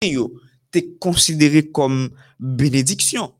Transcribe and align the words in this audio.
était 0.00 0.88
considéré 0.98 1.68
comme 1.70 2.10
bénédiction. 2.38 3.32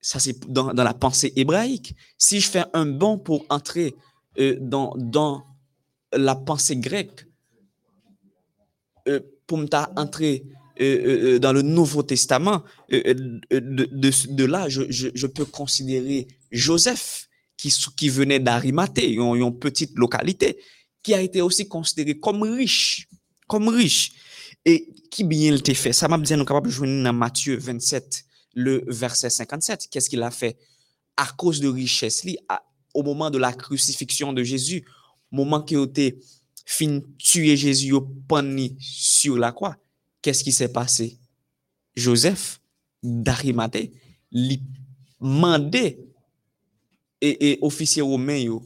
Ça, 0.00 0.18
c'est 0.18 0.38
dans, 0.48 0.72
la 0.72 0.94
pensée 0.94 1.32
hébraïque. 1.36 1.94
Si 2.18 2.40
je 2.40 2.48
fais 2.48 2.64
un 2.72 2.86
bond 2.86 3.18
pour 3.18 3.44
entrer 3.50 3.94
euh, 4.38 4.56
dans, 4.60 4.94
dans 4.96 5.44
la 6.12 6.34
pensée 6.34 6.76
grecque, 6.76 7.26
euh, 9.08 9.20
pour 9.46 9.58
m'entrer 9.58 10.44
euh, 10.80 11.38
dans 11.38 11.52
le 11.52 11.62
Nouveau 11.62 12.02
Testament, 12.02 12.62
de, 12.90 14.44
là, 14.44 14.68
je, 14.68 15.26
peux 15.26 15.44
considérer 15.44 16.26
Joseph, 16.50 17.28
qui, 17.56 17.72
qui 17.96 18.08
venait 18.08 18.40
d'Arimathée, 18.40 19.12
une, 19.12 19.36
une 19.36 19.58
petite 19.58 19.96
localité, 19.96 20.58
qui 21.02 21.14
a 21.14 21.20
été 21.20 21.42
aussi 21.42 21.68
considéré 21.68 22.18
comme 22.18 22.42
riche, 22.42 23.08
comme 23.46 23.68
riche. 23.68 24.12
Et 24.64 24.88
qui 25.10 25.24
bien 25.24 25.54
il 25.54 25.76
fait? 25.76 25.92
Ça 25.92 26.08
m'a 26.08 26.18
dit, 26.18 26.34
nous 26.34 26.44
capable 26.44 26.68
de 26.68 26.72
jouer 26.72 27.02
dans 27.02 27.12
Matthieu 27.12 27.56
27, 27.56 28.24
le 28.54 28.84
verset 28.86 29.30
57. 29.30 29.88
Qu'est-ce 29.90 30.08
qu'il 30.08 30.22
a 30.22 30.30
fait? 30.30 30.56
À 31.16 31.26
cause 31.36 31.60
de 31.60 31.68
richesse, 31.68 32.24
au 32.94 33.02
moment 33.02 33.30
de 33.30 33.38
la 33.38 33.52
crucifixion 33.52 34.32
de 34.32 34.42
Jésus, 34.42 34.84
moment 35.30 35.62
qu'il 35.62 35.78
a 35.78 35.84
été 35.84 36.18
fin 36.64 37.00
tuer 37.18 37.56
Jésus 37.56 37.92
au 37.92 38.00
pani 38.00 38.76
sur 38.80 39.36
la 39.36 39.52
croix, 39.52 39.76
qu'est-ce 40.22 40.44
qui 40.44 40.52
s'est 40.52 40.72
passé? 40.72 41.18
Joseph 41.94 42.60
d'Arimathée, 43.02 43.92
lui 44.30 44.62
mandé 45.20 45.98
et, 47.20 47.50
et 47.50 47.58
officier 47.62 48.02
romain 48.02 48.60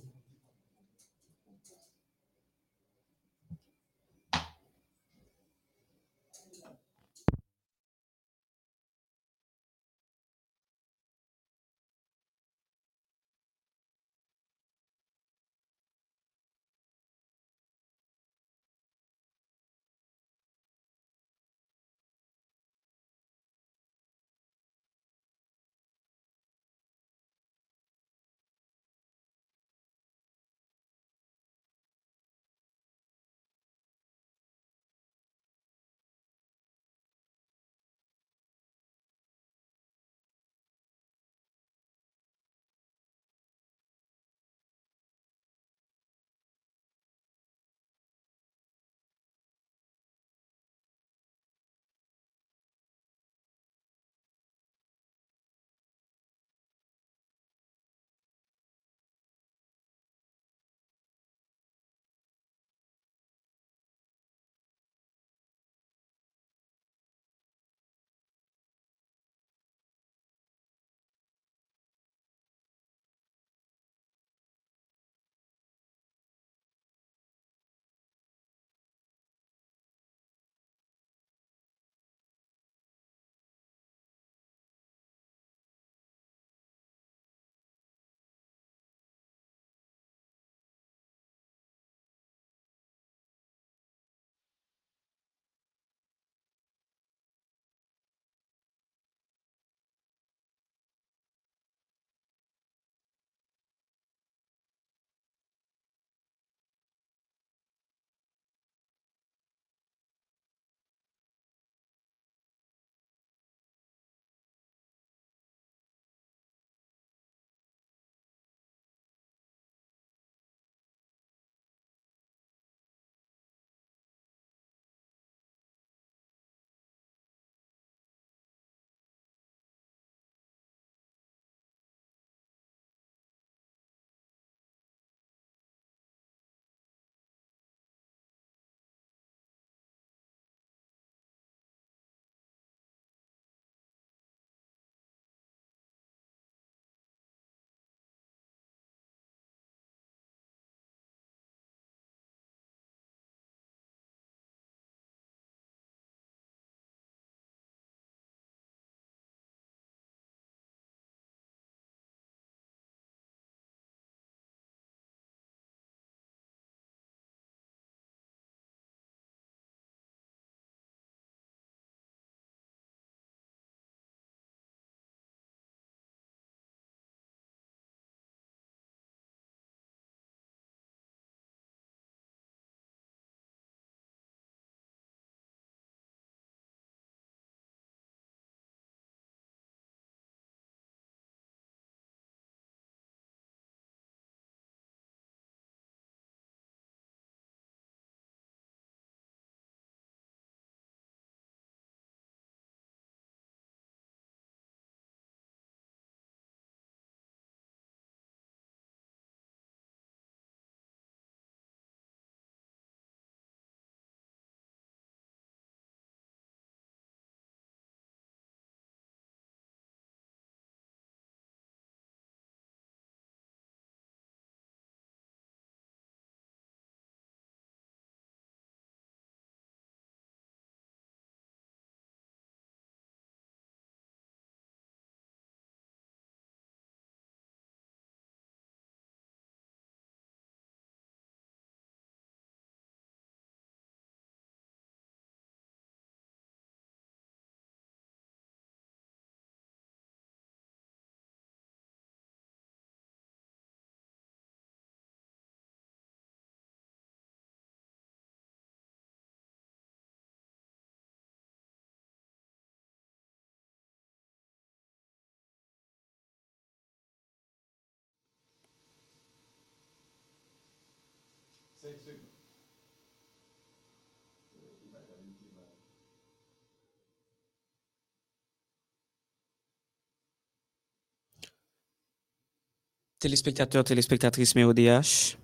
Téléspectateurs, 283.18 283.82
téléspectatrices 283.82 284.54
MéODH, 284.54 285.36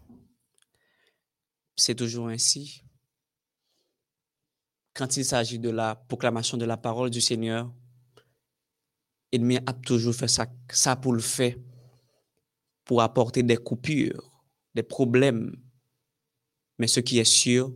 c'est 1.74 1.94
toujours 1.94 2.28
ainsi. 2.28 2.84
Quand 4.94 5.16
il 5.16 5.24
s'agit 5.24 5.58
de 5.58 5.70
la 5.70 5.96
proclamation 5.96 6.58
de 6.58 6.66
la 6.66 6.76
parole 6.76 7.08
du 7.08 7.20
Seigneur, 7.20 7.72
l'ennemi 9.32 9.58
a 9.66 9.72
toujours 9.72 10.14
fait 10.14 10.28
ça, 10.28 10.46
ça 10.70 10.96
pour 10.96 11.14
le 11.14 11.20
faire, 11.20 11.56
pour 12.84 13.00
apporter 13.00 13.42
des 13.42 13.56
coupures, 13.56 14.44
des 14.74 14.82
problèmes. 14.82 15.56
Mais 16.82 16.88
ce 16.88 16.98
qui 16.98 17.20
est 17.20 17.24
sûr, 17.24 17.72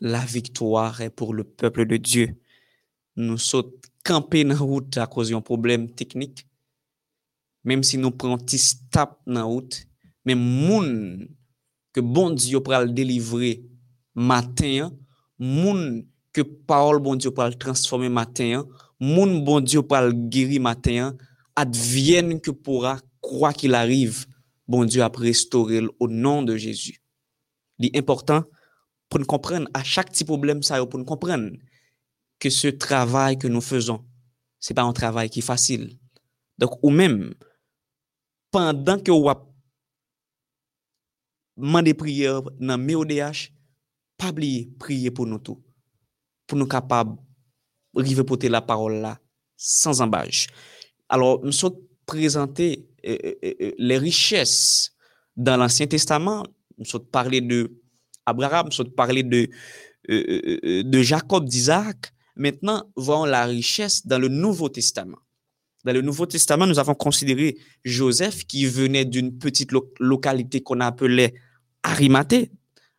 la 0.00 0.22
victoire 0.22 1.00
est 1.00 1.08
pour 1.08 1.32
le 1.32 1.44
peuple 1.44 1.86
de 1.86 1.96
Dieu. 1.96 2.36
Nous 3.16 3.38
sommes 3.38 3.70
campés 4.04 4.44
dans 4.44 4.50
la 4.50 4.58
route 4.58 4.98
à 4.98 5.06
cause 5.06 5.30
d'un 5.30 5.40
problème 5.40 5.90
technique. 5.90 6.46
Même 7.64 7.82
si 7.82 7.96
nous 7.96 8.10
prenons 8.10 8.36
petit 8.36 8.58
stop 8.58 9.18
dans 9.26 9.32
la 9.32 9.42
route, 9.44 9.86
mais 10.26 10.34
moun 10.34 11.26
que 11.94 12.02
bon 12.02 12.28
Dieu 12.32 12.60
pourra 12.60 12.84
le 12.84 12.90
délivrer 12.90 13.64
matin, 14.14 14.92
moun 15.38 16.04
que 16.30 16.42
parole 16.42 16.98
bon 16.98 17.16
Dieu 17.16 17.30
pourra 17.30 17.48
le 17.48 17.54
transformer 17.54 18.10
matin, 18.10 18.66
moun 19.00 19.42
bon 19.42 19.60
Dieu 19.60 19.80
pourra 19.80 20.04
le 20.04 20.12
guérir 20.12 20.60
matin, 20.60 21.16
advienne 21.56 22.42
que 22.42 22.50
pourra, 22.50 23.00
quoi 23.22 23.54
qu'il 23.54 23.74
arrive, 23.74 24.26
bon 24.68 24.84
Dieu 24.84 25.00
a 25.00 25.08
restauré 25.08 25.80
au 25.98 26.08
nom 26.08 26.42
de 26.42 26.58
Jésus. 26.58 27.00
li 27.78 27.90
important 27.94 28.44
pour 29.08 29.20
nous 29.20 29.26
comprendre 29.26 29.68
à 29.74 29.82
chaque 29.82 30.10
petit 30.10 30.24
problème 30.24 30.62
ça, 30.62 30.84
pour 30.86 30.98
nous 30.98 31.04
comprendre 31.04 31.50
que 32.38 32.50
ce 32.50 32.68
travail 32.68 33.38
que 33.38 33.48
nous 33.48 33.60
faisons, 33.60 34.04
ce 34.58 34.72
n'est 34.72 34.74
pas 34.74 34.82
un 34.82 34.92
travail 34.92 35.30
qui 35.30 35.38
est 35.40 35.42
facile. 35.42 35.98
Donc, 36.58 36.78
ou 36.82 36.90
même, 36.90 37.34
pendant 38.50 38.98
que 38.98 39.10
vous 39.10 39.30
demandez 41.56 41.94
prière 41.94 42.42
dans 42.58 42.74
M.O.D.H., 42.74 43.50
pas 44.16 44.30
oublier 44.30 44.70
prier 44.78 45.10
pour 45.10 45.26
nous 45.26 45.38
tous, 45.38 45.60
pour 46.46 46.58
nous 46.58 46.66
capables 46.66 47.16
de 47.94 48.22
porter 48.22 48.48
la 48.48 48.62
parole 48.62 48.94
là 48.94 49.18
sans 49.56 50.00
embâche. 50.00 50.46
Alors, 51.08 51.44
nous 51.44 51.52
sommes 51.52 51.78
présentés 52.06 52.88
euh, 53.06 53.16
euh, 53.24 53.54
euh 53.60 53.72
les 53.78 53.98
richesses 53.98 54.92
dans 55.36 55.56
l'Ancien 55.56 55.86
Testament, 55.86 56.44
Nous 56.78 56.84
sommes 56.84 57.06
parler 57.06 57.40
de 57.40 57.72
Abraham, 58.26 58.66
nous 58.66 58.72
sommes 58.72 58.90
parler 58.90 59.22
de, 59.22 59.48
de 60.08 61.02
Jacob, 61.02 61.48
d'Isaac. 61.48 62.12
Maintenant, 62.36 62.90
voyons 62.96 63.24
la 63.24 63.44
richesse 63.44 64.06
dans 64.06 64.18
le 64.18 64.28
Nouveau 64.28 64.68
Testament. 64.68 65.18
Dans 65.84 65.92
le 65.92 66.00
Nouveau 66.00 66.26
Testament, 66.26 66.66
nous 66.66 66.78
avons 66.78 66.94
considéré 66.94 67.58
Joseph 67.84 68.46
qui 68.46 68.64
venait 68.66 69.04
d'une 69.04 69.38
petite 69.38 69.70
localité 70.00 70.62
qu'on 70.62 70.80
appelait 70.80 71.34
Arimathée. 71.82 72.50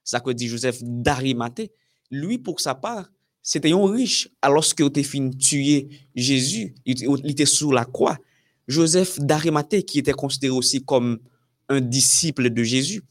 Ça 0.04 0.20
que 0.20 0.30
dit 0.30 0.48
Joseph 0.48 0.78
d'Arimathée. 0.82 1.72
Lui, 2.12 2.38
pour 2.38 2.60
sa 2.60 2.76
part, 2.76 3.10
c'était 3.42 3.72
un 3.72 3.92
riche. 3.92 4.30
Alors 4.42 4.64
qu'il 4.64 4.86
était 4.86 5.04
fini 5.04 5.36
tuer 5.36 5.90
Jésus, 6.16 6.76
il 6.86 7.30
était 7.30 7.48
sous 7.48 7.72
la 7.72 7.86
croix. 7.86 8.18
Joseph 8.68 9.20
d'Arimathée, 9.20 9.84
qui 9.84 10.00
était 10.00 10.14
considéré 10.14 10.54
aussi 10.54 10.86
comme 10.86 11.20
un 11.70 11.82
disciple 11.82 12.52
de 12.52 12.64
Jésus, 12.64 13.02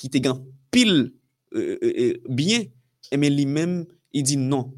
ki 0.00 0.10
te 0.12 0.22
gan 0.24 0.40
pil 0.72 1.12
euh, 1.54 1.76
euh, 1.82 1.92
euh 1.92 2.14
byen, 2.28 2.68
eme 3.12 3.28
eh, 3.28 3.34
li 3.34 3.46
men, 3.46 3.80
i 4.16 4.22
di 4.26 4.36
non, 4.40 4.70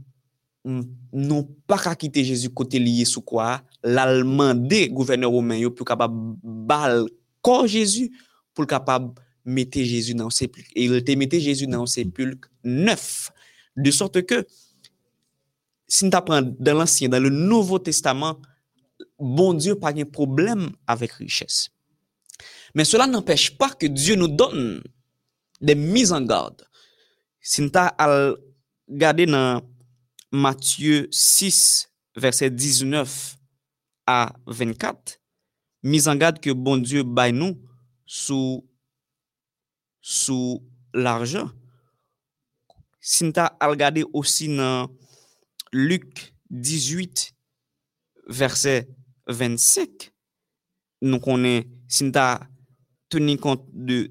mm, 0.66 0.82
non 1.24 1.46
pa 1.68 1.78
ka 1.80 1.94
kite 1.98 2.24
Jezu 2.26 2.50
kote 2.52 2.80
liye 2.80 3.06
sou 3.08 3.24
kwa, 3.24 3.60
l'alman 3.84 4.58
de 4.68 4.86
gouverneur 4.92 5.34
omen 5.34 5.62
yo 5.62 5.72
pou 5.74 5.88
kapab 5.88 6.14
bal 6.42 7.06
kon 7.44 7.68
Jezu, 7.70 8.08
pou 8.56 8.68
kapab 8.68 9.12
mette 9.44 9.82
Jezu 9.84 10.16
nan 10.18 10.32
sepulk. 10.34 10.68
E 10.74 10.86
il 10.86 11.02
te 11.04 11.16
mette 11.18 11.40
Jezu 11.42 11.68
nan 11.70 11.86
sepulk 11.90 12.48
neuf. 12.64 13.30
De 13.76 13.92
sorte 13.94 14.20
ke, 14.28 14.42
si 15.88 16.04
nou 16.04 16.14
ta 16.14 16.22
pran 16.24 16.52
dan 16.60 16.80
l'ansyen, 16.80 17.12
dan 17.12 17.24
le 17.24 17.32
nouvo 17.32 17.80
testaman, 17.82 18.36
bon 19.18 19.56
Dieu 19.56 19.78
pa 19.80 19.92
gen 19.96 20.08
problem 20.08 20.70
avek 20.90 21.16
richesse. 21.20 21.70
Men 22.74 22.88
cela 22.88 23.06
n'empèche 23.06 23.52
pa 23.58 23.70
ke 23.76 23.88
Dieu 23.90 24.16
nou 24.16 24.28
donne 24.28 24.80
de 25.62 25.76
miz 25.78 26.12
an 26.12 26.26
gard. 26.26 26.64
Sinta 27.42 27.86
al 27.98 28.36
gade 28.88 29.26
nan 29.30 29.62
Matye 30.32 31.08
6, 31.12 31.88
verset 32.16 32.50
19 32.50 33.36
a 34.06 34.32
24, 34.46 35.18
miz 35.84 36.08
an 36.08 36.20
gard 36.20 36.40
ke 36.42 36.54
bon 36.56 36.80
Diyo 36.82 37.04
bay 37.04 37.34
nou 37.36 37.58
sou, 38.06 38.62
sou 40.00 40.62
l'arjan. 40.96 41.50
Sinta 43.02 43.50
al 43.60 43.76
gade 43.76 44.06
osi 44.16 44.48
nan 44.48 44.88
Luke 45.72 46.32
18, 46.48 47.32
verset 48.28 48.88
25, 49.28 50.08
nou 51.04 51.20
konen 51.22 51.68
sinta 51.92 52.46
teni 53.12 53.36
kont 53.40 53.64
de, 53.72 54.06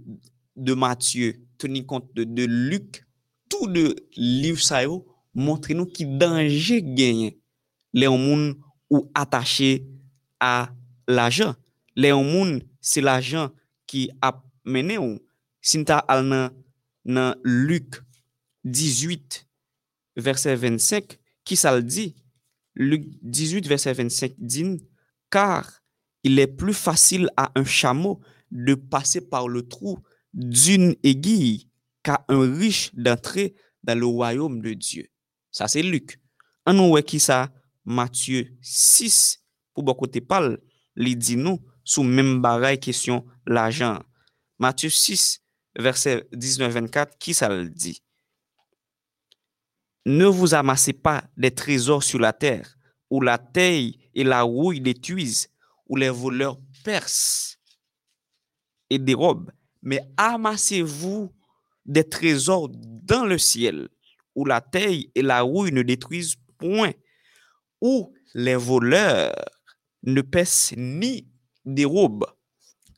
de 0.55 0.75
Matye 0.77 1.40
tenu 1.61 1.85
compte 1.85 2.11
de, 2.15 2.23
de 2.23 2.43
Luc, 2.43 3.05
tout 3.49 3.67
le 3.67 3.95
livre 4.15 4.59
ça 4.59 4.81
montrez-nous 5.35 5.85
qui 5.85 6.05
danger 6.05 6.81
gagne 6.81 7.33
les 7.93 8.05
gens 8.05 8.53
ou 8.89 9.11
attaché 9.13 9.85
à 10.39 10.71
l'argent. 11.07 11.55
Les 11.95 12.09
gens, 12.09 12.59
c'est 12.79 13.01
l'argent 13.01 13.51
qui 13.85 14.09
a 14.21 14.43
mené 14.65 14.97
ou. 14.97 15.19
Si 15.61 15.83
al 15.87 16.51
dans 17.05 17.35
Luc 17.43 18.01
18, 18.63 19.47
verset 20.15 20.55
25, 20.55 21.19
qui 21.43 21.55
ça 21.55 21.75
le 21.75 21.83
dit? 21.83 22.15
Luc 22.73 23.03
18, 23.21 23.67
verset 23.67 23.93
25 23.93 24.33
dit, 24.39 24.87
car 25.29 25.83
il 26.23 26.39
est 26.39 26.47
plus 26.47 26.73
facile 26.73 27.29
à 27.37 27.51
un 27.53 27.65
chameau 27.65 28.19
de 28.49 28.73
passer 28.73 29.21
par 29.21 29.47
le 29.47 29.67
trou 29.67 29.99
d'une 30.33 30.95
aiguille 31.03 31.69
qu'à 32.03 32.25
un 32.27 32.53
riche 32.57 32.93
d'entrer 32.93 33.55
dans 33.83 33.97
le 33.97 34.05
royaume 34.05 34.61
de 34.61 34.73
Dieu. 34.73 35.07
Ça, 35.51 35.67
c'est 35.67 35.83
Luc. 35.83 36.19
En 36.65 36.73
nous, 36.73 36.95
qui 37.01 37.19
ça? 37.19 37.51
Matthieu 37.83 38.55
6, 38.61 39.43
pour 39.73 39.83
beaucoup 39.83 40.07
de 40.07 40.19
parle, 40.19 40.59
il 40.95 41.17
dit 41.17 41.35
nous, 41.35 41.59
sous 41.83 42.03
même 42.03 42.41
bagaille 42.41 42.79
question 42.79 43.25
l'argent. 43.45 43.99
Matthieu 44.59 44.89
6, 44.89 45.41
verset 45.77 46.27
19-24, 46.33 47.17
qui 47.19 47.33
ça 47.33 47.49
le 47.49 47.69
dit? 47.69 48.03
Ne 50.05 50.25
vous 50.25 50.53
amassez 50.53 50.93
pas 50.93 51.23
des 51.37 51.51
trésors 51.51 52.03
sur 52.03 52.19
la 52.19 52.33
terre, 52.33 52.77
où 53.09 53.21
la 53.21 53.37
taille 53.37 53.97
et 54.13 54.23
la 54.23 54.43
rouille 54.43 54.81
détruisent, 54.81 55.49
où 55.87 55.95
les 55.95 56.09
voleurs 56.09 56.59
percent 56.83 57.57
et 58.89 58.99
dérobent, 58.99 59.51
mais 59.81 60.01
amassez-vous 60.17 61.31
des 61.85 62.07
trésors 62.07 62.69
dans 62.71 63.25
le 63.25 63.37
ciel, 63.37 63.89
où 64.35 64.45
la 64.45 64.61
taille 64.61 65.11
et 65.15 65.21
la 65.21 65.41
rouille 65.41 65.71
ne 65.71 65.81
détruisent 65.81 66.35
point, 66.57 66.91
où 67.81 68.13
les 68.33 68.55
voleurs 68.55 69.35
ne 70.03 70.21
pèsent 70.21 70.73
ni 70.77 71.27
dérobent, 71.65 72.27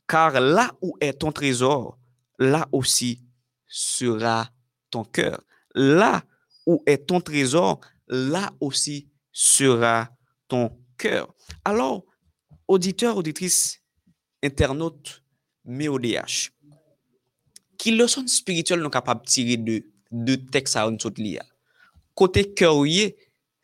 car 0.06 0.40
là 0.40 0.70
où 0.80 0.96
est 1.00 1.14
ton 1.14 1.32
trésor, 1.32 1.98
là 2.38 2.68
aussi 2.72 3.22
sera 3.66 4.50
ton 4.90 5.04
cœur. 5.04 5.42
Là 5.74 6.22
où 6.66 6.82
est 6.86 7.06
ton 7.06 7.20
trésor, 7.20 7.80
là 8.06 8.52
aussi 8.60 9.10
sera 9.32 10.08
ton 10.46 10.70
cœur. 10.96 11.34
Alors, 11.64 12.04
auditeurs, 12.68 13.16
auditrices, 13.16 13.82
internautes, 14.42 15.22
ki 17.80 17.94
loson 17.96 18.26
spirituel 18.30 18.82
nou 18.82 18.92
kapab 18.92 19.22
tire 19.28 19.58
de, 19.60 19.80
de 20.10 20.38
teks 20.54 20.76
a 20.78 20.86
an 20.88 20.98
sot 21.00 21.20
li 21.20 21.36
ya. 21.36 21.46
Kote 22.14 22.44
kèrye, 22.56 23.12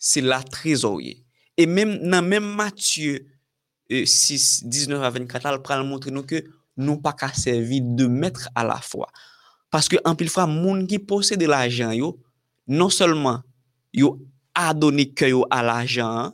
se 0.00 0.23
la 0.25 0.40
trezorye. 0.47 1.19
E 1.61 1.67
mem, 1.69 1.99
nan 2.09 2.26
men 2.26 2.47
Matye 2.57 3.21
6, 3.90 4.64
19 4.71 5.05
a 5.05 5.11
24 5.12 5.50
al 5.50 5.61
pral 5.64 5.85
montre 5.87 6.12
nou 6.14 6.26
ke 6.26 6.45
nou 6.81 7.00
pa 7.02 7.12
ka 7.17 7.29
servi 7.37 7.83
de 7.83 8.07
mètre 8.09 8.49
a 8.57 8.64
la 8.67 8.79
fwa. 8.85 9.11
Paske 9.71 10.00
an 10.07 10.17
pil 10.19 10.31
fwa, 10.33 10.47
moun 10.50 10.87
ki 10.90 10.99
pose 11.02 11.37
de 11.38 11.49
la 11.50 11.67
jan 11.69 11.93
yo, 11.95 12.14
non 12.71 12.90
selman 12.95 13.43
yo 13.95 14.17
adone 14.57 15.07
kè 15.14 15.31
yo 15.33 15.45
a 15.52 15.61
la 15.67 15.83
jan, 15.87 16.33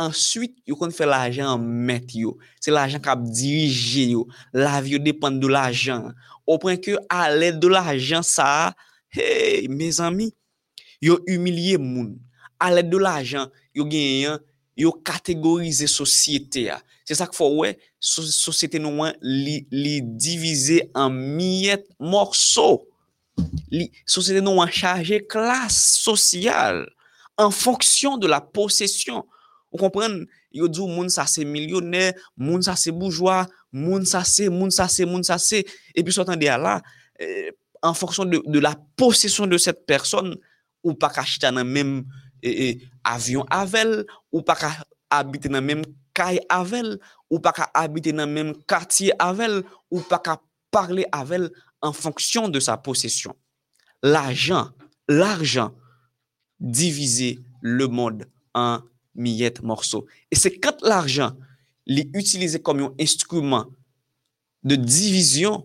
answit 0.00 0.56
yo 0.68 0.76
kon 0.80 0.92
fè 0.94 1.06
la 1.08 1.26
jan 1.32 1.60
met 1.60 2.14
yo. 2.16 2.34
Se 2.62 2.72
la 2.72 2.86
jan 2.90 3.02
kap 3.04 3.22
dirije 3.22 4.10
yo. 4.14 4.26
La 4.56 4.80
vi 4.80 4.96
yo 4.96 5.02
depan 5.02 5.38
do 5.40 5.50
la 5.52 5.68
jan. 5.72 6.10
Ou 6.50 6.58
pren 6.58 6.80
ke 6.82 6.96
alè 7.14 7.52
de 7.54 7.70
l'ajan 7.70 8.24
sa, 8.26 8.74
hey, 9.14 9.68
me 9.70 9.86
zami, 9.94 10.32
yo 11.02 11.20
umilye 11.30 11.78
moun. 11.78 12.16
Alè 12.60 12.82
de 12.82 12.98
l'ajan, 12.98 13.52
yo 13.76 13.86
genyen, 13.86 14.40
yo 14.74 14.90
kategorize 15.06 15.86
sosyete 15.90 16.66
ya. 16.66 16.80
Se 17.06 17.14
sa 17.18 17.28
k 17.30 17.36
fò 17.38 17.46
wè, 17.60 17.76
sosyete 18.02 18.80
nou 18.82 19.06
an 19.06 19.14
li, 19.22 19.60
li 19.70 19.98
divize 20.02 20.80
an 20.98 21.14
miyet 21.38 21.86
morso. 22.02 22.88
Li, 23.70 23.86
sosyete 24.02 24.42
nou 24.42 24.62
an 24.62 24.72
chaje 24.74 25.20
klas 25.30 25.78
sosyal 26.02 26.82
an 27.40 27.54
fonksyon 27.54 28.18
de 28.20 28.28
la 28.30 28.40
posesyon. 28.42 29.22
Ou 29.70 29.78
kompren, 29.78 30.24
yo 30.52 30.68
djou 30.70 30.90
moun 30.90 31.10
sa 31.12 31.26
se 31.30 31.44
milyonè, 31.46 32.10
moun 32.36 32.62
sa 32.66 32.76
se 32.78 32.92
boujwa, 32.94 33.44
moun 33.72 34.06
sa 34.08 34.24
se, 34.26 34.48
moun 34.50 34.72
sa 34.74 34.88
se, 34.90 35.06
moun 35.08 35.26
sa 35.26 35.38
se, 35.42 35.62
epi 35.94 36.14
sotan 36.14 36.40
de 36.40 36.50
ala, 36.50 36.80
euh, 37.22 37.50
en 37.82 37.94
fonksyon 37.94 38.28
de 38.28 38.60
la 38.60 38.74
posesyon 39.00 39.48
de 39.48 39.58
set 39.58 39.86
person, 39.88 40.34
ou 40.84 40.96
pa 40.96 41.10
ka 41.12 41.24
chita 41.28 41.50
nan 41.52 41.68
menm 41.68 42.02
avyon 43.06 43.48
avel, 43.52 44.04
ou 44.32 44.44
pa 44.44 44.56
ka 44.58 44.70
habite 45.12 45.50
nan 45.52 45.64
menm 45.66 45.84
kay 46.16 46.40
avel, 46.52 46.96
ou 47.30 47.40
pa 47.42 47.52
ka 47.56 47.68
habite 47.76 48.12
nan 48.16 48.30
menm 48.32 48.54
kartye 48.68 49.14
avel, 49.20 49.60
ou 49.92 50.04
pa 50.08 50.20
ka 50.22 50.38
parle 50.72 51.06
avel 51.12 51.48
en 51.84 51.92
fonksyon 51.96 52.48
de 52.52 52.60
sa 52.60 52.76
posesyon. 52.76 53.36
L'ajan, 54.02 54.72
l'arjan 55.08 55.74
divize 56.60 57.36
le 57.60 57.88
mod 57.88 58.24
an 58.56 58.84
miyet 59.14 59.60
morso. 59.66 60.04
E 60.30 60.38
se 60.38 60.52
kat 60.62 60.82
l'arjan 60.86 61.36
li 61.90 62.06
utilize 62.16 62.60
kom 62.62 62.82
yon 62.82 62.96
instrument 63.02 63.72
de 64.66 64.76
divizyon, 64.76 65.64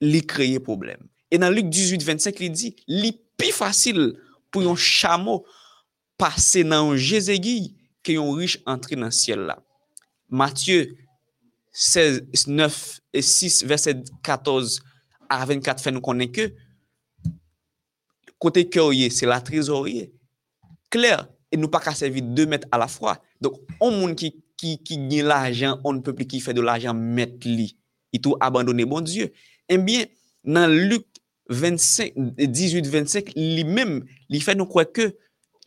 li 0.00 0.22
kreye 0.24 0.60
problem. 0.64 1.04
E 1.30 1.38
nan 1.38 1.52
Luke 1.54 1.70
18, 1.70 2.04
25, 2.06 2.40
li 2.42 2.50
di, 2.50 2.70
li 2.88 3.12
pi 3.38 3.52
fasil 3.54 4.14
pou 4.50 4.64
yon 4.64 4.78
chamo 4.80 5.42
pase 6.20 6.64
nan 6.66 6.90
yon 6.90 7.00
jezegi 7.00 7.74
ke 8.04 8.16
yon 8.16 8.32
riche 8.38 8.62
entre 8.68 8.98
nan 8.98 9.12
siel 9.14 9.44
la. 9.50 9.58
Matye 10.30 10.88
16, 11.72 12.48
9, 12.48 13.00
6, 13.14 13.62
verset 13.68 14.10
14 14.26 14.80
a 15.30 15.44
24 15.46 15.84
fè 15.84 15.92
nou 15.94 16.02
konen 16.04 16.30
ke, 16.32 16.48
kote 18.40 18.64
kè 18.66 18.80
ouye, 18.82 19.10
se 19.12 19.28
la 19.28 19.38
trezorye. 19.44 20.08
Kler, 20.90 21.28
nou 21.60 21.70
pa 21.72 21.82
ka 21.84 21.94
servi 21.96 22.22
2 22.24 22.48
met 22.50 22.66
a 22.72 22.80
la 22.80 22.88
fwa. 22.90 23.18
Donk, 23.42 23.60
on 23.78 23.94
moun 23.94 24.16
ki, 24.18 24.32
ki, 24.60 24.78
ki 24.84 24.98
gen 25.10 25.28
l'ajan, 25.30 25.80
on 25.86 26.00
pepli 26.04 26.26
ki 26.28 26.40
fe 26.44 26.54
de 26.56 26.64
l'ajan 26.64 26.96
met 26.96 27.44
li. 27.46 27.70
Itou 28.16 28.38
abandone 28.42 28.86
bon 28.88 29.04
Diyo. 29.06 29.28
Enbyen, 29.70 30.08
nan 30.44 30.72
Luke 30.72 31.20
18-25, 31.50 33.34
li 33.36 33.64
mèm, 33.66 34.00
li 34.30 34.40
fè 34.42 34.54
nou 34.56 34.68
kwa 34.70 34.84
ke, 34.88 35.10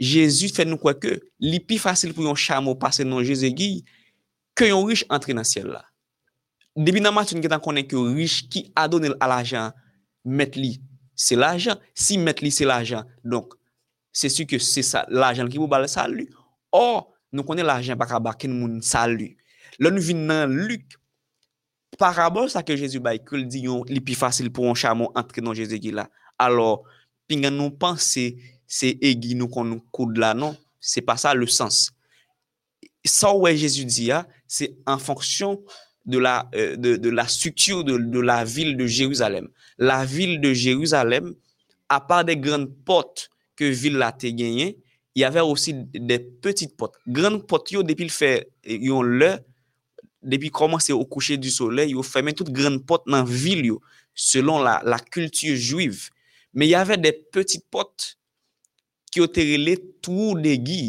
Jésus 0.01 0.53
fè 0.55 0.65
nou 0.65 0.81
kwa 0.81 0.95
ke, 0.97 1.19
li 1.43 1.59
pi 1.61 1.77
fasil 1.81 2.13
pou 2.15 2.25
yon 2.25 2.37
chamo 2.39 2.73
pase 2.79 3.05
nan 3.05 3.23
Jeze 3.25 3.51
Giy, 3.53 3.83
ke 4.57 4.69
yon 4.71 4.87
riche 4.89 5.05
entre 5.13 5.35
nan 5.35 5.47
siel 5.47 5.69
la. 5.73 5.83
Debi 6.73 7.03
nan 7.03 7.13
matyon 7.13 7.43
ki 7.43 7.51
tan 7.51 7.61
konen 7.61 7.85
ki 7.85 7.95
yon 7.99 8.15
riche 8.17 8.47
ki 8.49 8.65
adone 8.79 9.13
al 9.21 9.35
ajan, 9.35 9.75
met 10.25 10.57
li, 10.57 10.79
se 11.19 11.35
l'ajan. 11.37 11.77
Si 11.93 12.17
met 12.17 12.41
li, 12.41 12.51
se 12.51 12.65
l'ajan. 12.65 13.05
Donk, 13.23 13.53
se 14.13 14.29
su 14.29 14.45
ke 14.47 14.59
se 14.61 14.83
sa, 14.85 15.03
l'ajan 15.09 15.49
ki 15.51 15.59
pou 15.59 15.69
bal 15.71 15.87
salu, 15.91 16.27
or, 16.73 17.09
nou 17.33 17.45
konen 17.47 17.65
l'ajan 17.67 17.97
baka 17.99 18.21
baken 18.21 18.53
moun 18.53 18.81
salu. 18.85 19.31
Lè 19.81 19.89
nou 19.89 20.03
vin 20.05 20.21
nan 20.29 20.53
lük, 20.69 20.97
parabol 21.97 22.49
sa 22.53 22.63
ke 22.65 22.77
Jezu 22.77 23.01
bay, 23.03 23.19
ke 23.25 23.37
l 23.37 23.47
di 23.49 23.65
yon 23.67 23.87
li 23.89 24.01
pi 24.05 24.15
fasil 24.17 24.51
pou 24.53 24.69
an 24.69 24.77
chamon 24.77 25.11
entre 25.19 25.41
nan 25.43 25.57
Jezu 25.57 25.79
ki 25.81 25.93
la. 25.97 26.07
Alors, 26.41 26.85
pingan 27.29 27.55
nou 27.57 27.73
panse, 27.79 28.29
se, 28.69 28.93
egi 29.01 29.33
nou 29.37 29.49
kon 29.53 29.67
nou 29.69 29.83
koud 29.93 30.17
la, 30.21 30.33
non? 30.37 30.55
Se 30.83 31.01
pa 31.05 31.17
sa 31.19 31.33
le 31.37 31.47
sens. 31.49 31.87
Sa 33.05 33.33
ouè 33.33 33.53
Jezu 33.57 33.85
di 33.89 34.09
ya, 34.11 34.23
se 34.47 34.69
an 34.89 35.01
fonksyon 35.01 35.57
de 36.05 36.19
la, 36.19 36.49
euh, 36.55 36.75
de, 36.75 36.95
de 36.97 37.09
la 37.09 37.27
strukture 37.27 37.83
de, 37.83 37.97
de 37.97 38.19
la 38.19 38.43
vil 38.43 38.75
de 38.77 38.85
Jeruzalem. 38.85 39.47
La 39.77 40.03
vil 40.05 40.39
de 40.41 40.53
Jeruzalem, 40.53 41.31
a 41.89 41.99
pa 42.03 42.23
de 42.25 42.35
gran 42.39 42.65
pote 42.85 43.29
ke 43.59 43.69
vil 43.73 43.99
la 44.01 44.11
te 44.15 44.31
genyen, 44.33 44.73
y 45.13 45.23
avè 45.25 45.43
osi 45.45 45.75
de 45.93 46.17
petite 46.41 46.75
pot. 46.77 46.95
Gran 47.05 47.39
pot 47.49 47.69
yo 47.73 47.83
depi 47.85 48.07
l 48.07 48.13
fè 48.13 48.31
eh, 48.41 48.79
yon 48.81 49.15
lè, 49.19 49.35
depi 50.23 50.49
komanse 50.53 50.93
ou 50.95 51.05
kouche 51.09 51.37
du 51.37 51.51
sole, 51.53 51.85
yo 51.91 52.03
fè 52.05 52.23
men 52.25 52.35
tout 52.37 52.49
gran 52.49 52.79
pot 52.81 53.05
nan 53.11 53.27
vil 53.29 53.65
yo, 53.73 53.79
selon 54.15 54.63
la, 54.65 54.79
la 54.87 54.99
kultur 55.01 55.57
juiv. 55.57 56.07
Men 56.53 56.69
y 56.69 56.77
avè 56.77 56.97
de 57.01 57.13
petite 57.33 57.65
pot 57.73 58.13
ki 59.13 59.21
yo 59.21 59.29
terele 59.29 59.77
tou 60.05 60.33
de 60.41 60.55
gi, 60.65 60.85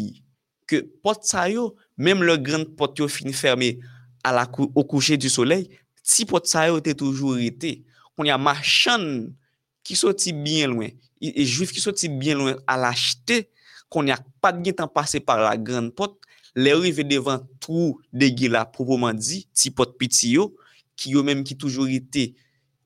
ke 0.65 0.81
pot 1.05 1.21
sa 1.27 1.45
yo, 1.51 1.73
mèm 2.01 2.23
le 2.25 2.39
gran 2.41 2.65
pot 2.77 2.97
yo 2.97 3.09
fin 3.11 3.33
ferme 3.35 3.75
kou, 4.51 4.71
ou 4.73 4.83
kouche 4.83 5.17
du 5.21 5.29
sole, 5.29 5.61
ti 6.01 6.25
pot 6.25 6.45
sa 6.49 6.67
yo 6.69 6.79
te 6.81 6.95
toujou 6.97 7.37
rete. 7.37 7.83
Kon 8.15 8.25
y 8.25 8.33
a 8.33 8.39
machan 8.41 9.29
ki 9.85 9.97
soti 9.97 10.33
bien 10.33 10.73
lwen. 10.73 10.95
e 11.33 11.45
juif 11.45 11.73
ki 11.73 11.81
soti 11.81 12.09
bien 12.11 12.37
loin 12.37 12.59
al 12.69 12.85
achete, 12.87 13.45
kon 13.89 14.09
yak 14.09 14.25
pat 14.43 14.57
gen 14.65 14.75
tan 14.77 14.91
pase 14.91 15.21
par 15.23 15.41
la 15.41 15.55
gran 15.57 15.89
pot, 15.89 16.19
le 16.55 16.71
rive 16.79 17.03
devan 17.07 17.43
trou 17.63 17.99
de 18.13 18.29
gila 18.31 18.65
propoman 18.65 19.15
di, 19.17 19.43
ti 19.53 19.71
pot 19.71 19.97
piti 19.99 20.35
yo, 20.35 20.51
ki 20.95 21.15
yo 21.15 21.23
menm 21.25 21.43
ki 21.47 21.57
toujou 21.59 21.87
rite, 21.89 22.29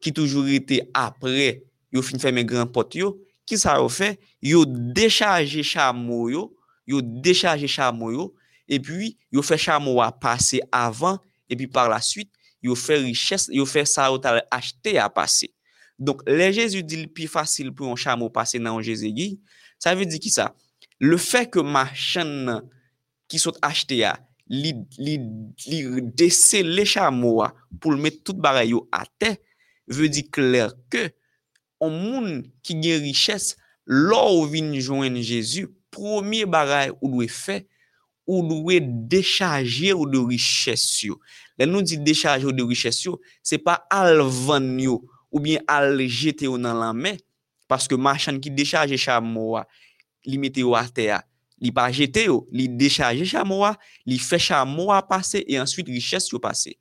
ki 0.02 0.14
toujou 0.16 0.46
rite 0.48 0.82
apre 0.98 1.60
yo 1.94 2.04
fin 2.06 2.22
fèmè 2.22 2.44
gran 2.48 2.70
pot 2.70 2.96
yo, 2.98 3.16
ki 3.50 3.58
sa 3.58 3.78
yo 3.82 3.90
fè, 3.90 4.14
yo 4.46 4.64
dechaje 4.66 5.64
chamo 5.66 6.28
yo, 6.30 6.50
yo 6.90 7.02
dechaje 7.02 7.70
chamo 7.70 8.12
yo, 8.14 8.30
e 8.70 8.78
pi 8.82 9.16
yo 9.34 9.42
fè 9.46 9.58
chamo 9.58 9.98
a 10.06 10.12
pase 10.14 10.62
avan, 10.72 11.18
e 11.50 11.58
pi 11.58 11.66
par 11.66 11.90
la 11.90 12.02
suite, 12.02 12.30
yo 12.62 12.76
fè 12.78 13.00
richesse, 13.02 13.50
yo 13.54 13.66
fè 13.66 13.86
sa 13.90 14.10
yo 14.14 14.20
tal 14.22 14.44
achete 14.54 14.98
a 15.02 15.10
pase. 15.10 15.50
Donk, 16.00 16.24
le 16.28 16.50
Jezu 16.56 16.82
di 16.84 17.02
li 17.02 17.10
pi 17.12 17.28
fasil 17.30 17.74
pou 17.76 17.90
yon 17.90 18.00
chamo 18.00 18.30
pase 18.34 18.62
nan 18.62 18.78
yon 18.78 18.86
Jezegi, 18.88 19.34
sa 19.82 19.96
ve 19.98 20.08
di 20.08 20.20
ki 20.22 20.32
sa, 20.34 20.50
le 21.04 21.20
fe 21.20 21.46
ke 21.52 21.64
ma 21.64 21.86
chan 21.92 22.32
nan 22.48 22.68
ki 23.30 23.42
sot 23.42 23.60
achete 23.66 24.00
ya, 24.00 24.16
li, 24.50 24.74
li, 24.98 25.18
li 25.68 25.82
dese 26.18 26.64
le 26.66 26.88
chamo 26.88 27.36
wa 27.42 27.52
pou 27.78 27.94
l 27.94 28.00
met 28.02 28.24
tout 28.24 28.40
bare 28.40 28.64
yo 28.70 28.86
ate, 28.96 29.36
ve 29.90 30.08
di 30.12 30.24
kler 30.32 30.72
ke, 30.94 31.10
an 31.84 31.92
moun 31.96 32.32
ki 32.66 32.80
gen 32.80 33.04
riches, 33.04 33.54
lor 33.90 34.48
vin 34.52 34.72
jwen 34.80 35.20
Jezu, 35.20 35.68
Promye 35.90 36.46
baray 36.46 36.92
ou 37.02 37.10
lwe 37.16 37.28
fe, 37.32 37.64
ou 38.30 38.44
lwe 38.46 38.78
dechaje 39.10 39.94
ou 39.96 40.06
de 40.10 40.20
riches 40.22 41.02
yo. 41.08 41.18
Le 41.58 41.66
nou 41.66 41.82
di 41.82 41.98
dechaje 41.98 42.46
ou 42.46 42.54
de 42.54 42.66
riches 42.66 43.02
yo, 43.08 43.18
se 43.42 43.58
pa 43.62 43.80
alvan 43.94 44.76
yo 44.82 45.00
ou 45.32 45.40
bien 45.40 45.62
al 45.70 46.00
jete 46.08 46.48
yo 46.48 46.58
nan 46.58 46.78
lanmen, 46.80 47.18
paske 47.70 47.98
machan 47.98 48.40
ki 48.42 48.52
dechaje 48.54 48.98
chamo 49.00 49.54
wa, 49.56 49.66
li 50.26 50.40
mete 50.42 50.64
yo 50.66 50.74
ate 50.78 51.10
ya, 51.10 51.22
li 51.62 51.72
pa 51.76 51.88
jete 51.94 52.26
yo, 52.28 52.42
li 52.52 52.68
dechaje 52.80 53.28
chamo 53.30 53.62
wa, 53.64 53.76
li 54.10 54.20
fe 54.22 54.40
chamo 54.42 54.90
wa 54.90 55.02
pase, 55.06 55.44
e 55.46 55.60
answit 55.62 55.90
riches 55.92 56.32
yo 56.34 56.42
pase. 56.42 56.76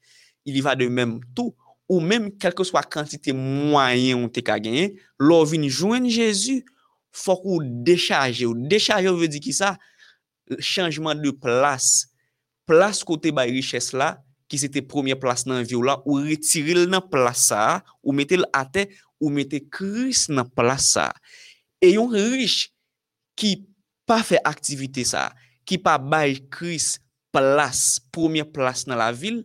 Ili 0.48 0.62
va 0.64 0.74
de 0.78 0.88
menm 0.88 1.18
tou, 1.36 1.52
ou 1.88 2.00
menm 2.04 2.30
kelke 2.40 2.64
swa 2.68 2.82
kantite 2.84 3.32
mwayen 3.36 4.22
ou 4.22 4.32
te 4.32 4.44
ka 4.44 4.58
genye, 4.60 4.94
lor 5.20 5.46
vin 5.48 5.66
jwen 5.68 6.08
Jezu, 6.08 6.60
fok 7.12 7.44
ou 7.48 7.64
dechaje 7.84 8.46
yo. 8.46 8.54
Dechaje 8.68 9.08
yo 9.08 9.16
ve 9.20 9.28
di 9.32 9.40
ki 9.44 9.54
sa, 9.56 9.74
chanjman 10.64 11.20
de 11.20 11.34
plas, 11.36 12.08
plas 12.68 13.02
kote 13.04 13.32
bay 13.34 13.52
riches 13.52 13.92
la, 13.96 14.16
ki 14.48 14.60
se 14.60 14.70
te 14.72 14.82
premier 14.84 15.18
plas 15.20 15.44
nan 15.48 15.66
vyo 15.68 15.82
la, 15.84 15.98
ou 16.08 16.22
retiril 16.24 16.86
nan 16.90 17.04
plasa, 17.12 17.82
ou 18.02 18.14
metel 18.16 18.46
ate, 18.56 18.86
ou 19.20 19.32
metel 19.34 19.64
kris 19.72 20.26
nan 20.32 20.48
plasa. 20.56 21.10
E 21.84 21.92
yon 21.94 22.14
rich 22.14 22.70
ki 23.38 23.58
pa 24.08 24.22
fe 24.24 24.40
aktivite 24.48 25.04
sa, 25.06 25.28
ki 25.68 25.78
pa 25.84 25.98
bay 26.00 26.38
kris 26.52 26.96
plas, 27.34 28.00
premier 28.14 28.48
plas 28.48 28.86
nan 28.88 29.00
la 29.02 29.12
vil, 29.12 29.42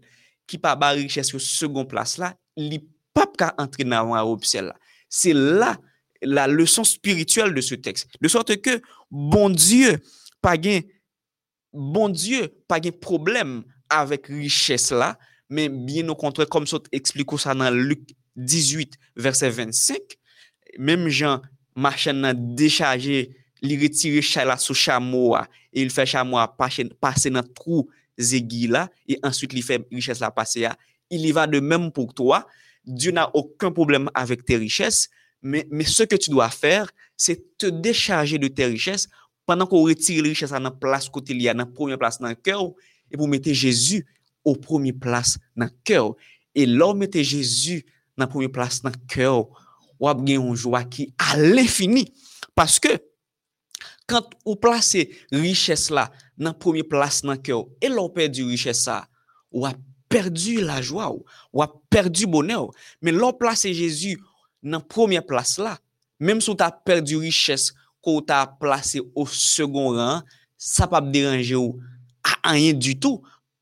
ki 0.48 0.60
pa 0.62 0.74
bay 0.80 1.02
riches 1.02 1.34
yo 1.34 1.42
second 1.44 1.90
plas 1.92 2.16
la, 2.22 2.32
li 2.60 2.80
pap 3.14 3.36
ka 3.40 3.52
entre 3.62 3.86
nan 3.88 4.12
wan 4.12 4.22
aropsel 4.22 4.72
la. 4.72 4.78
Se 5.12 5.34
la, 5.36 5.76
la 6.24 6.48
leson 6.50 6.88
spirituel 6.88 7.54
de 7.54 7.62
se 7.62 7.78
tekst. 7.78 8.16
De 8.24 8.32
sorte 8.32 8.58
ke, 8.64 8.80
bon 9.12 9.54
Dieu, 9.54 10.00
pa 10.44 10.56
gen, 10.60 10.88
bon 11.74 12.14
Dieu, 12.14 12.48
pa 12.70 12.80
gen 12.82 12.96
problem 13.04 13.62
avèk 13.94 14.30
richès 14.34 14.90
la, 14.96 15.14
men 15.54 15.84
bien 15.88 16.08
nou 16.08 16.18
kontre 16.20 16.48
kom 16.50 16.66
sot 16.70 16.90
ekspliko 16.96 17.40
sa 17.42 17.56
nan 17.58 17.76
Luke 17.76 18.16
18 18.36 18.98
verset 19.20 19.54
25, 19.54 20.18
menm 20.82 21.10
jan 21.12 21.44
machen 21.76 22.24
nan 22.26 22.40
dechaje 22.58 23.28
li 23.64 23.78
retire 23.80 24.24
chala 24.26 24.58
sou 24.60 24.76
chamoa 24.76 25.46
e 25.72 25.84
il 25.84 25.94
fè 25.94 26.06
chamoa 26.10 26.48
pase 26.58 27.32
nan 27.32 27.46
trou 27.56 27.88
zegi 28.20 28.68
la 28.72 28.88
e 29.10 29.20
answit 29.26 29.54
li 29.56 29.64
fè 29.66 29.80
richès 29.94 30.22
la 30.24 30.34
pase 30.34 30.66
ya. 30.66 30.74
Il 31.14 31.26
y 31.26 31.32
va 31.32 31.46
de 31.46 31.60
menm 31.60 31.92
pouk 31.92 32.16
toa, 32.16 32.48
Dieu 32.86 33.12
n'a 33.12 33.30
aucun 33.36 33.72
problème 33.72 34.10
avec 34.14 34.46
tes 34.46 34.58
richesses, 34.58 35.10
mais, 35.42 35.68
mais 35.70 35.84
ce 35.84 36.04
que 36.04 36.16
tu 36.16 36.30
dois 36.32 36.50
faire, 36.50 36.90
c'est 37.16 37.58
te 37.58 37.68
décharger 37.68 38.38
de 38.38 38.48
tes 38.48 38.66
richesses 38.66 39.08
pendant 39.46 39.68
qu'on 39.68 39.84
retire 39.84 40.24
les 40.24 40.30
richesses 40.30 40.54
à 40.54 40.60
la 40.60 40.72
place 40.72 41.10
côté 41.10 41.34
lié, 41.34 41.50
à 41.50 41.54
la 41.54 41.66
première 41.66 42.00
place 42.00 42.20
dans 42.20 42.30
le 42.30 42.36
cœur, 42.36 42.72
et 43.14 43.18
vous 43.18 43.28
mettez 43.28 43.54
Jésus 43.54 44.06
au 44.44 44.56
premier 44.56 44.92
place 44.92 45.38
dans 45.56 45.66
le 45.66 45.72
cœur. 45.84 46.16
Et 46.56 46.66
là, 46.66 46.88
vous 46.88 46.98
mettez 46.98 47.24
Jésus 47.24 47.86
dans 48.18 48.26
la 48.26 48.28
première 48.28 48.52
place 48.52 48.82
dans 48.82 48.90
le 48.90 49.08
cœur. 49.08 49.46
Vous 50.00 50.08
avez 50.08 50.34
une 50.34 50.56
joie 50.56 50.84
qui 50.84 51.14
à 51.18 51.38
l'infini. 51.38 52.12
Parce 52.56 52.80
que 52.80 52.90
quand 54.08 54.28
vous 54.46 54.56
placez 54.56 55.16
richesse 55.32 55.90
là 55.90 56.12
dans 56.38 56.50
la 56.50 56.54
première 56.54 56.88
place 56.90 57.22
dans 57.22 57.32
le 57.32 57.38
cœur, 57.38 57.66
et 57.82 57.88
là, 57.88 58.02
vous 58.02 58.10
perdez 58.10 58.44
richesse 58.44 58.88
là, 58.88 59.08
vous 59.52 59.66
avez 59.66 59.76
perdu 60.10 60.62
la 60.62 60.82
joie, 60.82 61.16
vous 61.54 61.62
avez 61.62 61.72
perdu 61.90 62.28
bonheur. 62.28 62.70
Mais 63.02 63.12
là, 63.12 63.28
vous 63.28 63.38
placez 63.38 63.74
Jésus 63.74 64.20
dans 64.62 64.80
la 64.80 64.84
première 64.84 65.26
place 65.26 65.58
là, 65.58 65.80
même 66.20 66.42
si 66.42 66.52
vous 66.52 66.58
avez 66.60 66.74
perdu 66.84 67.18
richesse, 67.18 67.74
qu'on 68.02 68.22
t'a 68.22 68.46
placé 68.46 69.02
au 69.16 69.26
second 69.26 69.96
rang, 69.96 70.22
ça 70.58 70.84
ne 70.84 70.88
peut 70.88 70.92
pas 70.92 71.02
déranger 71.02 71.56
vous. 71.56 71.80
À 72.24 72.52
rien 72.52 72.74
du 72.74 73.00
tout. 73.00 73.22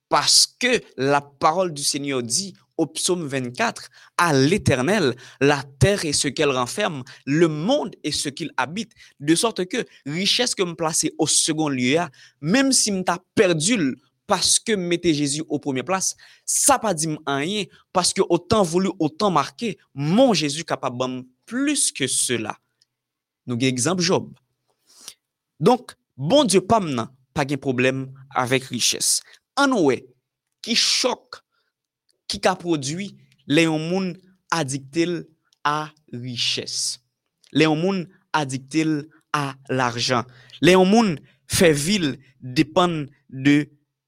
Parce 0.09 0.45
que 0.59 0.81
la 0.97 1.21
parole 1.21 1.73
du 1.73 1.83
Seigneur 1.83 2.21
dit 2.21 2.53
au 2.77 2.87
psaume 2.87 3.27
24, 3.27 3.89
à 4.17 4.33
l'éternel, 4.33 5.15
la 5.39 5.63
terre 5.79 6.03
et 6.03 6.13
ce 6.13 6.27
qu'elle 6.27 6.49
renferme, 6.49 7.03
le 7.25 7.47
monde 7.47 7.95
et 8.03 8.11
ce 8.11 8.27
qu'il 8.27 8.51
habite. 8.57 8.91
De 9.19 9.35
sorte 9.35 9.65
que 9.65 9.85
richesse 10.05 10.55
que 10.55 10.63
me 10.63 10.73
placer 10.73 11.13
au 11.17 11.27
second 11.27 11.69
lieu, 11.69 11.99
même 12.41 12.71
si 12.71 12.91
m'ta 12.91 13.19
perdu 13.35 13.95
parce 14.25 14.59
que 14.59 14.73
mettez 14.73 15.13
Jésus 15.13 15.43
au 15.49 15.59
premier 15.59 15.83
place, 15.83 16.15
ça 16.45 16.79
pas 16.79 16.93
dit 16.93 17.09
rien 17.27 17.65
parce 17.91 18.13
que 18.13 18.21
autant 18.29 18.63
voulu, 18.63 18.89
autant 18.97 19.29
marqué, 19.29 19.77
mon 19.93 20.33
Jésus 20.33 20.63
capable 20.63 21.23
plus 21.45 21.91
que 21.91 22.07
cela. 22.07 22.57
Nous 23.45 23.55
avons 23.55 23.65
exemple 23.65 24.01
Job. 24.01 24.33
Donc, 25.59 25.91
bon 26.15 26.45
Dieu 26.45 26.61
pas 26.61 26.79
pa 27.35 27.45
gen 27.47 27.59
problem 27.61 28.05
avèk 28.37 28.69
riches. 28.71 29.19
Anouè, 29.59 30.01
ki 30.63 30.75
chok 30.77 31.41
ki 32.31 32.39
ka 32.43 32.55
prodwi 32.59 33.11
le 33.49 33.65
yon 33.67 33.83
moun 33.89 34.13
adiktil 34.53 35.23
a 35.67 35.91
riches. 36.13 36.99
Le 37.51 37.67
yon 37.67 37.79
moun 37.79 38.05
adiktil 38.33 39.09
a 39.35 39.55
l'arjan. 39.69 40.27
Le 40.61 40.75
yon 40.75 40.87
moun 40.87 41.15
fè 41.51 41.71
vil 41.75 42.15
depan 42.41 43.05
de, 43.29 43.65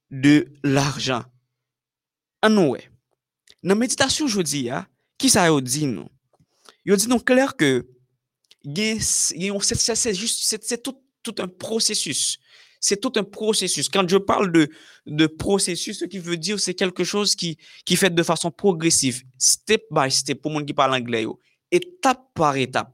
de 0.10 0.36
l'arjan. 0.63 1.27
Anouè, 2.44 2.84
nan 3.63 3.80
meditasyon 3.80 4.32
jodi 4.32 4.68
ya, 4.68 4.84
ki 5.20 5.32
sa 5.32 5.48
yo 5.48 5.62
di 5.63 5.88
nou? 5.88 6.10
Yo 6.84 6.98
di 7.00 7.08
nou 7.08 7.24
kler 7.24 7.53
ke 7.56 7.84
gen 8.63 9.00
yon, 9.39 9.60
se, 9.63 9.75
se, 9.80 9.96
se, 9.96 10.60
se 10.60 10.75
tout, 10.75 11.00
tout 11.24 11.36
un 11.39 11.48
prosesus 11.48 12.38
C'est 12.84 12.98
tout 12.98 13.13
un 13.16 13.24
processus. 13.24 13.88
Quand 13.88 14.06
je 14.10 14.18
parle 14.18 14.52
de, 14.52 14.68
de 15.06 15.25
processus, 15.25 16.00
ce 16.00 16.06
qui 16.06 16.20
veut 16.20 16.36
dire, 16.36 16.60
c'est 16.60 16.74
quelque 16.74 17.06
chose 17.06 17.34
qui, 17.34 17.58
qui 17.86 17.96
fait 17.96 18.10
de 18.10 18.24
façon 18.24 18.51
progressive, 18.51 19.24
step 19.38 19.84
by 19.90 20.12
step, 20.12 20.42
pour 20.42 20.51
monde 20.51 20.66
qui 20.66 20.74
parle 20.74 20.94
anglais, 20.94 21.25
étape 21.72 22.25
par 22.34 22.57
étape. 22.57 22.94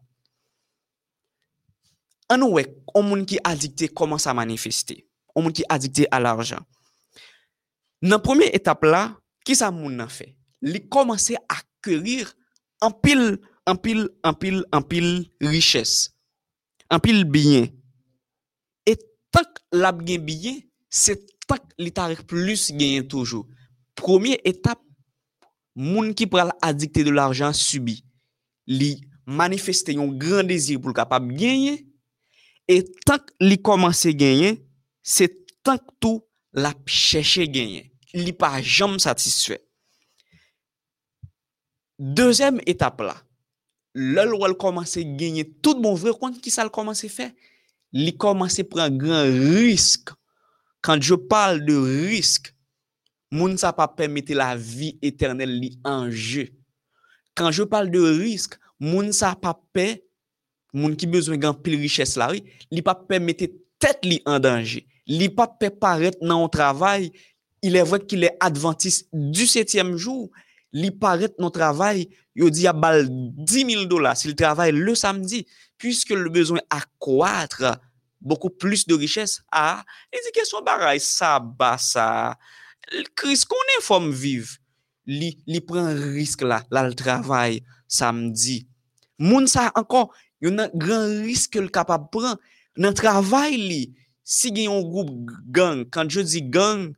Un 2.29 2.43
ouais, 2.43 2.77
un 2.93 3.01
monde 3.01 3.25
qui 3.25 3.37
est 3.37 3.41
addicté 3.43 3.87
commence 3.87 4.27
à 4.27 4.33
manifester. 4.35 5.07
Un 5.35 5.41
monde 5.41 5.53
qui 5.53 5.63
est 5.63 5.73
addicté 5.73 6.05
à 6.11 6.19
l'argent. 6.19 6.59
Dans 8.03 8.09
la 8.09 8.19
première 8.19 8.53
étape 8.53 8.83
là, 8.83 9.17
qui 9.43 9.55
ça 9.55 9.71
moun 9.71 10.07
fait? 10.07 10.35
Il 10.61 10.87
commence 10.87 11.31
à 11.31 11.39
acquérir 11.49 12.31
en 12.81 12.91
pile 12.91 13.39
en 13.65 13.75
pile, 13.75 14.09
en 14.23 14.33
pile, 14.33 14.65
en 14.71 14.81
pile 14.81 15.25
richesse, 15.41 16.15
en 16.91 16.99
pile 16.99 17.23
bien. 17.23 17.67
tak 19.33 19.61
lab 19.75 20.01
gen 20.07 20.23
biye, 20.25 20.55
se 20.89 21.15
tak 21.49 21.65
li 21.81 21.91
tarif 21.93 22.25
plus 22.29 22.69
genyen 22.73 23.07
toujou. 23.09 23.47
Premier 23.99 24.39
etap, 24.47 24.81
moun 25.75 26.13
ki 26.17 26.27
pral 26.29 26.53
adikte 26.65 27.03
de 27.05 27.13
l'arjan 27.13 27.53
subi. 27.55 27.99
Li 28.69 28.97
manifeste 29.29 29.93
yon 29.95 30.15
gran 30.19 30.47
dezir 30.49 30.81
pou 30.81 30.93
l 30.93 30.97
kapab 30.97 31.29
genyen, 31.37 31.79
e 32.69 32.81
tak 33.07 33.33
li 33.41 33.57
komanse 33.61 34.13
genyen, 34.17 34.59
se 35.01 35.29
tak 35.65 35.85
tou 36.01 36.23
la 36.53 36.73
chèche 36.89 37.47
genyen. 37.49 37.87
Li 38.13 38.33
pa 38.33 38.57
jam 38.61 38.97
satisfè. 39.01 39.59
Dezem 41.99 42.61
etap 42.69 43.01
la, 43.03 43.17
lèl 43.93 44.31
wèl 44.39 44.55
komanse 44.57 45.03
genyen 45.19 45.49
tout 45.61 45.81
bon 45.81 45.97
vre, 45.99 46.13
kont 46.17 46.37
ki 46.41 46.53
sa 46.53 46.65
l 46.65 46.71
komanse 46.73 47.09
fè, 47.11 47.31
li 47.93 48.13
komanse 48.17 48.65
pran 48.67 48.97
gran 48.99 49.29
risk. 49.57 50.13
Kan 50.85 51.01
diyo 51.03 51.17
pal 51.29 51.59
de 51.65 51.75
risk, 52.09 52.53
moun 53.33 53.57
sa 53.59 53.73
pa 53.75 53.89
pemete 53.91 54.37
la 54.37 54.53
vi 54.55 54.93
eternel 55.03 55.51
li 55.61 55.73
anje. 55.87 56.47
Kan 57.37 57.51
diyo 57.53 57.67
pal 57.71 57.89
de 57.91 58.03
risk, 58.21 58.55
moun 58.79 59.11
sa 59.15 59.33
pa 59.35 59.53
pe, 59.75 59.99
moun 60.73 60.95
ki 60.95 61.09
bezwen 61.09 61.41
gan 61.41 61.57
pil 61.57 61.79
riches 61.81 62.15
la 62.19 62.29
ri, 62.31 62.43
li 62.71 62.83
pa 62.85 62.95
pemete 62.95 63.49
tet 63.81 64.05
li 64.07 64.21
an 64.29 64.39
danje. 64.43 64.85
Li 65.09 65.27
pa 65.33 65.49
pe 65.49 65.71
paret 65.73 66.19
nan 66.21 66.45
an 66.45 66.53
travay, 66.53 67.09
il 67.65 67.75
e 67.75 67.83
vwet 67.83 68.05
ki 68.07 68.19
le 68.21 68.29
adventis 68.39 69.03
du 69.11 69.47
setyem 69.49 69.95
jou, 69.97 70.29
li 70.71 70.91
paret 70.93 71.35
nan 71.41 71.51
travay, 71.51 72.05
yo 72.37 72.47
di 72.53 72.63
ya 72.67 72.73
bal 72.77 73.01
10.000 73.03 73.87
dola, 73.89 74.13
si 74.15 74.29
li 74.29 74.37
travay 74.37 74.71
le 74.75 74.95
samdi, 74.95 75.41
puisque 75.79 76.11
le 76.11 76.29
besoin 76.29 76.61
accroître 76.69 77.79
beaucoup 78.21 78.49
plus 78.49 78.85
de 78.85 78.93
richesse 78.93 79.41
a, 79.51 79.81
li 80.11 80.21
di 80.25 80.33
kesyon 80.35 80.65
baray 80.67 80.99
sa 81.01 81.37
ba 81.39 81.77
sa, 81.79 82.35
kris 83.17 83.45
konen 83.47 83.83
fòm 83.85 84.09
viv, 84.11 84.57
li, 85.07 85.31
li 85.47 85.61
pren 85.63 85.87
risk 86.13 86.43
la, 86.43 86.61
la 86.73 86.83
l 86.87 86.97
travay 86.99 87.61
samdi. 87.89 88.61
Moun 89.23 89.47
sa 89.51 89.69
ankon, 89.79 90.11
yon 90.43 90.59
nan 90.59 90.75
gran 90.75 91.23
risk 91.23 91.57
l 91.59 91.71
kapab 91.73 92.09
pran, 92.13 92.35
nan 92.79 92.95
travay 92.97 93.55
li, 93.55 93.81
si 94.27 94.51
gen 94.53 94.67
yon 94.69 94.85
group 94.91 95.33
gang, 95.55 95.87
kan 95.87 96.11
je 96.11 96.25
di 96.27 96.43
gang, 96.43 96.91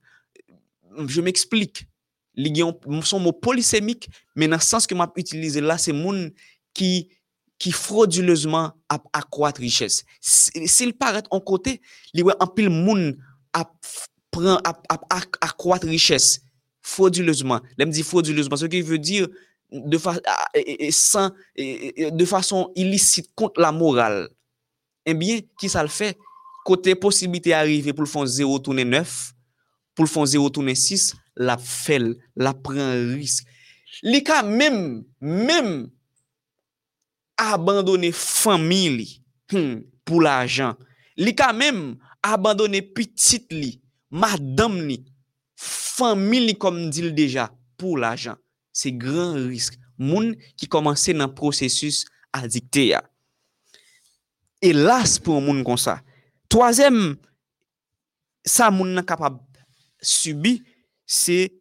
je 1.08 1.22
m'explik, 1.24 1.86
li 2.34 2.50
gen 2.50 2.74
yon 2.74 3.06
son 3.06 3.22
mou 3.22 3.38
polisemik, 3.38 4.10
men 4.34 4.56
nan 4.56 4.64
sens 4.64 4.90
ke 4.90 4.98
map 4.98 5.14
utilize 5.22 5.62
la, 5.62 5.78
se 5.78 5.94
moun 5.94 6.32
ki 6.78 7.12
ki 7.62 7.74
frauduleusement 7.76 8.74
ap 8.92 9.06
akwat 9.18 9.62
richesse. 9.62 10.06
Sil 10.22 10.96
paret 10.98 11.30
an 11.34 11.44
kote, 11.46 11.78
li 12.16 12.26
wè 12.26 12.36
an 12.42 12.50
pil 12.56 12.72
moun 12.74 13.12
ap, 13.58 13.74
pran, 14.34 14.58
ap, 14.66 14.82
ap 14.90 15.06
akwat 15.46 15.86
richesse 15.90 16.42
frauduleusement. 16.82 17.62
Lèm 17.78 17.94
di 17.94 18.06
frauduleusement, 18.06 18.58
se 18.58 18.70
ki 18.72 18.82
vè 18.88 19.00
dir 19.02 19.30
de, 19.72 20.00
fa, 20.02 20.18
san, 20.96 21.38
de 21.56 22.28
fason 22.28 22.72
ilisit 22.80 23.30
kont 23.38 23.62
la 23.62 23.72
moral. 23.76 24.26
Enbyen, 25.08 25.42
eh 25.42 25.62
ki 25.62 25.70
sa 25.72 25.86
l 25.86 25.92
fè? 25.92 26.14
Kote 26.68 26.94
posibite 27.02 27.56
arrive 27.58 27.94
pou 27.96 28.06
l 28.06 28.10
fon 28.10 28.28
0 28.30 28.60
toune 28.66 28.86
9, 28.86 29.16
pou 29.98 30.06
l 30.06 30.12
fon 30.12 30.28
0 30.30 30.52
toune 30.54 30.76
6, 30.78 31.12
la 31.42 31.58
fel, 31.58 32.14
la 32.38 32.54
pren 32.54 33.16
risk. 33.16 33.48
Li 34.06 34.22
ka 34.26 34.42
mèm, 34.46 35.02
mèm, 35.22 35.72
abandone 37.42 38.12
famili 38.16 39.08
hmm, 39.52 39.82
pou 40.06 40.22
la 40.24 40.42
jan. 40.46 40.78
Li 41.20 41.34
ka 41.38 41.52
mem 41.56 41.96
abandone 42.26 42.84
pitit 42.96 43.50
li, 43.54 43.76
madam 44.14 44.78
li, 44.88 45.02
famili 45.58 46.56
kom 46.60 46.78
dil 46.94 47.12
deja 47.18 47.50
pou 47.80 48.00
la 48.00 48.14
jan. 48.16 48.40
Se 48.72 48.94
gran 48.96 49.36
risk. 49.50 49.78
Moun 50.02 50.34
ki 50.58 50.70
komanse 50.72 51.14
nan 51.14 51.30
prosesus 51.36 52.06
adikte 52.34 52.88
ya. 52.90 53.04
Elas 54.62 55.18
pou 55.22 55.42
moun 55.44 55.62
kon 55.66 55.78
sa. 55.78 56.00
Toazem, 56.52 57.18
sa 58.46 58.72
moun 58.74 58.96
nan 58.98 59.06
kapab 59.06 59.40
subi, 60.02 60.60
se 61.06 61.52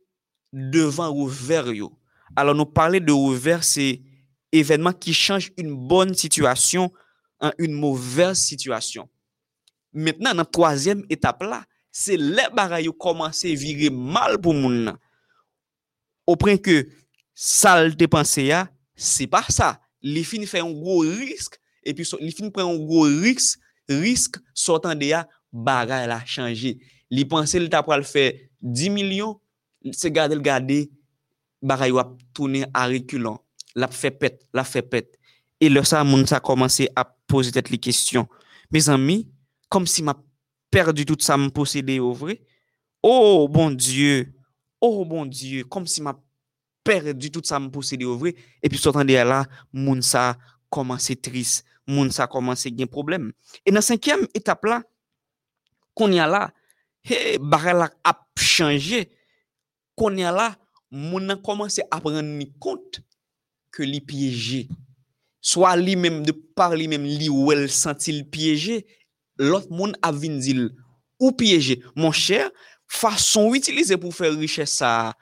devan 0.51 1.13
ouver 1.13 1.73
yo. 1.75 1.91
Alors 2.37 2.55
nou 2.55 2.65
pale 2.65 3.01
de 3.03 3.13
ouver 3.13 3.65
se 3.67 3.99
événement 4.53 4.93
qui 4.93 5.15
change 5.15 5.53
une 5.57 5.75
bonne 5.75 6.15
situation 6.15 6.93
en 7.41 7.53
une 7.59 7.73
mauvaise 7.73 8.39
situation. 8.39 9.09
Maintenant, 9.93 10.31
dans 10.31 10.39
la 10.39 10.45
troisième 10.45 11.05
étape 11.09 11.43
là, 11.43 11.65
c'est 11.91 12.17
les 12.17 12.49
bagailles 12.55 12.91
commencent 12.99 13.45
à 13.45 13.49
virer 13.49 13.91
mal 13.91 14.41
pour 14.41 14.55
moun 14.55 14.85
nan. 14.85 14.97
Au 16.27 16.37
point 16.37 16.57
que 16.57 16.89
ça 17.35 17.85
le 17.85 18.07
pensée 18.07 18.53
c'est 18.95 19.27
pas 19.27 19.45
ça. 19.49 19.81
Les 20.03 20.23
fins 20.23 20.45
fait 20.47 20.61
un 20.61 20.71
gros 20.71 21.01
risque 21.01 21.59
et 21.83 21.95
puis 21.95 22.07
les 22.21 22.31
fins 22.31 22.45
fin 22.45 22.51
prend 22.51 22.73
un 22.73 22.79
gros 22.79 23.03
risque, 23.03 23.59
risque 23.89 24.37
sortant 24.55 24.95
de 24.95 25.07
là, 25.09 25.29
bagaille 25.53 26.11
a 26.11 26.25
changé. 26.25 26.79
Les 27.11 27.25
pensées, 27.25 27.59
le 27.59 27.69
t'a 27.69 27.85
le 27.97 28.03
faire 28.05 28.33
10 28.63 28.91
millions, 28.91 29.41
c'est 29.93 30.13
garder 30.13 30.37
le 30.37 30.41
garder 30.41 30.91
bagaille 31.61 31.99
a 31.99 32.09
tourner 32.33 32.67
à 32.73 32.87
reculant. 32.87 33.45
La 33.75 33.89
fait 33.89 34.11
pète, 34.11 34.47
la 34.53 34.65
fait 34.65 34.83
pète. 34.83 35.19
Et 35.61 35.69
là, 35.69 35.85
ça, 35.85 36.03
moun 36.05 36.25
a 36.31 36.41
commencé 36.41 36.89
à 36.97 37.05
poser 37.05 37.53
tête 37.53 37.71
les 37.71 37.79
questions. 37.79 38.29
Mes 38.71 38.89
amis, 38.89 39.29
comme 39.69 39.87
si 39.87 40.03
m'a 40.03 40.17
perdu 40.71 41.05
tout 41.05 41.17
ça, 41.21 41.37
me 41.37 41.49
possédé 41.49 42.01
au. 42.01 42.17
Oh, 43.03 43.49
bon 43.49 43.71
Dieu. 43.71 44.35
Oh, 44.81 45.05
bon 45.05 45.27
Dieu. 45.27 45.65
Comme 45.65 45.87
si 45.87 46.03
m'a 46.03 46.19
perdu 46.83 47.31
tout 47.31 47.43
ça, 47.45 47.61
me 47.61 47.69
possédé 47.69 48.05
au. 48.05 48.27
Et 48.27 48.35
puis, 48.69 48.79
sortant 48.79 49.05
de 49.05 49.13
là, 49.13 49.47
moun 49.73 50.03
ça 50.03 50.37
commencé 50.69 51.17
triste. 51.17 51.65
Moun 51.87 52.11
ça 52.11 52.27
commencé 52.27 52.75
un 52.79 52.87
problème. 52.87 53.33
Et 53.67 53.71
dans 53.71 53.77
la 53.77 53.83
cinquième 53.83 54.27
étape 54.33 54.65
là, 54.65 54.83
qu'on 55.95 56.11
y 56.13 56.19
a 56.19 56.27
là, 56.27 56.53
hey, 57.05 57.39
la 57.39 57.91
a 58.05 58.27
changé. 58.39 59.11
Qu'on 59.97 60.17
y 60.17 60.23
a 60.23 60.33
là, 60.33 60.57
moun 60.91 61.31
a 61.31 61.37
commencé 61.37 61.83
à 61.91 62.01
prendre 62.01 62.45
compte 62.59 63.03
ke 63.75 63.87
li 63.87 64.01
piyeje. 64.05 64.67
Soa 65.41 65.73
li 65.79 65.97
menm 65.97 66.23
de 66.27 66.35
par 66.57 66.75
li 66.77 66.89
menm 66.91 67.07
li 67.07 67.31
ou 67.33 67.53
el 67.55 67.69
sentil 67.73 68.23
piyeje, 68.33 68.83
lot 69.41 69.71
moun 69.73 69.95
avindil 70.05 70.69
ou 71.21 71.33
piyeje. 71.37 71.79
Mon 71.97 72.13
chè, 72.13 72.45
fason 72.91 73.49
ou 73.49 73.57
itilize 73.57 73.97
pou 74.01 74.13
fè 74.15 74.33
riche 74.35 74.67
sa, 74.69 75.13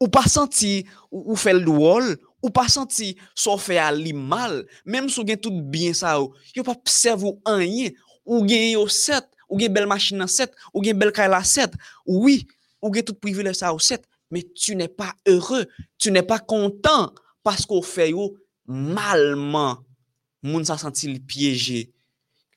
ou 0.00 0.10
pa 0.12 0.24
senti 0.30 0.84
ou, 1.10 1.34
ou 1.34 1.38
fè 1.38 1.54
l'ouol, 1.56 2.14
ou 2.44 2.52
pa 2.54 2.66
senti 2.72 3.14
so 3.36 3.56
fè 3.60 3.80
a 3.82 3.90
li 3.94 4.12
mal, 4.14 4.62
menm 4.86 5.10
sou 5.12 5.26
gen 5.26 5.40
tout 5.40 5.62
bien 5.72 5.96
sa 5.96 6.16
ou, 6.22 6.34
yo 6.56 6.64
pa 6.66 6.76
psev 6.86 7.24
ou 7.24 7.40
anye, 7.48 7.92
ou 8.24 8.44
gen 8.48 8.70
yo 8.74 8.86
set, 8.92 9.26
ou 9.48 9.60
gen 9.60 9.72
bel 9.74 9.88
machin 9.90 10.20
nan 10.20 10.30
set, 10.30 10.54
ou 10.72 10.84
gen 10.84 10.98
bel 11.00 11.12
kaila 11.14 11.42
set, 11.46 11.74
oui, 12.06 12.44
ou 12.80 12.92
gen 12.94 13.06
tout 13.06 13.18
privilèj 13.20 13.60
sa 13.62 13.72
ou 13.74 13.82
set, 13.82 14.04
men 14.32 14.44
tu 14.56 14.76
nè 14.78 14.88
pa 14.88 15.12
heureux, 15.28 15.66
tu 16.00 16.12
nè 16.14 16.22
pa 16.26 16.38
kontant, 16.40 17.16
pasko 17.44 17.82
fè 17.84 18.10
yo 18.10 18.32
malman, 18.66 19.82
moun 20.44 20.64
sa 20.66 20.78
santi 20.80 21.10
li 21.10 21.20
pyeje, 21.20 21.84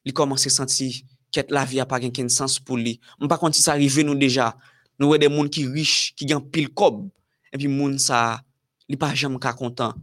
li 0.08 0.16
komanse 0.16 0.52
santi 0.54 0.90
ket 1.36 1.52
la 1.54 1.66
vi 1.68 1.82
apak 1.84 2.08
enken 2.08 2.32
sens 2.32 2.58
pou 2.64 2.80
li. 2.80 2.98
Mpa 3.20 3.40
konti 3.42 3.62
sa 3.64 3.76
rive 3.80 4.06
nou 4.08 4.18
deja, 4.18 4.54
nou 5.00 5.14
wè 5.14 5.22
de 5.22 5.30
moun 5.32 5.52
ki 5.52 5.68
rich, 5.74 6.14
ki 6.18 6.30
gen 6.32 6.44
pil 6.54 6.72
kob, 6.72 7.06
epi 7.54 7.70
moun 7.72 7.98
sa 8.02 8.40
li 8.88 9.00
pa 9.00 9.12
jem 9.16 9.36
ka 9.42 9.54
kontan, 9.58 9.96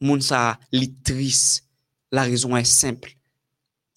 moun 0.00 0.22
sa 0.24 0.58
li 0.74 0.90
tris, 1.04 1.62
la 2.12 2.26
rezon 2.28 2.56
e 2.58 2.64
simple. 2.68 3.16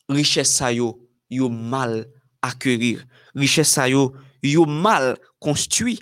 Riches 0.09 0.55
sa 0.57 0.71
yo, 0.73 0.95
yo 1.29 1.49
mal 1.49 2.01
akwerir. 2.41 3.03
Riches 3.37 3.75
sa 3.75 3.85
yo, 3.91 4.13
yo 4.41 4.65
mal 4.65 5.13
konstui. 5.43 5.99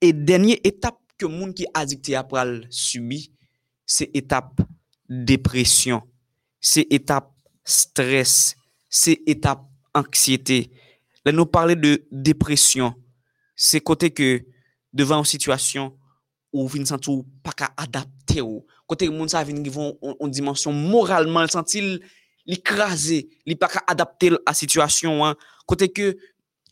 E 0.00 0.12
denye 0.12 0.56
etap 0.64 0.96
ke 1.20 1.28
moun 1.28 1.52
ki 1.56 1.66
adikte 1.76 2.16
apral 2.16 2.62
subi, 2.72 3.26
c'est 3.86 4.10
étape 4.14 4.60
dépression, 5.08 6.02
c'est 6.60 6.86
étape 6.90 7.32
stress, 7.64 8.56
c'est 8.88 9.20
étape 9.26 9.64
anxiété. 9.94 10.70
Là, 11.24 11.32
nous 11.32 11.46
parler 11.46 11.76
de 11.76 12.06
dépression, 12.10 12.94
c'est 13.56 13.80
côté 13.80 14.10
que 14.10 14.44
devant 14.92 15.18
une 15.18 15.24
situation 15.24 15.96
où 16.52 16.68
vous 16.68 16.78
ne 16.78 16.84
sentez 16.84 17.10
pas 17.42 17.52
qu'à 17.52 17.72
adapter 17.76 18.40
côté 18.86 19.08
monde 19.08 19.30
ça 19.30 19.42
vient 19.44 19.62
vont 19.70 19.98
en 20.02 20.28
dimension 20.28 20.72
moralement 20.72 21.46
senti 21.48 22.00
l'écraser, 22.46 23.28
il 23.46 23.56
pas 23.56 23.68
qu'à 23.68 23.82
adapter 23.86 24.30
à 24.30 24.38
la 24.46 24.54
situation 24.54 25.24
hein. 25.24 25.36
côté 25.66 25.88
que 25.88 26.16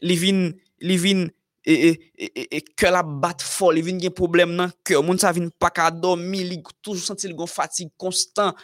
les 0.01 0.17
vin 0.17 1.27
vin 1.67 1.73
et, 1.75 2.11
et, 2.19 2.57
et, 2.57 2.61
que 2.61 2.87
la 2.87 3.03
bat 3.03 3.37
fort, 3.41 3.75
il 3.75 3.85
vient 3.85 3.99
un 4.09 4.11
problème 4.11 4.57
dans 4.57 4.71
que 4.85 4.95
moun 4.95 5.19
sa 5.19 5.33
vient 5.33 5.49
pas 5.59 5.71
qu'à 5.71 5.91
dormir, 5.91 6.43
il 6.53 6.63
toujours 6.83 7.05
senti 7.05 7.29
une 7.29 7.47
fatigue 7.47 7.91
constant. 7.97 8.55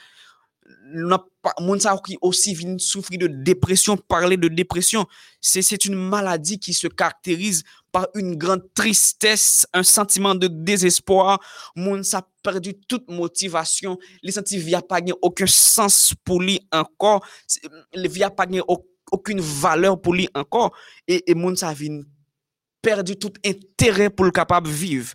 Moun 1.60 1.80
sa 1.80 1.98
aussi 2.20 2.54
vient 2.54 2.76
souffrir 2.78 3.20
de 3.20 3.26
dépression, 3.26 3.96
parler 3.96 4.36
de 4.36 4.48
dépression, 4.48 5.06
c'est 5.40 5.84
une 5.84 5.94
maladie 5.94 6.58
qui 6.58 6.74
se 6.74 6.88
caractérise 6.88 7.62
par 7.90 8.08
une 8.14 8.36
grande 8.36 8.62
tristesse, 8.74 9.66
un 9.72 9.82
sentiment 9.82 10.34
de 10.34 10.46
désespoir. 10.46 11.40
Moun 11.74 12.04
sa 12.04 12.26
perdu 12.42 12.74
toute 12.74 13.08
motivation, 13.08 13.98
les 14.22 14.32
senti 14.32 14.58
via 14.58 14.82
pas 14.82 15.00
aucun 15.22 15.46
sens 15.46 16.12
pour 16.24 16.42
lui 16.42 16.60
encore, 16.72 17.24
via 17.94 18.30
pas 18.30 18.46
aucune 19.10 19.40
valeur 19.40 20.00
pour 20.00 20.14
lui 20.14 20.28
encore 20.34 20.76
et, 21.06 21.30
et 21.30 21.34
moun 21.34 21.56
sa 21.56 21.72
perdu 22.82 23.16
tout 23.16 23.32
intérêt 23.44 24.10
pour 24.10 24.24
le 24.24 24.30
capable 24.30 24.68
vivre. 24.68 25.12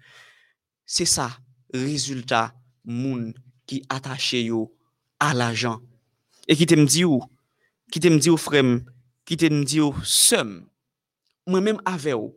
C'est 0.86 1.06
ça, 1.06 1.38
résultat, 1.74 2.54
moun 2.84 3.34
qui 3.66 3.84
attaché 3.90 4.44
yo 4.44 4.76
à 5.20 5.34
l'argent. 5.34 5.80
Et 6.48 6.56
qui 6.56 6.66
te 6.66 6.76
me 6.76 6.86
dit 6.86 7.04
qui 7.92 8.00
te 8.00 8.08
me 8.08 8.20
dit 8.20 8.30
qui 9.26 9.38
te 9.38 9.46
me 9.46 9.64
dit. 9.64 9.80
Moi-même 11.46 11.82
avec 11.86 12.16
ou, 12.16 12.36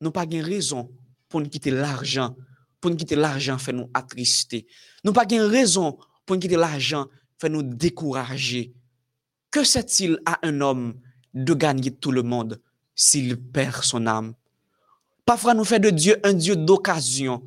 nous 0.00 0.10
pas 0.10 0.26
de 0.26 0.38
raison 0.38 0.90
pour 1.28 1.40
nous 1.40 1.48
quitter 1.48 1.70
l'argent, 1.70 2.34
pour 2.80 2.90
nous 2.90 2.96
quitter 2.96 3.16
l'argent 3.16 3.58
fait 3.58 3.72
nous 3.72 3.90
attrister. 3.92 4.66
Nous 5.04 5.12
pas 5.12 5.26
de 5.26 5.36
raison 5.36 5.98
pour 6.24 6.36
nous 6.36 6.40
quitter 6.40 6.56
l'argent 6.56 7.06
fait 7.38 7.48
nous 7.48 7.62
décourager. 7.62 8.72
Que 9.50 9.64
sert-il 9.64 10.18
à 10.24 10.38
un 10.46 10.60
homme 10.60 11.00
de 11.34 11.54
gagner 11.54 11.90
tout 11.90 12.12
le 12.12 12.22
monde 12.22 12.60
s'il 12.94 13.36
perd 13.36 13.82
son 13.82 14.06
âme? 14.06 14.34
Parfois, 15.26 15.54
nous 15.54 15.64
faisons 15.64 15.80
de 15.80 15.90
Dieu 15.90 16.16
un 16.22 16.32
Dieu 16.32 16.54
d'occasion. 16.54 17.42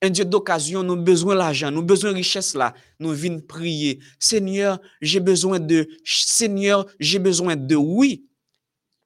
Un 0.00 0.10
Dieu 0.10 0.24
d'occasion, 0.24 0.84
nous 0.84 0.92
avons 0.92 1.02
besoin 1.02 1.34
d'argent, 1.34 1.70
nous 1.72 1.78
avons 1.78 1.86
besoin 1.86 2.10
de 2.12 2.16
richesse 2.16 2.54
là. 2.54 2.72
Nous 3.00 3.12
venons 3.12 3.40
prier. 3.40 3.98
Seigneur, 4.20 4.78
j'ai 5.00 5.18
besoin 5.18 5.58
de. 5.58 5.88
Seigneur, 6.04 6.86
j'ai 7.00 7.18
besoin 7.18 7.56
de. 7.56 7.74
Oui, 7.74 8.24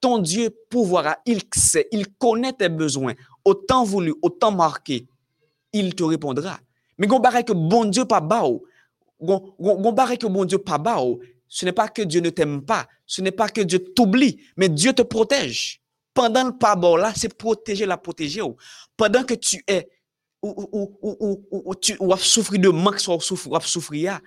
ton 0.01 0.19
Dieu 0.19 0.51
pouvoir, 0.69 1.17
il 1.25 1.41
sait, 1.55 1.89
il 1.93 2.09
connaît 2.19 2.53
tes 2.53 2.69
besoins. 2.69 3.15
Autant 3.45 3.85
voulu, 3.85 4.15
autant 4.21 4.53
marqué, 4.53 5.07
il 5.73 5.95
te 5.95 6.03
répondra. 6.03 6.61
Mais 6.99 7.07
gon 7.07 7.21
que 7.21 7.53
bon 7.55 7.87
Dieu 7.87 8.05
pas 8.05 8.21
bao. 8.21 8.63
Gon 9.19 9.55
que 9.59 10.27
bon 10.27 10.45
Dieu 10.45 10.59
pas 10.59 10.77
bao. 10.77 11.21
Ce 11.49 11.65
n'est 11.65 11.73
pas 11.73 11.89
que 11.89 12.03
Dieu 12.03 12.21
ne 12.21 12.29
t'aime 12.29 12.63
pas. 12.63 12.87
Ce 13.07 13.23
n'est 13.23 13.33
pas 13.33 13.49
que 13.49 13.63
Dieu 13.63 13.79
t'oublie, 13.79 14.41
mais 14.59 14.69
Dieu 14.69 14.93
te 14.93 15.03
protège 15.03 15.81
pendant 16.21 16.45
le 16.45 16.53
pas 16.53 16.77
là, 16.99 17.15
c'est 17.17 17.33
protéger 17.35 17.87
la 17.87 17.97
protéger. 17.97 18.43
Pendant 18.95 19.25
que 19.25 19.33
tu 19.33 19.65
es 19.67 19.89
ou, 20.43 20.69
ou, 20.71 20.99
ou, 21.01 21.49
ou, 21.51 21.75
tu 21.75 21.97
ou 21.99 22.15
souffrir 22.19 22.61
de 22.61 22.69
manque, 22.69 23.01
ou 23.09 23.19
souffrir, 23.21 23.63
souffrir, 23.63 24.21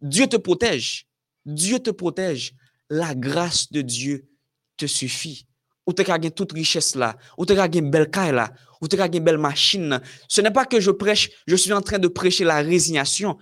Dieu 0.00 0.28
te 0.28 0.36
protège. 0.36 1.08
Dieu 1.44 1.80
te 1.80 1.90
protège. 1.90 2.54
La 2.88 3.16
grâce 3.16 3.72
de 3.72 3.82
Dieu 3.82 4.28
te 4.76 4.86
suffit. 4.86 5.48
Ou 5.88 5.92
tu 5.92 6.08
as 6.08 6.18
toute 6.30 6.52
richesse 6.52 6.94
là, 6.94 7.16
ou 7.36 7.44
tu 7.44 7.58
as 7.58 7.66
belle 7.66 8.10
caille 8.10 8.32
là, 8.32 8.52
ou 8.80 8.86
tu 8.86 9.00
as 9.00 9.08
belle 9.08 9.38
machine. 9.38 10.00
Ce 10.28 10.40
n'est 10.40 10.52
pas 10.52 10.66
que 10.66 10.78
je 10.78 10.92
prêche, 10.92 11.30
je 11.48 11.56
suis 11.56 11.72
en 11.72 11.80
train 11.80 11.98
de 11.98 12.06
prêcher 12.06 12.44
la 12.44 12.60
résignation. 12.60 13.38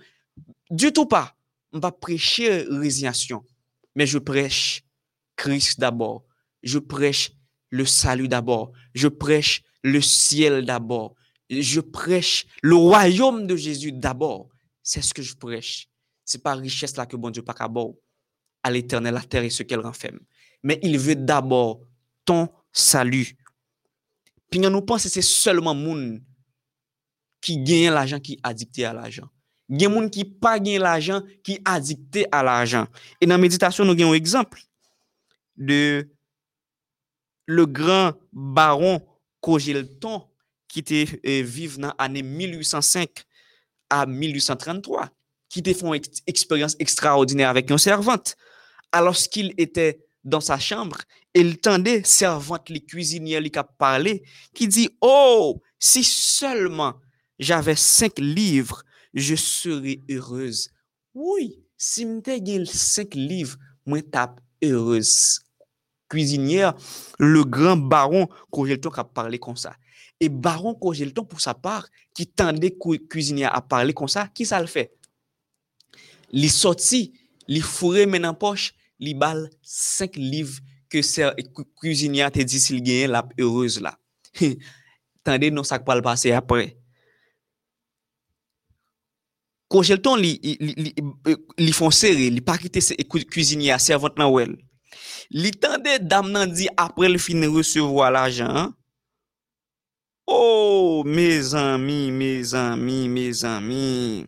Du 0.71 0.91
tout 0.91 1.05
pas. 1.05 1.35
On 1.73 1.79
va 1.79 1.91
prêcher 1.91 2.65
résignation. 2.71 3.43
Mais 3.95 4.07
je 4.07 4.17
prêche 4.17 4.83
Christ 5.35 5.79
d'abord. 5.79 6.23
Je 6.63 6.79
prêche 6.79 7.36
le 7.69 7.85
salut 7.85 8.27
d'abord. 8.27 8.71
Je 8.93 9.07
prêche 9.07 9.63
le 9.83 10.01
ciel 10.01 10.65
d'abord. 10.65 11.15
Je 11.49 11.79
prêche 11.79 12.45
le 12.61 12.75
royaume 12.75 13.47
de 13.47 13.55
Jésus 13.55 13.91
d'abord. 13.91 14.49
C'est 14.83 15.01
ce 15.01 15.13
que 15.13 15.21
je 15.21 15.35
prêche. 15.35 15.87
C'est 16.25 16.43
pas 16.43 16.55
richesse 16.55 16.97
là 16.97 17.05
que 17.05 17.15
bon 17.15 17.29
Dieu 17.29 17.41
pas 17.41 17.55
à 18.63 18.71
l'éternel, 18.71 19.13
la 19.13 19.21
terre 19.21 19.43
et 19.43 19.49
ce 19.49 19.63
qu'elle 19.63 19.79
renferme. 19.79 20.19
Mais 20.63 20.79
il 20.83 20.97
veut 20.97 21.15
d'abord 21.15 21.81
ton 22.25 22.49
salut. 22.71 23.37
Puis 24.49 24.59
nous 24.59 24.81
pense 24.81 25.03
que 25.03 25.09
c'est 25.09 25.21
seulement 25.21 25.75
moun 25.75 26.21
qui 27.41 27.57
gagne 27.63 27.91
l'argent 27.91 28.19
qui 28.19 28.33
est 28.33 28.39
addicté 28.43 28.85
à 28.85 28.93
l'argent. 28.93 29.29
Il 29.69 29.81
y 29.81 29.85
a 29.85 29.89
gens 29.89 30.09
qui 30.09 30.25
pas 30.25 30.59
gagne 30.59 30.79
l'argent 30.79 31.21
qui 31.43 31.59
addicté 31.65 32.25
à 32.31 32.43
l'argent. 32.43 32.87
Et 33.19 33.25
dans 33.25 33.35
la 33.35 33.37
méditation, 33.37 33.83
nous 33.85 33.91
avons 33.91 34.11
un 34.11 34.15
exemple 34.15 34.61
de 35.57 36.09
le 37.47 37.65
grand 37.65 38.13
baron 38.31 39.01
Cogelton, 39.41 40.23
qui 40.67 40.79
était 40.79 41.07
euh, 41.25 41.41
vivant 41.41 41.81
dans 41.81 41.93
l'année 41.97 42.21
1805 42.21 43.09
à 43.89 44.05
1833, 44.05 45.09
qui 45.49 45.59
était 45.59 45.71
une 45.71 45.99
expérience 46.27 46.75
extraordinaire 46.77 47.49
avec 47.49 47.69
une 47.71 47.77
servante. 47.77 48.35
Alors 48.91 49.15
qu'il 49.29 49.53
était 49.57 50.05
dans 50.23 50.41
sa 50.41 50.59
chambre, 50.59 50.97
il 51.33 51.57
tendait 51.59 52.03
servante, 52.03 52.69
les 52.69 52.83
cuisinières, 52.83 53.41
qui 53.41 53.51
parlé, 53.77 54.23
qui 54.53 54.67
dit, 54.67 54.89
oh, 55.01 55.61
si 55.79 56.03
seulement 56.03 56.95
j'avais 57.39 57.75
cinq 57.75 58.19
livres, 58.19 58.83
je 59.13 59.35
serais 59.35 60.01
heureuse. 60.09 60.69
Oui, 61.13 61.63
si 61.77 62.05
j'avais 62.05 62.67
cinq 62.67 63.15
livres, 63.15 63.57
moi 63.85 64.01
tape 64.01 64.41
heureuse. 64.61 65.39
Cuisinière, 66.09 66.73
le 67.19 67.43
grand 67.43 67.77
baron 67.77 68.27
Cogelton 68.51 68.89
qui 68.89 68.99
a 68.99 69.03
parlé 69.03 69.39
comme 69.39 69.57
ça. 69.57 69.75
Et 70.19 70.29
baron 70.29 70.73
Cogelton, 70.73 71.25
pour 71.25 71.41
sa 71.41 71.53
part, 71.53 71.87
qui 72.13 72.27
tendait 72.27 72.75
cuisinière 73.09 73.55
à 73.55 73.61
parler 73.61 73.93
comme 73.93 74.07
ça, 74.07 74.27
qui 74.33 74.45
ça 74.45 74.59
le 74.59 74.67
fait? 74.67 74.93
Il 76.31 76.49
sorti, 76.49 77.13
il 77.47 77.61
fourré 77.61 78.05
maintenant 78.05 78.33
poche, 78.33 78.73
il 78.99 79.17
balle 79.17 79.49
5 79.61 80.15
livres 80.15 80.59
que 80.89 81.01
c'est 81.01 81.29
cuisinière 81.79 82.31
te 82.31 82.39
dit 82.39 82.59
s'il 82.59 82.81
gagne 82.81 83.11
la 83.11 83.27
heureuse 83.39 83.81
là. 83.81 83.97
Tendez 85.23 85.51
non 85.51 85.63
ça 85.63 85.79
pas 85.79 85.95
le 85.95 86.01
passer 86.01 86.31
après. 86.31 86.77
Cogelton 89.67 90.15
li 90.15 90.39
li 90.41 90.93
li 91.57 92.29
li 92.31 92.41
pas 92.41 92.57
quitter 92.57 92.79
cuisinière 93.29 93.81
servante 93.81 94.17
nan 94.17 94.31
wel. 94.31 94.55
Li 95.35 95.51
tande 95.51 95.97
dam 95.99 96.29
nan 96.31 96.53
di 96.55 96.69
apre 96.79 97.09
li 97.11 97.19
fin 97.19 97.43
resevo 97.51 97.99
al 98.05 98.15
ajan. 98.15 98.71
Oh, 100.27 101.03
me 101.03 101.41
zami, 101.41 102.11
me 102.11 102.43
zami, 102.43 103.07
me 103.11 103.31
zami. 103.31 104.23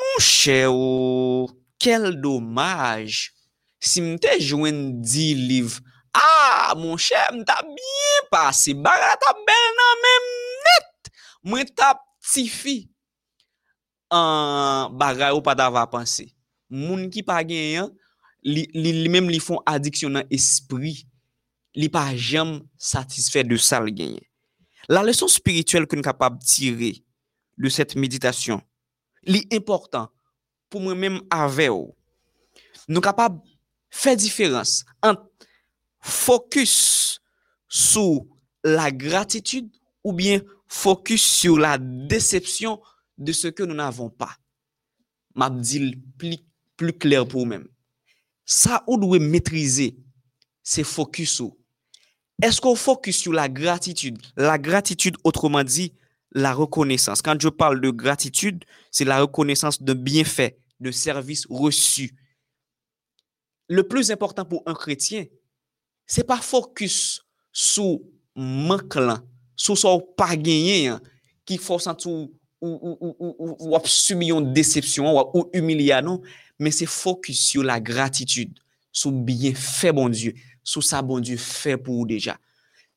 Mon 0.00 0.18
chè 0.20 0.64
ou, 0.68 1.44
kel 1.80 2.14
domaj. 2.20 3.28
Si 3.80 4.00
mte 4.00 4.38
jwen 4.40 5.02
di 5.04 5.30
liv, 5.36 5.78
a, 6.16 6.24
ah, 6.24 6.74
mon 6.76 6.96
chè 7.00 7.20
mta 7.36 7.60
bien 7.64 8.28
pase, 8.32 8.72
baga 8.72 9.12
ta 9.20 9.32
bel 9.44 9.68
nan 9.76 10.02
men 10.04 10.28
net. 10.68 11.12
Mwen 11.44 11.68
ta 11.76 11.92
pti 12.00 12.48
fi. 12.52 12.78
An, 14.08 14.96
baga 14.96 15.34
ou 15.36 15.44
pa 15.44 15.56
ta 15.56 15.68
va 15.72 15.84
panse. 15.88 16.30
Moun 16.72 17.10
ki 17.12 17.24
pa 17.24 17.42
gen 17.44 17.72
yon, 17.76 17.92
li, 18.46 18.68
li, 18.72 19.08
même 19.08 19.28
li 19.28 19.40
font 19.40 19.60
addiction 19.66 20.10
dans 20.10 20.24
esprit. 20.30 21.06
Li 21.74 21.90
pas 21.90 22.16
jamais 22.16 22.62
satisfait 22.78 23.44
de 23.44 23.56
ça 23.56 23.80
le. 23.80 23.92
La 24.88 25.02
leçon 25.02 25.28
spirituelle 25.28 25.86
que 25.86 25.94
nous 25.94 26.02
sommes 26.02 26.12
capables 26.12 26.38
de 26.38 26.44
tirer 26.44 27.04
de 27.58 27.68
cette 27.68 27.96
méditation, 27.96 28.62
l'important 29.24 30.08
pour 30.70 30.80
moi-même 30.80 31.20
avec 31.28 31.68
vous, 31.68 31.94
nous 32.88 32.94
sommes 32.94 33.02
capables 33.02 33.42
de 33.42 33.48
faire 33.90 34.16
différence 34.16 34.84
entre 35.02 35.28
focus 36.00 37.20
sur 37.68 38.24
la 38.64 38.90
gratitude 38.90 39.68
ou 40.02 40.12
bien 40.12 40.40
focus 40.68 41.22
sur 41.22 41.58
la 41.58 41.78
déception 41.78 42.80
de 43.18 43.32
ce 43.32 43.48
que 43.48 43.64
nous 43.64 43.74
n'avons 43.74 44.08
pas. 44.08 44.36
M'a 45.34 45.50
dit 45.50 45.94
plus, 46.16 46.38
plus 46.76 46.92
clair 46.92 47.26
pour 47.26 47.40
vous-même. 47.40 47.68
Ça, 48.46 48.82
où 48.86 48.96
doit 48.96 49.18
maîtriser, 49.18 49.96
c'est 50.62 50.84
focus 50.84 51.42
est-ce 52.42 52.60
qu'on 52.60 52.76
focus 52.76 53.18
sur 53.18 53.32
la 53.32 53.48
gratitude 53.48 54.18
La 54.36 54.58
gratitude, 54.58 55.16
autrement 55.24 55.64
dit, 55.64 55.94
la 56.32 56.52
reconnaissance. 56.52 57.22
Quand 57.22 57.40
je 57.40 57.48
parle 57.48 57.80
de 57.80 57.90
gratitude, 57.90 58.64
c'est 58.90 59.04
la 59.04 59.20
reconnaissance 59.20 59.82
de 59.82 59.94
bienfaits, 59.94 60.54
de 60.80 60.90
services 60.90 61.46
reçus. 61.48 62.14
Le 63.68 63.82
plus 63.84 64.10
important 64.10 64.44
pour 64.44 64.62
un 64.66 64.74
chrétien, 64.74 65.24
c'est 66.06 66.26
pas 66.26 66.40
focus 66.40 67.22
sur 67.52 68.00
manque 68.34 68.98
sur 69.56 69.78
son 69.78 70.00
pas 70.14 70.36
gagné, 70.36 70.88
hein, 70.88 71.00
qui 71.46 71.56
force 71.56 71.88
tout 71.98 72.34
ou, 72.60 72.96
ou, 73.00 73.16
ou, 73.18 73.56
ou, 73.58 74.38
une 74.38 74.52
déception 74.52 75.30
ou, 75.34 75.48
humiliation, 75.54 76.02
non, 76.02 76.22
mais 76.58 76.70
c'est 76.70 76.86
focus 76.86 77.40
sur 77.40 77.62
la 77.62 77.80
gratitude, 77.80 78.58
sur 78.92 79.12
bienfait, 79.12 79.92
bon 79.92 80.08
Dieu, 80.08 80.34
sous 80.62 80.82
ça, 80.82 81.02
bon 81.02 81.22
fait 81.36 81.76
pour 81.76 81.94
vous 81.94 82.06
déjà. 82.06 82.38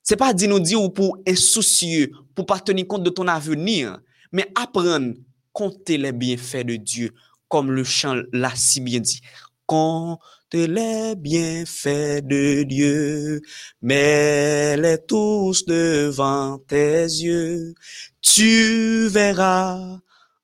C'est 0.02 0.15
pas 0.15 0.34
dire 0.34 0.50
nous 0.50 0.60
dire 0.60 0.91
pour 0.93 1.17
insoucieux, 1.28 2.12
pour 2.34 2.45
pas 2.45 2.60
tenir 2.60 2.88
compte 2.88 3.04
de 3.04 3.10
ton 3.10 3.28
avenir, 3.28 4.00
mais 4.32 4.52
apprendre 4.56 5.13
compter 5.54 5.98
les 5.98 6.12
bienfaits 6.12 6.65
de 6.65 6.78
Dieu, 6.78 7.12
comme 7.48 7.72
le 7.72 7.84
chant 7.84 8.22
l'a 8.32 8.56
si 8.56 8.82
bien 8.82 9.00
dit. 9.00 9.22
Compte 9.65 10.19
les 10.54 11.15
bienfaits 11.15 12.22
de 12.26 12.63
Dieu, 12.63 13.41
mets-les 13.82 14.98
tous 15.08 15.65
devant 15.65 16.58
tes 16.67 17.04
yeux. 17.04 17.76
Tu 18.22 19.08
verras 19.10 20.00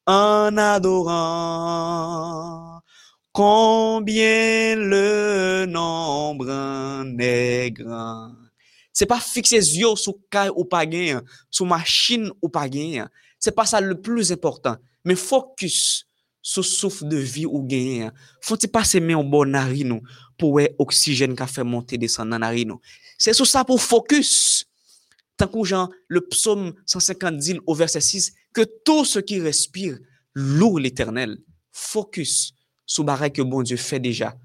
en 0.05 0.57
adorant 0.57 1.95
combien 3.35 4.77
le 4.77 5.65
nombre 5.65 6.49
en 6.49 7.17
est 7.19 7.69
grand? 7.71 8.31
C'est 8.93 9.05
pas 9.05 9.19
fixer 9.19 9.57
les 9.57 9.77
yeux 9.77 9.95
sur 9.97 10.15
caille 10.29 10.51
ou 10.55 10.63
pas 10.63 10.85
gain, 10.85 11.21
sur 11.51 11.65
machine 11.65 12.31
ou 12.41 12.47
pas. 12.47 12.67
C'est 13.37 13.51
pas 13.51 13.65
ça 13.65 13.81
le 13.81 13.99
plus 13.99 14.31
important. 14.31 14.77
Mais 15.03 15.15
focus 15.15 16.07
sur 16.41 16.63
souffle 16.63 17.09
de 17.09 17.17
vie 17.17 17.45
ou 17.45 17.61
gain. 17.61 18.09
Faut-il 18.39 18.69
pas 18.69 18.85
s'aimer 18.85 19.15
en 19.15 19.25
bon 19.25 19.51
narine 19.51 19.99
pour 20.37 20.61
oxygène 20.79 21.35
qui 21.35 21.45
fait 21.45 21.65
monter 21.65 21.97
descendre 21.97 22.31
dans 22.31 22.39
narine. 22.39 22.75
C'est 23.17 23.33
sur 23.33 23.45
ça 23.45 23.65
pour 23.65 23.81
focus. 23.81 24.65
Tant 25.35 25.47
que 25.47 25.61
Jean, 25.65 25.89
le 26.07 26.21
psaume 26.21 26.73
150 26.85 27.37
dit 27.37 27.59
au 27.67 27.75
verset 27.75 27.99
6, 27.99 28.31
que 28.53 28.61
tout 28.85 29.03
ce 29.03 29.19
qui 29.19 29.41
respire 29.41 29.97
loue 30.33 30.77
l'éternel. 30.77 31.37
Focus 31.73 32.55
sous 32.85 33.03
barre 33.03 33.31
que 33.31 33.41
bon 33.41 33.61
Dieu 33.61 33.77
fait 33.77 33.99
déjà. 33.99 34.35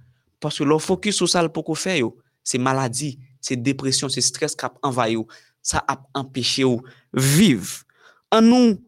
Parce 0.40 0.58
que 0.58 0.64
le 0.64 0.78
focus 0.78 1.16
sur 1.16 1.28
ça 1.28 1.48
pour 1.48 1.64
qu'on 1.64 1.74
fait, 1.74 2.02
c'est 2.42 2.58
maladie, 2.58 3.18
c'est 3.40 3.56
dépression, 3.56 4.08
c'est 4.08 4.20
stress 4.20 4.54
qui 4.54 4.64
a 4.64 4.72
envahi, 4.82 5.16
ça 5.62 5.84
a 5.86 6.02
empêché 6.14 6.62
de 6.62 6.78
vivre. 7.12 7.82
En 8.30 8.40
nous, 8.40 8.82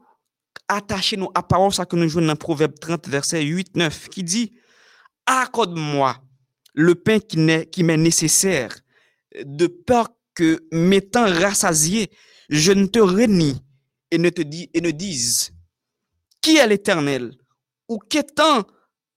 attachons 0.68 1.16
nous 1.18 1.30
à 1.34 1.42
parole 1.42 1.72
ça 1.72 1.84
que 1.84 1.96
nous 1.96 2.08
jouons 2.08 2.26
dans 2.26 2.36
Proverbe 2.36 2.78
30, 2.78 3.08
verset 3.08 3.42
8, 3.42 3.76
9, 3.76 4.08
qui 4.08 4.22
dit, 4.22 4.52
accorde-moi 5.26 6.16
le 6.74 6.94
pain 6.94 7.18
qui 7.18 7.38
m'est 7.38 7.96
nécessaire, 7.96 8.74
de 9.44 9.66
peur 9.66 10.08
que 10.34 10.66
m'étant 10.72 11.26
rassasié, 11.26 12.10
je 12.48 12.72
ne 12.72 12.86
te 12.86 12.98
renie 12.98 13.62
et 14.10 14.18
ne 14.18 14.30
te 14.30 14.40
dis, 14.42 14.70
et 14.72 14.80
ne 14.80 14.90
dise, 14.90 15.52
qui 16.40 16.56
est 16.56 16.66
l'éternel? 16.66 17.34
Ou 17.88 17.98
qu'étant 17.98 18.64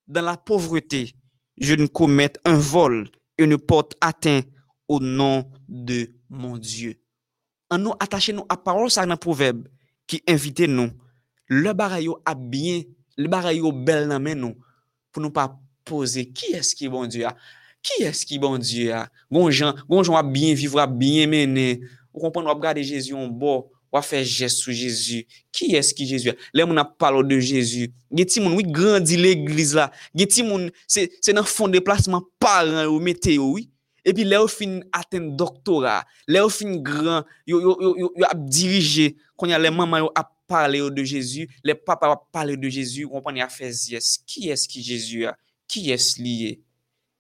dans 0.08 0.22
la 0.22 0.38
pauvreté, 0.38 1.14
je 1.58 1.74
ne 1.74 1.88
commette 1.88 2.40
un 2.46 2.58
vol 2.58 3.10
et 3.38 3.48
ne 3.48 3.56
porte 3.56 3.96
atteinte 4.02 4.48
au 4.88 5.00
nom 5.00 5.50
de 5.68 6.12
mon 6.30 6.58
Dieu. 6.58 7.00
En 7.70 7.78
nous 7.78 7.94
attacher 8.00 8.34
nous 8.34 8.46
à 8.50 8.58
parole 8.58 8.92
ça 8.92 9.06
dans 9.06 9.18
proverbe 9.18 9.68
qui 10.08 10.22
invite 10.28 10.60
nous 10.62 10.92
le 11.48 11.74
barayo 11.74 12.20
a 12.26 12.36
bien 12.36 12.84
le 13.18 13.28
barayo 13.28 13.72
bel 13.72 14.08
nan 14.08 14.22
men 14.22 14.40
nous 14.40 14.56
pour 15.12 15.22
nous 15.22 15.32
pas 15.32 15.60
poser 15.84 16.30
qui 16.32 16.54
est-ce 16.54 16.76
qui 16.76 16.86
est 16.86 16.90
bon 16.90 17.06
Dieu 17.08 17.26
a? 17.26 17.36
Qui 17.82 18.04
est-ce 18.04 18.26
qui 18.26 18.36
est 18.36 18.40
bon 18.40 18.58
Dieu 18.58 18.94
a? 18.94 19.08
Gon 19.32 19.50
gens, 19.50 19.74
bon 19.88 20.04
gens 20.04 20.16
a 20.16 20.24
bien 20.24 20.54
vivre, 20.54 20.80
a 20.80 20.88
bien 20.88 21.28
mener. 21.28 21.82
Vous 22.14 22.20
comprenez, 22.20 22.50
on 22.50 22.54
regarder 22.54 22.84
Jésus 22.84 23.14
en 23.14 23.28
bas, 23.28 23.62
wafè 23.94 24.22
jes 24.24 24.58
sou 24.62 24.74
Jezu, 24.76 25.24
ki 25.56 25.74
es 25.78 25.92
ki 25.96 26.08
Jezu 26.10 26.32
ya? 26.32 26.36
Lè 26.56 26.66
moun 26.68 26.80
ap 26.82 26.96
palo 27.02 27.24
de 27.26 27.40
Jezu, 27.44 27.90
ge 28.16 28.26
ti 28.30 28.44
moun 28.44 28.58
wè 28.58 28.66
grandi 28.66 29.20
l'eglise 29.20 29.78
la, 29.78 29.90
ge 30.18 30.28
ti 30.32 30.46
moun 30.46 30.70
se, 30.88 31.08
se 31.22 31.36
nan 31.36 31.48
fon 31.48 31.74
deplasman 31.74 32.26
paran 32.42 32.86
yo 32.86 33.00
mete 33.04 33.38
yo 33.38 33.54
wè, 33.56 33.66
epi 34.06 34.26
lè 34.28 34.40
ou 34.42 34.52
fin 34.52 34.80
aten 34.96 35.32
doktora, 35.38 36.02
lè 36.30 36.44
ou 36.44 36.54
fin 36.54 36.78
gran, 36.86 37.26
yo, 37.50 37.62
yo, 37.64 37.76
yo, 37.82 38.12
yo 38.22 38.30
ap 38.30 38.46
dirije, 38.46 39.14
konya 39.40 39.60
lè 39.62 39.74
maman 39.74 40.06
yo 40.06 40.12
ap 40.16 40.32
pale 40.50 40.82
yo 40.84 40.92
de 40.94 41.06
Jezu, 41.08 41.48
lè 41.66 41.74
papa 41.78 42.12
ap 42.14 42.28
pale 42.36 42.58
de 42.60 42.70
Jezu, 42.70 43.08
wapani 43.12 43.44
a 43.46 43.50
fè 43.50 43.72
yes, 43.72 44.16
ki 44.28 44.52
es 44.54 44.68
ki 44.70 44.84
Jezu 44.86 45.26
ya? 45.26 45.36
Ki 45.72 45.90
es 45.94 46.14
liye? 46.22 46.60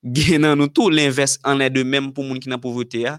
Gen 0.06 0.43
nan 0.45 0.60
nou 0.60 0.69
tou 0.69 0.93
l'invers 0.93 1.39
anè 1.41 1.71
de 1.73 1.82
mèm 1.82 2.12
pou 2.13 2.21
moun 2.21 2.38
ki 2.41 2.51
nan 2.51 2.62
povete 2.62 3.01
ya, 3.01 3.17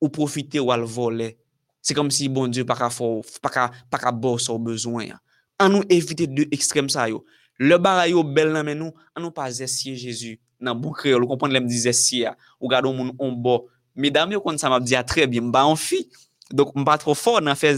ou 0.00 0.08
profite 0.08 0.56
ou 0.62 0.72
al 0.72 0.86
vole, 0.88 1.34
Se 1.80 1.96
kom 1.96 2.10
si 2.12 2.28
bon 2.28 2.52
Diyo 2.52 2.66
pa 2.68 2.76
ka 2.78 2.90
for, 2.92 3.24
pa 3.40 3.50
ka, 3.52 3.66
pa 3.92 4.00
ka 4.00 4.12
bor 4.12 4.40
sou 4.42 4.60
bezwen 4.60 5.10
ya. 5.10 5.18
An 5.60 5.72
nou 5.74 5.84
evite 5.92 6.28
de 6.28 6.46
ekstrem 6.54 6.88
sa 6.92 7.08
yo. 7.10 7.24
Le 7.60 7.76
baray 7.80 8.14
yo 8.14 8.22
bel 8.24 8.52
nan 8.54 8.64
men 8.64 8.78
nou, 8.80 8.94
an 9.16 9.24
nou 9.24 9.34
pa 9.34 9.48
zesye 9.52 9.96
Jezu 10.00 10.36
nan 10.60 10.78
bon 10.80 10.94
kreol. 10.96 11.24
Ou 11.24 11.30
kompon 11.32 11.52
lem 11.52 11.66
di 11.68 11.80
zesye 11.82 12.24
ya. 12.26 12.34
Ou 12.60 12.70
gado 12.72 12.92
moun 12.96 13.12
on 13.20 13.36
bo. 13.36 13.62
Medam 13.96 14.32
yo 14.32 14.40
kon 14.44 14.60
sa 14.60 14.70
map 14.72 14.84
di 14.84 14.94
ya 14.94 15.02
ah, 15.02 15.08
tre 15.08 15.26
bi, 15.28 15.40
mba 15.44 15.66
an 15.68 15.76
fi. 15.80 16.04
Dok 16.50 16.72
mpa 16.82 16.96
tro 16.98 17.14
for 17.14 17.42
nan 17.44 17.58
fe, 17.58 17.74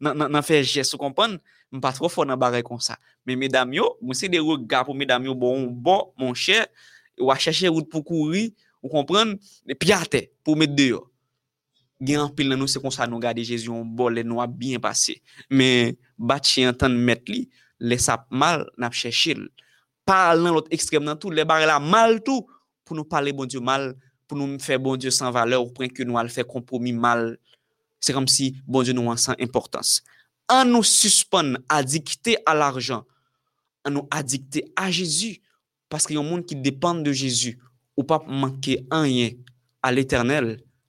nan, 0.00 0.16
nan, 0.16 0.30
nan 0.32 0.44
fe 0.44 0.62
jes, 0.62 0.92
ou 0.94 1.00
kompon? 1.00 1.36
Mpa 1.74 1.92
tro 1.96 2.10
for 2.12 2.28
nan 2.28 2.38
baray 2.40 2.64
kon 2.66 2.80
sa. 2.82 2.96
Men 3.26 3.38
medam 3.40 3.74
yo, 3.74 3.92
mwen 4.00 4.18
se 4.18 4.30
de 4.32 4.40
yo 4.40 4.56
gap 4.68 4.88
ou 4.90 4.96
medam 4.98 5.24
yo 5.28 5.34
bon 5.36 5.66
on 5.66 5.68
bo, 5.70 5.98
mon 6.18 6.34
chè, 6.34 6.64
ou 7.20 7.32
a 7.32 7.38
chache 7.40 7.68
route 7.68 7.90
pou 7.92 8.04
kouri, 8.06 8.48
ou 8.82 8.92
kompon? 8.92 9.36
Pi 9.78 9.92
ate 9.94 10.26
pou 10.46 10.58
met 10.58 10.72
de 10.72 10.90
yo. 10.94 11.04
gen 12.02 12.20
anpil 12.24 12.50
nan 12.50 12.60
nou 12.60 12.70
se 12.70 12.80
kon 12.82 12.92
sa 12.94 13.06
nou 13.08 13.22
gade 13.22 13.44
Jezi 13.46 13.70
yon 13.70 13.86
bol, 13.96 14.18
le 14.18 14.24
nou 14.26 14.42
a 14.42 14.46
bien 14.50 14.82
pase. 14.82 15.16
Men, 15.48 15.96
batche 16.16 16.64
yon 16.64 16.76
tan 16.76 16.92
met 16.92 17.28
li, 17.30 17.46
le 17.80 17.98
sap 18.00 18.26
mal 18.30 18.66
nap 18.80 18.96
chèchil. 18.96 19.46
Pal 20.06 20.42
nan 20.44 20.54
lot 20.56 20.68
ekstrem 20.74 21.04
nan 21.06 21.18
tou, 21.20 21.32
le 21.34 21.46
bare 21.48 21.66
la 21.68 21.78
mal 21.82 22.20
tou, 22.24 22.46
pou 22.86 22.96
nou 22.98 23.08
pale 23.08 23.32
bon 23.36 23.48
Diyo 23.50 23.62
mal, 23.64 23.94
pou 24.28 24.38
nou 24.38 24.60
fè 24.62 24.78
bon 24.82 25.00
Diyo 25.00 25.12
san 25.14 25.32
valeur, 25.34 25.64
ou 25.64 25.74
pren 25.74 25.90
ke 25.92 26.06
nou 26.06 26.20
al 26.20 26.30
fè 26.32 26.46
kompromi 26.46 26.94
mal. 26.94 27.32
Se 28.02 28.14
kom 28.14 28.28
si 28.30 28.52
bon 28.68 28.86
Diyo 28.86 28.96
nou 28.96 29.12
an 29.12 29.20
san 29.20 29.38
importans. 29.42 29.98
An 30.52 30.70
nou 30.70 30.86
suspon 30.86 31.56
adikte 31.72 32.36
al 32.46 32.62
arjan, 32.62 33.02
an 33.86 33.96
nou 33.98 34.06
adikte 34.14 34.62
a 34.78 34.86
Jezi, 34.94 35.40
paske 35.90 36.14
yon 36.14 36.28
moun 36.28 36.44
ki 36.46 36.58
depan 36.62 37.02
de 37.02 37.14
Jezi, 37.14 37.56
ou 37.96 38.04
pa 38.06 38.20
manke 38.28 38.78
anyen 38.94 39.40
al 39.82 39.98
eternel, 39.98 40.54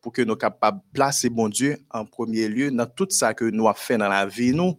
pour 0.00 0.12
que 0.12 0.22
nous 0.22 0.36
capables 0.36 0.78
de 0.78 0.92
placer 0.92 1.28
bon 1.28 1.48
Dieu 1.48 1.78
en 1.90 2.04
premier 2.04 2.48
lieu 2.48 2.70
dans 2.70 2.86
tout 2.86 3.06
ça 3.10 3.34
que 3.34 3.44
nous 3.44 3.68
avons 3.68 3.76
fait 3.76 3.98
dans 3.98 4.08
la 4.08 4.26
vie 4.26 4.52
nous 4.52 4.78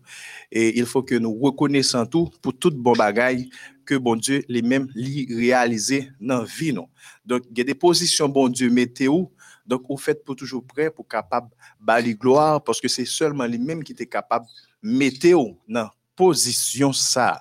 et 0.52 0.78
il 0.78 0.86
faut 0.86 1.04
que 1.04 1.16
nous 1.16 1.34
reconnaissons 1.40 2.06
tout 2.06 2.30
pour 2.42 2.58
toute 2.58 2.76
bon 2.76 2.94
bagaille 2.94 3.50
que 3.86 3.96
bon 3.96 4.16
Dieu 4.16 4.44
les 4.48 4.62
mêmes 4.62 4.88
li 4.96 5.28
réaliser 5.34 6.10
dans 6.20 6.40
la 6.40 6.46
vie 6.46 6.74
nous. 6.74 6.88
Donc 7.26 7.44
il 7.52 7.58
y 7.58 7.62
a 7.62 7.64
des 7.64 7.76
positions 7.76 8.30
bon 8.30 8.50
Dieu 8.50 8.70
météo 8.70 9.26
donc 9.66 9.84
vous 9.88 9.98
faites 9.98 10.24
pour 10.24 10.36
toujours 10.36 10.66
prêt 10.66 10.90
pour 10.90 11.08
capable 11.08 11.50
bali 11.80 12.16
gloire 12.16 12.64
parce 12.64 12.82
que 12.82 12.88
c'est 12.88 13.06
seulement 13.06 13.46
lui 13.46 13.60
même 13.60 13.84
qui 13.84 13.92
était 13.92 14.08
capable 14.08 14.46
météo 14.82 15.46
dans 15.68 15.90
position 16.16 16.92
ça. 16.94 17.40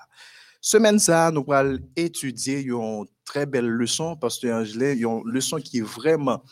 Semaine 0.59 0.99
ça 0.99 1.31
nous 1.31 1.45
allons 1.51 1.79
étudier 1.95 2.61
une 2.61 3.05
très 3.25 3.45
belle 3.45 3.67
leçon 3.67 4.15
parce 4.15 4.37
que 4.39 4.47
Angela 4.47 4.91
une 4.91 5.21
leçon 5.25 5.57
qui 5.57 5.79
est 5.79 5.81
vraiment 5.81 6.43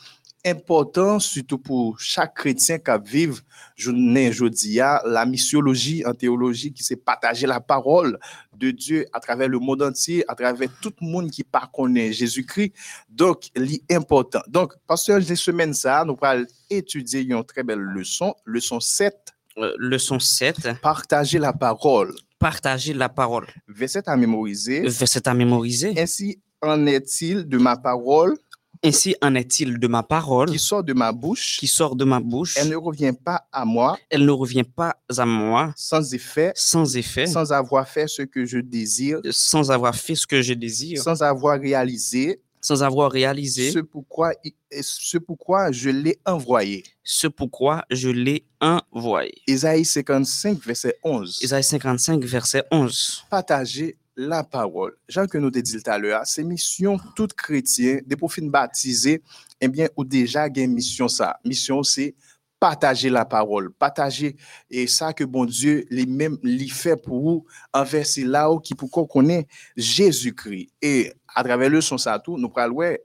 important, 0.45 1.19
surtout 1.19 1.57
pour 1.57 1.99
chaque 1.99 2.35
chrétien 2.35 2.77
qui 2.77 2.91
vive 3.05 3.41
journée 3.75 4.29
aujourd'hui, 4.29 4.77
la 4.77 5.25
missiologie 5.25 6.05
en 6.05 6.13
théologie 6.13 6.71
qui 6.71 6.83
c'est 6.83 6.95
partager 6.95 7.47
la 7.47 7.59
parole 7.59 8.17
de 8.55 8.71
Dieu 8.71 9.05
à 9.13 9.19
travers 9.19 9.47
le 9.47 9.59
monde 9.59 9.81
entier, 9.81 10.23
à 10.27 10.35
travers 10.35 10.69
tout 10.81 10.93
le 11.01 11.07
monde 11.07 11.29
qui 11.31 11.43
pas 11.43 11.69
connaît 11.73 12.11
Jésus-Christ. 12.11 12.73
Donc, 13.09 13.49
l'important. 13.55 14.41
Donc, 14.47 14.73
pasteur, 14.87 15.19
les 15.19 15.35
semaines 15.35 15.73
ça, 15.73 16.03
nous 16.05 16.17
allons 16.21 16.45
étudier 16.69 17.21
une 17.21 17.43
très 17.43 17.63
belle 17.63 17.79
leçon, 17.79 18.33
leçon 18.45 18.79
7. 18.79 19.15
Euh, 19.57 19.73
leçon 19.77 20.19
7. 20.19 20.79
Partager 20.81 21.39
la 21.39 21.53
parole. 21.53 22.13
Partager 22.37 22.93
la 22.93 23.09
parole. 23.09 23.47
Verset 23.67 24.07
à 24.07 24.15
mémoriser. 24.15 24.87
Verset 24.87 25.27
à 25.27 25.33
mémoriser. 25.33 25.99
Ainsi 25.99 26.39
en 26.61 26.85
est-il 26.85 27.47
de 27.47 27.57
ma 27.57 27.77
parole 27.77 28.37
ainsi 28.83 29.15
en 29.21 29.35
est-il 29.35 29.79
de 29.79 29.87
ma 29.87 30.03
parole 30.03 30.49
qui 30.49 30.59
sort 30.59 30.83
de 30.83 30.93
ma 30.93 31.11
bouche. 31.11 31.57
qui 31.59 31.67
sort 31.67 31.95
de 31.95 32.05
ma 32.05 32.19
bouche. 32.19 32.55
Elle 32.57 32.69
ne 32.69 32.75
revient 32.75 33.13
pas 33.13 33.47
à 33.51 33.65
moi. 33.65 33.97
Elle 34.09 34.25
ne 34.25 34.31
revient 34.31 34.63
pas 34.63 34.95
à 35.17 35.25
moi. 35.25 35.73
Sans 35.75 36.13
effet. 36.13 36.51
Sans 36.55 36.95
effet. 36.95 37.27
Sans 37.27 37.51
avoir 37.51 37.87
fait 37.87 38.07
ce 38.07 38.21
que 38.21 38.45
je 38.45 38.59
désire. 38.59 39.19
Sans 39.31 39.71
avoir 39.71 39.95
fait 39.95 40.15
ce 40.15 40.25
que 40.25 40.41
je 40.41 40.53
désire. 40.53 41.01
Sans 41.01 41.21
avoir 41.23 41.59
réalisé. 41.59 42.41
Sans 42.61 42.83
avoir 42.83 43.11
réalisé. 43.11 43.71
Ce 43.71 43.79
pourquoi, 43.79 44.33
ce 44.81 45.17
pourquoi 45.17 45.71
je 45.71 45.89
l'ai 45.89 46.19
envoyé. 46.25 46.83
Ce 47.03 47.27
pourquoi 47.27 47.85
je 47.89 48.09
l'ai 48.09 48.45
envoyé. 48.59 49.33
Isaïe 49.47 49.85
55, 49.85 50.61
verset 50.65 50.95
11. 51.03 51.39
Isaïe 51.41 51.63
55, 51.63 52.23
verset 52.25 52.63
11. 52.71 53.23
Partager 53.29 53.97
la 54.19 54.43
parole. 54.43 54.97
Jean 55.07 55.27
que 55.27 55.37
nous 55.37 55.49
te 55.49 55.59
tout 55.59 55.89
à 55.89 55.97
l'heure, 55.97 56.23
c'est 56.25 56.43
mission 56.43 56.99
tout 57.15 57.27
chrétien, 57.27 57.99
des 58.05 58.17
profils 58.17 58.49
baptisés, 58.49 59.23
eh 59.61 59.67
bien, 59.69 59.87
ou 59.95 60.03
déjà 60.03 60.47
une 60.53 60.73
mission 60.73 61.07
ça. 61.07 61.39
Mission, 61.45 61.83
c'est 61.83 62.15
partager 62.59 63.09
la 63.09 63.23
parole, 63.23 63.71
partager 63.71 64.35
et 64.69 64.87
ça 64.87 65.13
que 65.13 65.23
bon 65.23 65.45
Dieu 65.45 65.85
les 65.89 66.05
mêmes 66.05 66.37
lui 66.43 66.67
fait 66.67 66.97
pour 66.97 67.21
vous 67.21 67.45
envers 67.71 68.05
c'est 68.05 68.25
là 68.25 68.51
où 68.51 68.59
qui 68.59 68.75
pour 68.75 68.91
qu'on 68.91 69.05
connaît 69.05 69.47
Jésus-Christ 69.77 70.67
et 70.81 71.13
à 71.33 71.41
travers 71.41 71.69
le 71.69 71.79
son 71.79 71.97
ça 71.97 72.19
tout 72.19 72.37
nous 72.37 72.49
parlons 72.49 72.97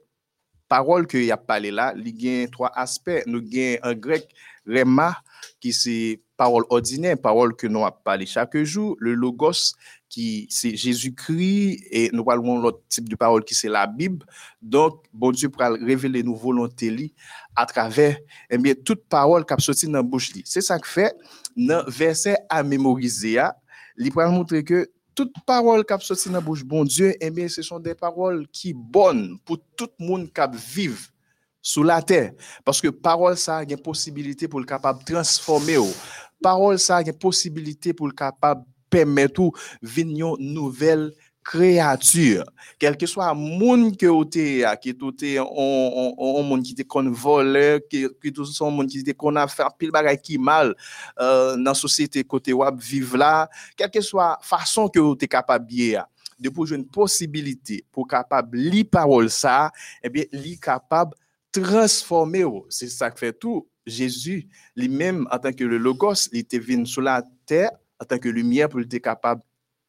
parole 0.67 1.07
que 1.07 1.17
y 1.17 1.31
a 1.31 1.37
parlé 1.37 1.71
là, 1.71 1.93
il 1.95 2.21
y 2.21 2.49
trois 2.49 2.71
aspects, 2.75 3.23
nous 3.27 3.41
gain 3.41 3.77
en 3.83 3.93
grec 3.93 4.27
rema 4.67 5.17
qui 5.59 5.73
c'est 5.73 6.21
parole 6.37 6.65
ordinaire, 6.69 7.17
parole 7.17 7.55
que 7.55 7.67
nous 7.67 7.83
avons 7.85 7.95
parlé 8.03 8.25
chaque 8.25 8.57
jour, 8.63 8.95
le 8.99 9.13
logos 9.13 9.73
qui 10.09 10.47
c'est 10.49 10.75
Jésus-Christ 10.75 11.87
et 11.91 12.09
nous 12.13 12.23
parlons 12.23 12.59
l'autre 12.59 12.81
type 12.89 13.09
de 13.09 13.15
parole 13.15 13.43
qui 13.43 13.55
c'est 13.55 13.69
la 13.69 13.87
Bible. 13.87 14.25
Donc, 14.61 15.03
bon 15.13 15.31
Dieu 15.31 15.49
pourra 15.49 15.69
révéler 15.69 16.23
nos 16.23 16.35
volontés 16.35 17.13
à 17.55 17.65
travers 17.65 18.17
eh 18.49 18.57
bien, 18.57 18.73
toute 18.73 19.05
parole 19.07 19.45
qui 19.45 19.53
a 19.53 19.57
sorti 19.57 19.85
dans 19.87 19.93
la 19.93 20.03
bouche. 20.03 20.31
C'est 20.43 20.61
ça 20.61 20.79
que 20.79 20.87
fait, 20.87 21.15
dans 21.55 21.83
verset 21.87 22.37
à 22.49 22.63
mémoriser, 22.63 23.39
il 23.97 24.11
pourra 24.11 24.29
montrer 24.29 24.63
que 24.63 24.91
toute 25.15 25.33
parole 25.45 25.85
qui 25.85 25.93
a 25.93 25.99
sorti 25.99 26.27
dans 26.29 26.35
la 26.35 26.41
bouche, 26.41 26.63
bon 26.63 26.83
Dieu, 26.83 27.15
eh 27.19 27.29
bien, 27.29 27.47
ce 27.47 27.61
sont 27.61 27.79
des 27.79 27.95
paroles 27.95 28.47
qui 28.49 28.73
bonnes 28.73 29.37
pour 29.45 29.57
tout 29.77 29.89
le 29.99 30.05
monde 30.05 30.29
qui 30.33 30.41
vive 30.75 31.09
sous 31.65 31.81
la 31.81 31.99
terre. 32.03 32.31
Parce 32.63 32.79
que 32.79 32.89
parole, 32.89 33.35
ça 33.35 33.57
a 33.57 33.63
une 33.63 33.77
possibilité 33.77 34.47
pour 34.47 34.59
le 34.59 34.67
capable 34.67 34.99
de 34.99 35.13
transformer. 35.13 35.77
Parole, 36.41 36.77
ça 36.77 36.97
a 36.97 37.01
une 37.01 37.11
possibilité 37.11 37.91
pour 37.91 38.05
le 38.07 38.13
capable 38.13 38.63
permettre 38.87 39.41
ou 39.41 39.51
venir 39.81 40.35
nouvelle 40.37 41.11
créature 41.43 42.43
quel 42.79 42.97
que 42.97 43.05
soit 43.05 43.33
monde 43.33 43.97
que 43.97 44.23
tu 44.25 44.63
qui 44.81 44.89
est 44.89 45.39
on 45.39 46.43
monde 46.43 46.63
qui 46.63 46.73
te 46.73 46.81
kon 46.83 47.11
voleur 47.11 47.79
qui 47.89 48.07
tout 48.33 48.45
son 48.45 48.71
monde 48.71 48.87
qui 48.87 49.03
te 49.03 49.11
qu'on 49.11 49.35
a 49.35 49.47
fait 49.47 49.63
pile 49.77 49.91
bagay 49.91 50.17
qui 50.17 50.39
mal 50.39 50.75
euh, 51.19 51.55
dans 51.57 51.75
société 51.75 52.23
côté 52.23 52.51
web 52.51 52.79
vivre 52.79 53.17
là 53.17 53.47
quelle 53.77 53.91
que 53.91 54.01
soit 54.01 54.39
façon 54.41 54.87
que 54.87 55.15
tu 55.15 55.25
es 55.25 55.27
capable 55.27 55.67
de 56.39 56.49
pour 56.49 56.71
une 56.71 56.87
possibilité 56.87 57.85
pour 57.91 58.07
capable 58.07 58.57
li 58.57 58.83
parole 58.83 59.29
ça 59.29 59.71
eh 60.03 60.09
bien 60.09 60.23
capable 60.59 61.15
transformer 61.61 62.45
c'est 62.69 62.89
ça 62.89 63.11
que 63.11 63.19
fait 63.19 63.33
tout 63.33 63.67
Jésus 63.85 64.47
lui-même 64.75 65.27
en 65.31 65.37
tant 65.37 65.51
que 65.51 65.63
le 65.63 65.77
logos 65.77 66.29
il 66.31 66.39
était 66.39 66.59
venu 66.59 66.85
sur 66.85 67.01
la 67.01 67.23
terre 67.45 67.71
en 67.99 68.05
tant 68.05 68.17
que 68.17 68.29
lumière 68.29 68.69
pour 68.69 68.81
être 68.81 68.97
capable 68.97 69.41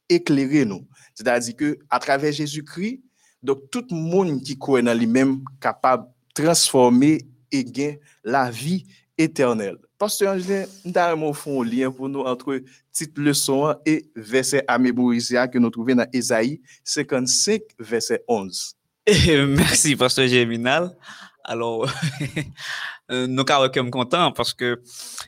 d'éclairer 0.09 0.65
nous. 0.65 0.87
C'est-à-dire 1.13 1.55
que 1.55 1.79
à 1.89 1.99
travers 1.99 2.31
Jésus-Christ, 2.31 3.01
donc 3.43 3.69
tout 3.71 3.85
le 3.89 3.95
monde 3.95 4.41
qui 4.41 4.57
croit 4.57 4.81
en 4.81 4.93
lui-même 4.93 5.41
capable 5.59 6.05
de 6.05 6.43
transformer 6.43 7.21
et 7.51 7.63
gagner 7.63 7.99
la 8.23 8.49
vie 8.49 8.85
éternelle. 9.17 9.77
Pasteur 9.97 10.35
Angelin, 10.35 10.65
nous 10.85 10.93
avons 10.95 11.61
un 11.61 11.65
lien 11.65 11.91
pour 11.91 12.07
nous 12.07 12.19
entre 12.21 12.61
cette 12.91 13.17
leçon 13.17 13.75
et 13.85 14.05
verset 14.15 14.63
à 14.67 14.77
que 14.77 15.57
nous 15.57 15.69
trouvons 15.71 15.95
dans 15.95 16.07
Ésaïe 16.13 16.61
55, 16.83 17.61
verset 17.79 18.23
11. 18.27 18.75
Merci, 19.47 19.95
Pasteur 19.95 20.27
Germinal. 20.27 20.95
Alors, 21.47 21.89
Euh, 23.09 23.25
nous 23.25 23.45
sommes 23.73 23.89
contents 23.89 24.33
parce 24.33 24.53
que 24.53 24.81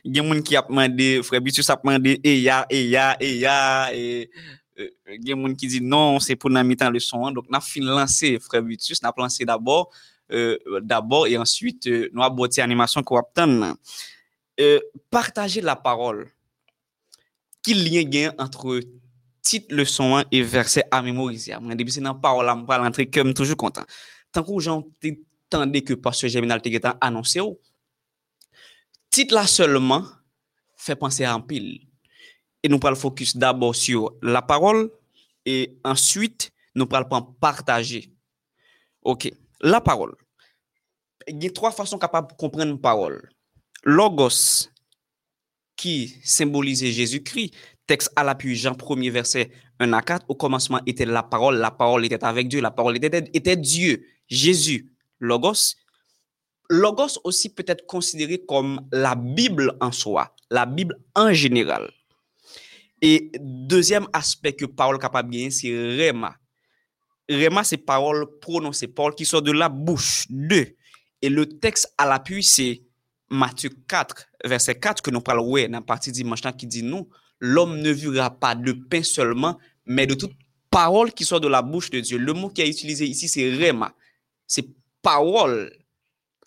il 0.04 0.14
y 0.14 0.20
a 0.20 0.22
des 0.22 0.28
gens 0.28 0.42
qui 0.42 0.56
a 0.56 0.62
demandé, 0.62 1.22
frère 1.22 1.40
Bitus 1.40 1.70
a 1.70 1.76
demandé, 1.76 2.20
et 2.22 2.40
ya, 2.40 2.66
et 2.68 2.88
ya, 2.88 3.16
et 3.18 3.38
ya, 3.38 3.94
et 3.94 4.30
il 4.76 5.26
y 5.26 5.32
a 5.32 5.34
des 5.34 5.42
gens 5.42 5.54
qui 5.54 5.66
disent 5.66 5.80
non, 5.80 6.20
c'est 6.20 6.36
pour 6.36 6.50
nous 6.50 6.62
mettre 6.62 6.90
le 6.90 6.98
son. 7.00 7.30
Donc, 7.30 7.46
nous 7.48 7.56
avons 7.56 7.96
lancer, 7.96 8.38
frère 8.38 8.62
Bitus, 8.62 9.02
nous 9.02 9.08
avons 9.08 9.22
lancé 9.22 9.46
d'abord, 9.46 9.90
euh, 10.30 10.58
d'abord, 10.82 11.26
et 11.26 11.38
ensuite, 11.38 11.86
euh, 11.86 12.10
nous 12.12 12.22
avons 12.22 12.34
bâti 12.34 12.60
animation 12.60 13.02
qu'on 13.02 13.16
va 13.16 13.74
euh, 14.60 14.80
Partager 15.10 15.62
la 15.62 15.76
parole. 15.76 16.30
Quel 17.62 17.82
lien 17.82 18.32
entre 18.38 18.80
titre 19.40 19.74
leçon 19.74 20.22
et 20.30 20.42
verset 20.42 20.84
à 20.90 21.00
mémoriser? 21.00 21.54
Moi, 21.60 21.74
depuis 21.74 21.92
c'est 21.92 22.02
dans 22.02 22.12
la 22.12 22.18
parole, 22.18 22.46
je 22.46 22.66
vais 22.66 22.76
rentrer 22.76 23.06
comme 23.08 23.32
toujours 23.32 23.56
content. 23.56 23.84
Tant 24.32 24.42
que 24.42 24.60
gens 24.60 24.84
tendez 25.50 25.82
que 25.82 25.94
Pasteur 25.94 26.30
Germinal 26.30 26.62
a 26.84 26.96
annoncé, 27.00 27.40
titre 29.10 29.34
là 29.34 29.46
seulement 29.46 30.04
fait 30.76 30.96
penser 30.96 31.24
à 31.24 31.34
un 31.34 31.40
pile. 31.40 31.80
Et 32.62 32.68
nous 32.68 32.80
le 32.82 32.94
focus 32.94 33.36
d'abord 33.36 33.74
sur 33.74 34.14
la 34.22 34.42
parole 34.42 34.90
et 35.44 35.78
ensuite 35.84 36.52
nous 36.74 36.86
allons 36.92 37.22
partager. 37.40 38.12
OK, 39.02 39.30
la 39.60 39.80
parole. 39.80 40.14
Il 41.26 41.42
y 41.42 41.46
a 41.46 41.50
trois 41.50 41.72
façons 41.72 41.98
capables 41.98 42.30
de 42.30 42.36
comprendre 42.36 42.70
une 42.72 42.80
parole. 42.80 43.30
Logos 43.82 44.68
qui 45.76 46.14
symbolisait 46.22 46.92
Jésus-Christ, 46.92 47.54
texte 47.86 48.12
à 48.14 48.22
l'appui 48.22 48.54
Jean 48.54 48.72
1er 48.72 49.10
verset 49.10 49.50
1 49.78 49.92
à 49.94 50.02
4, 50.02 50.26
au 50.28 50.34
commencement 50.34 50.80
était 50.86 51.06
la 51.06 51.22
parole, 51.22 51.56
la 51.56 51.70
parole 51.70 52.04
était 52.04 52.22
avec 52.22 52.48
Dieu, 52.48 52.60
la 52.60 52.70
parole 52.70 52.96
était 52.96 53.56
Dieu, 53.56 54.06
Jésus, 54.28 54.92
Logos 55.20 55.76
logos 56.70 57.18
aussi 57.24 57.50
peut 57.50 57.64
être 57.66 57.84
considéré 57.84 58.38
comme 58.38 58.80
la 58.92 59.14
Bible 59.14 59.76
en 59.80 59.92
soi, 59.92 60.34
la 60.50 60.64
Bible 60.64 60.96
en 61.14 61.32
général. 61.32 61.90
Et 63.02 63.32
deuxième 63.40 64.06
aspect 64.12 64.52
que 64.52 64.66
parole 64.66 64.98
capable 64.98 65.30
bien, 65.30 65.50
c'est 65.50 65.68
rema. 65.68 66.36
Rema, 67.28 67.64
c'est 67.64 67.78
parole 67.78 68.26
prononcée, 68.40 68.88
parole 68.88 69.14
qui 69.14 69.24
sort 69.24 69.42
de 69.42 69.52
la 69.52 69.68
bouche 69.68 70.26
de. 70.30 70.76
Et 71.22 71.28
le 71.28 71.46
texte 71.46 71.92
à 71.98 72.06
l'appui, 72.06 72.42
c'est 72.42 72.82
Matthieu 73.30 73.70
4, 73.88 74.28
verset 74.44 74.78
4, 74.78 75.02
que 75.02 75.10
nous 75.10 75.20
parlons 75.20 75.50
dans 75.50 75.72
la 75.72 75.80
partie 75.80 76.12
dimanche 76.12 76.40
qui 76.56 76.66
dit 76.66 76.82
nous, 76.82 77.08
l'homme 77.40 77.78
ne 77.80 77.90
vivra 77.90 78.30
pas 78.30 78.54
de 78.54 78.72
pain 78.72 79.02
seulement, 79.02 79.58
mais 79.86 80.06
de 80.06 80.14
toute 80.14 80.32
parole 80.70 81.12
qui 81.12 81.24
sort 81.24 81.40
de 81.40 81.48
la 81.48 81.62
bouche 81.62 81.90
de 81.90 82.00
Dieu. 82.00 82.18
Le 82.18 82.32
mot 82.32 82.48
qui 82.48 82.62
est 82.62 82.68
utilisé 82.68 83.06
ici, 83.06 83.28
c'est 83.28 83.50
rema. 83.50 83.94
Parole 85.02 85.72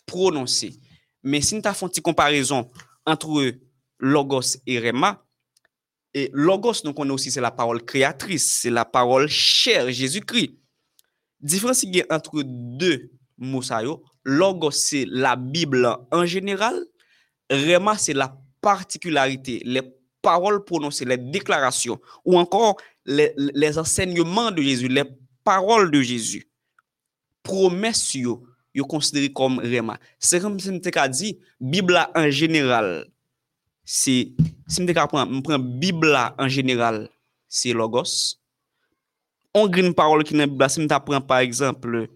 prononcée. 0.05 0.79
Mais 1.23 1.41
si 1.41 1.55
nous 1.55 1.61
avons 1.63 1.87
une 1.87 2.01
comparaison 2.01 2.69
entre 3.05 3.53
logos 3.99 4.57
et 4.65 4.79
rema, 4.79 5.25
et 6.13 6.29
logos, 6.33 6.83
nous 6.83 6.93
connaissons 6.93 7.15
aussi, 7.15 7.31
c'est 7.31 7.41
la 7.41 7.51
parole 7.51 7.83
créatrice, 7.83 8.59
c'est 8.61 8.69
la 8.69 8.85
parole 8.85 9.27
chère, 9.27 9.91
Jésus-Christ. 9.91 10.59
Différence 11.39 11.85
entre 12.09 12.43
deux 12.43 13.11
mots, 13.37 13.61
logos, 14.23 14.71
c'est 14.71 15.05
la 15.07 15.35
Bible 15.35 15.97
en 16.11 16.25
général, 16.25 16.85
rema, 17.49 17.97
c'est 17.97 18.13
la 18.13 18.37
particularité, 18.61 19.61
les 19.65 19.81
paroles 20.21 20.63
prononcées, 20.63 21.05
les 21.05 21.17
déclarations, 21.17 21.99
ou 22.23 22.37
encore 22.37 22.77
les, 23.05 23.33
les 23.35 23.77
enseignements 23.77 24.51
de 24.51 24.61
Jésus, 24.61 24.87
les 24.87 25.03
paroles 25.43 25.91
de 25.91 26.01
Jésus. 26.01 26.47
promes 27.45 28.01
yo, 28.17 28.39
yo 28.73 28.85
konsidere 28.89 29.29
kom 29.35 29.59
rema. 29.63 29.97
Se 30.19 30.39
kom 30.41 30.57
se 30.61 30.73
mte 30.73 30.93
ka 30.93 31.07
di, 31.11 31.35
Bibla 31.59 32.07
an 32.17 32.29
general, 32.33 33.05
se, 33.85 34.33
se 34.67 34.83
mte 34.83 34.95
ka 34.97 35.07
pran, 35.11 35.29
mpren 35.39 35.61
Bibla 35.81 36.31
an 36.41 36.51
general, 36.51 37.03
se 37.51 37.75
logos. 37.75 38.37
On 39.53 39.69
gri 39.69 39.85
n 39.85 39.93
parol 39.93 40.25
ki 40.25 40.37
nan 40.39 40.51
Bibla, 40.51 40.71
se 40.71 40.81
mte 40.81 40.99
pran 41.05 41.21
par 41.21 41.43
exemple, 41.45 42.07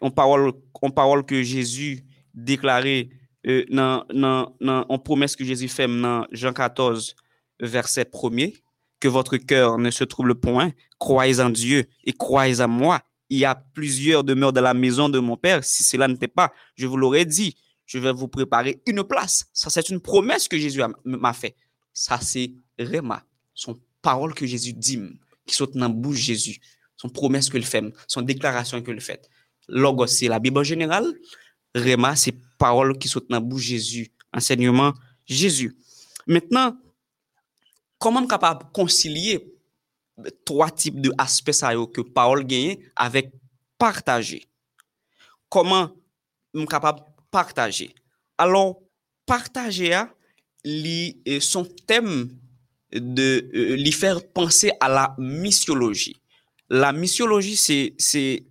on 0.00 0.12
parol, 0.14 0.52
on 0.80 0.94
parol 0.94 1.26
ke 1.28 1.42
Jezu 1.44 1.98
deklare 2.32 3.10
euh, 3.44 3.64
nan, 3.68 4.06
nan, 4.14 4.54
nan, 4.60 4.86
on 4.88 5.02
promes 5.02 5.36
ke 5.36 5.44
Jezu 5.44 5.68
fem 5.68 5.98
nan 6.00 6.24
Jean 6.32 6.56
14, 6.56 7.12
verset 7.60 8.04
1er, 8.04 8.54
que 9.00 9.08
votre 9.08 9.36
cœur 9.36 9.78
ne 9.78 9.90
se 9.90 10.04
trouble 10.04 10.34
point, 10.34 10.72
croyez 10.98 11.40
en 11.40 11.50
Dieu 11.50 11.84
et 12.04 12.12
croyez 12.12 12.60
en 12.60 12.68
moi. 12.68 13.00
Il 13.30 13.38
y 13.38 13.44
a 13.44 13.54
plusieurs 13.54 14.24
demeures 14.24 14.52
dans 14.52 14.60
la 14.60 14.74
maison 14.74 15.08
de 15.08 15.18
mon 15.18 15.36
Père. 15.36 15.64
Si 15.64 15.84
cela 15.84 16.08
n'était 16.08 16.28
pas, 16.28 16.52
je 16.74 16.86
vous 16.86 16.96
l'aurais 16.96 17.24
dit, 17.24 17.56
je 17.86 17.98
vais 17.98 18.12
vous 18.12 18.28
préparer 18.28 18.82
une 18.86 19.04
place. 19.04 19.46
Ça, 19.52 19.70
c'est 19.70 19.88
une 19.88 20.00
promesse 20.00 20.48
que 20.48 20.58
Jésus 20.58 20.82
m'a 21.04 21.32
fait. 21.32 21.56
Ça, 21.92 22.18
c'est 22.20 22.52
Réma, 22.78 23.24
son 23.54 23.78
parole 24.02 24.34
que 24.34 24.46
Jésus 24.46 24.72
dit, 24.72 25.00
qui 25.46 25.54
saute 25.54 25.74
dans 25.74 25.80
la 25.80 25.88
bouche 25.88 26.18
Jésus, 26.18 26.58
son 26.96 27.08
promesse 27.08 27.48
qu'il 27.48 27.64
fait, 27.64 27.84
son 28.06 28.22
déclaration 28.22 28.82
qu'il 28.82 29.00
fait. 29.00 29.28
Logos, 29.68 30.08
c'est 30.08 30.28
la 30.28 30.38
Bible 30.38 30.58
en 30.58 30.64
général. 30.64 31.04
Réma, 31.74 32.16
c'est 32.16 32.34
parole 32.58 32.98
qui 32.98 33.08
saute 33.08 33.28
dans 33.30 33.36
la 33.36 33.40
bouche 33.40 33.62
Jésus, 33.62 34.12
enseignement 34.32 34.92
Jésus. 35.24 35.76
Maintenant, 36.26 36.76
comment 37.98 38.26
capable 38.26 38.64
de 38.64 38.70
concilier 38.72 39.54
trois 40.44 40.70
types 40.70 41.00
d'aspects 41.00 41.50
que 41.92 42.00
Paul 42.00 42.44
gagne 42.44 42.78
avec 42.96 43.32
partager? 43.78 44.46
Comment 45.48 45.90
suis 46.54 46.66
capable 46.66 47.00
de 47.00 47.04
partager? 47.30 47.94
Alors, 48.38 48.80
partager, 49.26 49.96
son 51.40 51.64
thème 51.86 52.30
de 52.92 53.48
euh, 53.54 53.76
lui 53.76 53.92
faire 53.92 54.26
penser 54.32 54.72
à 54.80 54.88
la 54.88 55.14
missiologie. 55.18 56.20
La 56.68 56.92
missiologie, 56.92 57.56
c'est 57.56 58.44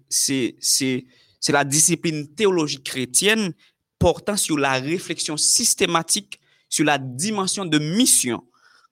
la 1.49 1.63
discipline 1.63 2.27
théologique 2.35 2.83
chrétienne 2.83 3.53
portant 3.97 4.37
sur 4.37 4.57
la 4.57 4.73
réflexion 4.73 5.37
systématique 5.37 6.39
sur 6.69 6.85
la 6.85 6.97
dimension 6.97 7.65
de 7.65 7.79
mission 7.79 8.43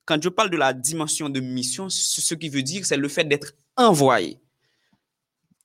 quand 0.08 0.24
je 0.24 0.30
parle 0.30 0.50
de 0.50 0.58
la 0.58 0.74
dimension 0.74 1.28
de 1.28 1.42
mission, 1.42 1.90
ce 1.90 2.34
qui 2.34 2.48
veut 2.48 2.64
dire, 2.64 2.86
c'est 2.86 2.96
le 2.98 3.10
fait 3.10 3.26
d'être 3.26 3.54
envoyé. 3.76 4.40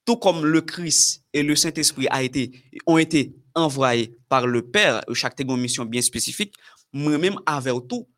Tout 0.04 0.16
comme 0.16 0.44
le 0.44 0.60
Christ 0.60 1.22
et 1.32 1.44
le 1.44 1.54
Saint-Esprit 1.54 2.08
ont 2.86 2.98
été 2.98 3.36
envoyés 3.54 4.18
par 4.28 4.48
le 4.48 4.62
Père, 4.62 5.00
chaque 5.14 5.40
une 5.40 5.56
mission 5.56 5.84
bien 5.84 6.02
spécifique, 6.02 6.54
moi-même, 6.92 7.38
avec 7.46 7.72
tout, 7.88 8.08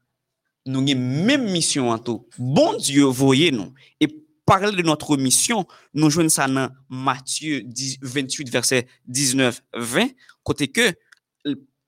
nous 0.64 0.80
avons 0.80 0.98
même 0.98 1.50
mission 1.50 1.90
en 1.90 1.98
tout. 1.98 2.26
Bon 2.38 2.74
Dieu, 2.78 3.04
voyez 3.04 3.52
nous. 3.52 3.74
Et 4.00 4.08
parler 4.46 4.74
de 4.74 4.80
notre 4.80 5.18
mission, 5.18 5.66
nous 5.92 6.08
jouons 6.08 6.30
ça 6.30 6.48
dans 6.48 6.70
Matthieu 6.88 7.62
28, 8.00 8.48
verset 8.48 8.86
19, 9.06 9.62
20, 9.74 10.08
côté 10.42 10.68
que 10.68 10.94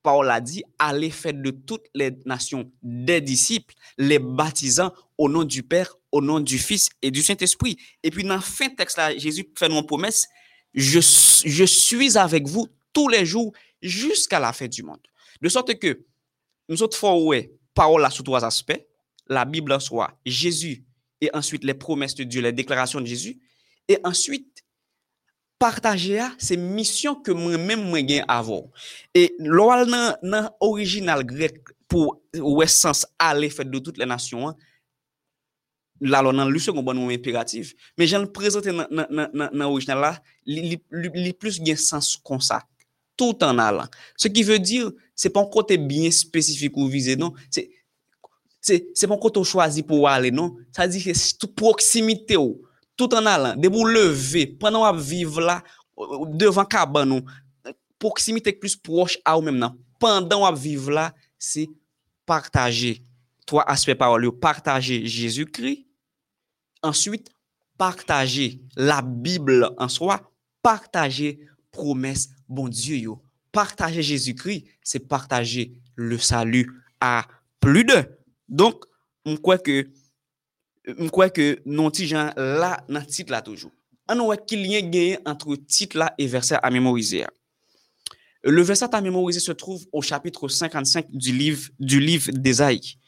Paul 0.06 0.30
a 0.30 0.40
dit, 0.40 0.62
allez 0.78 1.10
faire 1.10 1.34
de 1.34 1.50
toutes 1.50 1.86
les 1.92 2.12
nations 2.26 2.70
des 2.80 3.20
disciples, 3.20 3.74
les 3.98 4.20
baptisant 4.20 4.92
au 5.18 5.28
nom 5.28 5.42
du 5.42 5.64
Père, 5.64 5.96
au 6.12 6.20
nom 6.20 6.38
du 6.38 6.60
Fils 6.60 6.90
et 7.02 7.10
du 7.10 7.24
Saint-Esprit. 7.24 7.76
Et 8.04 8.12
puis 8.12 8.22
dans 8.22 8.36
le 8.36 8.40
fin 8.40 8.68
texte 8.68 8.98
là, 8.98 9.18
Jésus 9.18 9.48
fait 9.58 9.66
une 9.66 9.84
promesse, 9.84 10.28
je, 10.72 11.00
suis 11.00 12.16
avec 12.16 12.46
vous 12.46 12.68
tous 12.92 13.08
les 13.08 13.26
jours 13.26 13.52
jusqu'à 13.82 14.38
la 14.38 14.52
fin 14.52 14.68
du 14.68 14.84
monde. 14.84 15.00
De 15.42 15.48
sorte 15.48 15.76
que 15.76 16.04
nous 16.68 16.84
autres 16.84 16.96
fois, 16.96 17.20
ouais, 17.20 17.50
parole 17.74 18.06
sous 18.12 18.22
trois 18.22 18.44
aspects, 18.44 18.80
la 19.26 19.44
Bible 19.44 19.72
en 19.72 19.80
soi, 19.80 20.16
Jésus 20.24 20.84
et 21.20 21.34
ensuite 21.34 21.64
les 21.64 21.74
promesses 21.74 22.14
de 22.14 22.22
Dieu, 22.22 22.42
les 22.42 22.52
déclarations 22.52 23.00
de 23.00 23.06
Jésus, 23.06 23.40
et 23.88 23.98
ensuite 24.04 24.55
Partaje 25.56 26.18
a, 26.20 26.30
se 26.36 26.58
misyon 26.60 27.16
ke 27.24 27.32
mwen 27.32 27.62
men 27.64 27.80
mwen 27.80 28.08
gen 28.08 28.26
avon. 28.28 28.66
E 29.16 29.30
lo 29.40 29.70
al 29.72 29.86
nan, 29.88 30.18
nan 30.20 30.50
orijinal 30.60 31.24
grek 31.24 31.72
pou 31.88 32.18
wè 32.58 32.66
sens 32.68 33.06
ale 33.22 33.48
fèt 33.52 33.70
de 33.72 33.80
tout 33.80 33.96
le 33.96 34.08
nasyon 34.08 34.50
an, 34.50 34.58
la 36.04 36.20
lo 36.20 36.34
nan 36.36 36.50
lusyon 36.52 36.76
kon 36.76 36.84
bon 36.84 37.00
mwen 37.00 37.16
imperatif, 37.16 37.72
men 37.96 38.10
jen 38.10 38.26
prezante 38.36 38.74
nan, 38.74 38.90
nan, 38.92 39.32
nan 39.48 39.64
orijinal 39.70 40.02
la, 40.04 40.12
li, 40.44 40.76
li, 40.92 41.12
li 41.14 41.32
plus 41.32 41.56
gen 41.56 41.80
sens 41.80 42.12
kon 42.20 42.42
sa, 42.44 42.60
tout 43.16 43.40
an 43.46 43.62
alan. 43.64 43.88
Se 44.20 44.28
ki 44.28 44.44
ve 44.44 44.60
dir, 44.60 44.92
se 45.16 45.32
pon 45.32 45.48
kote 45.48 45.80
bien 45.80 46.12
spesifik 46.12 46.76
ou 46.76 46.92
vize, 46.92 47.16
non? 47.16 47.32
Se, 47.48 47.64
se, 48.60 48.82
se 48.92 49.08
pon 49.08 49.20
kote 49.22 49.40
ou 49.40 49.48
chwazi 49.48 49.86
pou 49.88 50.04
wale, 50.04 50.28
non? 50.34 50.52
Sa 50.76 50.84
di 50.90 51.00
se 51.00 51.32
tout 51.40 51.56
proksimite 51.56 52.36
ou, 52.36 52.60
tout 52.96 53.12
en 53.14 53.26
allant, 53.26 53.54
de 53.56 53.68
vous 53.68 53.84
lever, 53.84 54.46
pendant 54.46 54.90
que 54.92 54.98
vivre 54.98 55.40
là, 55.40 55.62
devant 56.28 56.64
cabane, 56.64 57.22
proximité 57.98 58.52
plus 58.52 58.76
proche 58.76 59.18
à 59.24 59.34
vous-même, 59.34 59.70
pendant 59.98 60.52
que 60.52 60.58
vivre 60.58 60.90
là, 60.90 61.14
c'est 61.38 61.68
partager 62.24 63.02
trois 63.46 63.64
aspects 63.64 63.94
parole, 63.94 64.30
partager 64.38 65.06
Jésus-Christ, 65.06 65.86
ensuite 66.82 67.30
partager 67.78 68.60
la 68.76 69.02
Bible 69.02 69.70
en 69.78 69.88
soi, 69.88 70.30
partager 70.62 71.38
promesse 71.70 72.30
bon 72.48 72.68
Dieu 72.68 72.96
yo. 72.96 73.22
Partager 73.52 74.02
Jésus-Christ, 74.02 74.66
c'est 74.82 75.00
partager 75.00 75.80
le 75.94 76.18
salut 76.18 76.70
à 77.00 77.26
plus 77.60 77.84
de. 77.84 78.04
Donc, 78.48 78.84
on 79.24 79.36
croit 79.36 79.58
que 79.58 79.88
crois 81.08 81.30
que 81.30 81.60
non 81.66 81.90
ti 81.90 82.06
jan 82.06 82.32
là 82.36 82.84
dans 82.88 83.04
titre 83.04 83.32
là 83.32 83.42
toujours. 83.42 83.72
On 84.08 84.24
voit 84.24 84.36
qu'il 84.36 84.64
y 84.66 84.76
a 84.76 84.80
lien 84.80 85.16
entre 85.26 85.56
titre 85.56 85.98
là 85.98 86.14
et 86.16 86.26
verset 86.26 86.58
à 86.62 86.70
mémoriser. 86.70 87.24
Le 88.44 88.62
verset 88.62 88.94
à 88.94 89.00
mémoriser 89.00 89.40
se 89.40 89.52
trouve 89.52 89.84
au 89.92 90.00
chapitre 90.00 90.48
55 90.48 91.10
du 91.10 91.32
livre 91.32 91.68
du 91.80 91.98
livre 91.98 92.30
d'Ésaïe. 92.30 92.98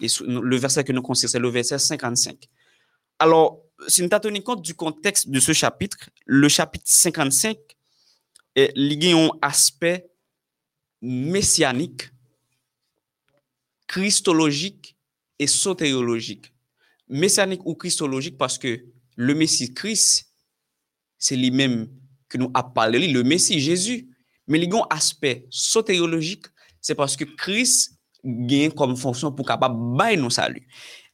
Le 0.00 0.56
verset 0.56 0.84
que 0.84 0.92
nous 0.92 1.02
considérons 1.02 1.32
c'est 1.32 1.38
le 1.40 1.48
verset 1.48 1.78
55. 1.78 2.36
Alors, 3.18 3.60
si 3.88 4.02
nous 4.02 4.08
tenons 4.08 4.40
compte 4.40 4.62
du 4.62 4.74
contexte 4.74 5.28
de 5.28 5.40
ce 5.40 5.52
chapitre, 5.52 5.96
le 6.26 6.48
chapitre 6.48 6.84
55 6.86 7.56
est 8.54 8.72
lié 8.76 9.12
à 9.12 9.16
un 9.16 9.30
aspect 9.42 10.06
messianique, 11.02 12.10
christologique 13.88 14.96
et 15.38 15.48
sotériologique 15.48 16.53
messianique 17.08 17.64
ou 17.64 17.74
christologique 17.74 18.38
parce 18.38 18.58
que 18.58 18.84
le 19.16 19.34
Messie 19.34 19.72
Christ, 19.72 20.30
c'est 21.18 21.36
lui-même 21.36 21.88
que 22.28 22.38
nous 22.38 22.50
a 22.54 22.62
parlé, 22.62 23.08
le 23.08 23.22
Messie 23.22 23.60
Jésus. 23.60 24.08
Mais 24.46 24.58
il 24.58 24.68
y 24.68 24.72
a 24.72 24.76
un 24.76 24.86
aspect 24.90 25.46
sotériologique, 25.50 26.46
c'est 26.80 26.94
parce 26.94 27.16
que 27.16 27.24
Christ 27.24 27.98
gagne 28.24 28.72
comme 28.72 28.96
fonction 28.96 29.32
pour 29.32 29.46
capable 29.46 29.96
bailler 29.96 30.16
nos 30.16 30.30
salut. 30.30 30.66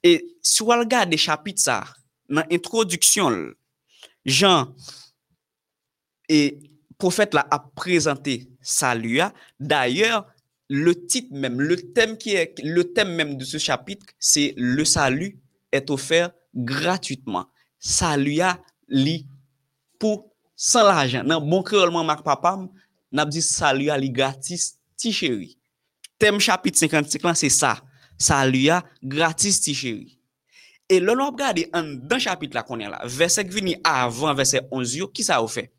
Et 0.02 0.36
si 0.42 0.62
on 0.62 0.66
regarde 0.66 1.10
les 1.10 1.16
chapitres, 1.16 1.60
ça, 1.60 1.84
dans 2.28 2.42
l'introduction, 2.50 3.52
Jean 4.24 4.74
et 6.28 6.58
prophète 6.98 7.34
là 7.34 7.46
a 7.50 7.58
présenté 7.58 8.48
salut. 8.60 9.20
D'ailleurs, 9.58 10.26
le 10.68 11.06
titre 11.06 11.34
même, 11.34 11.60
le 11.60 11.92
thème 11.92 12.16
qui 12.16 12.30
est, 12.34 12.54
le 12.62 12.92
thème 12.92 13.14
même 13.14 13.36
de 13.36 13.44
ce 13.44 13.58
chapitre, 13.58 14.06
c'est 14.18 14.54
le 14.56 14.84
salut 14.84 15.39
est 15.72 15.90
offert 15.90 16.30
gratuitement. 16.54 17.46
Salut 17.78 18.40
à 18.40 18.58
lui 18.88 19.26
pour 19.98 20.30
sans 20.56 20.84
l'argent. 20.84 21.24
Dans 21.24 21.40
bon 21.40 21.62
créolement, 21.62 22.04
Marc 22.04 22.22
Papa, 22.22 22.58
n'a 23.12 23.24
dit 23.24 23.42
salut 23.42 23.90
à 23.90 23.98
lui 23.98 24.10
gratis, 24.10 24.78
ti 24.96 25.12
chéri. 25.12 25.58
Thème 26.18 26.38
chapitre 26.38 26.78
55 26.78 27.34
c'est 27.34 27.48
ça. 27.48 27.80
Salut 28.18 28.68
à 28.68 28.84
gratis, 29.02 29.60
ti 29.60 29.74
chéri. 29.74 30.20
Et 30.90 30.98
là, 30.98 31.14
on 31.16 31.30
regarde 31.30 31.60
dans 32.02 32.18
chapitre 32.18 32.56
là 32.56 32.64
qu'on 32.64 32.80
est 32.80 32.88
là, 32.88 33.00
verset 33.04 33.46
qui 33.46 33.60
vient 33.60 33.78
avant 33.84 34.34
verset 34.34 34.62
11, 34.72 34.96
yo, 34.96 35.08
qui 35.08 35.22
ça 35.22 35.38
a 35.38 35.46
fait? 35.46 35.72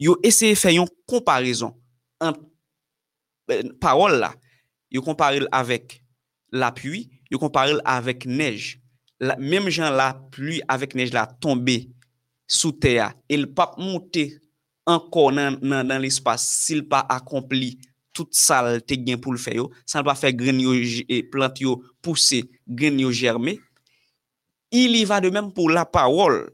Yo 0.00 0.18
essayé 0.22 0.56
faire 0.56 0.72
une 0.72 0.88
comparaison 1.06 1.80
entre 2.20 2.40
euh, 3.52 3.62
parole 3.80 4.18
là, 4.18 4.34
yo 4.90 5.00
compare 5.00 5.34
avec 5.52 6.04
la 6.50 6.72
pluie, 6.72 7.08
yo 7.30 7.38
compare 7.38 7.80
avec 7.84 8.26
neige. 8.26 8.81
mèm 9.38 9.68
jan 9.70 9.94
la 9.94 10.12
plu 10.34 10.58
avèk 10.70 10.96
nej 10.98 11.12
la 11.14 11.26
tombe 11.26 11.78
sou 12.50 12.74
teya, 12.74 13.12
el 13.30 13.46
pap 13.54 13.78
monte 13.80 14.26
ankon 14.88 15.38
nan, 15.38 15.58
nan, 15.62 15.86
nan 15.86 16.02
l'espas 16.02 16.42
sil 16.42 16.82
pa 16.90 17.04
akompli 17.12 17.76
tout 18.12 18.28
sal 18.36 18.80
te 18.84 18.98
gen 18.98 19.20
pou 19.22 19.32
l'fè 19.32 19.56
yo, 19.56 19.68
sal 19.88 20.04
pa 20.04 20.16
fè 20.18 20.32
gren 20.36 20.58
yo 20.60 20.74
e 20.74 21.22
plant 21.32 21.62
yo 21.62 21.78
pousse, 22.04 22.42
gren 22.66 22.98
yo 23.00 23.12
germe, 23.14 23.56
il 24.72 24.96
y 24.96 25.04
va 25.04 25.20
de 25.20 25.30
mèm 25.30 25.52
pou 25.52 25.68
la 25.68 25.84
parol. 25.84 26.50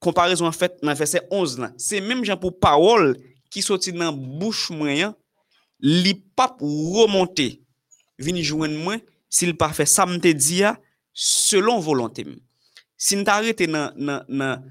Komparison 0.00 0.48
an 0.48 0.56
fèt 0.56 0.80
nan 0.84 0.98
fèse 0.98 1.22
11 1.30 1.56
nan, 1.60 1.74
se 1.80 2.00
mèm 2.04 2.24
jan 2.26 2.40
pou 2.40 2.52
parol 2.52 3.14
ki 3.52 3.62
soti 3.64 3.94
nan 3.96 4.16
bouch 4.40 4.70
mwen, 4.74 5.14
li 5.80 6.14
pap 6.36 6.60
remonte, 6.60 7.52
vini 8.20 8.44
jwen 8.44 8.76
mwen, 8.82 9.00
sil 9.32 9.54
pa 9.56 9.70
fè 9.76 9.86
samte 9.88 10.34
diya, 10.36 10.74
selon 11.12 11.80
volonté. 11.80 12.26
Si 12.96 13.16
nous 13.16 13.24
arrêtons 13.26 13.66
nan, 13.66 13.92
nan, 13.96 14.24
nan, 14.28 14.64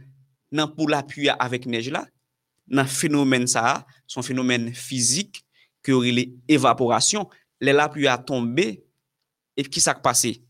nan 0.52 0.76
pour 0.76 0.90
l'appui 0.90 1.30
avec 1.30 1.66
neige 1.66 1.90
là, 1.90 2.08
nan 2.68 2.88
phénomène 2.88 3.48
ça, 3.48 3.86
son 4.08 4.22
phénomène 4.22 4.74
physique, 4.74 5.44
que 5.82 5.92
aurait 5.92 6.12
l'évaporation, 6.48 7.30
la 7.62 7.90
pluie 7.90 8.08
a 8.08 8.18
tombé, 8.18 8.84
et 9.58 9.64
qui 9.64 9.82
s'est 9.82 9.94
passé? 10.02 10.44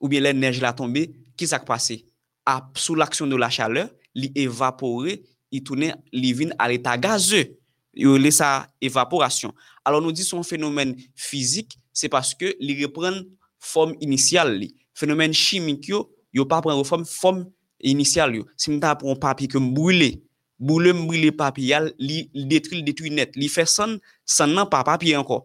Ou 0.00 0.08
bien 0.08 0.20
la 0.20 0.32
neige 0.32 0.60
l'a 0.60 0.72
tombé, 0.72 1.12
qui 1.36 1.46
s'est 1.46 1.58
passé? 1.58 2.06
A, 2.46 2.70
sous 2.76 2.94
l'action 2.94 3.26
de 3.26 3.36
la 3.36 3.50
chaleur, 3.50 3.90
l'évaporer, 4.14 5.22
il 5.50 5.62
tourne, 5.62 5.94
il 6.12 6.54
à 6.58 6.68
l'état 6.68 6.98
gazeux. 6.98 7.58
Il 7.94 8.32
sa 8.32 8.68
évaporation. 8.80 9.54
Alors 9.84 10.02
nous 10.02 10.10
disons 10.10 10.42
phénomène 10.42 10.96
physique, 11.14 11.78
c'est 11.92 12.08
parce 12.08 12.34
que 12.34 12.56
il 12.58 12.82
reprend 12.82 13.22
forme 13.58 13.94
initiale. 14.00 14.58
Li. 14.58 14.74
fenomen 14.98 15.34
chimik 15.36 15.88
yo, 15.90 16.04
yo 16.34 16.46
pa 16.50 16.60
pren 16.64 16.78
ou 16.78 16.86
fom, 16.86 17.04
fom 17.08 17.42
inisyal 17.84 18.34
yo. 18.38 18.46
Si 18.56 18.72
mta 18.74 18.94
pren 18.98 19.18
papi 19.20 19.48
ke 19.50 19.60
mbrile, 19.62 20.14
mbrile 20.62 20.94
mbrile 20.96 21.34
papi 21.36 21.70
yal, 21.72 21.90
li, 21.98 22.24
li 22.34 22.46
detri, 22.50 22.80
li 22.80 22.86
detri 22.86 23.12
net, 23.14 23.36
li 23.38 23.50
fe 23.52 23.66
san, 23.68 23.98
san 24.24 24.54
nan 24.54 24.70
pa 24.70 24.84
papi 24.86 25.14
anko. 25.18 25.44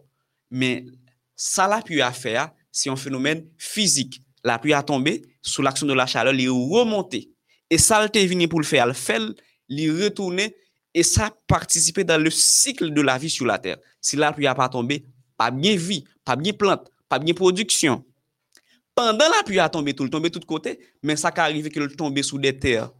Men, 0.50 0.88
sa 1.40 1.68
la 1.70 1.80
pi 1.86 2.02
a 2.04 2.10
fe 2.14 2.36
a, 2.38 2.50
se 2.70 2.90
yon 2.90 2.98
fenomen 3.00 3.44
fizik. 3.58 4.20
La 4.46 4.58
pi 4.60 4.72
a 4.76 4.82
tombe, 4.86 5.18
sou 5.42 5.64
l'aksyon 5.64 5.90
de 5.90 5.96
la 5.96 6.06
chaleur, 6.08 6.36
li 6.36 6.48
remonte. 6.48 7.26
E 7.70 7.78
sa 7.78 8.00
lte 8.02 8.22
vini 8.28 8.48
pou 8.50 8.62
l'fe 8.62 8.80
al 8.82 8.94
fel, 8.98 9.30
li 9.70 9.88
retourne, 9.92 10.50
e 10.90 11.02
sa 11.06 11.28
partisipe 11.46 12.02
dan 12.06 12.22
le 12.22 12.32
sikl 12.34 12.90
de 12.94 13.02
la 13.06 13.16
vi 13.20 13.30
sou 13.30 13.46
la 13.46 13.60
ter. 13.62 13.78
Si 14.02 14.18
la 14.18 14.32
pi 14.34 14.48
a 14.50 14.56
pa 14.58 14.68
tombe, 14.72 14.98
pa 15.38 15.50
bie 15.54 15.76
vi, 15.78 16.00
pa 16.26 16.36
bie 16.36 16.56
plant, 16.56 16.88
pa 17.08 17.20
bie 17.22 17.36
produksyon. 17.36 18.02
Pendant 18.94 19.28
la 19.28 19.42
pluie 19.44 19.58
a 19.58 19.68
tombé, 19.68 19.94
tout 19.94 20.04
le 20.04 20.10
tombé 20.10 20.30
tout 20.30 20.40
côté, 20.40 20.78
mais 21.02 21.16
ça 21.16 21.28
a 21.28 21.42
arrivé 21.42 21.70
que 21.70 21.80
le 21.80 21.94
tombe 21.94 22.20
sous 22.22 22.38
des 22.38 22.58
terres. 22.58 22.90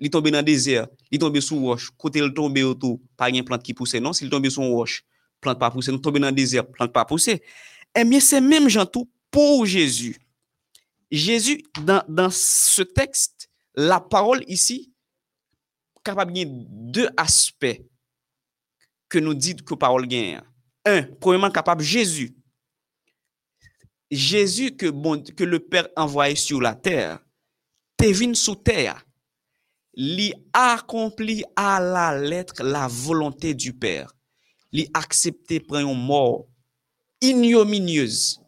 Il 0.00 0.10
tombe 0.10 0.28
dans 0.28 0.38
le 0.38 0.42
désert, 0.42 0.88
il 1.10 1.18
tombe 1.18 1.38
sous 1.40 1.60
roche, 1.60 1.90
côté 1.96 2.20
le 2.20 2.32
tombe 2.32 2.56
autour, 2.58 3.00
pas 3.16 3.28
une 3.28 3.44
plante 3.44 3.62
qui 3.62 3.74
pousse, 3.74 3.94
non, 3.94 4.12
s'il 4.12 4.30
tombe 4.30 4.48
sous 4.48 4.62
roche, 4.62 5.04
plante 5.40 5.58
pas 5.58 5.70
pousser, 5.70 5.92
il 5.92 6.00
tombe 6.00 6.18
dans 6.18 6.28
le 6.28 6.32
désert, 6.32 6.66
plante 6.66 6.92
pas 6.92 7.04
pousser. 7.04 7.42
Eh 7.94 8.04
bien, 8.04 8.20
c'est 8.20 8.40
même 8.40 8.68
gens 8.68 8.86
tout 8.86 9.10
pour 9.30 9.66
Jésus. 9.66 10.16
Jésus, 11.10 11.62
dans, 11.82 12.30
ce 12.30 12.82
texte, 12.82 13.50
la 13.74 14.00
parole 14.00 14.44
ici, 14.46 14.92
capable 16.04 16.32
de 16.32 16.44
deux 16.46 17.08
aspects 17.16 17.82
que 19.08 19.18
nous 19.18 19.34
dit 19.34 19.56
que 19.56 19.74
parole 19.74 20.06
gagne. 20.06 20.40
Un, 20.84 21.02
premièrement, 21.02 21.50
capable 21.50 21.82
Jésus. 21.82 22.34
Jésus 24.10 24.76
que, 24.76 24.86
le 25.44 25.58
Père 25.60 25.88
envoyé 25.96 26.34
sur 26.34 26.60
la 26.60 26.74
terre, 26.74 27.20
te 27.96 28.06
venu 28.06 28.34
sous 28.34 28.56
terre, 28.56 29.04
lui 29.96 30.32
accompli 30.52 31.44
à 31.54 31.80
la 31.80 32.18
lettre 32.18 32.62
la 32.62 32.88
volonté 32.88 33.54
du 33.54 33.72
Père. 33.72 34.12
Lui 34.72 34.88
accepté 34.94 35.60
prendre 35.60 35.90
une 35.90 36.06
mort 36.06 36.46
ignominieuse, 37.20 38.40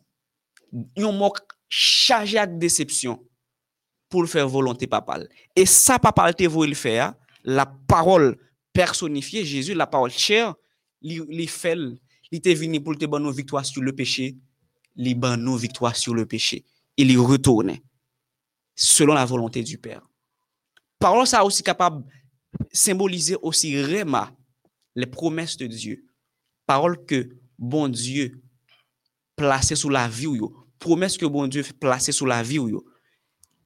une 0.97 1.17
mort 1.17 1.35
chargé 1.69 2.39
de 2.47 2.59
déception 2.59 3.27
pour 4.09 4.29
faire 4.29 4.49
volonté 4.49 4.87
papale. 4.87 5.29
Et 5.57 5.67
ça, 5.67 5.99
papal 5.99 6.35
te 6.35 6.45
voulu 6.45 6.75
faire, 6.75 7.15
la 7.43 7.67
parole 7.67 8.39
personnifiée, 8.73 9.45
Jésus, 9.45 9.75
la 9.75 9.87
parole 9.87 10.11
chère, 10.11 10.55
il 11.01 11.49
fait, 11.49 11.77
il 12.31 12.39
était 12.39 12.55
venu 12.55 12.81
pour 12.81 12.97
te 12.97 13.05
donner 13.05 13.33
victoire 13.33 13.67
sur 13.67 13.83
le 13.83 13.93
péché, 13.93 14.37
il 14.97 15.19
nos 15.19 15.57
victoire 15.57 15.97
sur 15.97 16.15
le 16.15 16.27
péché. 16.27 16.65
Il 16.97 17.11
y 17.11 17.17
retourne 17.17 17.77
selon 18.75 19.15
la 19.15 19.25
volonté 19.25 19.63
du 19.63 19.79
Père. 19.79 20.03
Parole 20.99 21.27
ça 21.27 21.45
aussi 21.45 21.63
capable 21.63 22.05
de 22.05 22.67
symboliser 22.73 23.37
aussi 23.43 23.75
vraiment 23.83 24.29
les 24.95 25.07
promesses 25.07 25.57
de 25.57 25.67
Dieu. 25.67 26.05
Parole 26.67 27.05
que 27.05 27.31
bon 27.59 27.89
Dieu 27.89 28.41
placé 29.37 29.75
sous 29.75 29.89
la 29.89 30.09
vie 30.09 30.29
promesse 30.83 31.17
que 31.17 31.27
bon 31.27 31.47
Dieu 31.47 31.65
placer 31.81 32.13
sous 32.13 32.27
la 32.27 32.43
vie 32.43 32.59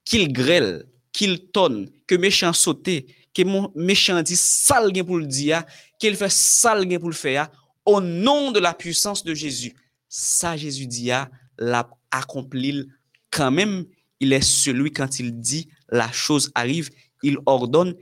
qu'il 0.05 0.33
grêle, 0.33 0.87
qu'il 1.13 1.51
tonne, 1.51 1.91
que 2.07 2.15
méchant 2.15 2.53
saute, 2.53 3.05
que 3.35 3.43
mon 3.43 3.73
méchant 3.75 4.23
dit 4.23 4.37
sale 4.37 4.93
pour 5.05 5.17
le 5.19 5.27
dire, 5.27 5.65
qu'il 5.99 6.15
fait 6.15 6.31
sale 6.31 6.87
pour 6.99 7.09
le 7.09 7.15
faire, 7.15 7.51
au 7.85 8.01
nom 8.01 8.53
de 8.53 8.61
la 8.61 8.75
puissance 8.75 9.25
de 9.25 9.35
Jésus. 9.35 9.75
Ça, 10.19 10.57
Jésus 10.57 10.87
dit, 10.87 11.11
l'a 11.59 11.91
accompli 12.11 12.89
quand 13.31 13.51
même. 13.51 13.85
Il 14.19 14.33
est 14.33 14.41
celui 14.41 14.91
quand 14.91 15.21
il 15.21 15.39
dit 15.39 15.69
la 15.91 16.11
chose 16.11 16.51
arrive, 16.55 16.89
il 17.23 17.37
ordonne, 17.45 17.95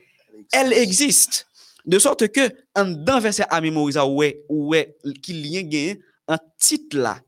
elle 0.53 0.73
existe. 0.73 1.49
De 1.85 1.99
sorte 1.99 2.29
que, 2.29 2.55
en 2.77 2.85
d'un 2.85 3.19
verset 3.19 3.43
à 3.51 3.61
mémoriser, 3.61 3.99
ouais, 3.99 4.45
ouais, 4.49 4.97
qu'il 5.25 5.45
y 5.45 5.57
ait 5.57 6.01
un 6.29 6.39
titre 6.57 6.97
là, 6.97 7.21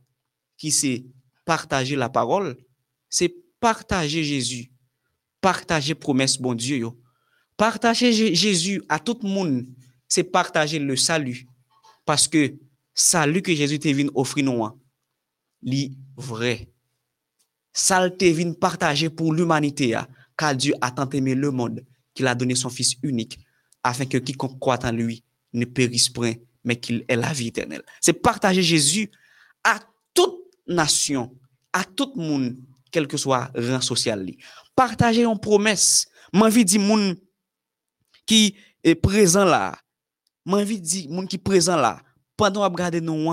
qui 0.57 0.71
c'est 0.71 1.05
partager 1.45 1.97
la 1.97 2.09
parole, 2.09 2.57
c'est 3.11 3.35
partager 3.59 4.23
Jésus, 4.23 4.71
partager 5.41 5.97
promesse 5.97 6.39
bon 6.39 6.55
Dieu. 6.55 6.77
Yo. 6.77 6.97
Partager 7.57 8.13
Jésus 8.37 8.85
à 8.89 9.01
tout 9.01 9.19
le 9.21 9.29
monde, 9.29 9.67
c'est 10.07 10.23
partager 10.23 10.79
le 10.79 10.95
salut. 10.95 11.49
Parce 12.05 12.29
que 12.29 12.55
salut 12.97 13.43
que 13.43 13.55
Jésus 13.55 13.79
te 13.79 13.89
venu 13.89 14.11
offrir 14.15 14.45
nous, 14.47 14.65
hein, 14.65 14.75
li 15.63 15.97
vrai. 16.17 16.73
Ça 17.73 18.09
te 18.11 18.25
venu 18.25 18.55
partager 18.55 19.11
pour 19.11 19.35
l'humanité, 19.35 19.95
hein, 19.95 20.09
car 20.37 20.57
Dieu 20.57 20.75
a 20.81 20.91
tant 20.91 21.09
aimé 21.11 21.35
le 21.35 21.51
monde 21.51 21.85
qu'il 22.15 22.27
a 22.27 22.35
donné 22.35 22.55
son 22.55 22.71
Fils 22.71 22.97
unique, 23.03 23.39
afin 23.85 24.07
que 24.07 24.17
quiconque 24.17 24.59
croit 24.59 24.85
en 24.85 24.91
lui 24.91 25.23
ne 25.53 25.67
périsse 25.67 26.09
point, 26.09 26.33
mais 26.65 26.77
qu'il 26.77 27.05
ait 27.07 27.17
la 27.17 27.33
vie 27.33 27.49
éternelle. 27.49 27.83
C'est 28.01 28.15
partager 28.15 28.63
Jésus 28.63 29.11
à 29.63 29.79
toute 30.15 30.37
nation, 30.67 31.37
à 31.73 31.85
tout 31.85 32.13
monde, 32.17 32.57
quel 32.91 33.07
que 33.07 33.19
soit 33.19 33.51
rang 33.55 33.83
social. 33.83 34.27
Partager 34.75 35.25
une 35.25 35.39
promesse. 35.39 36.07
M'envie 36.33 36.65
dit 36.65 36.79
monde 36.79 37.17
qui 38.25 38.57
est 38.83 38.95
présent 38.95 39.45
là. 39.45 39.79
M'envie 40.47 40.81
dit 40.81 41.09
monde 41.09 41.29
qui 41.29 41.37
est 41.37 41.39
présent 41.39 41.77
là. 41.77 42.03
Pendant 42.37 42.63
à 42.63 42.69
regarder 42.69 43.01
nous, 43.01 43.31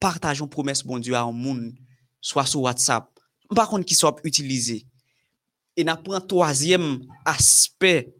partageons 0.00 0.48
promesse 0.48 0.84
bon 0.84 0.98
Dieu 0.98 1.14
à 1.14 1.22
un 1.22 1.32
monde, 1.32 1.72
soit 2.20 2.46
sur 2.46 2.62
WhatsApp. 2.62 3.08
Par 3.54 3.68
contre, 3.68 3.84
qui 3.84 3.94
soit 3.94 4.16
utilisé. 4.24 4.86
Et 5.76 5.86
un 5.88 6.20
troisième 6.20 7.00
aspect 7.24 8.14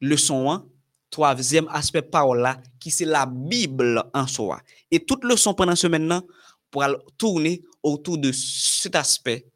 leçon 0.00 0.50
1, 0.50 0.66
troisième 1.10 1.68
aspect 1.68 2.02
parole 2.02 2.40
là, 2.40 2.60
qui 2.78 2.90
c'est 2.90 3.04
la 3.04 3.26
Bible 3.26 4.02
en 4.14 4.26
soi. 4.26 4.60
Et 4.90 5.04
toute 5.04 5.24
leçon 5.24 5.54
pendant 5.54 5.76
ce 5.76 5.86
maintenant, 5.86 6.22
pour 6.70 6.84
tourner 7.18 7.62
autour 7.82 8.18
de 8.18 8.32
cet 8.32 8.94
aspect, 8.96 9.46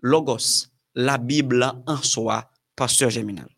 Logos, 0.00 0.68
la 0.94 1.18
Bible 1.18 1.72
en 1.86 1.96
soi, 1.96 2.50
Pasteur 2.76 3.10
Géminal. 3.10 3.48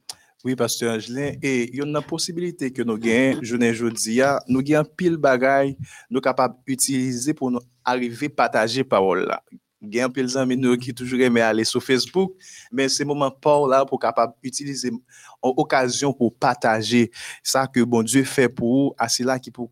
Oui, 0.45 0.55
Pasteur 0.55 0.95
Angelin, 0.95 1.33
et 1.43 1.71
il 1.71 1.77
y 1.77 1.81
a 1.81 1.87
une 1.87 2.03
possibilité 2.03 2.71
que 2.71 2.83
nous 2.83 2.99
gagnons, 2.99 3.39
je 3.41 3.57
ne 3.57 4.11
ya, 4.13 4.39
nous 4.47 4.61
gagnons 4.61 4.85
pile 4.95 5.17
bagay, 5.17 5.75
nous 6.11 6.21
capables 6.21 6.57
d'utiliser 6.67 7.33
pour 7.33 7.51
nous 7.51 7.61
arriver 7.83 8.27
à 8.27 8.29
partager 8.29 8.85
parole 8.85 9.25
là. 9.25 9.43
Gagnons 9.81 10.11
pile 10.11 10.29
zami 10.29 10.59
nous 10.59 10.77
qui 10.77 10.93
toujours 10.93 11.19
aimé 11.21 11.41
aller 11.41 11.65
sur 11.65 11.83
Facebook, 11.83 12.35
mais 12.71 12.91
c'est 12.91 13.07
moment 13.07 13.31
pas 13.31 13.67
là 13.67 13.87
pour 13.87 13.99
capable 13.99 14.35
utiliser 14.43 14.91
en 14.91 15.24
occasion 15.49 16.13
pour 16.13 16.35
partager 16.35 17.11
ça 17.43 17.67
que 17.67 17.81
bon 17.81 18.03
Dieu 18.03 18.25
fait 18.25 18.49
pour 18.49 18.89
vous, 18.89 18.95
à 18.99 19.09
cela 19.09 19.39
qui 19.39 19.51
pour 19.51 19.71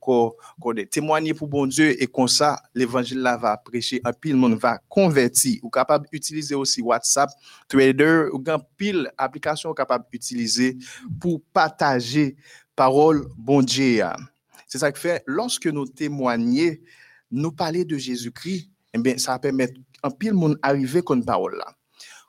connaître, 0.61 0.91
témoigner 0.91 1.35
pour 1.35 1.49
bon 1.49 1.66
Dieu 1.66 2.01
et 2.03 2.07
comme 2.07 2.29
ça 2.29 2.61
l'évangile 2.75 3.20
là 3.20 3.37
va 3.37 3.57
prêcher, 3.57 4.01
un 4.05 4.12
pile 4.12 4.37
monde 4.37 4.55
va 4.55 4.79
convertir. 4.89 5.59
Ou 5.62 5.70
capable 5.70 6.07
d'utiliser 6.12 6.55
aussi 6.55 6.83
WhatsApp, 6.83 7.31
Twitter, 7.68 8.27
ou 8.33 8.39
grand 8.39 8.61
pile 8.77 9.11
application 9.16 9.73
capable 9.75 10.05
d'utiliser 10.11 10.77
pour 11.20 11.41
partager 11.53 12.37
parole 12.75 13.29
bon 13.37 13.62
Dieu. 13.62 14.05
C'est 14.66 14.79
ça 14.79 14.91
qui 14.91 15.01
fait 15.01 15.23
lorsque 15.27 15.66
nous 15.66 15.87
témoignons, 15.87 16.75
nous 17.31 17.53
parler 17.53 17.85
de 17.85 17.97
Jésus-Christ, 17.97 18.70
eh 18.95 18.99
bien 18.99 19.18
ça 19.18 19.39
permet 19.39 19.73
un 20.03 20.11
pile 20.11 20.35
monde 20.35 20.59
arriver 20.62 21.03
comme 21.03 21.25
parole 21.25 21.57
là. 21.57 21.75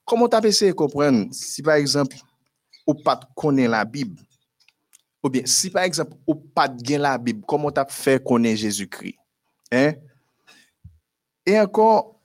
Comment 0.06 0.28
tu 0.28 0.36
as 0.36 0.46
essayé 0.46 0.72
de 0.72 0.76
comprendre 0.76 1.28
si 1.32 1.62
par 1.62 1.76
exemple 1.76 2.18
ou 2.86 2.94
pas 2.94 3.20
connaître 3.36 3.72
la 3.72 3.86
Bible, 3.86 4.22
ou 5.22 5.30
bien 5.30 5.44
si 5.46 5.70
par 5.70 5.84
exemple 5.84 6.16
ou 6.28 6.36
pas 6.36 6.68
de 6.68 6.96
la 6.96 7.18
Bible, 7.18 7.44
comment 7.48 7.72
tu 7.72 7.80
as 7.80 7.86
fait 7.86 8.24
connaître 8.24 8.60
Jésus-Christ? 8.60 9.18
Hein? 9.72 9.94
Et 11.46 11.60
encore, 11.60 12.22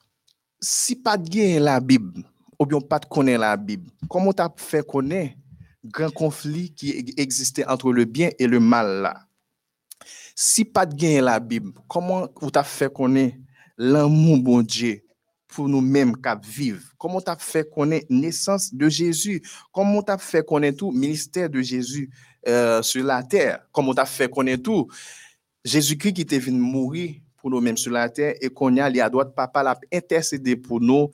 si 0.61 0.97
pas 0.97 1.17
de 1.17 1.59
la 1.59 1.81
Bible, 1.81 2.25
ou 2.59 2.67
bien 2.67 2.81
pas 2.81 2.99
de 2.99 3.07
connaître 3.07 3.41
la 3.41 3.57
Bible, 3.57 3.91
comment 4.09 4.33
tu 4.33 4.43
as 4.43 4.53
fait 4.57 4.87
connaître 4.87 5.35
grand 5.85 6.11
conflit 6.13 6.75
qui 6.75 7.15
existait 7.17 7.67
entre 7.67 7.93
le 7.93 8.05
bien 8.05 8.31
et 8.39 8.47
le 8.47 8.61
mal 8.61 9.03
là? 9.03 9.25
Si 10.35 10.65
pas 10.65 10.87
de 10.87 11.21
la 11.21 11.41
Bible, 11.41 11.73
comment 11.89 12.29
tu 12.29 12.59
as 12.59 12.65
fait 12.65 12.93
connaître 12.93 13.37
l'amour 13.77 14.39
bon 14.39 14.63
Dieu 14.63 15.03
pour 15.49 15.69
nous-mêmes 15.69 16.15
qui 16.17 16.49
vivons. 16.49 16.81
Comment 16.99 17.21
tu 17.21 17.31
as 17.31 17.37
fait 17.37 17.69
connaître 17.69 18.07
naissance 18.11 18.73
de 18.73 18.89
Jésus? 18.89 19.43
Comment 19.73 20.03
tu 20.03 20.13
as 20.13 20.19
fait 20.19 20.47
connaître 20.47 20.79
tout 20.79 20.93
ministère 20.93 21.49
de 21.49 21.61
Jésus 21.61 22.11
euh, 22.47 22.83
sur 22.83 23.05
la 23.05 23.23
terre? 23.23 23.67
Comment 23.73 23.95
tu 23.95 24.01
as 24.01 24.07
fait 24.07 24.31
connaître 24.31 24.63
tout? 24.63 24.89
Jésus-Christ 25.65 26.13
qui 26.13 26.23
était 26.23 26.39
venu 26.39 26.59
mourir 26.59 27.17
pour 27.39 27.51
nous-mêmes 27.51 27.77
sur 27.77 27.93
la 27.93 28.09
terre 28.09 28.35
et 28.41 28.49
qu'on 28.49 28.77
a, 28.77 28.91
il 28.91 29.01
a 29.01 29.09
droit 29.09 29.25
de 29.25 29.31
papa 29.31 29.63
l'a 29.63 29.79
intercédé 29.93 30.57
pour 30.57 30.81
nous, 30.81 31.11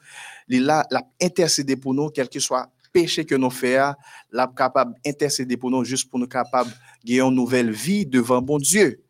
il 0.48 0.68
a 0.68 0.86
intercédé 1.20 1.76
pour 1.76 1.94
nous, 1.94 2.10
quel 2.10 2.28
que 2.28 2.40
soit 2.40 2.68
péché 2.92 3.24
que 3.24 3.34
nous 3.34 3.50
faisons, 3.50 3.94
l'a 4.30 4.50
capable 4.56 4.94
d'intercéder 5.04 5.56
pour 5.56 5.70
nous, 5.70 5.84
juste 5.84 6.08
pour 6.08 6.18
nous 6.18 6.28
capables 6.28 6.70
de 6.70 7.08
gagner 7.08 7.20
une 7.20 7.34
nouvelle 7.34 7.70
vie 7.70 8.06
devant 8.06 8.40
bon 8.40 8.58
Dieu. 8.58 9.02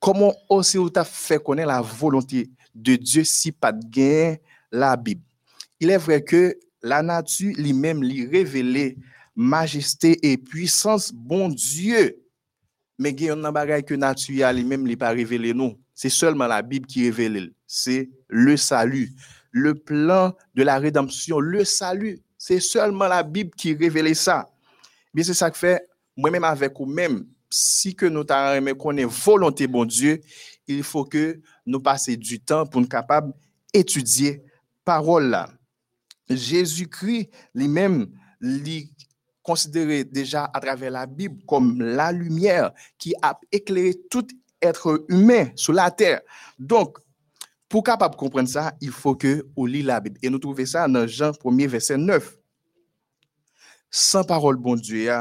Comment 0.00 0.34
aussi 0.48 0.78
tu 0.92 0.98
as 0.98 1.04
fait 1.04 1.42
connaître 1.42 1.68
la 1.68 1.80
volonté 1.80 2.50
de 2.74 2.96
Dieu 2.96 3.24
si 3.24 3.50
pas 3.52 3.72
de 3.72 3.84
gain 3.88 4.36
la 4.72 4.96
Bible. 4.96 5.22
Il 5.80 5.90
est 5.90 5.98
vrai 5.98 6.22
que 6.22 6.56
la 6.82 7.02
nature 7.02 7.54
lui-même 7.56 8.02
lui 8.02 8.26
révélait 8.26 8.96
majesté 9.34 10.18
et 10.22 10.36
puissance, 10.36 11.12
bon 11.12 11.48
Dieu. 11.48 12.16
Mais 12.98 13.10
il 13.10 13.22
y 13.22 13.30
a 13.30 13.34
un 13.34 13.52
bagage 13.52 13.82
que 13.84 13.94
la 13.94 14.08
nature 14.08 14.52
lui-même 14.52 14.86
lui 14.86 14.96
pas 14.96 15.10
révélé 15.10 15.54
nous. 15.54 15.78
C'est 15.94 16.08
seulement 16.08 16.46
la 16.46 16.62
Bible 16.62 16.86
qui 16.86 17.04
révèle. 17.10 17.52
C'est 17.66 18.08
le 18.28 18.56
salut, 18.56 19.12
le 19.50 19.74
plan 19.74 20.34
de 20.54 20.62
la 20.62 20.78
rédemption, 20.78 21.38
le 21.38 21.64
salut. 21.64 22.20
C'est 22.36 22.60
seulement 22.60 23.06
la 23.06 23.22
Bible 23.22 23.50
qui 23.56 23.74
révèle 23.74 24.14
ça. 24.14 24.48
Mais 25.14 25.22
c'est 25.22 25.34
ça 25.34 25.50
que 25.50 25.58
fait, 25.58 25.88
moi-même 26.16 26.44
avec 26.44 26.76
vous-même, 26.76 27.26
si 27.50 27.94
que 27.94 28.06
nous 28.06 28.24
avons 28.28 28.74
connaître 28.74 29.08
volonté 29.08 29.66
bon 29.66 29.84
Dieu, 29.84 30.20
il 30.66 30.82
faut 30.82 31.04
que 31.04 31.40
nous 31.64 31.80
passions 31.80 32.14
du 32.14 32.40
temps 32.40 32.66
pour 32.66 32.80
nous 32.80 32.88
capables 32.88 33.32
d'étudier 33.72 34.42
parole. 34.88 35.36
Jésus-Christ 36.30 37.28
lui-même, 37.54 38.06
lui 38.40 38.90
considéré 39.42 40.04
déjà 40.04 40.50
à 40.54 40.60
travers 40.60 40.90
la 40.90 41.04
Bible 41.04 41.44
comme 41.46 41.78
la 41.78 42.10
lumière 42.10 42.72
qui 42.96 43.12
a 43.20 43.38
éclairé 43.52 43.94
tout 44.10 44.26
être 44.62 45.04
humain 45.10 45.50
sur 45.56 45.74
la 45.74 45.90
terre. 45.90 46.22
Donc, 46.58 46.96
pour 47.68 47.82
capable 47.82 48.16
comprendre 48.16 48.48
ça, 48.48 48.72
il 48.80 48.90
faut 48.90 49.14
que 49.14 49.46
on 49.56 49.66
lit 49.66 49.82
la 49.82 50.00
Bible. 50.00 50.18
Et 50.22 50.30
nous 50.30 50.38
trouvons 50.38 50.64
ça 50.64 50.88
dans 50.88 51.06
Jean 51.06 51.32
1er, 51.32 51.66
verset 51.66 51.98
9. 51.98 52.38
Sans 53.90 54.24
parole, 54.24 54.56
bon 54.56 54.74
Dieu, 54.74 55.12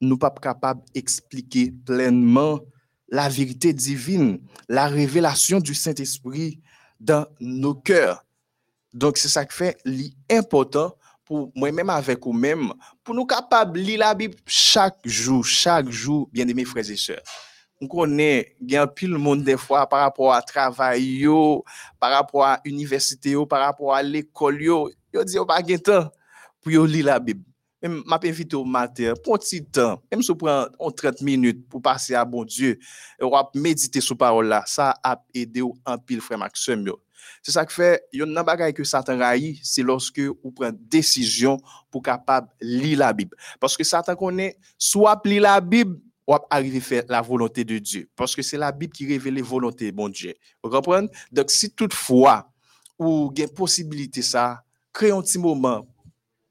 nous 0.00 0.16
pas 0.16 0.30
capable 0.30 0.82
d'expliquer 0.94 1.72
pleinement 1.72 2.60
la 3.08 3.28
vérité 3.28 3.72
divine, 3.72 4.38
la 4.68 4.86
révélation 4.86 5.58
du 5.58 5.74
Saint-Esprit 5.74 6.60
dans 7.00 7.26
nos 7.40 7.74
cœurs. 7.74 8.24
Donk 8.92 9.16
se 9.16 9.30
sa 9.32 9.46
k 9.48 9.54
fe 9.56 9.70
li 9.88 10.10
important 10.28 10.92
pou 11.24 11.48
mwen 11.56 11.78
menm 11.78 11.92
avek 11.94 12.26
ou 12.28 12.36
menm 12.36 12.74
pou 13.00 13.16
nou 13.16 13.24
kapab 13.28 13.72
li 13.78 13.96
la 14.00 14.10
bib 14.16 14.34
chak 14.44 14.98
jou, 15.08 15.40
chak 15.40 15.88
jou, 15.88 16.26
bien 16.32 16.48
demi 16.48 16.66
freze 16.68 16.98
se. 17.00 17.16
M 17.82 17.88
konen 17.90 18.44
gen 18.68 18.90
pil 18.94 19.16
moun 19.16 19.40
defwa 19.42 19.86
par 19.90 20.04
rapport 20.04 20.34
a 20.36 20.42
travay 20.44 21.00
yo, 21.24 21.62
par 21.98 22.12
rapport 22.18 22.44
a 22.46 22.58
universite 22.68 23.32
yo, 23.32 23.46
par 23.48 23.64
rapport 23.64 23.96
a 23.96 24.02
lekol 24.04 24.60
yo, 24.60 24.82
yo 25.14 25.24
di 25.24 25.40
yo 25.40 25.46
pa 25.48 25.58
gen 25.64 25.80
tan 25.82 26.12
pou 26.60 26.74
yo 26.74 26.84
li 26.86 27.00
la 27.06 27.16
bib. 27.18 27.40
M 27.82 27.98
ap 28.14 28.22
evite 28.28 28.54
ou 28.54 28.68
mater, 28.68 29.16
pon 29.24 29.40
ti 29.42 29.58
tan, 29.74 29.96
m 30.14 30.20
sou 30.22 30.38
pran 30.38 30.70
30 30.78 31.24
minute 31.26 31.64
pou 31.66 31.82
pase 31.82 32.14
a 32.14 32.22
bon 32.22 32.46
Diyo, 32.46 32.76
ou 33.18 33.34
ap 33.34 33.56
medite 33.58 33.98
sou 34.04 34.14
parola, 34.14 34.60
sa 34.70 34.92
ap 35.02 35.24
ede 35.34 35.64
ou 35.66 35.74
an 35.82 35.98
pil 35.98 36.22
frem 36.22 36.46
ak 36.46 36.54
sem 36.60 36.86
yo. 36.86 37.00
C'est 37.42 37.52
ça 37.52 37.66
qui 37.66 37.74
fait, 37.74 38.04
il 38.12 38.20
y 38.20 38.22
a 38.22 38.40
un 38.40 38.44
bagage 38.44 38.74
que 38.74 38.84
Satan 38.84 39.18
raille, 39.18 39.58
c'est 39.62 39.82
lorsque 39.82 40.20
vous 40.20 40.52
prenez 40.54 40.76
décision 40.80 41.58
pour 41.90 42.02
capable 42.02 42.48
lire 42.60 42.98
la 42.98 43.12
Bible. 43.12 43.36
Parce 43.58 43.76
que 43.76 43.82
Satan 43.82 44.14
connaît, 44.14 44.56
soit 44.78 45.20
lire 45.24 45.42
la 45.42 45.60
Bible, 45.60 45.98
ou 46.26 46.36
arriver 46.50 46.78
à 46.78 46.80
faire 46.80 47.04
la 47.08 47.20
volonté 47.20 47.64
de 47.64 47.78
Dieu. 47.78 48.08
Parce 48.14 48.36
que 48.36 48.42
c'est 48.42 48.56
la 48.56 48.70
Bible 48.70 48.92
qui 48.92 49.06
révèle 49.06 49.34
la 49.34 49.42
volonté 49.42 49.90
de 49.90 49.96
bon 49.96 50.08
Dieu. 50.08 50.34
Vous 50.62 50.70
comprenez? 50.70 51.08
Donc, 51.32 51.50
si 51.50 51.70
toutefois, 51.70 52.48
ou 52.98 53.32
avez 53.36 53.48
possibilité 53.48 54.22
ça, 54.22 54.62
créez 54.92 55.10
un 55.10 55.20
petit 55.20 55.38
moment, 55.38 55.86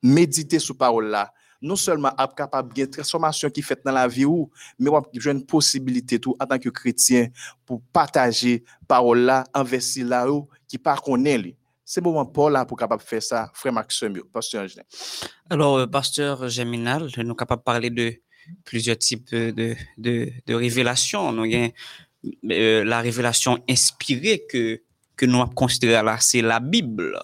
méditez 0.04 0.60
sur 0.60 0.76
parole 0.76 1.08
là, 1.08 1.32
non 1.62 1.76
seulement 1.76 2.12
être 2.20 2.36
capable 2.36 2.74
de 2.74 2.86
transformation 2.86 3.50
qui 3.50 3.62
fait 3.62 3.80
dans 3.86 3.92
la 3.92 4.08
vie 4.08 4.26
ou 4.26 4.50
mais 4.80 4.90
avez 4.90 5.32
une 5.32 5.46
possibilité 5.46 6.20
tout 6.20 6.36
en 6.40 6.46
tant 6.46 6.58
que 6.58 6.70
chrétien 6.70 7.28
pour 7.66 7.82
partager 7.94 8.64
parole 8.88 9.20
là 9.20 9.44
envers 9.54 9.82
là 9.98 10.28
qui 10.72 10.78
pas 10.78 10.96
connaît 10.96 11.58
c'est 11.84 12.02
moment 12.02 12.26
pour 12.26 12.50
là 12.50 12.64
pour 12.66 12.78
capable 12.78 13.04
faire 13.04 13.22
ça 13.22 13.52
frère 13.54 13.74
Maxime 13.74 14.22
pasteur 14.32 14.66
alors 15.50 15.78
euh, 15.80 15.88
pasteur 15.88 16.48
Geminal 16.48 17.04
nous 17.04 17.10
sommes 17.10 17.36
capables 17.36 17.62
de 17.62 17.66
parler 17.66 17.90
de 17.90 18.14
plusieurs 18.64 18.98
types 18.98 19.30
de 19.36 19.76
de, 19.98 20.32
de 20.46 20.54
révélations. 20.54 21.34
Nous 21.34 21.46
euh, 22.50 22.84
la 22.86 23.02
révélation 23.02 23.60
inspirée 23.70 24.46
que 24.50 24.82
que 25.18 25.26
nous 25.26 25.46
considérons 25.48 26.06
là 26.06 26.18
c'est 26.22 26.42
la 26.42 26.62
Bible. 26.62 27.20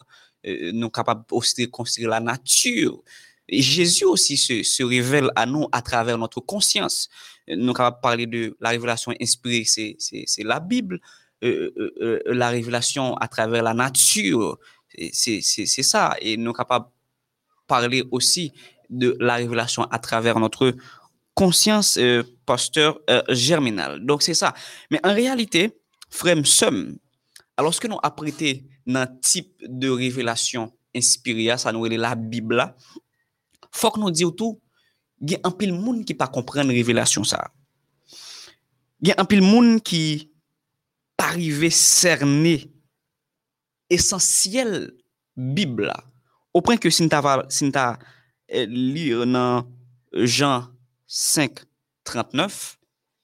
Euh, 0.46 0.72
nous 0.74 0.82
sommes 0.82 0.92
capables 0.92 1.24
aussi 1.32 1.66
de 1.66 1.72
considérer 1.72 2.12
la 2.12 2.20
nature. 2.20 3.02
Jésus 3.50 4.04
aussi 4.04 4.36
se, 4.36 4.84
révèle 4.84 5.30
à 5.38 5.46
nous 5.46 5.68
à 5.72 5.82
travers 5.82 6.18
notre 6.18 6.42
conscience. 6.42 7.08
Nous 7.48 7.74
avons 7.78 7.96
parler 8.02 8.26
de 8.26 8.58
la 8.60 8.72
révélation 8.72 9.14
inspirée, 9.22 9.64
c'est 9.66 10.44
la 10.44 10.60
Bible. 10.60 11.00
Euh, 11.44 11.72
euh, 11.78 11.94
euh, 12.02 12.34
la 12.34 12.50
révélation 12.50 13.16
à 13.18 13.28
travers 13.28 13.62
la 13.62 13.76
nature, 13.76 14.58
c'est 15.12 15.42
ça. 15.42 16.16
Et 16.20 16.36
nous 16.36 16.46
sommes 16.46 16.54
capables 16.56 16.86
de 16.86 16.92
parler 17.68 18.04
aussi 18.10 18.54
de 18.90 19.16
la 19.20 19.36
révélation 19.36 19.84
à 19.84 20.00
travers 20.00 20.40
notre 20.40 20.76
conscience, 21.36 22.00
pasteur 22.46 23.00
germinal. 23.30 24.04
Donc, 24.04 24.24
c'est 24.24 24.34
ça. 24.34 24.56
Mais 24.90 25.00
en 25.04 25.14
réalité, 25.14 25.78
frère 26.10 26.38
somme, 26.48 26.98
alors 27.56 27.80
que 27.80 27.88
nous 27.88 28.00
apprêtons 28.02 28.60
un 28.88 29.06
type 29.06 29.62
de 29.62 29.90
révélation 29.90 30.74
inspirée, 30.96 31.56
ça 31.58 31.72
nous 31.72 31.86
est 31.86 31.98
la 31.98 32.16
Bible, 32.16 32.74
faut 33.72 33.92
que 33.92 34.00
nous 34.00 34.10
disions 34.10 34.32
tout, 34.32 34.60
il 35.22 35.32
y 35.32 35.36
a 35.36 35.40
un 35.44 35.52
pile 35.52 35.74
monde 35.74 36.04
qui 36.04 36.16
pas 36.16 36.28
comprendre 36.28 36.70
révélation. 36.72 37.22
Il 39.02 39.10
y 39.10 39.12
a 39.12 39.16
un 39.20 39.26
pile 39.26 39.44
monde 39.44 39.84
qui 39.84 40.32
pa 41.28 41.34
rive 41.36 41.70
serne 41.74 42.56
esensyel 43.92 44.94
bib 45.36 45.82
la. 45.84 45.98
Ou 46.56 46.64
pren 46.64 46.80
ke 46.80 46.92
sin 46.94 47.12
ta, 47.12 47.20
sin 47.52 47.74
ta 47.76 47.98
eh, 48.48 48.68
lir 48.68 49.26
nan 49.28 49.68
Jean 50.24 50.70
5, 51.12 51.66
39, 52.08 52.78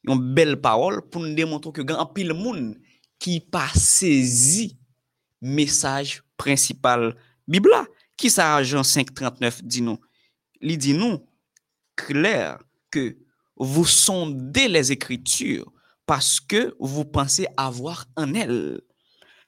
yon 0.10 0.24
bel 0.36 0.58
parol 0.60 0.99
pou 1.08 1.24
nou 1.24 1.36
demontrou 1.38 1.72
ke 1.76 1.86
gan 1.88 2.01
apil 2.04 2.36
moun 2.36 2.74
ki 3.24 3.39
pa 3.54 3.70
sezi 3.72 4.74
mesaj 5.39 6.20
prinsipal 6.39 7.14
bib 7.47 7.70
la. 7.72 7.86
Ki 8.20 8.30
sa 8.30 8.58
Jean 8.68 8.84
5, 8.84 9.16
39 9.16 9.64
di 9.64 9.84
nou? 9.86 9.95
Li 10.64 10.76
di 10.80 10.91
nou, 10.95 11.24
kler, 11.99 12.60
ke 12.91 13.16
vous 13.56 13.88
sondez 13.88 14.68
les 14.68 14.91
écritures 14.91 15.72
parce 16.06 16.39
que 16.39 16.76
vous 16.80 17.06
pensez 17.06 17.47
avoir 17.58 18.06
en 18.16 18.34
elles 18.34 18.82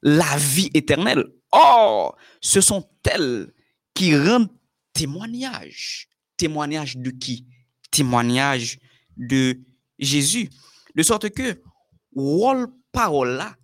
la 0.01 0.37
vie 0.37 0.69
éternelle. 0.73 1.25
Or, 1.51 2.17
ce 2.41 2.61
sont 2.61 2.87
elles 3.09 3.51
qui 3.93 4.15
rendent 4.15 4.51
témoignage. 4.93 6.07
Témoignage 6.37 6.97
de 6.97 7.11
qui? 7.11 7.47
Témoignage 7.91 8.79
de 9.17 9.59
Jésus. 9.97 10.49
De 10.95 11.03
sorte 11.03 11.29
que, 11.29 11.61
wall 12.13 12.67
parole 12.91 13.35
là, 13.35 13.55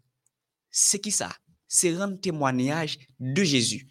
c'est 0.69 0.99
qui 0.99 1.11
ça? 1.11 1.31
C'est 1.67 1.95
rendre 1.95 2.19
témoignage 2.19 2.97
de 3.19 3.43
Jésus. 3.43 3.87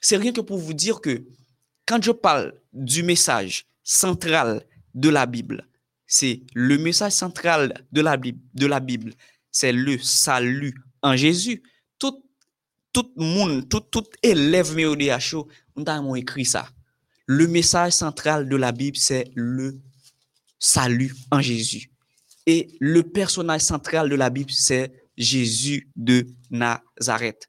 C'est 0.00 0.16
rien 0.16 0.32
que 0.32 0.40
pour 0.40 0.58
vous 0.58 0.74
dire 0.74 1.00
que 1.00 1.26
quand 1.86 2.02
je 2.02 2.12
parle 2.12 2.60
du 2.72 3.02
message 3.02 3.66
central 3.82 4.66
de 4.94 5.08
la 5.08 5.26
Bible, 5.26 5.68
c'est 6.06 6.42
le 6.54 6.78
message 6.78 7.12
central 7.12 7.86
de 7.92 8.00
la 8.00 8.16
Bible, 8.80 9.12
c'est 9.50 9.72
le 9.72 9.98
salut 9.98 10.74
en 11.02 11.16
Jésus. 11.16 11.62
Tout 11.98 12.22
tout 12.92 13.10
monde, 13.16 13.68
tout, 13.68 13.80
tout 13.80 14.04
élève 14.22 14.74
MODHO, 14.74 15.48
on 15.76 15.84
a 15.84 16.18
écrit 16.18 16.44
ça. 16.44 16.68
Le 17.26 17.46
message 17.48 17.92
central 17.92 18.48
de 18.48 18.56
la 18.56 18.72
Bible, 18.72 18.96
c'est 18.96 19.30
le 19.34 19.80
salut 20.58 21.14
en 21.30 21.40
Jésus. 21.40 21.90
Et 22.46 22.68
le 22.78 23.02
personnage 23.02 23.62
central 23.62 24.08
de 24.08 24.14
la 24.14 24.30
Bible, 24.30 24.50
c'est 24.50 24.92
Jésus 25.16 25.88
de 25.96 26.26
Nazareth. 26.50 27.48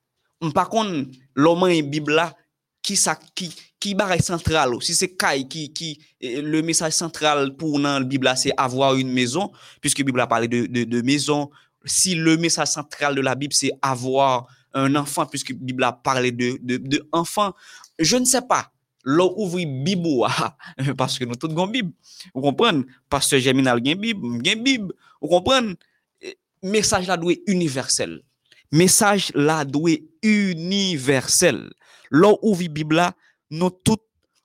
Par 0.53 0.69
contre, 0.69 1.09
l'homme 1.35 1.69
et 1.69 1.81
Bible 1.81 2.13
là, 2.13 2.35
qui 2.81 2.95
ça, 2.95 3.17
qui, 3.35 3.53
qui 3.85 3.91
est 3.91 4.21
central, 4.21 4.71
si 4.81 4.95
c'est 4.95 5.15
Kai 5.15 5.47
qui, 5.47 5.71
qui, 5.71 5.99
le 6.19 6.61
message 6.61 6.93
central 6.93 7.55
pour 7.55 7.77
la 7.77 7.99
Bible 7.99 8.31
c'est 8.35 8.51
avoir 8.57 8.95
une 8.95 9.11
maison, 9.11 9.51
puisque 9.79 9.99
la 9.99 10.05
Bible 10.05 10.21
a 10.21 10.27
parlé 10.27 10.47
de, 10.47 10.65
de, 10.65 11.01
maison. 11.01 11.51
Si 11.85 12.15
le 12.15 12.35
message 12.37 12.69
central 12.69 13.13
de 13.13 13.21
la 13.21 13.35
Bible, 13.35 13.53
c'est 13.53 13.71
avoir 13.81 14.47
un 14.73 14.95
enfant, 14.95 15.27
puisque 15.27 15.51
la 15.51 15.57
Bible 15.59 15.83
a 15.83 15.91
parlé 15.91 16.31
de, 16.31 16.57
de, 16.63 17.07
je 17.99 18.17
ne 18.17 18.25
sais 18.25 18.41
pas 18.41 18.71
l'on 19.03 19.31
ouvre 19.37 19.59
Bible 19.63 20.25
parce 20.97 21.19
que 21.19 21.25
nous 21.25 21.35
tous 21.35 21.51
avons 21.51 21.67
Bible. 21.67 21.91
Vous 22.33 22.41
comprenez? 22.41 22.85
Pasteur 23.07 23.39
Germinal 23.39 23.77
a 23.77 23.79
Bible, 23.79 24.43
gen 24.43 24.63
Bible. 24.63 24.93
Vous 25.21 25.27
comprenez? 25.27 25.75
Message 26.63 27.05
là 27.05 27.17
doit 27.17 27.33
être 27.33 27.43
universel. 27.45 28.23
Message 28.71 29.31
là 29.35 29.63
doit 29.63 29.91
universel. 30.23 31.69
L'on 32.09 32.39
ouvre 32.41 32.67
Bible 32.67 33.13
nous 33.55 33.69
tous 33.69 33.97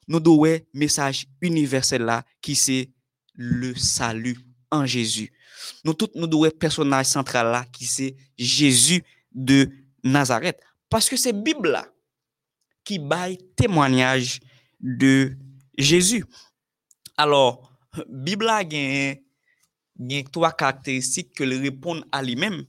nous 0.06 0.20
devons 0.20 0.58
message 0.72 1.26
universel 1.40 2.02
là 2.02 2.24
qui 2.40 2.54
c'est 2.54 2.90
le 3.34 3.74
salut 3.74 4.38
en 4.70 4.86
Jésus. 4.86 5.32
Nous 5.84 5.94
tous 5.94 6.10
nous 6.14 6.26
devons 6.26 6.50
personnage 6.50 7.06
central 7.06 7.46
là 7.46 7.64
qui 7.72 7.86
c'est 7.86 8.16
Jésus 8.38 9.02
de 9.32 9.68
Nazareth 10.04 10.60
parce 10.88 11.08
que 11.08 11.16
c'est 11.16 11.32
Bible 11.32 11.70
là 11.70 11.86
qui 12.84 12.98
baille 12.98 13.38
témoignage 13.56 14.40
de 14.80 15.36
Jésus. 15.76 16.24
Alors, 17.16 17.70
Bible 18.08 18.48
a 18.48 18.62
trois 20.32 20.52
caractéristiques 20.52 21.34
que 21.34 21.44
le 21.44 21.58
répondent 21.58 22.04
à 22.10 22.22
lui-même 22.22 22.64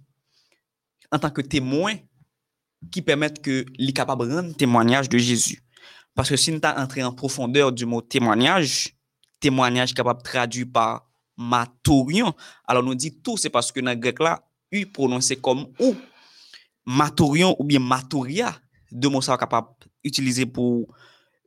en 1.12 1.20
tant 1.20 1.30
que 1.30 1.42
témoin 1.42 1.96
qui 2.92 3.02
permettent 3.02 3.42
que 3.42 3.66
est 3.78 3.94
capable 3.94 4.34
rendre 4.34 4.56
témoignage 4.56 5.08
de 5.08 5.18
Jésus. 5.18 5.62
Parce 6.16 6.30
que 6.30 6.36
si 6.36 6.52
nous 6.52 6.60
entré 6.64 7.04
en 7.04 7.14
profondeur 7.14 7.72
du 7.72 7.86
mot 7.86 8.02
témoignage, 8.02 8.94
témoignage 9.40 9.94
capable 9.94 10.20
de 10.20 10.24
traduire 10.24 10.68
par 10.72 11.10
matorion, 11.38 12.34
alors 12.68 12.84
nous 12.84 12.96
dit 12.96 13.20
tout, 13.22 13.38
c'est 13.38 13.50
parce 13.50 13.72
que 13.72 13.80
dans 13.80 13.92
le 13.92 13.98
grec 13.98 14.20
là, 14.20 14.44
U 14.72 14.86
prononcé 14.86 15.36
comme 15.36 15.68
ou. 15.80 15.96
Matorion 16.86 17.56
ou 17.60 17.64
bien 17.64 17.80
matoria, 17.80 18.60
deux 18.92 19.10
mots 19.10 19.22
ça 19.22 19.38
capable 19.38 19.68
d'utiliser 20.04 20.46
pour 20.46 20.88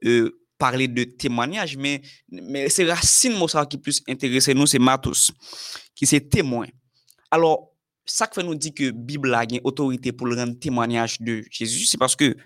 euh, 0.04 0.44
parler 0.58 0.86
de 0.86 1.04
témoignage, 1.04 1.76
mais, 1.76 2.00
mais 2.30 2.68
c'est 2.68 2.90
racine 2.90 3.34
mot 3.34 3.46
qui 3.68 3.78
plus 3.78 4.02
intéressé 4.08 4.54
nous, 4.54 4.66
c'est 4.66 4.78
matos, 4.78 5.32
qui 5.94 6.06
c'est 6.06 6.20
témoin. 6.20 6.66
Alors, 7.30 7.72
ça 8.06 8.26
que 8.26 8.40
nous 8.40 8.54
dit 8.54 8.72
que 8.72 8.90
Bible 8.90 9.34
a 9.34 9.44
une 9.44 9.60
autorité 9.64 10.12
pour 10.12 10.26
le 10.26 10.36
rendre 10.36 10.58
témoignage 10.58 11.20
de 11.20 11.42
Jésus, 11.50 11.86
c'est 11.86 11.98
parce 11.98 12.14
que 12.14 12.36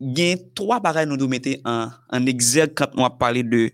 gen 0.00 0.40
3 0.56 0.78
bagay 0.84 1.08
nou 1.08 1.20
do 1.20 1.28
mette 1.30 1.58
an, 1.68 1.92
an 2.12 2.28
exerg 2.30 2.76
kap 2.78 2.94
nou 2.96 3.06
ap 3.06 3.18
pale 3.20 3.44
de, 3.46 3.66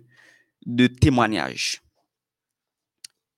de 0.65 0.89
témoignaj. 1.01 1.77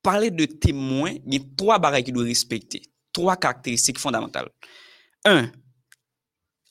Pale 0.01 0.31
de 0.33 0.47
témoin, 0.49 1.19
gen 1.27 1.45
3 1.59 1.79
bagay 1.83 2.05
ki 2.07 2.15
do 2.15 2.25
respekte. 2.25 2.81
3 3.15 3.37
karakteristik 3.43 3.99
fondamental. 4.01 4.49
1. 5.27 5.51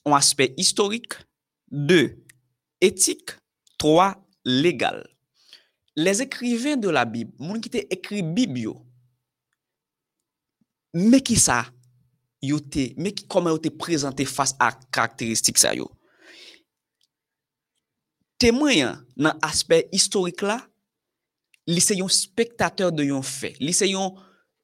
An 0.08 0.16
aspect 0.16 0.58
historik. 0.58 1.18
2. 1.70 2.16
Etik. 2.80 3.36
3. 3.80 4.14
Legal. 4.44 5.04
Les 5.96 6.20
ekriven 6.22 6.80
de 6.80 6.88
la 6.92 7.04
Bib, 7.04 7.32
moun 7.42 7.60
ki 7.60 7.72
te 7.72 7.82
ekri 7.92 8.22
Bib 8.24 8.56
yo, 8.60 8.76
me 10.94 11.20
ki 11.22 11.36
sa, 11.38 11.64
yo 12.42 12.60
te, 12.62 12.90
me 12.96 13.12
ki 13.14 13.26
koman 13.30 13.54
yo 13.56 13.60
te 13.62 13.72
prezante 13.74 14.24
fas 14.28 14.54
a 14.62 14.70
karakteristik 14.94 15.58
sa 15.60 15.74
yo. 15.76 15.90
Temoyen 18.40 18.96
nan 19.20 19.36
asper 19.44 19.84
historik 19.92 20.40
la, 20.46 20.60
li 21.68 21.82
se 21.84 21.98
yon 21.98 22.10
spektateur 22.10 22.92
de 22.94 23.10
yon 23.10 23.24
fe. 23.26 23.52
Li 23.60 23.74
se 23.76 23.90
yon 23.90 24.16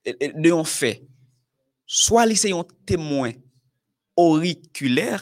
de 0.06 0.48
yon 0.48 0.64
fe. 0.66 0.94
Soa 1.86 2.24
li 2.26 2.38
se 2.38 2.50
yon 2.50 2.64
temoyen 2.88 3.36
orikuler, 4.16 5.20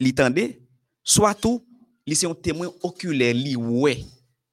li 0.00 0.14
tende, 0.16 0.46
soa 1.02 1.34
tou 1.34 1.58
li 2.06 2.16
se 2.16 2.28
yon 2.28 2.38
temoyen 2.38 2.72
okuler, 2.86 3.34
li 3.34 3.56
we. 3.58 3.98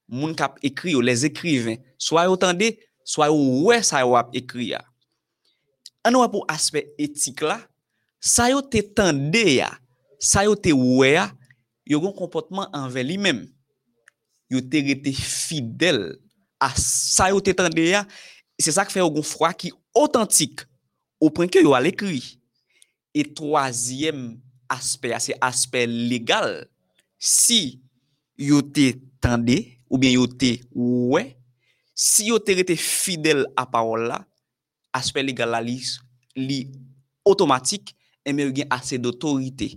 Moun 0.10 0.34
kap 0.38 0.58
ekri 0.66 0.96
yo, 0.96 1.04
les 1.04 1.26
ekriven. 1.28 1.78
Soa 2.02 2.26
yo 2.28 2.36
tende, 2.40 2.74
soa 3.06 3.30
yo 3.30 3.38
we 3.68 3.78
sa 3.86 4.02
yo 4.02 4.18
ap 4.18 4.34
ekri 4.36 4.72
ya. 4.74 4.82
An 6.08 6.18
wap 6.18 6.34
pou 6.34 6.48
asper 6.50 6.88
etik 6.98 7.46
la, 7.46 7.60
sa 8.18 8.50
yo 8.50 8.64
te 8.64 8.82
tende 8.82 9.44
ya, 9.60 9.70
sa 10.18 10.48
yo 10.48 10.56
te 10.58 10.74
we 10.74 11.14
ya, 11.14 11.28
yo 11.88 12.00
gon 12.04 12.16
kompotman 12.16 12.72
anve 12.76 13.04
li 13.06 13.18
mem. 13.22 13.46
Yo 14.52 14.62
te 14.64 14.82
rete 14.86 15.14
fidel 15.16 16.18
a 16.60 16.72
sa 16.80 17.30
yo 17.34 17.42
te 17.44 17.54
tende 17.56 17.86
ya, 17.90 18.04
se 18.60 18.74
sa 18.74 18.86
ke 18.88 18.94
fe 18.94 19.02
yo 19.02 19.10
gon 19.14 19.26
fwa 19.26 19.52
ki 19.56 19.74
otantik, 19.98 20.64
ou 21.22 21.34
pren 21.34 21.50
ke 21.52 21.62
yo 21.64 21.76
al 21.78 21.90
ekri. 21.90 22.22
E 23.16 23.24
troasyem 23.26 24.36
aspe, 24.72 25.14
a 25.16 25.22
se 25.24 25.36
aspe 25.42 25.86
legal, 25.88 26.68
si 27.18 27.80
yo 28.38 28.62
te 28.62 28.92
tende, 29.24 29.62
ou 29.88 30.00
bien 30.02 30.18
yo 30.18 30.28
te 30.28 30.58
wè, 30.76 31.24
si 31.98 32.28
yo 32.30 32.38
te 32.44 32.58
rete 32.58 32.76
fidel 32.78 33.46
a 33.58 33.66
parol 33.70 34.10
la, 34.12 34.22
aspe 34.96 35.24
legal 35.24 35.56
la 35.56 35.64
li, 35.64 35.80
li 36.38 36.66
otomatik, 37.28 37.94
eme 38.28 38.44
eh 38.44 38.50
yo 38.50 38.56
gen 38.60 38.74
ase 38.74 39.00
d'autorite 39.00 39.72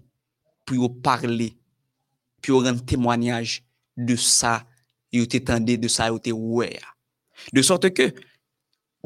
pou 0.66 0.74
yo 0.78 0.90
parle 1.04 1.52
pi 2.40 2.52
yo 2.52 2.60
ren 2.64 2.80
temwanyaj 2.88 3.60
de 3.96 4.16
sa 4.20 4.60
yo 5.12 5.26
te 5.28 5.40
tende, 5.44 5.76
de 5.80 5.90
sa 5.90 6.08
yo 6.10 6.20
te 6.22 6.32
wè. 6.34 6.72
De 7.54 7.62
sorte 7.66 7.90
ke, 7.94 8.10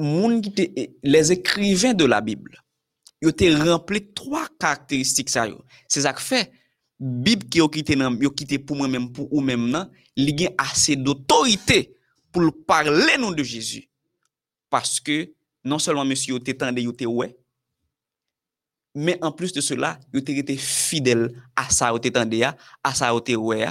moun 0.00 0.40
ki 0.44 0.52
te, 0.54 0.68
les 1.06 1.30
ekriven 1.34 1.96
de 1.96 2.08
la 2.08 2.20
Bibli, 2.24 2.58
yo 3.22 3.32
te 3.32 3.50
rempli 3.54 4.02
3 4.16 4.46
karakteristik 4.58 5.32
sa 5.32 5.46
yo. 5.50 5.62
Se 5.88 6.04
sak 6.04 6.22
fe, 6.22 6.44
Bib 7.04 7.48
ki 7.50 7.58
yo 7.58 7.66
kite, 7.68 7.96
nan, 7.98 8.14
yo 8.22 8.30
kite 8.30 8.60
pou 8.62 8.78
mwen 8.78 8.92
men 8.92 9.06
pou 9.12 9.26
ou 9.34 9.42
men 9.44 9.66
nan, 9.72 9.90
li 10.16 10.32
gen 10.38 10.54
ase 10.62 10.94
d'autorite 10.96 11.80
pou 12.30 12.44
l'parle 12.44 13.18
nou 13.18 13.34
de 13.34 13.44
Jezu. 13.44 13.82
Paske, 14.72 15.34
non 15.66 15.82
selman 15.82 16.06
monsi 16.08 16.30
yo 16.30 16.38
te 16.42 16.54
tende, 16.56 16.84
yo 16.86 16.94
te 16.96 17.08
wè, 17.10 17.32
mais 18.94 19.18
en 19.22 19.32
plus 19.32 19.52
de 19.52 19.60
cela, 19.60 19.98
yo 20.12 20.20
te 20.20 20.30
été 20.30 20.56
fidèle 20.56 21.32
à 21.56 21.68
ça 21.68 21.92
te 21.98 22.08
tande 22.08 22.34
à 22.82 22.94
ça 22.94 23.12
te 23.20 23.32
ouais. 23.32 23.66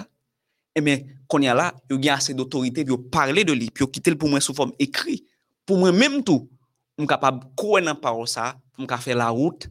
Et 0.75 0.81
mais 0.81 1.05
qu'on 1.27 1.39
y 1.41 1.47
a 1.47 1.53
là, 1.53 1.73
yo 1.89 2.01
gen 2.01 2.13
assez 2.13 2.33
d'autorité 2.33 2.83
pour 2.83 3.09
parler 3.09 3.43
de 3.43 3.53
lui, 3.53 3.69
puis 3.69 3.85
quitter 3.87 4.15
pour 4.15 4.29
moi 4.29 4.41
sous 4.41 4.53
forme 4.53 4.73
écrit. 4.79 5.25
Pour 5.65 5.77
moi 5.77 5.91
même 5.91 6.23
tout, 6.23 6.49
on 6.97 7.05
capable 7.05 7.45
croire 7.55 7.81
dans 7.81 7.95
parole 7.95 8.27
ça, 8.27 8.59
on 8.77 8.87
faire 8.97 9.17
la 9.17 9.29
route 9.29 9.67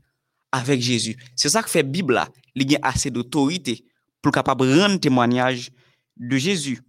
avec 0.51 0.81
Jésus. 0.81 1.17
C'est 1.37 1.49
ça 1.49 1.63
que 1.63 1.71
fait 1.71 1.83
Bible 1.83 2.15
là, 2.15 2.29
il 2.55 2.77
a 2.77 2.79
assez 2.83 3.11
d'autorité 3.11 3.85
pour 4.23 4.33
capable 4.33 4.65
rendre 4.81 4.99
témoignage 4.99 5.71
de 6.17 6.37
Jésus. 6.37 6.81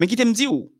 Mais 0.00 0.06
qui 0.06 0.16
t'aime 0.16 0.32
dit 0.32 0.46
où? 0.46 0.72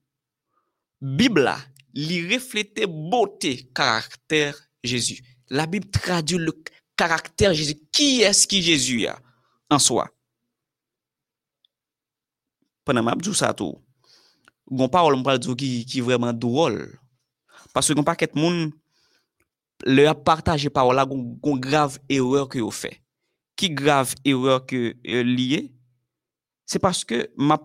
Bible 1.00 1.42
là, 1.42 1.58
il 1.94 2.32
reflète 2.32 2.80
beauté, 2.86 3.68
caractère 3.74 4.56
Jésus. 4.82 5.22
La 5.48 5.66
Bible 5.66 5.88
traduit 5.90 6.38
le 6.38 6.52
caractère 6.96 7.52
Jésus. 7.54 7.76
Qui 7.92 8.22
est-ce 8.22 8.46
qui 8.46 8.62
Jésus 8.62 9.06
a 9.06 9.18
en 9.70 9.78
soi? 9.78 10.08
Pendant 12.84 13.02
ma 13.02 13.14
ça 13.34 13.52
tout. 13.52 13.78
gon 14.70 14.88
parole 14.88 15.16
m'pral 15.16 15.38
qui 15.56 15.84
qui 15.84 16.00
vraiment 16.00 16.32
drôle. 16.32 16.98
Parce 17.72 17.88
que 17.88 17.92
gon 17.92 18.04
paquet 18.04 18.30
moun 18.34 18.72
le 19.84 20.08
a 20.08 20.14
partagé 20.14 20.70
parole 20.70 20.96
là 20.96 21.04
gon, 21.04 21.56
grave 21.56 21.98
erreur 22.08 22.48
que 22.48 22.58
yo 22.58 22.70
fait. 22.70 23.02
Qui 23.56 23.70
grave 23.70 24.14
erreur 24.24 24.64
que 24.66 24.96
euh, 25.06 25.22
lié 25.22 25.72
C'est 26.64 26.78
parce 26.78 27.04
que 27.04 27.30
m'a 27.36 27.60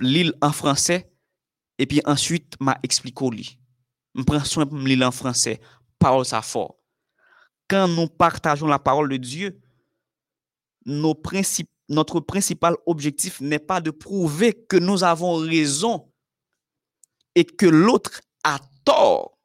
l'île 0.00 0.34
en 0.40 0.52
français 0.52 1.10
et 1.78 1.86
puis 1.86 2.00
ensuite 2.04 2.54
m'a 2.60 2.78
expliqué 2.82 3.30
li. 3.30 3.58
M'prend 4.14 4.44
soin 4.44 4.66
pour 4.66 4.78
lire 4.78 5.06
en 5.06 5.10
français, 5.10 5.60
parole 5.98 6.24
ça 6.24 6.40
fort. 6.40 6.76
Quand 7.68 7.88
nous 7.88 8.08
partageons 8.08 8.66
la 8.66 8.78
parole 8.78 9.08
de 9.08 9.16
Dieu, 9.16 9.60
notre 10.86 12.20
principal 12.20 12.76
objectif 12.86 13.40
n'est 13.40 13.58
pas 13.58 13.80
de 13.80 13.90
prouver 13.90 14.52
que 14.52 14.76
nous 14.76 15.02
avons 15.02 15.36
raison 15.36 16.10
et 17.34 17.44
que 17.44 17.66
l'autre 17.66 18.20
a 18.42 18.58
tort. 18.84 19.38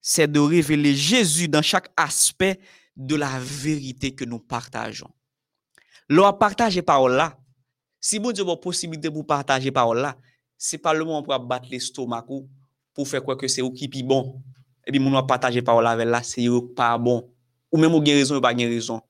C'est 0.00 0.30
de 0.30 0.40
révéler 0.40 0.94
Jésus 0.94 1.48
dans 1.48 1.62
chaque 1.62 1.90
aspect 1.96 2.60
de 2.96 3.14
la 3.14 3.38
vérité 3.38 4.14
que 4.14 4.24
nous 4.24 4.40
partageons. 4.40 5.10
L'on 6.08 6.32
partage 6.32 6.80
parole 6.82 7.12
là. 7.12 7.38
Si 8.00 8.18
vous 8.18 8.30
avez 8.30 8.60
possibilité 8.60 9.10
pour 9.10 9.26
partager 9.26 9.70
parole 9.70 9.98
là, 9.98 10.16
c'est 10.56 10.78
pas 10.78 10.94
le 10.94 11.04
moment 11.04 11.22
pour 11.22 11.38
battre 11.40 11.68
l'estomac 11.70 12.24
ou 12.28 12.48
pour 12.94 13.06
faire 13.06 13.22
quoi 13.22 13.36
que 13.36 13.46
c'est 13.46 13.62
ou 13.62 13.70
qui 13.70 13.88
bon. 14.02 14.42
epi 14.88 15.00
moun 15.02 15.18
wap 15.18 15.28
pataje 15.28 15.60
parol 15.64 15.86
avèl 15.90 16.08
la, 16.14 16.22
se 16.24 16.46
yo 16.46 16.62
pa 16.76 16.94
bon. 17.00 17.20
Ou 17.68 17.80
mèm 17.80 17.92
ou 17.92 18.04
gen 18.04 18.16
rezon, 18.16 18.38
ou 18.38 18.44
pa 18.44 18.54
gen 18.56 18.72
rezon. 18.72 19.02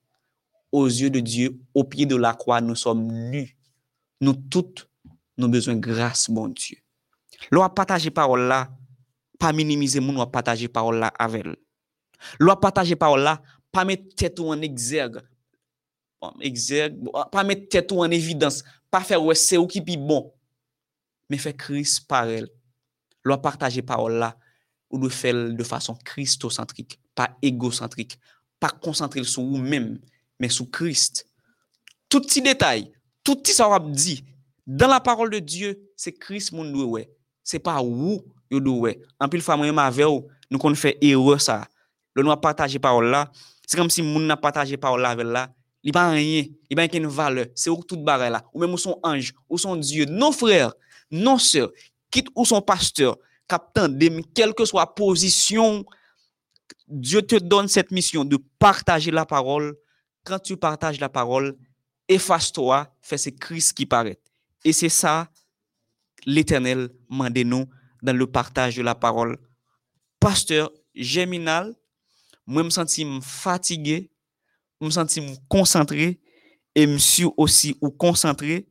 Oz 0.75 0.99
yo 1.01 1.09
de 1.13 1.23
Diyo, 1.25 1.55
ou 1.73 1.87
piye 1.89 2.09
de 2.11 2.19
la 2.19 2.35
kwa, 2.37 2.59
nou 2.65 2.77
som 2.79 2.99
nu. 2.99 3.47
Nou 4.21 4.35
tout 4.51 4.83
nou 5.39 5.51
bezwen 5.53 5.79
grase, 5.81 6.35
bon 6.35 6.51
Diyo. 6.51 6.83
Lou 7.53 7.63
wap 7.63 7.77
pataje 7.79 8.11
parol 8.15 8.49
la, 8.51 8.65
pa 9.39 9.53
minimize 9.55 10.03
moun 10.03 10.19
wap 10.19 10.33
pataje 10.35 10.67
parol 10.73 10.99
la 11.05 11.13
avèl. 11.23 11.55
Lou 12.41 12.51
wap 12.51 12.65
pataje 12.67 12.99
parol 12.99 13.23
la, 13.29 13.39
pa 13.73 13.85
met 13.87 14.03
tèt 14.19 14.43
ou 14.43 14.51
an 14.55 14.65
exerg. 14.67 15.21
Exerg, 16.43 16.99
pa 17.31 17.47
met 17.47 17.69
tèt 17.71 17.95
ou 17.95 18.03
an 18.03 18.17
evidans. 18.17 18.65
Pa 18.91 19.05
fè 19.07 19.17
wè 19.21 19.39
se 19.39 19.61
ou 19.61 19.71
ki 19.71 19.85
pi 19.87 19.95
bon. 20.01 20.27
Me 21.31 21.39
fè 21.39 21.55
kris 21.55 21.99
parel. 22.03 22.51
Lou 23.23 23.37
wap 23.37 23.47
pataje 23.47 23.85
parol 23.87 24.19
la, 24.25 24.33
ou 24.91 24.99
le 24.99 25.09
faire 25.09 25.53
de 25.53 25.65
façon 25.65 25.95
christocentrique, 25.95 26.99
pas 27.15 27.37
égocentrique, 27.43 28.19
pas 28.59 28.71
concentré 28.71 29.23
sur 29.25 29.43
vous-même, 29.43 29.99
mais 30.41 30.49
sous 30.49 30.67
Christ. 30.67 31.27
Tout 32.09 32.21
petit 32.21 32.43
détail, 32.43 32.93
tout 33.23 33.37
petit 33.37 33.53
ça 33.53 33.79
dit 33.81 34.25
dans 34.67 34.89
la 34.89 35.01
parole 35.01 35.31
de 35.31 35.39
Dieu, 35.39 35.79
c'est 35.97 36.13
Christ 36.13 36.53
mon 36.53 36.71
ouais. 36.85 37.11
C'est 37.43 37.59
pas 37.59 37.83
où 37.83 38.23
yo 38.51 38.61
ouais. 38.61 39.01
En 39.19 39.29
pile 39.29 39.41
fois 39.41 39.57
moi 39.57 39.83
avec 39.83 40.07
nous 40.51 40.59
qu'on 40.59 40.75
fait 40.75 40.99
erreur 41.01 41.41
ça. 41.41 41.67
Le 42.15 42.23
nous 42.23 42.37
partager 42.37 42.79
parole 42.79 43.07
là, 43.11 43.31
c'est 43.67 43.77
comme 43.77 43.91
si 43.91 44.03
moun 44.03 44.27
n'a 44.27 44.37
partagé 44.37 44.77
parole 44.77 45.03
là 45.03 45.11
avec 45.11 45.27
là, 45.27 45.55
il 45.83 45.93
pas 45.93 46.11
rien, 46.11 46.45
il 46.69 46.77
pas 46.77 46.87
une 46.93 47.07
valeur, 47.07 47.47
c'est 47.55 47.71
où 47.71 47.83
toute 47.83 48.03
barre 48.03 48.31
là, 48.31 48.45
ou 48.53 48.61
même 48.61 48.73
ou 48.73 48.79
son 48.79 48.99
ange, 49.03 49.33
ou 49.49 49.57
son 49.57 49.77
Dieu, 49.77 50.05
non 50.07 50.33
frère, 50.33 50.73
non 51.11 51.39
sœur, 51.39 51.71
quitte 52.11 52.29
ou 52.35 52.45
son 52.45 52.61
pasteur, 52.61 53.17
captain, 53.49 53.89
quelle 54.35 54.55
que 54.55 54.65
soit 54.65 54.95
position, 54.95 55.85
Dieu 56.87 57.23
te 57.23 57.37
donne 57.37 57.69
cette 57.69 57.91
mission 57.91 58.25
de 58.25 58.39
partager 58.59 59.11
la 59.11 59.27
parole 59.27 59.77
quand 60.25 60.39
tu 60.39 60.57
partages 60.57 61.01
la 61.01 61.09
parole, 61.09 61.57
efface-toi, 62.07 62.95
fais 63.01 63.17
ce 63.17 63.31
Christ 63.31 63.73
qui 63.73 63.87
paraît. 63.87 64.21
Et 64.65 64.73
c'est 64.73 64.91
ça, 64.91 65.31
l'Éternel 66.27 66.91
m'a 67.09 67.31
nous 67.31 67.65
dans 68.03 68.17
le 68.17 68.27
partage 68.27 68.77
de 68.77 68.83
la 68.83 68.95
parole. 68.95 69.39
Pasteur 70.21 70.71
Géminal, 70.95 71.75
moi, 72.47 72.63
je 72.63 72.67
me 72.67 72.71
sens 72.71 73.01
fatigué, 73.23 74.11
je 74.81 74.87
me 74.87 74.91
sens 74.91 75.19
concentré, 75.49 76.21
et 76.75 76.87
je 76.87 76.97
suis 76.97 77.27
aussi 77.37 77.77
ou 77.81 77.91
concentré. 77.91 78.69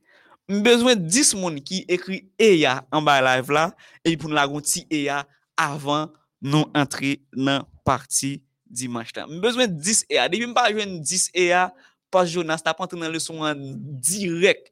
Besoin 0.49 0.95
de 0.95 1.01
10 1.01 1.33
personnes 1.33 1.61
qui 1.61 1.85
écrit 1.89 2.29
EA 2.39 2.85
en 2.91 3.01
bas 3.01 3.21
live 3.21 3.51
là, 3.51 3.75
et 4.05 4.15
pour 4.15 4.29
nous 4.29 4.35
la 4.35 4.47
EA 4.89 5.27
avant 5.57 6.11
nous 6.41 6.65
entrer 6.73 7.21
dans 7.33 7.45
la 7.45 7.67
partie 7.83 8.41
dimanche 8.65 9.13
là. 9.15 9.25
besoin 9.27 9.67
de 9.67 9.73
10 9.73 10.05
EA. 10.09 10.29
Depuis 10.29 10.53
pas 10.53 10.71
jouer 10.71 10.85
10 10.85 11.31
EA, 11.33 11.73
pas 12.09 12.25
Jonas 12.25 12.59
t'a 12.59 12.73
pas 12.73 12.87
dans 12.87 13.09
leçon 13.09 13.41
en 13.41 13.53
direct. 13.57 14.71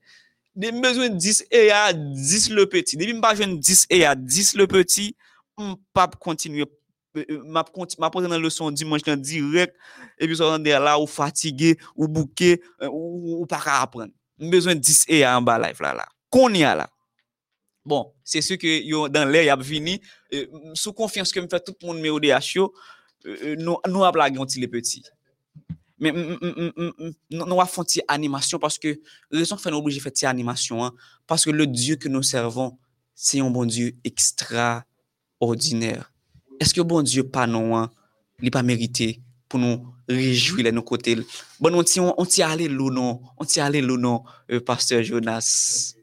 J'ai 0.55 0.71
besoin 0.71 1.09
de 1.09 1.17
10 1.17 1.47
EA, 1.51 1.91
10 1.91 2.51
le 2.51 2.67
petit. 2.67 2.95
Depuis 2.95 3.19
pas 3.19 3.35
jouer 3.35 3.47
10 3.47 3.87
EA, 3.89 4.15
10 4.15 4.55
le 4.55 4.67
petit, 4.67 5.15
on 5.57 5.77
pas 5.93 6.07
continuer 6.07 6.65
m'a 7.45 7.63
posé 7.63 8.27
dans 8.27 8.37
leçon 8.37 8.71
dimanche 8.71 9.01
en 9.07 9.15
direct 9.15 9.73
et 10.17 10.27
puis 10.27 10.35
ça 10.35 10.57
là 10.57 10.99
ou 10.99 11.07
fatigué 11.07 11.77
ou 11.95 12.07
bouqué 12.07 12.61
euh, 12.81 12.89
ou, 12.91 13.41
ou 13.41 13.45
pas 13.45 13.61
apprendre. 13.67 14.11
Besoin 14.39 14.75
de 14.75 14.79
10 14.79 15.05
EA 15.09 15.37
en 15.37 15.41
bas 15.41 15.59
live 15.59 15.81
là 15.81 15.93
là. 15.93 16.05
Qu'on 16.29 16.53
y 16.53 16.63
a 16.63 16.75
là. 16.75 16.89
Bon, 17.85 18.13
c'est 18.23 18.41
ce 18.41 18.55
que 18.55 19.07
dans 19.07 19.25
l'air 19.25 19.43
y 19.43 19.49
a 19.49 19.55
venu 19.55 19.99
sous 20.73 20.93
confiance 20.93 21.31
que 21.31 21.39
me 21.39 21.47
fait 21.47 21.63
tout 21.63 21.75
le 21.81 21.87
monde 21.87 21.99
me 21.99 22.09
ODH 22.09 22.57
euh, 23.27 23.55
nous 23.57 23.77
nous 23.87 24.03
avons 24.03 24.45
les 24.57 24.67
petits. 24.67 25.03
Mais 25.97 26.11
nous 26.11 27.61
avons 27.61 27.65
fait 27.65 28.03
animation 28.07 28.59
parce 28.59 28.77
que 28.77 28.99
raison 29.31 29.57
fait 29.57 29.71
nous 29.71 29.77
obligé 29.77 29.99
faire 29.99 30.29
animation 30.29 30.91
parce 31.25 31.45
que 31.45 31.51
le 31.51 31.67
Dieu 31.67 31.95
que 31.95 32.09
nous 32.09 32.23
servons 32.23 32.77
c'est 33.13 33.39
un 33.39 33.49
bon 33.49 33.65
Dieu 33.65 33.95
extraordinaire. 34.03 36.11
Est-ce 36.59 36.73
que 36.73 36.81
bon 36.81 37.01
Dieu 37.01 37.23
pas 37.23 37.47
non 37.47 37.89
il 38.41 38.51
pas 38.51 38.63
mérité 38.63 39.21
pour 39.47 39.59
nous 39.59 39.87
réjouir 40.07 40.65
de 40.65 40.71
nos 40.71 40.83
côtés. 40.83 41.17
Bon 41.59 41.73
on 41.73 41.83
t'y 41.83 41.99
on 41.99 42.13
aller 42.43 42.67
non, 42.69 43.21
on 43.37 43.45
t'y 43.45 43.59
aller 43.59 43.81
non 43.81 44.23
euh, 44.51 44.59
pasteur 44.59 45.03
Jonas? 45.03 45.95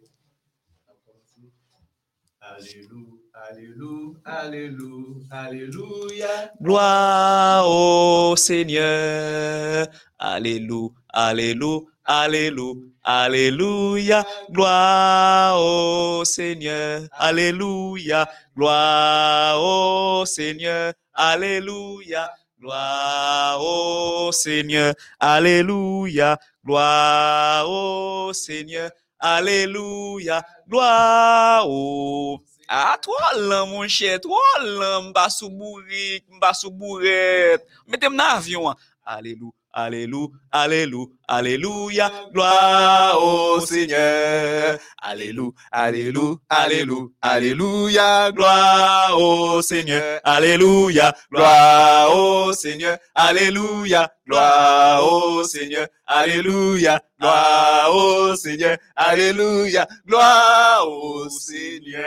Alléluia, 3.53 4.15
Alléluia, 4.25 5.27
Alléluia. 5.31 6.53
Gloire 6.61 7.69
au 7.69 8.37
Seigneur. 8.37 9.87
Alléluia, 10.19 10.91
Alléluia, 11.09 11.81
Alléluia, 12.05 12.83
Alléluia. 13.03 14.25
Gloire 14.51 15.61
au 15.61 16.25
Seigneur. 16.25 17.03
Alléluia. 17.13 18.29
Gloire 18.57 19.61
au 19.61 20.25
Seigneur. 20.25 20.95
Alléluia. 21.13 22.31
Gloire 22.63 23.59
au 23.61 24.31
Seigneur. 24.31 24.95
Alléluia. 25.19 26.39
Gloire 26.65 27.69
au 27.69 28.33
Seigneur. 28.33 28.89
Alléluia. 29.19 30.45
Gloire 30.69 31.69
au 31.69 32.39
Ah, 32.69 32.97
trois 33.03 33.35
lan, 33.37 33.67
mon 33.67 33.87
cher, 33.89 34.21
trois 34.21 34.39
lan, 34.63 35.03
mba 35.11 35.29
sou 35.29 35.51
bourik, 35.51 36.25
mba 36.31 36.55
sou 36.55 36.71
bouret. 36.71 37.59
Mettez-moi 37.89 38.17
dans 38.17 38.33
l'avion. 38.35 38.75
Alléluia, 39.05 39.53
alléluia, 39.73 40.29
alléluia, 40.51 41.07
alléluia, 41.29 42.11
gloire 42.33 43.23
au 43.23 43.61
Seigneur. 43.61 44.79
Alléluia, 45.03 45.51
alléluia, 45.71 46.37
alléluia, 46.51 47.09
alléluia, 47.21 48.31
gloire 48.33 49.19
au 49.19 49.63
Seigneur. 49.63 50.21
Alléluia, 50.25 51.15
gloire 51.31 52.17
au 52.17 52.53
Seigneur. 52.53 52.99
Alléluia, 53.15 54.11
gloire 54.27 55.05
au 55.05 55.45
Seigneur. 55.45 55.87
Alléluia, 56.07 57.01
gloire 57.19 57.95
au 57.95 58.37
Seigneur. 58.37 58.77
Alléluia, 58.97 59.87
gloire 60.07 60.89
au 60.89 61.29
Seigneur. 61.29 62.05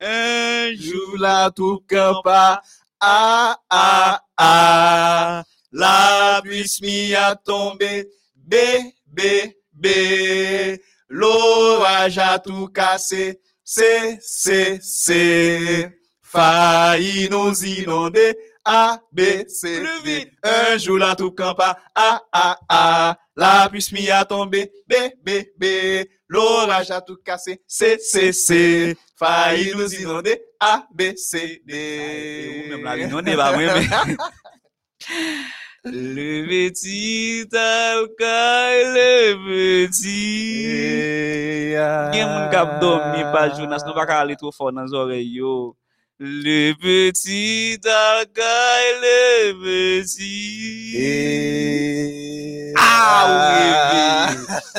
Un 0.00 0.74
jour 0.74 1.18
là 1.18 1.50
tout 1.50 1.82
campa, 1.88 2.60
ah 3.00 3.56
ah 3.70 4.20
ah, 4.36 5.44
la 5.72 6.40
pluie 6.42 7.14
a 7.14 7.36
tombé, 7.36 8.08
bé 8.34 8.94
bé 9.06 9.56
bé, 9.72 10.82
l'orage 11.08 12.18
a 12.18 12.38
tout 12.38 12.68
cassé, 12.68 13.40
c'est 13.64 14.18
c'est 14.20 14.78
c'est, 14.82 15.90
failli 16.22 17.28
nous 17.30 17.64
inonder. 17.64 18.36
A, 18.68 19.00
B, 19.12 19.20
C, 19.46 19.80
D. 20.04 20.32
Un 20.42 20.76
jour 20.76 20.98
là 20.98 21.14
tout 21.14 21.30
campa. 21.30 21.78
A, 21.94 22.20
A, 22.32 22.58
A. 22.68 23.16
La 23.36 23.68
pluie 23.70 24.10
a 24.10 24.24
tombé. 24.24 24.72
B, 24.88 24.94
B, 25.24 25.30
B. 25.56 25.64
l'orage 26.28 26.90
a 26.90 27.00
tout 27.00 27.18
cassé, 27.24 27.62
C, 27.66 27.98
C, 27.98 28.32
C, 28.32 28.96
failli 29.16 29.72
nous 29.74 29.94
inonder, 29.94 30.42
A, 30.60 30.86
B, 30.92 31.14
C, 31.16 31.62
D. 31.64 32.64
Ou 32.66 32.70
même 32.70 32.84
la 32.84 32.96
inonder, 32.96 33.36
bah, 33.36 33.56
ouais, 33.56 33.66
mais... 33.66 34.16
Le 35.88 36.44
petit 36.48 37.46
alkay, 37.56 38.82
le 38.90 39.36
petit... 39.86 40.64
Eh, 40.66 41.76
ah. 41.78 42.10
Gen 42.10 42.26
moun 42.26 42.48
kap 42.50 42.80
dom 42.82 43.04
mi 43.12 43.22
pa 43.30 43.44
jounas, 43.52 43.84
nou 43.86 43.94
baka 43.94 44.16
ale 44.24 44.34
tro 44.40 44.50
fò 44.50 44.72
nan 44.74 44.88
zore 44.90 45.20
yo. 45.22 45.76
Le 46.18 46.72
petit 46.80 47.78
alkay, 47.84 48.40
le 49.02 50.00
petit. 50.02 50.94
Et... 50.96 52.72
Ah, 52.78 54.32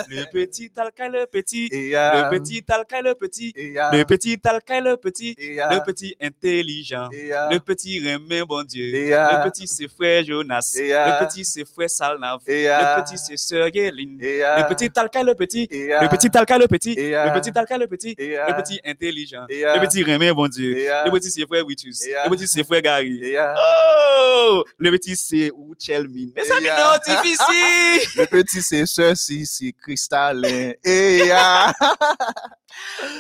oui, 0.09 0.15
Le 0.15 0.25
petit 0.31 0.71
alkay, 0.75 1.09
le 1.09 1.25
petit. 1.27 1.69
Et, 1.71 1.89
Le 1.91 1.95
ah, 1.97 2.27
petit 2.31 2.63
alkay, 2.67 3.01
le 3.03 3.13
petit. 3.13 3.53
et, 3.55 3.77
ah, 3.77 3.91
Le 3.95 4.03
petit 4.05 4.39
alkay, 4.43 4.81
le 4.81 4.97
petit. 4.97 5.35
et, 5.37 5.59
ah, 5.59 5.73
Le 5.75 5.79
petit 5.85 6.15
intelligent. 6.19 7.07
et, 7.11 7.31
ah, 7.31 7.49
Le 7.51 7.59
petit 7.59 7.99
remet 7.99 8.43
bon 8.43 8.63
Dieu. 8.63 8.95
et, 8.95 9.13
ah, 9.13 9.43
Le 9.45 9.51
petit 9.51 9.67
c'est 9.67 9.87
frère 9.87 10.23
Jonas. 10.25 10.75
Et, 10.79 10.91
ah, 10.93 11.19
Le 11.21 11.27
petit 11.27 11.45
c'est 11.45 11.65
frère 11.65 11.89
Salnav. 11.89 12.39
et, 12.47 12.67
ah, 12.67 12.97
Le 12.97 13.03
petit 13.03 13.17
c'est 13.19 13.37
sœur 13.37 13.67
ah, 13.67 13.69
Le 13.69 14.67
petit 14.73 14.89
talca 14.89 15.21
le 15.23 15.35
petit. 15.35 15.67
et, 15.69 15.93
ah, 15.93 16.01
Le 16.03 16.09
petit 16.09 16.31
talca 16.31 16.57
le 16.57 16.67
petit. 16.67 16.93
Et, 16.97 17.11
Le 17.11 17.17
ah, 17.17 17.29
petit 17.39 17.51
le 17.51 17.87
petit. 17.87 18.15
et, 18.17 18.37
ah, 18.37 18.47
Le 18.49 18.63
petit 18.63 18.79
intelligent. 18.83 19.45
et, 19.49 19.65
ah, 19.65 19.75
Le 19.77 19.87
petit 19.87 20.03
remet 20.03 20.33
bon 20.33 20.47
Dieu. 20.47 20.77
et, 20.79 20.89
ah, 20.89 21.03
Le 21.05 21.11
petit 21.11 21.26
c'est 21.29 21.45
frère 21.45 21.65
Witus. 21.65 22.05
Le 22.05 22.29
petit 22.29 22.47
c'est 22.47 22.63
frère 22.63 22.81
Gary. 22.81 23.35
Oh! 23.37 24.63
Le 24.77 24.91
petit 24.91 25.15
c'est 25.15 25.51
Uchelmin. 25.51 26.31
Mais 26.35 26.43
ça 26.43 26.59
Et, 26.59 26.63
c'est 26.63 26.69
non 26.69 26.97
difficile. 27.21 28.09
Le 28.21 28.25
petit 28.25 28.61
c'est 28.61 28.85
ceci, 28.85 29.45
c'est 29.45 29.71
cristallin. 29.73 30.73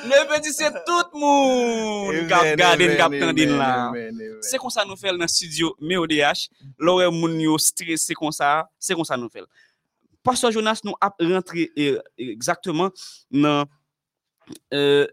Le 0.03 0.35
petit 0.35 0.53
c'est 0.53 0.71
tout 0.85 1.03
le 1.13 1.19
monde. 1.19 2.27
Kap 2.27 2.41
amen, 2.41 2.55
gade, 2.55 2.81
amen, 2.81 2.97
kap 2.97 3.13
amen. 3.13 4.37
C'est 4.41 4.57
comme 4.57 4.69
ça 4.69 4.85
nous 4.85 4.95
fait 4.95 5.09
dans 5.09 5.17
le 5.17 5.27
studio 5.27 5.75
MODH. 5.79 6.49
Là, 6.79 7.09
moun 7.09 7.39
yo 7.39 7.57
stressé 7.57 8.13
comme 8.13 8.31
ça, 8.31 8.69
c'est 8.79 8.93
comme 8.93 9.05
ça 9.05 9.17
nous 9.17 9.29
fait. 9.29 9.43
Pasteur 10.23 10.51
Jonas 10.51 10.81
nous 10.83 10.95
a 10.99 11.09
rentré 11.21 11.71
euh, 11.77 12.01
exactement 12.17 12.91
dans 13.31 13.65
euh, 14.73 15.07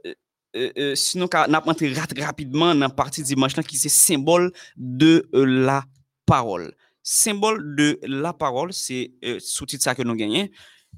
euh, 0.57 0.71
euh, 0.79 0.95
sinon 0.95 1.29
n'a 1.49 1.59
rentré 1.59 1.93
rat- 1.93 2.07
rapidement 2.19 2.75
dans 2.75 2.81
la 2.81 2.89
partie 2.89 3.23
dimanche 3.23 3.57
là 3.57 3.63
qui 3.63 3.77
c'est 3.77 3.89
symbole 3.89 4.53
de 4.77 5.29
euh, 5.35 5.45
la 5.45 5.85
parole. 6.27 6.75
Symbole 7.03 7.77
de 7.77 7.99
la 8.03 8.33
parole, 8.33 8.73
c'est 8.73 9.13
euh, 9.25 9.39
sous-titre 9.39 9.85
ça 9.85 9.95
que 9.95 10.03
nous 10.03 10.15
gagnons. 10.15 10.49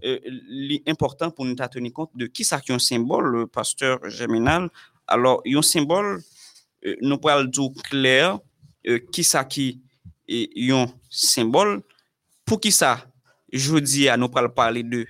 L'important 0.04 1.30
pour 1.30 1.46
nous 1.46 1.54
tenir 1.54 1.92
compte 1.92 2.10
de 2.14 2.26
qui 2.26 2.44
ça 2.44 2.60
qui 2.60 2.70
est 2.70 2.74
un 2.74 2.78
symbole, 2.78 3.26
le 3.28 3.46
pasteur 3.46 3.98
Germinal. 4.10 4.68
Alors, 5.06 5.40
un 5.46 5.62
symbole, 5.62 6.22
nous 7.00 7.16
pourrons 7.16 7.40
le 7.40 7.48
dire 7.48 7.70
clair, 7.82 8.38
qui 9.10 9.24
ça 9.24 9.42
qui 9.44 9.80
est 10.28 10.70
un 10.70 10.86
symbole. 11.08 11.82
Pour 12.44 12.60
qui 12.60 12.72
ça, 12.72 13.10
je 13.50 13.78
dis 13.78 14.06
à 14.10 14.18
nous 14.18 14.28
parler 14.28 14.82
de, 14.82 15.06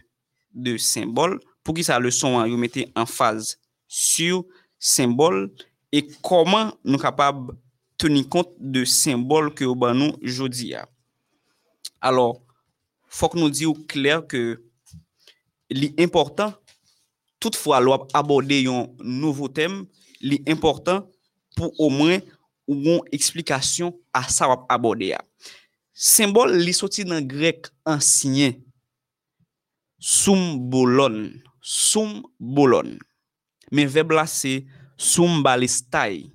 de 0.54 0.76
symbole. 0.76 1.40
Pour 1.64 1.74
qui 1.74 1.82
ça, 1.82 1.98
le 1.98 2.12
son, 2.12 2.38
hein, 2.38 2.48
vous 2.48 2.56
mettez 2.56 2.92
en 2.94 3.06
phase 3.06 3.58
sur 3.98 4.44
symbole 4.78 5.54
et 5.90 6.06
comment 6.22 6.70
nous 6.84 6.98
capables 6.98 7.56
tenir 7.96 8.28
compte 8.28 8.52
de 8.60 8.84
symbole 8.84 9.54
que 9.54 9.64
nous 9.64 9.86
avons 9.86 10.18
aujourd'hui. 10.22 10.74
Alors, 12.02 12.42
faut 13.08 13.30
que 13.30 13.38
nous 13.38 13.48
disions 13.48 13.72
clair 13.72 14.26
que 14.26 14.62
l'important, 15.70 16.52
toutefois, 17.40 17.80
l'on 17.80 18.06
aborder 18.12 18.66
un 18.66 18.86
nouveau 18.98 19.48
thème, 19.48 19.86
l'important 20.20 21.08
pour 21.56 21.72
au 21.80 21.88
moins 21.88 22.18
une 22.68 23.00
explication 23.12 23.98
à 24.12 24.28
ça 24.28 24.46
aborder. 24.68 25.14
a. 25.14 25.24
Symbole, 25.94 26.58
li 26.58 26.74
sorti 26.74 27.06
dans 27.06 27.26
grec 27.26 27.68
ancien, 27.86 28.52
symbolon, 29.98 31.32
symbolon. 31.62 32.98
men 33.72 33.90
verb 33.90 34.14
la 34.16 34.26
se 34.30 34.60
soumbalistai, 34.96 36.26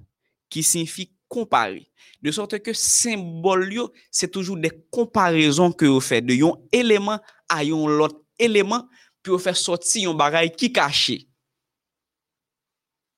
ki 0.51 0.63
sinfi 0.65 1.07
kompare. 1.31 1.85
De 2.21 2.33
sorte 2.35 2.59
ke 2.61 2.73
sembol 2.77 3.65
yo, 3.73 3.87
se 4.13 4.29
toujou 4.29 4.59
de 4.61 4.69
komparezon 4.93 5.73
ke 5.73 5.87
yo 5.89 5.97
fe, 6.03 6.19
de 6.21 6.37
yon 6.43 6.59
eleman 6.75 7.21
a 7.49 7.61
yon 7.65 7.97
lot 7.97 8.19
eleman, 8.41 8.85
pi 9.21 9.33
yo 9.33 9.39
fe 9.41 9.55
soti 9.57 10.05
yon 10.05 10.17
bagay 10.19 10.51
ki 10.53 10.69
kache. 10.75 11.17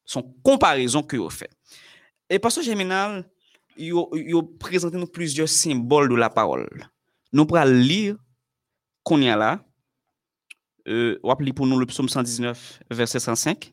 Son 0.07 0.23
komparezon 0.45 1.03
ke 1.07 1.19
yo 1.19 1.27
fe. 1.33 1.49
E 2.31 2.39
paso 2.39 2.63
jeminal, 2.63 3.21
yo, 3.75 4.07
yo 4.15 4.43
prezante 4.61 4.99
nou 4.99 5.11
plizye 5.11 5.47
sembol 5.51 6.07
do 6.11 6.19
la 6.19 6.31
parol. 6.31 6.67
Nou 7.33 7.49
pral 7.49 7.73
lir 7.83 8.15
konya 9.03 9.35
la, 9.39 9.51
euh, 10.87 11.19
wap 11.27 11.43
li 11.43 11.51
pou 11.55 11.67
nou 11.67 11.81
le 11.81 11.89
psoum 11.89 12.07
119, 12.07 12.61
verset 12.93 13.19
105, 13.19 13.72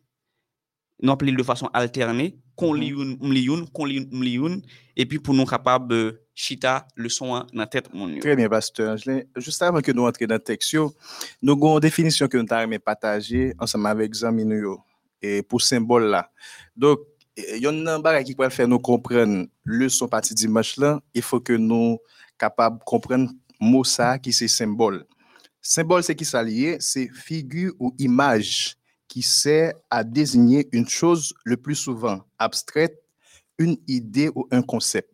Nous 1.02 1.12
appelons 1.12 1.32
de 1.32 1.42
façon 1.42 1.68
alternée. 1.72 2.38
Qu'on 2.56 2.74
lit 2.74 2.88
une, 2.88 3.16
une, 3.22 3.68
qu'on 3.70 3.86
lit 3.86 4.06
une. 4.12 4.62
Et 4.96 5.06
puis 5.06 5.18
pour 5.18 5.32
nous 5.32 5.46
capables 5.46 5.88
de 5.88 6.20
chita 6.34 6.86
le 6.94 7.08
son 7.08 7.28
dans 7.28 7.46
la 7.54 7.66
tête. 7.66 7.92
Mon. 7.94 8.18
Très 8.18 8.36
bien, 8.36 8.48
pasteur. 8.48 8.92
Angelin. 8.92 9.22
Juste 9.36 9.62
avant 9.62 9.80
que 9.80 9.92
nous 9.92 10.04
entrions 10.04 10.28
dans 10.28 10.34
le 10.34 10.40
texte, 10.40 10.74
nous 11.42 11.52
avons 11.52 11.74
une 11.74 11.80
définition 11.80 12.28
que 12.28 12.36
nous 12.36 12.46
avons 12.50 12.78
partager 12.84 13.54
ensemble 13.58 13.86
avec 13.86 14.14
Zami 14.14 14.44
nous 14.44 14.56
yo, 14.56 14.80
et 15.22 15.42
pour 15.42 15.62
symbole 15.62 16.04
là. 16.04 16.30
Donc, 16.76 17.00
il 17.36 17.62
y 17.62 17.66
a 17.66 17.70
un 17.70 17.98
bagage 18.00 18.24
qui 18.24 18.34
peut 18.34 18.48
faire 18.50 18.68
nous 18.68 18.78
comprendre 18.78 19.46
le 19.64 19.88
son 19.88 20.08
parti 20.08 20.34
dimanche 20.34 20.76
là. 20.76 21.00
Il 21.14 21.22
faut 21.22 21.40
que 21.40 21.54
nous 21.54 21.98
capables 22.38 22.78
de 22.78 22.84
comprendre 22.84 23.30
mot 23.58 23.84
ça 23.84 24.18
qui 24.18 24.32
c'est 24.32 24.48
symbole. 24.48 25.06
Symbole, 25.62 26.02
c'est 26.02 26.14
qui 26.14 26.24
ça 26.24 26.42
lié? 26.42 26.78
C'est 26.80 27.08
figure 27.08 27.72
ou 27.78 27.94
image 27.98 28.76
qui 29.10 29.22
sert 29.22 29.74
à 29.90 30.04
désigner 30.04 30.68
une 30.70 30.88
chose 30.88 31.34
le 31.44 31.56
plus 31.56 31.74
souvent 31.74 32.20
abstraite, 32.38 32.96
une 33.58 33.76
idée 33.88 34.30
ou 34.36 34.46
un 34.52 34.62
concept. 34.62 35.12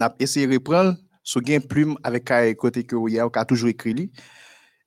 On 0.00 0.08
essayé 0.20 0.46
de 0.46 0.54
reprendre 0.54 0.96
sous 1.24 1.40
gain 1.40 1.58
plume 1.58 1.98
avec 2.04 2.30
un 2.30 2.54
côté 2.54 2.84
que 2.84 2.94
vous 2.94 3.08
a, 3.18 3.44
toujours 3.44 3.70
écrit. 3.70 4.12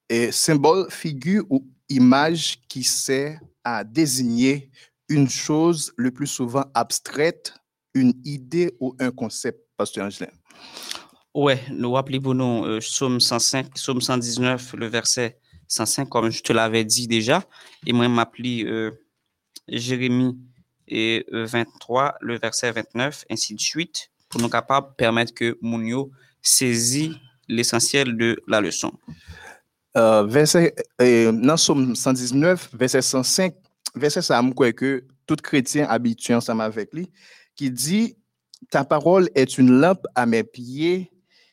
Et 0.10 0.32
symbole, 0.32 0.90
figure 0.90 1.44
ou 1.50 1.68
image 1.90 2.60
qui 2.70 2.84
sert 2.84 3.42
à 3.66 3.84
désigner 3.84 4.72
une 5.10 5.30
chose 5.30 5.92
le 5.98 6.12
plus 6.12 6.28
souvent 6.28 6.64
abstraite, 6.74 7.54
une 7.94 8.14
idée 8.24 8.74
ou 8.80 8.96
un 9.00 9.12
concept, 9.12 9.60
Pasteur 9.76 10.06
Angelin. 10.06 10.32
Ouais, 11.34 11.60
nous 11.70 11.92
rappelez 11.92 12.22
pour 12.22 12.34
nous 12.34 12.80
Psaume 12.80 13.20
105, 13.20 13.74
Psaume 13.74 14.00
119, 14.00 14.74
le 14.74 14.88
verset 14.88 15.38
105, 15.68 16.08
comme 16.10 16.30
je 16.30 16.42
te 16.42 16.54
l'avais 16.54 16.86
dit 16.86 17.08
déjà. 17.08 17.44
Et 17.86 17.94
moi, 17.94 18.08
m'appelé 18.08 18.64
euh, 18.66 18.92
Jérémie 19.68 20.38
et, 20.88 21.26
euh, 21.34 21.46
23, 21.46 22.16
le 22.22 22.40
verset 22.40 22.72
29, 22.72 23.26
ainsi 23.30 23.56
de 23.56 23.60
suite, 23.60 24.10
pour 24.30 24.42
nous 24.42 24.50
capables 24.50 24.88
permettre 24.98 25.34
que 25.34 25.58
Mounio 25.62 26.12
saisit 26.42 27.16
l'essentiel 27.48 28.18
de 28.18 28.42
la 28.48 28.62
leçon. 28.62 28.92
Euh, 29.98 30.24
verset, 30.24 30.76
euh, 31.02 31.32
dans 31.32 31.58
Somme 31.58 31.96
119, 31.96 32.70
verset 32.74 33.02
105, 33.02 33.54
verset 33.96 34.22
ça, 34.22 34.42
que 34.76 35.04
tout 35.26 35.36
chrétien 35.36 35.88
habitué 35.88 36.36
ensemble 36.36 36.62
avec 36.62 36.94
lui, 36.94 37.10
qui 37.56 37.72
dit 37.72 38.16
Ta 38.70 38.84
parole 38.84 39.30
est 39.36 39.58
une 39.58 39.72
lampe 39.80 40.06
à 40.16 40.26
mes 40.26 40.44
pieds 40.44 41.12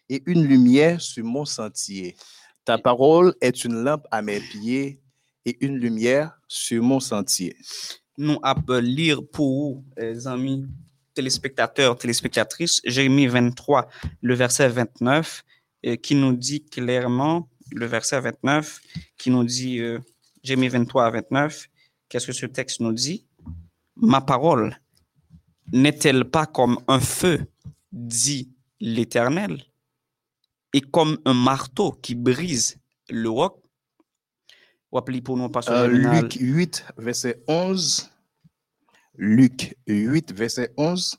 et 0.09 0.23
une 0.27 0.45
lumière 0.45 1.01
sur 1.01 1.25
mon 1.25 1.45
sentier. 1.45 2.17
Ta 2.65 2.79
parole 2.79 3.35
est 3.41 3.65
une 3.65 3.85
lampe 3.85 4.07
à 4.11 4.23
mes 4.23 4.41
pieds 4.41 5.01
et 5.45 5.57
une 5.61 5.77
lumière 5.77 6.39
sur 6.49 6.83
mon 6.83 6.99
sentier. 6.99 7.57
Nous 8.17 8.39
allons 8.43 8.81
lire 8.81 9.21
pour 9.33 9.49
vous, 9.49 9.85
les 9.99 10.27
amis 10.27 10.67
téléspectateurs, 11.15 11.99
téléspectatrices, 11.99 12.81
Jérémie 12.85 13.27
23, 13.27 13.89
le 14.23 14.35
verset 14.35 14.69
29, 14.69 15.45
euh, 15.87 15.97
qui 15.97 16.15
nous 16.15 16.33
dit 16.33 16.65
clairement, 16.65 17.49
le 17.71 17.87
verset 17.87 18.21
29, 18.21 18.81
qui 19.19 19.31
nous 19.31 19.45
dit, 19.45 19.81
euh, 19.81 19.99
Jérémie 20.43 20.69
23 20.69 21.05
à 21.05 21.11
29, 21.11 21.69
qu'est-ce 22.09 22.27
que 22.27 22.33
ce 22.33 22.47
texte 22.47 22.81
nous 22.81 22.93
dit? 22.93 23.27
Ma 23.97 24.21
parole 24.21 24.81
n'est-elle 25.73 26.25
pas 26.25 26.47
comme 26.47 26.79
un 26.89 27.01
feu, 27.01 27.47
dit 27.93 28.51
l'Éternel, 28.81 29.63
et 30.75 30.81
comme 30.81 31.19
un 31.25 31.35
marteau 31.35 31.93
qui 31.93 32.17
brise 32.17 32.77
le 33.09 33.31
roc? 33.31 33.63
Rappelez 34.93 35.23
pour 35.23 35.37
nous, 35.37 35.49
Euh. 35.69 35.87
Luc 35.87 36.35
8, 36.35 36.85
verset 36.99 37.43
11. 37.47 38.11
Luc 39.15 39.77
8, 39.87 40.33
verset 40.33 40.73
11. 40.77 41.17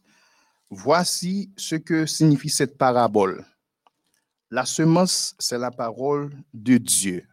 Voici 0.70 1.54
ce 1.56 1.76
que 1.76 2.06
signifie 2.06 2.50
cette 2.50 2.78
parabole. 2.78 3.46
La 4.52 4.66
semence, 4.66 5.36
c'est 5.40 5.58
la 5.58 5.72
parole 5.72 6.32
de 6.54 6.78
Dieu. 6.78 7.26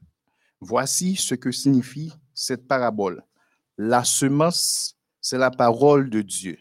Voici 0.61 1.17
ce 1.17 1.35
que 1.35 1.51
signifie 1.51 2.13
cette 2.35 2.69
parabole. 2.69 3.25
La 3.77 4.05
semence, 4.05 4.97
c'est 5.21 5.39
la 5.39 5.51
parole 5.51 6.09
de 6.09 6.23
Dieu. 6.23 6.57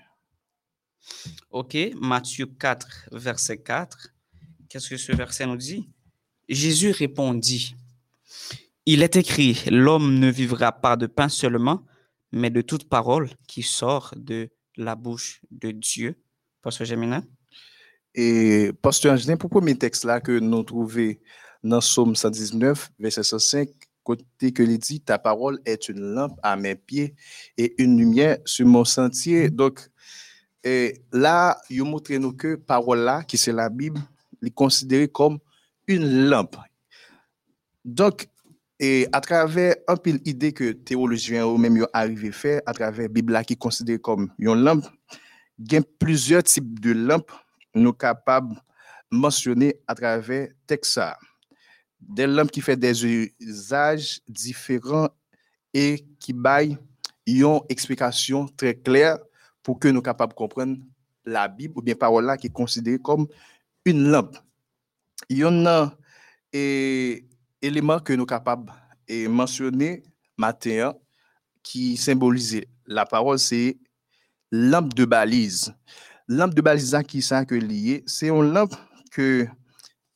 OK, 1.51 1.78
Matthieu 1.99 2.47
4, 2.47 3.09
verset 3.12 3.59
4. 3.59 4.09
Qu'est-ce 4.72 4.90
que 4.90 4.96
ce 4.96 5.12
verset 5.12 5.46
nous 5.46 5.58
dit? 5.58 5.90
Jésus 6.48 6.92
répondit, 6.92 7.76
Il 8.86 9.04
est 9.04 9.18
écrit, 9.18 9.62
l'homme 9.70 10.18
ne 10.18 10.32
vivra 10.32 10.72
pas 10.72 10.96
de 10.96 11.08
pain 11.08 11.28
seulement, 11.28 11.86
mais 12.32 12.50
de 12.50 12.62
toute 12.62 12.88
parole 12.88 13.30
qui 13.50 13.64
sort 13.64 14.14
de 14.16 14.50
la 14.78 14.96
bouche 14.96 15.42
de 15.52 15.72
Dieu. 15.72 16.16
Pasteur 16.62 16.88
Gemina? 16.88 17.22
Et 18.16 18.72
Pasteur 18.82 19.12
Angelin, 19.12 19.36
pour 19.36 19.50
le 19.50 19.60
premier 19.60 19.78
texte 19.78 20.06
là 20.06 20.22
que 20.22 20.40
nous 20.40 20.64
trouvons 20.64 21.16
dans 21.66 21.82
Somme 21.82 22.16
119, 22.16 22.92
verset 22.98 23.24
105, 23.24 23.68
côté 24.04 24.54
que 24.54 24.64
il 24.64 24.80
dit, 24.80 25.02
ta 25.02 25.20
parole 25.20 25.60
est 25.66 25.90
une 25.90 26.14
lampe 26.14 26.40
à 26.44 26.56
mes 26.56 26.76
pieds 26.76 27.14
et 27.58 27.76
une 27.78 27.98
lumière 27.98 28.38
sur 28.46 28.66
mon 28.68 28.86
sentier. 28.86 29.50
Donc, 29.50 29.82
et 30.64 31.02
là, 31.12 31.60
il 31.70 31.84
montre 31.84 32.14
nous 32.14 32.32
que 32.32 32.56
parole 32.56 33.00
là, 33.00 33.24
qui 33.24 33.38
c'est 33.38 33.52
la 33.52 33.68
Bible, 33.68 34.00
est 34.44 34.54
considérée 34.54 35.08
comme 35.08 35.39
une 35.88 36.30
lampe. 36.30 36.58
Donc, 37.84 38.28
et 38.80 39.08
à 39.12 39.22
travers 39.22 39.76
un 39.88 39.96
pile 39.96 40.20
idée 40.26 40.54
que 40.54 40.72
théologiens 40.72 41.46
ou 41.46 41.58
même 41.58 41.86
arrivé 41.94 42.30
à 42.30 42.32
faire, 42.32 42.62
à 42.66 42.74
travers 42.74 43.04
la 43.04 43.08
Bible 43.08 43.39
qui 43.46 43.54
est 43.54 43.58
considérée 43.58 44.00
comme 44.00 44.32
une 44.39 44.64
lampe, 44.64 44.86
il 45.60 45.74
y 45.74 45.78
a 45.78 45.82
plusieurs 46.00 46.44
types 46.44 46.80
de 46.80 46.92
lampes 46.92 47.32
nous 47.76 47.94
capables 47.94 48.56
de 48.56 49.18
mentionner 49.18 49.76
à 49.88 49.96
travers 49.96 50.50
texte 50.66 51.00
Des 52.00 52.28
lampes 52.28 52.52
qui 52.52 52.62
font 52.62 52.76
des 52.76 53.06
usages 53.39 54.20
différents 54.28 55.10
et 55.74 56.06
qui 56.20 56.34
baillent 56.34 56.78
une 57.28 57.60
explication 57.70 58.48
très 58.48 58.76
claire 58.76 59.18
pour 59.64 59.80
que 59.80 59.88
nous 59.88 60.02
capables 60.02 60.34
de 60.34 60.38
comprendre 60.38 60.78
la 61.24 61.48
Bible 61.48 61.74
ou 61.78 61.82
bien 61.82 61.96
parole 61.96 62.26
là 62.26 62.38
qui 62.38 62.48
est 62.48 62.54
considérée 62.54 62.98
comme 62.98 63.28
une 63.86 64.10
lampe. 64.10 64.38
Il 65.30 65.38
y 65.38 65.46
en 65.46 65.66
a 65.66 65.96
des 66.52 67.26
éléments 67.62 68.00
que 68.00 68.14
nous 68.14 68.26
capables 68.26 68.72
de 69.08 69.28
mentionner 69.28 70.04
matin 70.38 70.94
qui 71.64 71.98
symbolisent 71.98 72.66
la 72.86 73.06
parole, 73.06 73.40
c'est 73.40 73.78
lampe 74.52 74.94
de 74.94 75.06
balise. 75.06 75.74
Lampe 76.28 76.54
de 76.54 76.62
balise 76.62 76.98
qui 77.08 77.22
ça 77.22 77.46
que 77.46 77.56
lié, 77.56 78.04
c'est 78.06 78.30
une 78.30 78.54
lampe 78.54 78.76
que 79.12 79.48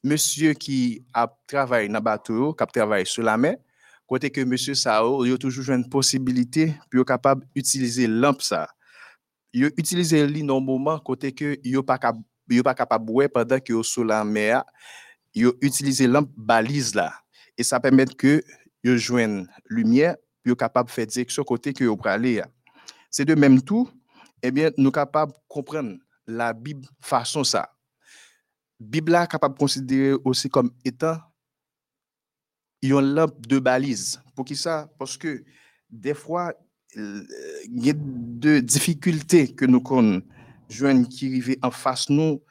monsieur 0.03 0.53
qui 0.53 1.05
a 1.13 1.28
travaillé 1.47 1.88
dans 1.88 1.95
le 1.95 1.99
bateau, 1.99 2.53
qui 2.53 2.63
a 2.63 2.68
travaillé 2.68 3.05
sur 3.05 3.24
la 3.24 3.38
mer, 3.38 3.57
côté 4.07 4.30
que 4.30 4.41
monsieur 4.41 4.76
Sao, 4.76 5.26
il 5.26 5.34
a 5.34 5.38
toujours 5.38 5.70
une 5.70 5.89
possibilité 5.89 6.76
pour 6.91 7.05
capable 7.05 7.45
d'utiliser 7.55 8.07
lampe 8.07 8.41
ça 8.41 8.68
yo 9.55 9.70
utilize 9.80 10.20
li 10.28 10.43
nan 10.43 10.59
moment 10.59 10.99
côté 10.99 11.32
que 11.32 11.55
yo 11.63 11.82
pas 11.82 11.99
yo 12.49 12.63
pas 12.63 12.75
capable 12.75 13.05
boire 13.05 13.29
pendant 13.33 13.59
que 13.59 13.83
sous 13.83 14.03
la 14.03 14.23
mer 14.23 14.63
yo 15.33 15.53
utiliser 15.61 16.07
lampe 16.07 16.31
balise 16.35 16.95
là. 16.95 17.13
Et 17.57 17.63
ça 17.63 17.79
permet 17.79 18.05
que 18.05 18.43
yo 18.83 18.97
joignent 18.97 19.47
lumière 19.69 20.15
yo 20.45 20.55
capable 20.55 20.89
faire 20.89 21.07
direction 21.07 21.43
côté 21.43 21.73
que 21.73 21.83
yo 21.83 21.97
aller. 22.03 22.43
C'est 23.09 23.25
de 23.25 23.35
même 23.35 23.61
tout 23.61 23.89
eh 24.41 24.51
bien 24.51 24.71
nous 24.77 24.91
capable 24.91 25.33
comprendre 25.47 25.97
la 26.27 26.53
Bible 26.53 26.87
façon 26.99 27.43
ça. 27.43 27.71
Bible 28.79 29.13
là 29.13 29.25
capable 29.25 29.57
considérer 29.57 30.17
aussi 30.23 30.49
comme 30.49 30.71
étant 30.83 31.17
une 32.81 32.99
lampe 32.99 33.47
de 33.47 33.57
balise. 33.59 34.21
Pour 34.35 34.45
qui 34.45 34.55
ça? 34.55 34.87
Parce 34.99 35.17
que 35.17 35.43
des 35.89 36.13
fois 36.13 36.53
il 36.93 37.85
y 37.85 37.89
a 37.89 37.93
de 37.95 38.59
difficultés 38.59 39.53
que 39.53 39.65
nous 39.65 39.81
connaissons, 39.81 40.25
jeunes 40.70 41.07
qui 41.07 41.28
arrivent 41.28 41.57
en 41.61 41.72
face 41.72 42.09
nous, 42.09 42.41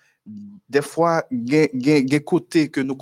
des 0.69 0.83
fois, 0.83 1.25
il 1.31 1.53
y 1.53 1.93
a 1.93 2.01
des 2.01 2.25
côtés 2.25 2.71
que 2.71 2.81
nous 2.81 2.97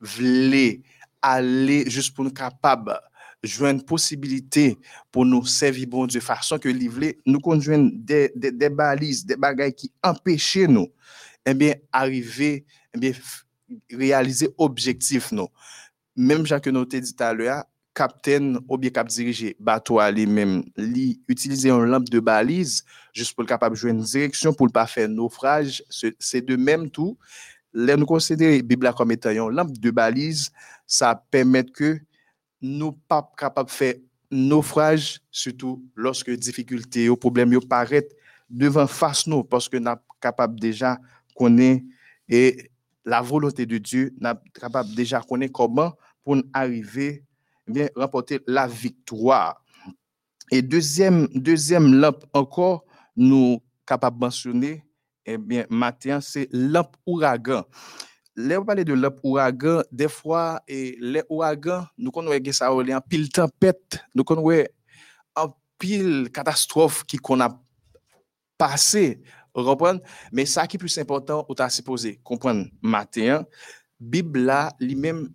voulons 0.00 0.82
aller 1.22 1.88
juste 1.88 2.14
pour 2.14 2.24
nous 2.24 2.32
capables 2.32 2.98
jouer 3.42 3.70
une 3.70 3.82
possibilité 3.82 4.78
pour 5.12 5.24
nous 5.24 5.44
servir 5.44 5.86
bon 5.86 6.06
de 6.06 6.20
façon 6.20 6.58
que 6.58 6.68
livrer 6.68 7.18
nous 7.24 7.40
conjoignons 7.40 7.90
des, 7.94 8.32
des, 8.34 8.50
des, 8.50 8.68
balises, 8.68 9.24
des 9.24 9.36
bagages 9.36 9.72
qui 9.72 9.92
empêchent 10.02 10.56
nous, 10.56 10.88
eh 11.46 11.54
bien, 11.54 11.74
arriver, 11.92 12.64
eh 12.94 12.98
bien, 12.98 13.12
réaliser 13.90 14.48
objectif 14.58 15.30
nous. 15.32 15.48
Même 16.16 16.46
Jacques 16.46 16.66
nous 16.66 16.84
dit 16.84 17.00
tout 17.00 17.22
à 17.22 17.32
l'heure, 17.32 17.64
capitaine 17.94 18.58
ou 18.68 18.78
bien 18.78 18.90
cap 18.90 19.08
diriger 19.08 19.56
bateau 19.58 20.00
lui-même, 20.10 20.62
lui 20.76 21.20
utiliser 21.26 21.70
une 21.70 21.84
lampe 21.84 22.08
de 22.08 22.20
balise 22.20 22.84
juste 23.12 23.34
pour 23.34 23.42
le 23.42 23.48
capable 23.48 23.76
jouer 23.76 23.90
une 23.90 24.02
direction 24.02 24.52
pour 24.52 24.66
ne 24.66 24.72
pas 24.72 24.86
faire 24.86 25.08
naufrage. 25.08 25.82
C'est 26.18 26.44
de 26.44 26.56
même 26.56 26.90
tout. 26.90 27.18
Là, 27.72 27.96
nous 27.96 28.06
considérons 28.06 28.64
Bible 28.64 28.92
comme 28.96 29.10
étant 29.10 29.30
une 29.30 29.50
lampe 29.50 29.72
de 29.72 29.90
balise, 29.90 30.50
ça 30.86 31.20
permet 31.30 31.64
que 31.64 31.98
nous 32.60 32.92
pas 32.92 33.30
capable 33.36 33.68
de 33.68 33.74
faire 33.74 33.94
naufrage, 34.30 35.20
surtout 35.30 35.84
lorsque 35.94 36.30
difficultés 36.30 37.08
ou 37.08 37.16
problèmes 37.16 37.58
paraissent 37.68 38.14
devant 38.48 38.86
face 38.86 39.26
nous, 39.26 39.44
parce 39.44 39.68
que 39.68 39.76
nous 39.76 39.84
sommes 39.84 39.98
capables 40.20 40.58
déjà 40.58 40.98
connaître 41.34 41.84
et 42.28 42.70
la 43.04 43.22
volonté 43.22 43.66
de 43.66 43.78
Dieu, 43.78 44.14
nous 44.20 44.28
sommes 44.28 44.38
capables 44.54 44.94
déjà 44.94 45.20
connaître 45.20 45.52
comment 45.52 45.94
pour 46.24 46.36
arriver 46.52 47.24
bien, 47.68 47.88
remporter 47.94 48.40
la 48.46 48.66
victoire. 48.66 49.62
Et 50.50 50.62
deuxième, 50.62 51.28
deuxième 51.34 51.94
lampe 51.94 52.24
encore, 52.32 52.84
nous 53.16 53.60
capables 53.86 54.18
de 54.18 54.24
mentionner, 54.24 54.84
eh 55.26 55.36
bien, 55.36 55.66
matin, 55.68 56.20
c'est 56.20 56.48
lampe 56.52 56.96
ouragan. 57.06 57.64
On 58.36 58.64
parle 58.64 58.84
de 58.84 58.94
lampe 58.94 59.18
ouragan, 59.22 59.82
des 59.90 60.08
fois, 60.08 60.62
et 60.68 60.96
les 61.00 61.22
ouragans, 61.28 61.84
nous 61.98 62.10
connaissons 62.10 62.52
ça 62.52 62.72
en 62.72 63.00
pile 63.00 63.28
tempête, 63.30 63.98
nous 64.14 64.24
connaissons 64.24 64.68
en 65.36 65.48
pile 65.78 66.30
catastrophe 66.32 67.04
qui 67.04 67.16
qu'on 67.18 67.40
a 67.40 67.60
passé, 68.56 69.22
reprendre, 69.54 70.00
mais 70.32 70.46
ça 70.46 70.66
qui 70.66 70.76
est 70.76 70.78
plus 70.78 70.96
important, 70.98 71.44
on 71.48 71.54
t'a 71.54 71.68
supposé 71.68 72.20
comprendre 72.22 72.66
matin, 74.00 74.08
Bible 74.08 74.40
là, 74.40 74.72
lui-même, 74.80 75.32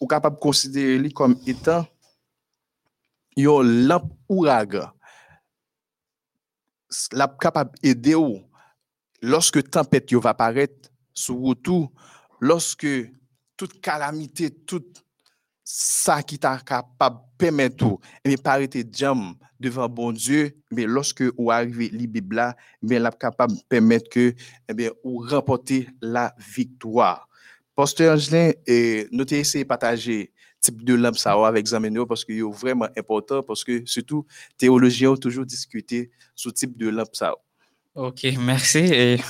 ou 0.00 0.06
capable 0.06 0.36
de 0.36 0.40
considérer 0.40 1.10
comme 1.10 1.38
étant 1.46 1.86
une 3.36 3.86
lampe 3.86 4.12
ouragan. 4.28 4.90
La 7.12 7.26
capable 7.26 7.78
d'aider 7.82 8.16
lorsque 9.20 9.68
tempête 9.68 10.12
va 10.14 10.30
apparaître 10.30 10.90
sur 11.12 11.54
tout, 11.62 11.90
lorsque 12.40 12.86
toute 13.56 13.80
calamité, 13.80 14.50
tout 14.50 14.84
ça 15.64 16.22
qui 16.22 16.38
t'a 16.38 16.58
capable 16.58 17.16
de 17.16 17.36
permettre 17.38 17.76
tout, 17.76 17.98
et 18.24 18.28
bien, 18.28 18.36
paraître 18.36 18.78
jam 18.92 19.34
devant 19.58 19.88
bon 19.88 20.12
Dieu, 20.12 20.56
mais 20.70 20.84
lorsque 20.84 21.22
vous 21.22 21.50
arrivez 21.50 21.88
la 21.88 22.06
Bible 22.06 22.36
là, 22.36 22.56
bien, 22.82 23.00
la 23.00 23.10
de 23.10 23.62
permettre 23.68 24.10
que, 24.10 24.34
eh 24.68 24.74
bien, 24.74 24.90
ou 25.02 25.20
remporter 25.20 25.88
la 26.02 26.34
victoire. 26.38 27.28
Pasteur 27.74 28.14
Angelin, 28.14 28.52
nous 29.10 29.20
avons 29.22 29.36
essayé 29.36 29.64
de 29.64 29.68
partager 29.68 30.32
type 30.60 30.84
de 30.84 30.94
lampe 30.94 31.16
ça 31.16 31.32
avec 31.46 31.66
Zamenio 31.66 32.06
parce 32.06 32.24
que 32.24 32.32
c'est 32.32 32.58
vraiment 32.58 32.88
important 32.96 33.42
parce 33.42 33.64
que 33.64 33.84
surtout 33.84 34.26
théologiens 34.56 35.10
ont 35.10 35.16
toujours 35.16 35.44
discuté 35.44 36.10
ce 36.34 36.48
type 36.48 36.76
de 36.76 36.88
lampe 36.88 37.14
ça. 37.14 37.34
Ok, 37.94 38.26
merci. 38.38 38.78
Et, 38.78 39.20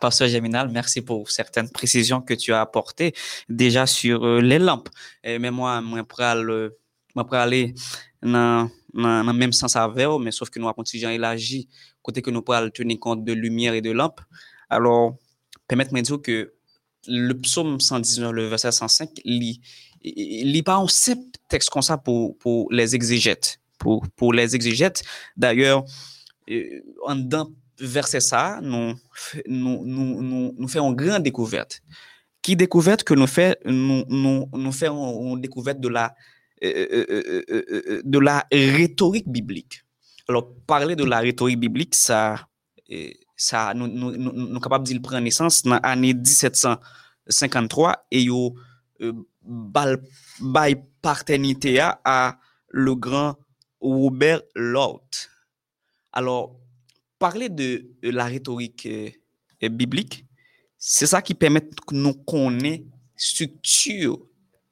Pasteur 0.00 0.28
Geminal, 0.28 0.70
merci 0.70 1.02
pour 1.02 1.30
certaines 1.30 1.68
précisions 1.70 2.22
que 2.22 2.34
tu 2.34 2.52
as 2.52 2.60
apportées 2.62 3.12
déjà 3.48 3.86
sur 3.86 4.24
euh, 4.24 4.40
les 4.40 4.58
lampes. 4.58 4.88
Et, 5.22 5.38
mais 5.38 5.50
moi, 5.50 5.80
moi, 5.82 6.04
pour 6.04 6.20
aller, 6.22 7.74
dans, 8.22 8.70
le 8.94 9.32
même 9.32 9.52
sens 9.52 9.76
avec 9.76 10.06
mais 10.20 10.30
sauf 10.30 10.48
que 10.48 10.58
nous 10.58 10.68
avons 10.68 10.82
à 10.82 11.12
élargir 11.12 11.64
côté 12.02 12.22
que 12.22 12.30
nous 12.30 12.42
pouvons 12.42 12.70
tenir 12.70 12.98
compte 12.98 13.24
de 13.24 13.32
lumière 13.32 13.74
et 13.74 13.82
de 13.82 13.90
lampe. 13.90 14.20
Alors, 14.70 15.16
permettez-moi 15.68 16.00
de 16.00 16.06
dire 16.06 16.22
que 16.22 16.53
le 17.06 17.32
psaume 17.34 17.80
119, 17.80 18.32
le 18.32 18.46
verset 18.46 18.72
105, 18.72 19.10
lit, 19.24 19.60
lit 20.02 20.62
pas 20.62 20.76
un 20.76 20.88
seul 20.88 21.18
texte 21.48 21.70
comme 21.70 21.82
ça 21.82 21.98
pour, 21.98 22.36
les 22.70 22.94
exégètes. 22.94 23.60
Pour, 23.78 24.32
les 24.32 24.54
exégètes, 24.54 25.02
d'ailleurs, 25.36 25.84
euh, 26.50 26.80
en 27.04 27.16
dans 27.16 27.50
verset 27.78 28.20
ça, 28.20 28.60
nous, 28.62 28.94
nous, 29.46 30.68
faisons 30.68 30.90
une 30.90 30.96
grande 30.96 31.22
découverte. 31.22 31.82
Qui 32.40 32.56
découverte 32.56 33.04
que 33.04 33.14
nous 33.14 33.26
nous, 33.64 34.48
nous 34.52 34.72
faisons 34.72 35.34
une 35.34 35.40
découverte 35.40 35.80
de 35.80 35.88
la, 35.88 36.14
euh, 36.62 37.06
euh, 37.10 38.02
de 38.04 38.18
la 38.18 38.46
rhétorique 38.52 39.28
biblique. 39.28 39.82
Alors, 40.28 40.54
parler 40.66 40.96
de 40.96 41.04
la 41.04 41.20
rhétorique 41.20 41.58
biblique, 41.58 41.94
ça, 41.94 42.48
sa 43.36 43.72
nou, 43.74 43.88
nou, 43.90 44.14
nou, 44.14 44.32
nou 44.32 44.62
kapab 44.62 44.86
di 44.86 44.94
l 44.94 45.02
pren 45.02 45.24
nesans 45.26 45.64
nan 45.66 45.82
ane 45.82 46.14
1753 46.20 47.94
e 48.14 48.24
yo 48.28 48.54
euh, 49.02 49.14
bal, 49.42 49.98
bay 50.40 50.76
partenite 51.02 51.76
a 51.82 51.98
a 52.04 52.38
le 52.74 52.94
gran 52.96 53.36
Robert 53.80 54.42
Lord. 54.54 55.08
Alors, 56.12 56.56
parler 57.18 57.48
de 57.48 57.90
la 58.02 58.24
rhétorique 58.24 58.86
euh, 58.86 59.68
biblique, 59.68 60.24
c'est 60.78 61.06
ça 61.06 61.22
qui 61.22 61.34
permet 61.34 61.60
que 61.60 61.94
nous 61.94 62.14
connaît 62.14 62.84
structure, 63.16 64.18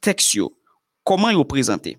texture, 0.00 0.50
comment 1.04 1.30
ils 1.30 1.44
présenter. 1.44 1.98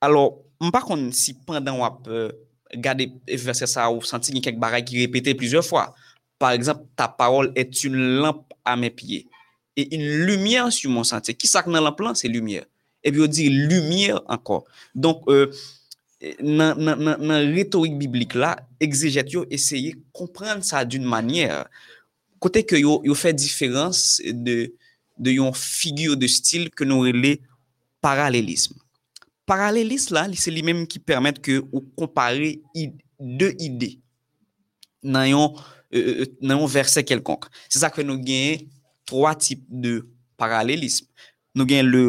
Alors, 0.00 0.42
je 0.60 0.66
ne 0.66 0.70
sais 0.70 0.72
pas 0.72 1.12
si 1.12 1.34
pendant 1.34 2.00
euh, 2.08 2.32
gade 2.74 3.08
verset 3.26 3.70
sa 3.70 3.88
ou 3.92 4.04
santi 4.04 4.34
gen 4.34 4.44
kek 4.44 4.58
baray 4.60 4.84
ki 4.84 5.04
repete 5.06 5.36
plusieurs 5.38 5.66
fwa. 5.66 5.94
Par 6.38 6.52
exemple, 6.52 6.84
ta 6.94 7.08
parol 7.08 7.52
et 7.56 7.68
une 7.84 8.20
lampe 8.20 8.52
a 8.64 8.76
mes 8.76 8.90
pieds 8.90 9.26
et 9.78 9.94
une 9.94 10.26
lumière 10.26 10.72
sur 10.72 10.90
mon 10.90 11.04
sentier. 11.04 11.34
Ki 11.38 11.46
sak 11.46 11.68
nan 11.70 11.84
lampe 11.86 12.02
lan, 12.02 12.16
se 12.18 12.26
lumière. 12.26 12.66
Euh, 12.66 13.08
e 13.08 13.12
bi 13.14 13.22
yo 13.22 13.28
di 13.30 13.48
lumière 13.48 14.20
ankor. 14.26 14.64
Donk, 14.94 15.22
euh, 15.30 15.52
nan, 16.42 16.74
nan, 16.82 16.98
nan, 16.98 17.22
nan 17.22 17.52
retorik 17.54 17.94
biblik 17.98 18.34
la, 18.34 18.56
egzejet 18.82 19.30
yo 19.32 19.44
eseye 19.54 19.94
komprende 20.12 20.66
sa 20.66 20.84
d'un 20.84 21.06
manyer. 21.06 21.62
Kote 22.42 22.64
ke 22.66 22.82
yo, 22.82 22.98
yo 23.06 23.14
fè 23.18 23.32
diferans 23.34 24.18
de, 24.26 24.74
de 25.18 25.38
yon 25.38 25.54
figure 25.54 26.18
de 26.18 26.26
stil 26.30 26.68
ke 26.74 26.86
nou 26.86 27.06
rele 27.06 27.36
paralelisme. 28.02 28.78
Paralelis 29.48 30.10
la, 30.12 30.26
se 30.36 30.52
li 30.52 30.62
menm 30.66 30.84
ki 30.90 31.00
permèt 31.00 31.40
ke 31.44 31.58
ou 31.70 31.82
kompare 31.96 32.58
de 33.18 33.48
ide 33.64 33.94
nan 35.02 35.28
yon, 35.30 35.56
euh, 35.94 36.26
nan 36.42 36.60
yon 36.60 36.70
verse 36.70 37.02
kelkonk. 37.06 37.48
Se 37.70 37.80
sa 37.82 37.90
kwen 37.92 38.08
nou 38.10 38.20
genye 38.20 38.68
3 39.08 39.34
tip 39.40 39.64
de 39.68 40.02
paralelisme. 40.40 41.08
Nou 41.56 41.68
genye 41.68 41.86
le 41.86 42.04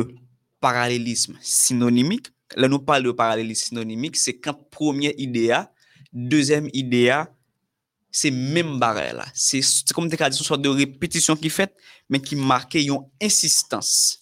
paralelisme 0.64 1.40
sinonimik. 1.42 2.32
La 2.58 2.70
nou 2.70 2.82
pale 2.84 3.06
de 3.06 3.14
paralelisme 3.16 3.72
sinonimik, 3.72 4.18
se 4.18 4.34
kan 4.36 4.58
premier 4.74 5.14
idea, 5.22 5.68
dezem 6.12 6.68
idea, 6.74 7.28
se 8.10 8.32
menm 8.34 8.80
bare 8.82 9.12
la. 9.14 9.28
Se 9.38 9.62
kom 9.94 10.10
te 10.10 10.18
ka 10.18 10.32
di 10.32 10.38
sou 10.40 10.48
so 10.48 10.58
de 10.58 10.72
repetisyon 10.82 11.38
ki 11.40 11.52
fet, 11.54 11.76
men 12.10 12.24
ki 12.24 12.40
marke 12.42 12.82
yon 12.82 13.06
insistans. 13.22 14.18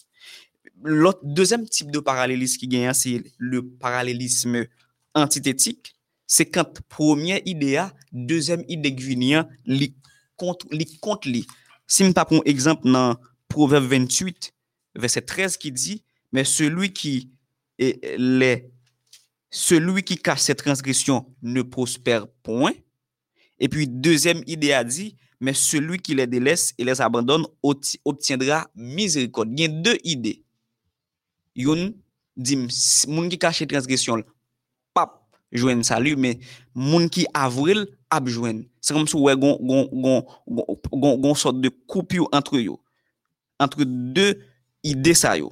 L'autre 0.82 1.20
deuxième 1.22 1.68
type 1.68 1.90
de 1.90 1.98
parallélisme 1.98 2.58
qui 2.58 2.68
gagne, 2.68 2.92
c'est 2.92 3.22
le 3.36 3.66
parallélisme 3.66 4.66
antitétique. 5.14 5.94
C'est 6.26 6.46
quand 6.46 6.80
première 6.88 7.40
idée, 7.46 7.82
deuxième 8.12 8.64
idée 8.68 8.94
qui 8.94 9.16
li 9.66 9.94
compte 10.36 11.24
li. 11.24 11.46
Si 11.86 12.04
nous 12.04 12.12
prenons 12.12 12.42
exemple 12.44 12.90
dans 12.90 13.16
Proverbe 13.48 13.86
28, 13.86 14.52
verset 14.94 15.22
13 15.22 15.56
qui 15.56 15.72
dit, 15.72 16.04
mais 16.32 16.44
celui 16.44 16.92
qui 16.92 17.30
est 17.78 18.18
les 18.18 18.70
celui 19.50 20.02
qui 20.02 20.18
cache 20.18 20.40
ses 20.40 20.54
transgressions 20.54 21.26
ne 21.42 21.62
prospère 21.62 22.28
point. 22.42 22.72
Et 23.58 23.68
puis, 23.68 23.88
deuxième 23.88 24.42
idée 24.46 24.72
a 24.72 24.84
dit, 24.84 25.16
mais 25.40 25.54
celui 25.54 25.98
qui 25.98 26.14
les 26.14 26.26
délaisse 26.26 26.74
et 26.78 26.84
les 26.84 27.00
abandonne 27.00 27.44
obtiendra 28.04 28.70
miséricorde. 28.74 29.48
Il 29.52 29.60
y 29.60 29.64
a 29.64 29.68
deux 29.68 29.96
idées. 30.04 30.44
Yon, 31.58 31.92
dim, 32.38 32.66
moun 33.10 33.30
ki 33.32 33.38
kache 33.42 33.66
transgresyon, 33.68 34.22
pap, 34.94 35.16
jwen 35.54 35.82
salu, 35.86 36.14
men 36.20 36.38
moun 36.76 37.08
ki 37.12 37.26
avril, 37.36 37.86
ap 38.14 38.28
jwen. 38.30 38.62
Se 38.84 38.94
kom 38.96 39.08
sou 39.10 39.26
wè 39.26 39.34
gon, 39.38 39.58
gon, 39.60 39.88
gon, 39.92 40.22
gon, 40.46 41.16
gon 41.18 41.38
sort 41.38 41.58
de 41.58 41.72
koup 41.90 42.14
yo 42.16 42.28
antre 42.32 42.62
yo. 42.62 42.78
Antre 43.58 43.84
de 43.84 44.30
ide 44.86 45.14
sa 45.18 45.34
yo. 45.36 45.50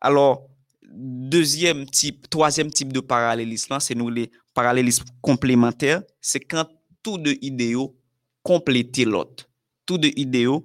Alors, 0.00 0.44
deuxième 0.82 1.86
type, 1.86 2.28
troisième 2.28 2.70
type 2.70 2.92
de 2.92 3.00
parallélisme, 3.00 3.78
c'est 3.80 3.94
nous 3.94 4.10
les 4.10 4.30
parallélismes 4.52 5.06
complémentaires, 5.20 6.02
c'est 6.20 6.40
quand 6.40 6.66
tous 7.02 7.18
deux 7.18 7.36
idéaux 7.40 7.96
complètent 8.42 8.98
l'autre. 8.98 9.48
Tous 9.86 9.98
deux 9.98 10.12
idéaux 10.16 10.64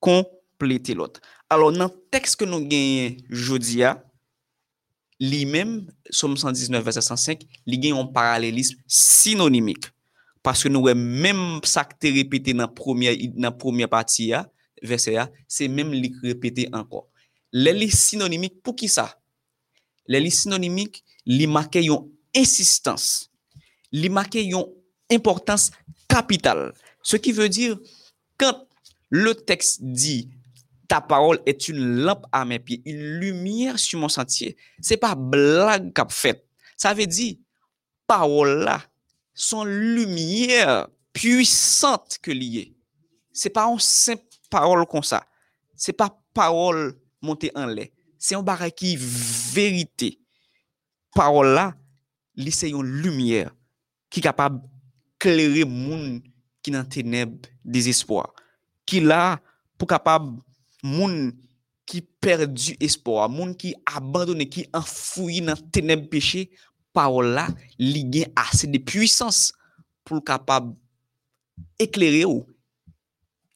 complètent 0.00 0.94
l'autre. 0.94 1.20
Alors 1.52 1.70
nan 1.70 1.92
teks 2.10 2.34
ke 2.38 2.46
nou 2.48 2.64
genyen 2.66 3.20
Jodia, 3.30 3.94
li 5.22 5.44
men, 5.48 5.78
Somme 6.10 6.36
119 6.36 6.82
verset 6.82 7.06
105, 7.06 7.44
li 7.70 7.78
genyen 7.78 8.00
yon 8.00 8.10
paralelisme 8.14 8.82
sinonimik. 8.90 9.92
Paske 10.46 10.70
nou 10.70 10.86
we 10.86 10.94
menm 10.96 11.60
sakte 11.66 12.10
repete 12.14 12.54
nan 12.54 12.70
premier 12.74 13.90
pati 13.90 14.32
ya, 14.32 14.42
verset 14.82 15.16
ya, 15.16 15.28
se 15.46 15.70
menm 15.70 15.94
li 15.94 16.10
repete 16.24 16.66
anko. 16.74 17.06
Le 17.54 17.72
li 17.74 17.88
sinonimik 17.94 18.58
pou 18.66 18.74
ki 18.76 18.90
sa? 18.90 19.06
Le 20.10 20.18
li 20.22 20.32
sinonimik 20.34 20.98
li 21.30 21.46
make 21.50 21.80
yon 21.82 22.10
insistans. 22.36 23.28
Li 23.94 24.10
make 24.10 24.42
yon 24.42 24.66
importans 25.14 25.70
kapital. 26.10 26.72
Se 27.06 27.22
ki 27.22 27.32
ve 27.38 27.46
dire, 27.50 27.78
kan 28.34 28.66
le 29.14 29.32
teks 29.46 29.76
di 29.78 30.24
Ta 30.88 31.00
parole 31.00 31.40
est 31.46 31.68
une 31.68 32.04
lampe 32.04 32.26
à 32.30 32.44
mes 32.44 32.58
pieds, 32.58 32.82
une 32.84 33.18
lumière 33.18 33.78
sur 33.78 33.98
mon 33.98 34.08
sentier. 34.08 34.56
C'est 34.80 34.96
pas 34.96 35.14
blague 35.14 35.92
qu'a 35.92 36.06
fait. 36.08 36.46
Ça 36.76 36.94
veut 36.94 37.06
dire, 37.06 37.36
parole 38.06 38.64
là, 38.64 38.82
son 39.34 39.64
lumière 39.64 40.88
puissante 41.12 42.18
que 42.22 42.30
liée. 42.30 42.74
C'est 43.32 43.50
pas 43.50 43.66
une 43.66 43.78
simple 43.78 44.24
parole 44.48 44.86
comme 44.86 45.02
ça. 45.02 45.24
C'est 45.74 45.92
pas 45.92 46.16
parole 46.32 46.98
montée 47.20 47.50
en 47.54 47.66
lait. 47.66 47.92
C'est 48.18 48.34
un 48.34 48.42
barrage 48.42 48.72
qui 48.72 48.96
vérité. 48.98 50.20
Parole 51.14 51.48
là, 51.48 51.74
c'est 52.50 52.70
une 52.70 52.82
lumière 52.82 53.50
qui 54.10 54.20
est 54.20 54.22
capable 54.22 54.60
d'éclairer 55.18 55.64
monde 55.64 56.22
qui 56.62 56.70
est 56.70 56.74
dans 56.74 56.84
ténèbres 56.84 57.48
désespoir. 57.64 58.32
Qui 58.84 59.00
là, 59.00 59.40
pour 59.78 59.88
capable 59.88 60.40
moun 60.84 61.30
ki 61.86 62.02
perdu 62.22 62.74
espor, 62.82 63.28
moun 63.30 63.54
ki 63.58 63.74
abandone, 63.86 64.48
ki 64.50 64.66
enfouyi 64.74 65.42
nan 65.46 65.60
teneb 65.72 66.08
peche, 66.12 66.48
parol 66.96 67.34
la 67.36 67.46
li 67.78 68.02
gen 68.12 68.32
ase 68.40 68.68
de 68.72 68.80
puissance 68.80 69.52
pou 70.06 70.24
kapab 70.24 70.72
ekleri 71.82 72.24
ou, 72.26 72.44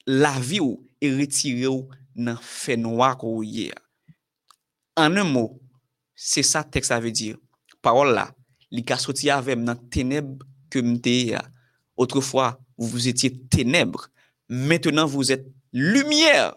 lavi 0.07 0.61
ou, 0.63 0.79
e 1.01 1.09
retire 1.17 1.71
ou 1.71 1.89
nan 2.15 2.39
fe 2.45 2.77
noa 2.77 3.15
kou 3.19 3.45
ye. 3.47 3.71
An 5.01 5.17
un 5.21 5.31
mou, 5.33 5.57
se 6.15 6.45
sa 6.45 6.63
tek 6.63 6.85
sa 6.85 7.01
ve 7.01 7.13
dir, 7.15 7.39
parol 7.81 8.13
la, 8.17 8.29
li 8.71 8.85
ka 8.87 8.99
soti 9.01 9.31
avem 9.33 9.65
nan 9.65 9.81
teneb 9.91 10.37
ke 10.71 10.83
mte 10.85 11.17
ya. 11.33 11.43
Otrefwa, 12.01 12.59
vous 12.79 13.09
étiez 13.09 13.37
ténèbres, 13.51 14.09
maintenant 14.49 15.05
vous 15.05 15.33
êtes 15.33 15.47
lumière 15.73 16.55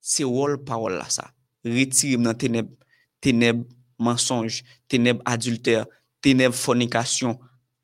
se 0.00 0.24
wol 0.26 0.58
parol 0.66 0.98
la 0.98 1.08
sa. 1.12 1.28
Retirim 1.66 2.24
nan 2.24 2.36
teneb, 2.40 2.72
teneb 3.20 3.62
mensonj, 4.00 4.62
teneb 4.90 5.20
adulter, 5.28 5.86
teneb 6.24 6.56
fornikasyon, 6.56 7.36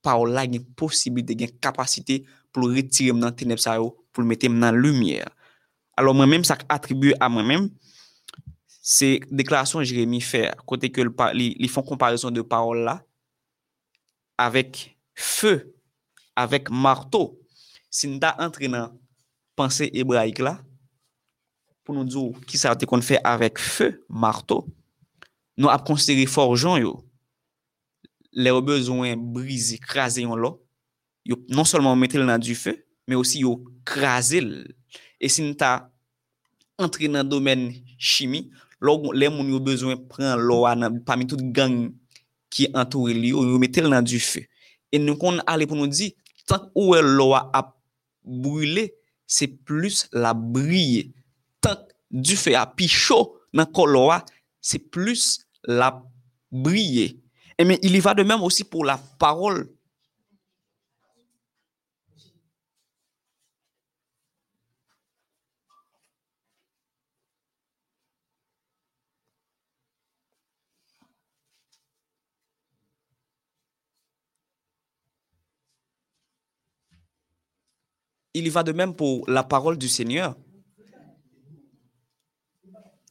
parol 0.04 0.32
la 0.36 0.46
gen 0.48 0.64
posibite, 0.78 1.36
gen 1.38 1.52
kapasite 1.62 2.22
pou 2.54 2.72
retirim 2.72 3.20
nan 3.20 3.34
teneb 3.36 3.60
sa 3.62 3.76
yo, 3.80 3.92
pou 4.16 4.24
metem 4.24 4.56
nan 4.56 4.76
lumiye. 4.76 5.26
Alors 5.96 6.16
mwen 6.16 6.28
menm 6.28 6.44
sa 6.44 6.58
atribuye 6.72 7.16
a 7.20 7.28
mwen 7.32 7.48
menm, 7.48 7.68
se 8.86 9.16
deklarasyon 9.34 9.84
Jeremie 9.88 10.22
fè, 10.22 10.50
kote 10.68 10.92
ke 10.94 11.04
li, 11.34 11.50
li 11.58 11.70
fon 11.72 11.84
komparison 11.86 12.30
de 12.30 12.44
parol 12.46 12.84
la, 12.86 13.00
avèk 14.38 14.78
fè, 15.16 15.56
avèk 16.38 16.70
marto, 16.70 17.40
sin 17.90 18.20
da 18.22 18.34
antre 18.44 18.68
nan 18.70 18.94
panse 19.56 19.88
ebraik 19.90 20.42
la, 20.44 20.58
pou 21.86 21.94
nou 21.94 22.06
djou 22.06 22.34
ki 22.50 22.58
sa 22.58 22.74
te 22.74 22.88
kon 22.88 23.04
fè 23.04 23.20
avèk 23.22 23.60
fè, 23.62 23.92
marto, 24.10 24.64
nou 25.56 25.70
ap 25.70 25.86
konsidere 25.86 26.26
forjon 26.28 26.80
yo, 26.82 26.96
le 28.36 28.50
yo 28.50 28.62
bezwen 28.64 29.22
brizi, 29.32 29.78
krasi 29.80 30.26
yon 30.26 30.42
lo, 30.42 30.56
yo 31.26 31.38
non 31.48 31.68
solman 31.68 31.96
metel 31.98 32.26
nan 32.26 32.42
du 32.42 32.56
fè, 32.58 32.74
me 33.06 33.16
osi 33.16 33.44
yo 33.46 33.54
krasi 33.86 34.42
l. 34.42 34.50
E 35.22 35.30
sin 35.32 35.54
ta 35.56 35.88
entre 36.82 37.08
nan 37.08 37.28
domen 37.28 37.70
chimi, 37.96 38.48
log, 38.82 39.08
le 39.14 39.30
moun 39.32 39.54
yo 39.54 39.62
bezwen 39.62 40.02
pren 40.10 40.36
lo 40.42 40.64
anan, 40.68 40.98
pami 41.06 41.28
tout 41.30 41.40
gang 41.54 41.88
ki 42.52 42.68
entoure 42.74 43.14
li 43.16 43.32
yo, 43.32 43.46
yo 43.46 43.62
metel 43.62 43.88
nan 43.92 44.04
du 44.04 44.20
fè. 44.20 44.44
E 44.92 45.00
nou 45.00 45.16
kon 45.20 45.40
ale 45.48 45.70
pou 45.70 45.78
nou 45.78 45.88
di, 45.88 46.10
tank 46.50 46.68
ouwe 46.76 47.00
lo 47.04 47.30
a 47.38 47.46
ap 47.56 47.76
brûle, 48.26 48.90
se 49.26 49.46
plus 49.46 50.06
la 50.12 50.34
brille. 50.34 51.15
Du 52.10 52.36
feu 52.36 52.54
a 52.54 52.66
pi 52.66 52.88
chaud 52.88 53.38
dans 53.52 53.86
l'eau 53.86 54.10
c'est 54.60 54.78
plus 54.78 55.46
la 55.64 56.02
briller. 56.50 57.22
Et 57.58 57.64
mais 57.64 57.78
il 57.82 57.94
y 57.94 58.00
va 58.00 58.14
de 58.14 58.22
même 58.22 58.42
aussi 58.42 58.64
pour 58.64 58.84
la 58.84 58.98
parole. 59.18 59.72
Il 78.34 78.46
y 78.46 78.50
va 78.50 78.62
de 78.62 78.72
même 78.72 78.94
pour 78.94 79.24
la 79.30 79.42
parole 79.44 79.78
du 79.78 79.88
Seigneur. 79.88 80.36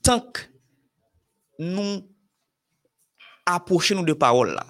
tank 0.06 0.44
nou 1.60 2.04
aposhe 3.50 3.96
nou 3.98 4.06
de 4.06 4.14
parol 4.18 4.52
la, 4.54 4.66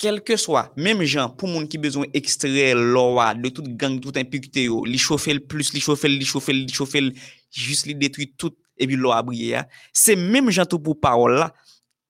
kelke 0.00 0.36
swa, 0.40 0.68
mem 0.78 1.02
jan 1.04 1.32
pou 1.34 1.50
moun 1.50 1.66
ki 1.68 1.80
bezon 1.82 2.06
ekstre 2.16 2.70
lorwa, 2.78 3.32
de 3.34 3.50
tout 3.52 3.66
gang, 3.80 3.98
tout 4.00 4.16
impikte 4.20 4.68
yo, 4.68 4.84
li 4.86 5.00
chofel 5.02 5.42
plus, 5.50 5.72
li 5.74 5.82
chofel, 5.84 6.14
li 6.20 6.28
chofel, 6.28 6.62
li 6.64 6.74
chofel, 6.74 7.12
jis 7.52 7.84
li 7.88 7.96
detwi 7.98 8.30
tout, 8.38 8.56
epi 8.78 8.96
lorwa 8.96 9.20
briye 9.26 9.56
ya, 9.56 9.64
se 9.92 10.14
mem 10.18 10.52
jan 10.54 10.68
tou 10.70 10.80
pou 10.80 10.98
parol 10.98 11.40
la, 11.42 11.50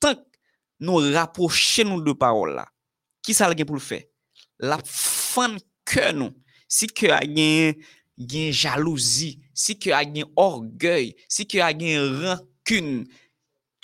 tank 0.02 0.20
nou 0.84 1.02
raposhe 1.14 1.86
nou 1.88 2.04
de 2.04 2.14
parol 2.18 2.54
la, 2.60 2.68
ki 3.24 3.34
sa 3.34 3.48
la 3.48 3.56
gen 3.58 3.68
pou 3.68 3.80
l 3.80 3.82
fe? 3.82 4.04
La 4.62 4.78
fan 4.84 5.56
ke 5.88 6.12
nou, 6.14 6.34
si 6.68 6.90
ke 6.92 7.10
a 7.14 7.22
gen, 7.24 7.80
gen 8.18 8.52
jalouzi, 8.52 9.38
si 9.58 9.74
ke 9.78 9.90
a 9.94 10.04
gen 10.06 10.28
orgey, 10.38 11.16
si 11.26 11.46
ke 11.48 11.62
a 11.64 11.72
gen 11.74 12.20
rankun, 12.22 12.92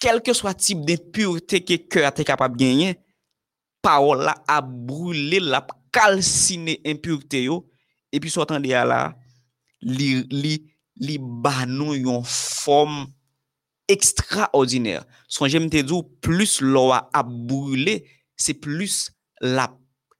kelke 0.00 0.34
swa 0.36 0.54
tip 0.54 0.84
de 0.86 0.96
pureté 1.14 1.60
ke 1.66 1.80
ke 1.90 2.04
a 2.06 2.12
te 2.14 2.26
kapab 2.26 2.54
genyen, 2.60 2.94
parol 3.84 4.22
la 4.28 4.36
a 4.50 4.60
broule, 4.62 5.42
la 5.42 5.64
kalsine 5.94 6.78
impureté 6.86 7.44
yo, 7.48 7.64
epi 8.14 8.30
sou 8.30 8.46
tan 8.48 8.62
de 8.62 8.72
a 8.76 8.84
la, 8.86 9.00
li, 9.82 10.22
li, 10.30 10.56
li 11.02 11.18
banon 11.18 11.94
yon 11.98 12.22
form 12.24 13.04
ekstraordinèr. 13.90 15.02
Son 15.28 15.50
jem 15.50 15.66
te 15.72 15.82
djou, 15.84 16.06
plus 16.24 16.60
lwa 16.64 17.04
a 17.12 17.24
broule, 17.26 17.98
se 18.38 18.54
plus 18.56 19.08
la 19.42 19.68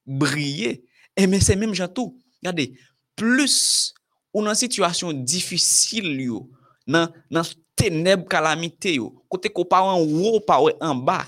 brille, 0.04 0.80
e 1.14 1.28
men 1.30 1.42
se 1.42 1.54
men 1.56 1.72
jantou, 1.76 2.18
gade, 2.44 2.72
plus 3.16 3.94
ou 4.34 4.42
nan 4.44 4.58
situasyon 4.58 5.22
difisil 5.26 6.10
yo, 6.26 6.42
nan, 6.90 7.12
nan 7.32 7.46
teneb 7.78 8.26
kalamite 8.30 8.96
yo, 8.98 9.12
kote 9.30 9.52
ko 9.54 9.64
pa 9.68 9.84
wan 9.86 10.02
wou 10.02 10.42
pa 10.46 10.58
wè 10.64 10.74
an 10.84 11.00
ba, 11.06 11.22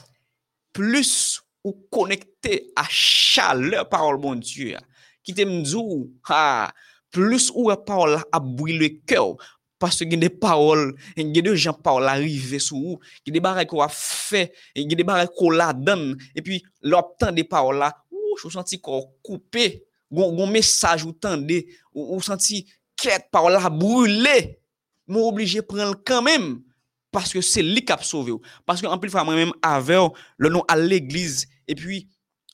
plus 0.76 1.40
ou 1.66 1.72
konekte 1.94 2.60
a 2.78 2.84
chale 2.90 3.86
parol 3.90 4.18
bon 4.22 4.42
Diyo, 4.42 4.82
ki 5.26 5.34
te 5.34 5.46
mdou, 5.48 6.04
ha, 6.28 6.72
plus 7.14 7.48
ou 7.54 7.70
wè 7.70 7.78
parol 7.86 8.18
ap 8.18 8.50
bwile 8.58 8.92
kèw, 9.08 9.36
Paske 9.76 10.06
gen 10.08 10.22
de 10.22 10.30
parol, 10.32 10.94
gen 11.18 11.34
de 11.34 11.52
jan 11.52 11.76
parol 11.84 12.08
arrive 12.08 12.56
sou 12.64 12.94
ou, 12.94 13.00
gen 13.26 13.34
de 13.36 13.42
barek 13.44 13.74
ou 13.76 13.82
a 13.84 13.90
fe, 13.92 14.46
gen 14.72 14.96
de 14.96 15.04
barek 15.04 15.36
ou 15.42 15.52
la 15.52 15.68
dan, 15.76 16.14
epi 16.32 16.62
lop 16.88 17.12
tan 17.20 17.36
de 17.36 17.44
parol 17.44 17.82
la, 17.82 17.90
ou 18.08 18.38
chou 18.40 18.52
senti 18.52 18.80
kon 18.80 19.04
koupe, 19.26 19.66
gon, 20.08 20.32
gon 20.38 20.48
mesaj 20.54 21.04
ou 21.04 21.12
tan 21.12 21.44
de, 21.44 21.60
ou, 21.92 22.16
ou 22.16 22.24
senti 22.24 22.62
quête 22.96 23.28
parole 23.30 23.52
là 23.52 23.70
brûler, 23.70 24.58
m'ont 25.06 25.28
obligé 25.28 25.60
de 25.60 25.66
prendre 25.66 25.96
quand 26.04 26.22
même, 26.22 26.62
parce 27.10 27.32
que 27.32 27.40
c'est 27.40 27.62
lui 27.62 27.84
qui 27.84 27.92
a 27.92 27.98
sauvé. 27.98 28.32
Parce 28.64 28.80
que 28.80 28.86
en 28.86 28.98
plus 28.98 29.12
moi-même 29.12 29.52
avec 29.62 29.98
le 30.38 30.48
nom 30.48 30.64
à 30.68 30.76
l'église, 30.76 31.46
et 31.68 31.74
puis 31.74 32.08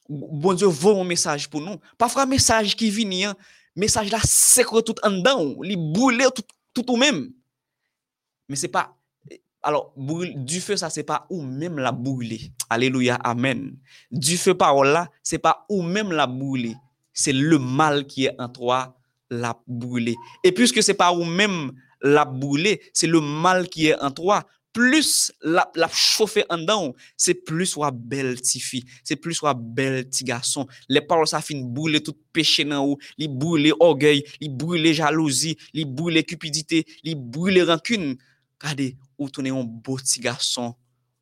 bon 0.09 0.55
Dieu 0.55 0.67
vaut 0.67 1.01
un 1.01 1.05
message 1.05 1.49
pour 1.49 1.61
nous. 1.61 1.77
Parfois, 1.97 2.23
un 2.23 2.27
message 2.27 2.77
qui 2.77 2.91
vient, 2.91 3.31
hein, 3.31 3.35
message 3.77 4.11
là, 4.11 4.19
que 4.21 4.81
tout 4.81 4.95
en 5.03 5.11
dedans, 5.11 5.57
il 5.63 5.93
brûle 5.93 6.23
tout, 6.35 6.43
tout 6.75 6.93
ou 6.93 6.97
même. 6.97 7.31
Mais 8.49 8.57
c'est 8.57 8.69
pas. 8.69 8.97
Alors, 9.65 9.95
du 9.97 10.61
feu, 10.61 10.77
ça, 10.77 10.91
c'est 10.91 11.05
pas 11.05 11.25
ou 11.31 11.41
même 11.41 11.79
la 11.79 11.93
brûler. 11.93 12.53
Alléluia, 12.69 13.15
Amen. 13.23 13.77
Du 14.11 14.37
feu, 14.37 14.55
parole 14.55 14.89
là, 14.89 15.09
c'est 15.23 15.39
pas 15.39 15.65
ou 15.69 15.83
même 15.83 16.11
la 16.11 16.27
brûler. 16.27 16.75
C'est 17.13 17.33
le 17.33 17.59
mal 17.59 18.07
qui 18.07 18.25
est 18.25 18.35
en 18.41 18.49
toi, 18.49 18.97
la 19.33 19.59
brûler. 19.67 20.15
Et 20.45 20.53
puisque 20.53 20.83
c'est 20.83 20.95
pas 20.95 21.13
ou 21.13 21.25
même 21.25 21.73
la 22.03 22.25
brûler, 22.25 22.83
c'est 22.93 23.07
le 23.07 23.21
mal 23.21 23.69
qui 23.69 23.89
est 23.89 23.99
en 23.99 24.11
toi. 24.11 24.45
Plus 24.73 25.33
la, 25.43 25.71
la 25.75 25.89
chauffer 25.93 26.45
en 26.49 26.57
dedans, 26.57 26.95
c'est 27.17 27.35
plus 27.35 27.67
soit 27.67 27.91
belle 27.91 28.41
ti 28.41 28.59
fille, 28.59 28.85
c'est 29.05 29.17
plus 29.17 29.35
soit 29.35 29.55
belle 29.55 30.09
ti 30.09 30.25
garçon. 30.25 30.67
Les 30.89 31.03
paroles 31.03 31.27
ça 31.27 31.43
fin 31.43 31.61
brûler 31.63 32.03
tout 32.03 32.17
péché 32.33 32.65
dans 32.65 32.87
ou, 32.87 32.97
li 33.19 33.29
brûler 33.29 33.73
orgueil, 33.81 34.25
li 34.41 34.49
brûler 34.49 34.95
jalousie, 34.95 35.59
li 35.75 35.85
brûler 35.85 36.25
cupidité, 36.25 36.87
li 37.05 37.15
brûler 37.15 37.65
rancune. 37.65 38.17
Regardez, 38.61 38.97
ou 39.19 39.29
tourner 39.29 39.51
un 39.51 39.65
beau 39.65 39.97
petit 39.97 40.21
garçon, 40.21 40.75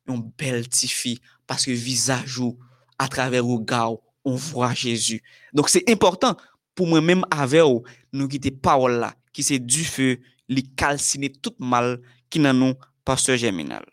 une 0.07 0.31
belle 0.37 0.69
ti 0.69 0.87
fille 0.87 1.19
parce 1.45 1.65
que 1.65 1.71
visage 1.71 2.39
ou 2.39 2.57
à 2.97 3.07
travers 3.09 3.45
regard 3.45 3.95
on 4.23 4.35
voit 4.35 4.73
Jésus. 4.73 5.23
Donc 5.53 5.69
c'est 5.69 5.89
important 5.89 6.37
pour 6.75 6.87
moi 6.87 7.01
même 7.01 7.23
avec 7.31 7.63
ou, 7.63 7.83
nous 8.13 8.27
quitter 8.27 8.51
parole 8.51 8.99
là 8.99 9.13
qui 9.33 9.43
c'est 9.43 9.59
du 9.59 9.83
feu, 9.83 10.19
li 10.49 10.63
calciner 10.75 11.31
tout 11.31 11.55
mal 11.59 12.01
qui 12.29 12.39
nan 12.39 12.57
nous 12.57 12.73
pasteur 13.05 13.37
Germinal. 13.37 13.85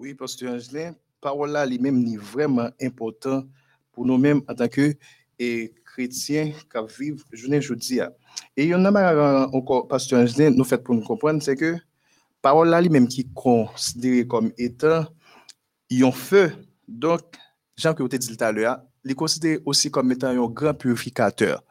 Oui, 0.00 0.14
Pasteur 0.14 0.54
Angelin, 0.54 0.94
parole 1.20 1.50
là, 1.50 1.66
lui-même, 1.66 2.02
est 2.06 2.16
vraiment 2.16 2.70
important 2.80 3.44
pour 3.92 4.06
nous-mêmes 4.06 4.40
en 4.48 4.54
tant 4.54 4.66
que 4.66 4.94
et, 5.38 5.74
chrétiens 5.84 6.52
qui 6.52 6.98
vivent 6.98 7.24
journée 7.32 7.58
aujourd'hui. 7.58 8.00
Et 8.56 8.64
il 8.64 8.68
y 8.70 8.74
en 8.74 8.84
a 8.86 9.46
encore, 9.52 9.88
Pasteur 9.88 10.20
Angelin, 10.20 10.50
nous 10.50 10.64
fait 10.64 10.82
pour 10.82 10.94
nous 10.94 11.02
comprendre, 11.02 11.42
c'est 11.42 11.54
que 11.54 11.76
parole 12.40 12.68
là, 12.68 12.80
lui-même, 12.80 13.08
qui 13.08 13.20
est 13.20 14.26
comme 14.26 14.52
étant 14.56 15.04
un 15.92 16.12
feu. 16.12 16.52
Donc, 16.88 17.20
Jean 17.76 17.92
que 17.92 18.02
vous 18.02 18.08
dit 18.08 18.18
tout 18.18 18.42
à 18.42 18.52
il 19.04 19.10
est 19.12 19.14
considéré 19.14 19.60
aussi 19.64 19.90
comme 19.90 20.12
étant 20.12 20.28
un 20.28 20.46
grand 20.46 20.74
purificateur. 20.74 21.62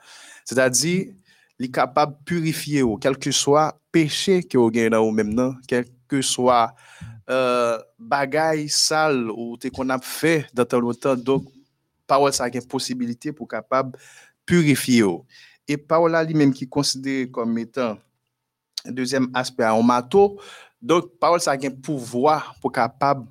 C'est-à-dire, 0.46 1.14
il 1.60 1.66
est 1.66 1.72
capable 1.72 2.14
de 2.14 2.24
purifier, 2.24 2.84
quel 3.02 3.18
que 3.18 3.32
soit 3.32 3.80
péché 3.92 4.44
que 4.44 4.58
vous 4.58 4.68
avez 4.68 4.90
dans 4.90 5.04
vous 5.04 5.12
même, 5.12 5.56
quel 5.68 5.86
que 6.08 6.22
soit 6.22 6.74
euh, 7.30 7.78
bagay 8.00 8.68
sale 8.68 9.30
ou 9.30 9.58
qu'on 9.74 9.90
a 9.90 10.00
fait 10.00 10.48
dans 10.54 10.66
ton 10.66 10.80
longtemps. 10.80 11.16
Donc, 11.16 11.46
parole 12.08 12.34
ça 12.34 12.46
a 12.46 12.50
une 12.50 12.66
possibilité 12.66 13.32
pour 13.32 13.48
capable 13.48 13.98
purifier. 14.46 15.04
ou. 15.04 15.26
Et 15.68 15.78
parole 15.78 16.12
là 16.12 16.24
lui-même 16.24 16.52
qui 16.54 16.68
est 16.68 17.32
comme 17.32 17.58
étant 17.60 17.98
deuxième 18.86 19.30
aspect 19.34 19.66
en 19.66 19.84
mato. 19.84 20.40
Donc, 20.82 21.20
parole 21.20 21.40
ça 21.40 21.52
a 21.52 21.56
un 21.56 21.70
pouvoir 21.70 22.56
pour 22.62 22.72
capable 22.72 23.28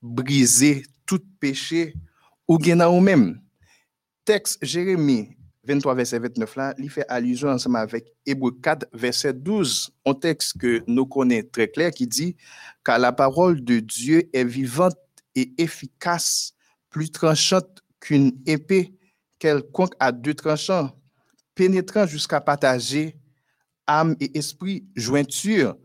briser 0.00 0.84
tout 1.04 1.20
péché 1.40 1.94
ou 2.50 2.58
ou 2.58 3.00
même. 3.00 3.40
Texte 4.24 4.58
Jérémie 4.60 5.36
23, 5.62 5.94
verset 5.94 6.18
29 6.18 6.56
là, 6.56 6.74
il 6.78 6.90
fait 6.90 7.04
allusion 7.08 7.48
ensemble 7.48 7.76
avec 7.76 8.12
Hébreu 8.26 8.50
4, 8.60 8.88
verset 8.92 9.34
12, 9.34 9.92
un 10.04 10.14
texte 10.14 10.58
que 10.58 10.82
nous 10.88 11.06
connaissons 11.06 11.48
très 11.52 11.68
clair 11.68 11.92
qui 11.92 12.08
dit 12.08 12.36
car 12.84 12.98
la 12.98 13.12
parole 13.12 13.62
de 13.62 13.78
Dieu 13.78 14.28
est 14.32 14.44
vivante 14.44 14.96
et 15.36 15.52
efficace, 15.58 16.54
plus 16.88 17.12
tranchante 17.12 17.84
qu'une 18.00 18.32
épée 18.46 18.94
quelconque 19.38 19.94
à 20.00 20.10
deux 20.10 20.34
tranchants, 20.34 20.90
pénétrant 21.54 22.06
jusqu'à 22.06 22.40
partager 22.40 23.16
âme 23.86 24.16
et 24.18 24.36
esprit, 24.36 24.84
jointure 24.96 25.76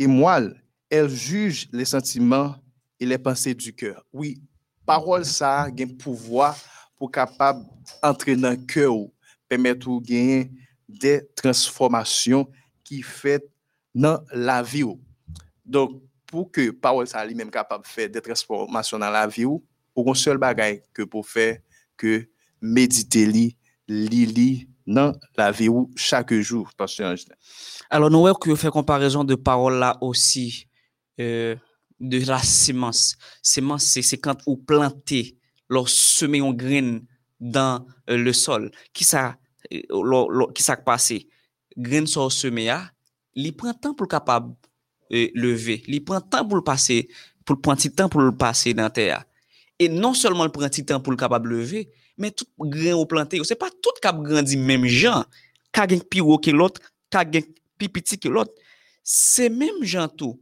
et 0.00 0.08
moelle. 0.08 0.64
Elle 0.90 1.08
juge 1.08 1.68
les 1.72 1.84
sentiments 1.84 2.56
et 2.98 3.06
les 3.06 3.18
pensées 3.18 3.54
du 3.54 3.72
cœur. 3.72 4.04
Oui, 4.12 4.42
parole 4.86 5.24
ça 5.24 5.62
a 5.62 5.66
un 5.66 5.86
pouvoir 5.98 6.56
pour 6.96 7.10
capable 7.10 7.64
entrer 8.02 8.36
dans 8.36 8.50
le 8.50 8.56
cœur, 8.56 8.94
ou 8.94 9.12
permettre 9.48 9.88
de 9.88 10.04
gagner 10.04 10.50
des 10.88 11.26
transformations 11.34 12.48
qui 12.84 13.02
fait 13.02 13.44
dans 13.94 14.20
la 14.32 14.62
vie. 14.62 14.82
ou. 14.82 15.00
Donc, 15.64 16.02
pour 16.26 16.50
que 16.50 16.70
parole 16.70 17.06
ça 17.06 17.24
lui-même 17.24 17.50
capable 17.50 17.84
de 17.84 17.88
faire 17.88 18.08
des 18.08 18.20
transformations 18.20 18.98
dans 18.98 19.10
la 19.10 19.26
vie, 19.26 19.44
ou 19.44 19.64
ou 19.94 20.10
un 20.10 20.14
seul 20.14 20.38
bagage 20.38 20.80
que 20.92 21.02
pour 21.02 21.26
faire 21.26 21.58
que 21.96 22.26
méditer 22.60 23.26
li, 23.26 23.56
li 23.88 24.26
li 24.26 24.68
dans 24.86 25.12
la 25.36 25.52
vie 25.52 25.68
ou 25.68 25.90
chaque 25.96 26.34
jour, 26.34 26.70
pasteur 26.76 27.12
Angelin. 27.12 27.34
Alors, 27.88 28.10
nous 28.10 28.20
voyons 28.20 28.34
que 28.34 28.54
fait 28.54 28.70
comparaison 28.70 29.22
de 29.22 29.34
paroles 29.34 29.78
là 29.78 29.96
aussi, 30.00 30.66
euh, 31.20 31.54
de 32.02 32.18
la 32.26 32.42
semence. 32.42 33.16
Semence, 33.42 33.84
c'est 33.84 34.18
quand 34.18 34.36
vous 34.46 34.56
plantez, 34.56 35.38
leur 35.70 35.88
semer 35.88 36.38
une 36.38 36.52
graine 36.52 37.06
dans 37.40 37.86
euh, 38.10 38.16
le 38.16 38.32
sol. 38.32 38.70
Qui 38.92 39.04
ça, 39.04 39.38
euh, 39.72 39.80
lo- 39.88 40.28
lo- 40.28 40.52
ça 40.58 40.76
passé? 40.76 41.28
Graine 41.78 42.06
sont 42.06 42.28
semée, 42.28 42.68
ah, 42.68 42.90
il 43.34 43.56
prend 43.56 43.72
temps 43.72 43.94
pour 43.94 44.04
le 44.04 44.08
capable 44.08 44.54
euh, 45.12 45.28
lever. 45.34 45.82
Il 45.86 46.04
prend 46.04 46.20
temps 46.20 46.46
pour 46.46 46.56
le 46.56 46.64
passer, 46.64 47.08
pour 47.44 47.56
le 47.56 47.60
prendre 47.62 47.88
temps 47.88 48.08
pour 48.08 48.20
le 48.20 48.36
passer 48.36 48.74
dans 48.74 48.82
la 48.82 48.90
terre. 48.90 49.24
Et 49.78 49.88
non 49.88 50.12
seulement 50.12 50.44
il 50.44 50.50
prend 50.50 50.68
temps 50.68 51.00
pour 51.00 51.12
le 51.12 51.16
capable 51.16 51.48
lever, 51.50 51.88
mais 52.18 52.30
tout 52.30 52.44
grain 52.58 52.92
au 52.92 53.06
planté, 53.06 53.40
c'est 53.44 53.56
pas 53.56 53.70
tout 53.70 53.90
cap 54.02 54.20
grandi 54.20 54.56
même 54.56 54.84
genre. 54.86 55.24
Ka 55.72 55.86
gen 55.88 56.02
pi 56.02 56.18
gros 56.20 56.38
que 56.38 56.50
l'autre, 56.50 56.82
ka 57.08 57.24
gen 57.24 57.42
pi 57.78 57.88
petit 57.88 58.18
que 58.18 58.28
l'autre. 58.28 58.52
C'est 59.02 59.48
même 59.48 59.82
gens 59.82 60.08
tout. 60.08 60.38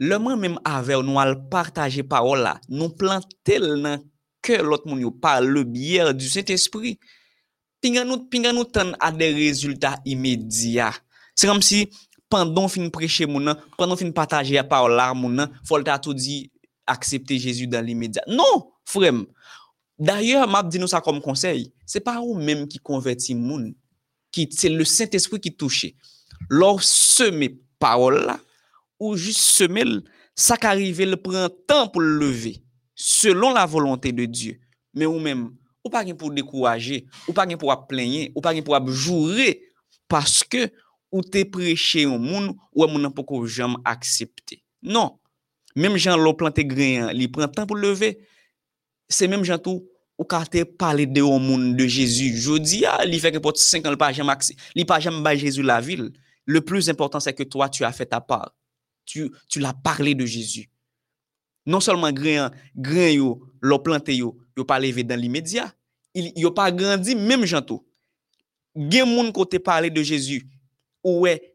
Leman 0.00 0.40
menm 0.40 0.60
avew 0.64 1.02
nou 1.04 1.20
al 1.20 1.36
partaje 1.52 2.04
parol 2.08 2.44
la, 2.46 2.56
nou 2.68 2.94
plantel 2.96 3.74
nan 3.82 4.00
ke 4.42 4.58
lot 4.64 4.86
moun 4.88 5.02
yo 5.04 5.12
par 5.12 5.42
le 5.44 5.64
biyer 5.68 6.12
du 6.16 6.28
Saint-Esprit. 6.28 6.98
Pingan 7.82 8.08
nou, 8.08 8.24
pingan 8.30 8.56
nou 8.56 8.64
tan 8.64 8.94
a 9.02 9.10
de 9.14 9.28
rezultat 9.36 10.02
imedya. 10.08 10.90
Se 11.38 11.48
kom 11.50 11.60
si, 11.64 11.84
pandon 12.32 12.70
fin 12.72 12.88
preche 12.94 13.26
moun 13.28 13.50
nan, 13.50 13.60
pandon 13.78 13.98
fin 14.00 14.12
pataje 14.14 14.56
a 14.58 14.64
parol 14.66 14.96
la 14.98 15.12
moun 15.14 15.36
nan, 15.42 15.52
fol 15.68 15.84
ta 15.86 15.98
tou 16.02 16.16
di 16.16 16.46
aksepte 16.88 17.36
Jezu 17.38 17.68
dan 17.70 17.86
l'imedya. 17.86 18.24
Non, 18.30 18.68
frem. 18.88 19.24
D'ayor, 20.02 20.48
map 20.50 20.70
di 20.72 20.80
nou 20.82 20.90
sa 20.90 21.02
kom 21.04 21.20
konsey, 21.22 21.68
se 21.86 22.00
pa 22.02 22.16
ou 22.22 22.34
menm 22.38 22.64
ki 22.70 22.80
konverti 22.82 23.36
moun, 23.38 23.70
ki 24.34 24.48
se 24.54 24.70
le 24.72 24.86
Saint-Esprit 24.88 25.44
ki 25.44 25.52
touche. 25.54 25.92
Lor 26.50 26.80
seme 26.82 27.52
parol 27.82 28.18
la, 28.26 28.38
ou 29.02 29.16
juste 29.16 29.40
semer, 29.40 29.84
ça 30.36 30.56
qu'arrive, 30.56 31.02
le 31.02 31.16
prend 31.16 31.48
temps 31.66 31.88
pour 31.88 32.00
le 32.00 32.18
lever, 32.18 32.62
selon 32.94 33.52
la 33.52 33.66
volonté 33.66 34.12
de 34.12 34.24
Dieu. 34.26 34.60
Mais 34.94 35.06
ou 35.06 35.18
même, 35.18 35.56
ou 35.84 35.90
pas 35.90 36.04
pour 36.14 36.30
décourager, 36.30 37.06
ou 37.26 37.32
pas 37.32 37.46
pour 37.56 37.86
plaigner, 37.88 38.32
ou 38.36 38.40
pas 38.40 38.54
pour 38.62 38.88
jurer, 38.88 39.60
parce 40.06 40.44
que 40.44 40.70
ou 41.10 41.20
te 41.20 41.42
prêché 41.42 42.06
au 42.06 42.18
monde, 42.18 42.54
ou 42.72 42.86
moun 42.86 43.02
nan 43.02 43.12
pas 43.12 43.22
jamais 43.44 43.74
accepter. 43.84 44.62
Non. 44.82 45.18
Même 45.74 45.96
gens 45.96 46.16
l'ont 46.16 46.34
planté 46.34 46.64
grain, 46.64 47.10
il 47.12 47.30
prend 47.30 47.48
temps 47.48 47.66
pour 47.66 47.76
lever. 47.76 48.20
C'est 49.08 49.28
même 49.28 49.44
gens 49.44 49.58
tout 49.58 49.86
ou 50.16 50.24
quand 50.24 50.48
te 50.48 50.62
parler 50.62 51.06
de 51.06 51.20
au 51.20 51.38
monde 51.38 51.76
de 51.76 51.86
Jésus. 51.86 52.36
Je 52.36 52.56
dis 52.56 52.84
ah, 52.86 53.04
il 53.04 53.20
fait 53.20 53.32
que 53.32 53.38
pour 53.38 53.56
5 53.56 53.84
ans 53.86 53.96
pas 53.96 54.12
jamais 54.12 54.32
il 54.74 54.86
pas 54.86 55.00
jamais 55.00 55.36
Jésus 55.36 55.62
la 55.62 55.80
ville. 55.80 56.12
Le 56.46 56.60
plus 56.60 56.88
important 56.88 57.20
c'est 57.20 57.34
que 57.34 57.42
toi 57.42 57.68
tu 57.68 57.84
as 57.84 57.92
fait 57.92 58.06
ta 58.06 58.20
part. 58.20 58.52
Tu 59.04 59.30
tu 59.48 59.60
l'as 59.60 59.74
parlé 59.74 60.14
de 60.14 60.24
Jésus. 60.24 60.70
Non 61.66 61.80
seulement 61.80 62.12
grain 62.12 62.50
grain 62.76 63.10
yo, 63.10 63.46
l'ont 63.60 63.78
planté 63.78 64.16
yo, 64.16 64.38
yo 64.56 64.64
pas 64.64 64.78
levé 64.78 65.04
dans 65.04 65.20
l'immédiat. 65.20 65.72
Il 66.14 66.32
yo 66.36 66.50
pas 66.50 66.70
grandi 66.70 67.14
même 67.14 67.44
tout. 67.66 67.84
Gen 68.74 69.06
moun 69.06 69.32
côté 69.32 69.58
parler 69.58 69.90
de 69.90 70.02
Jésus. 70.02 70.48
Ouais, 71.04 71.54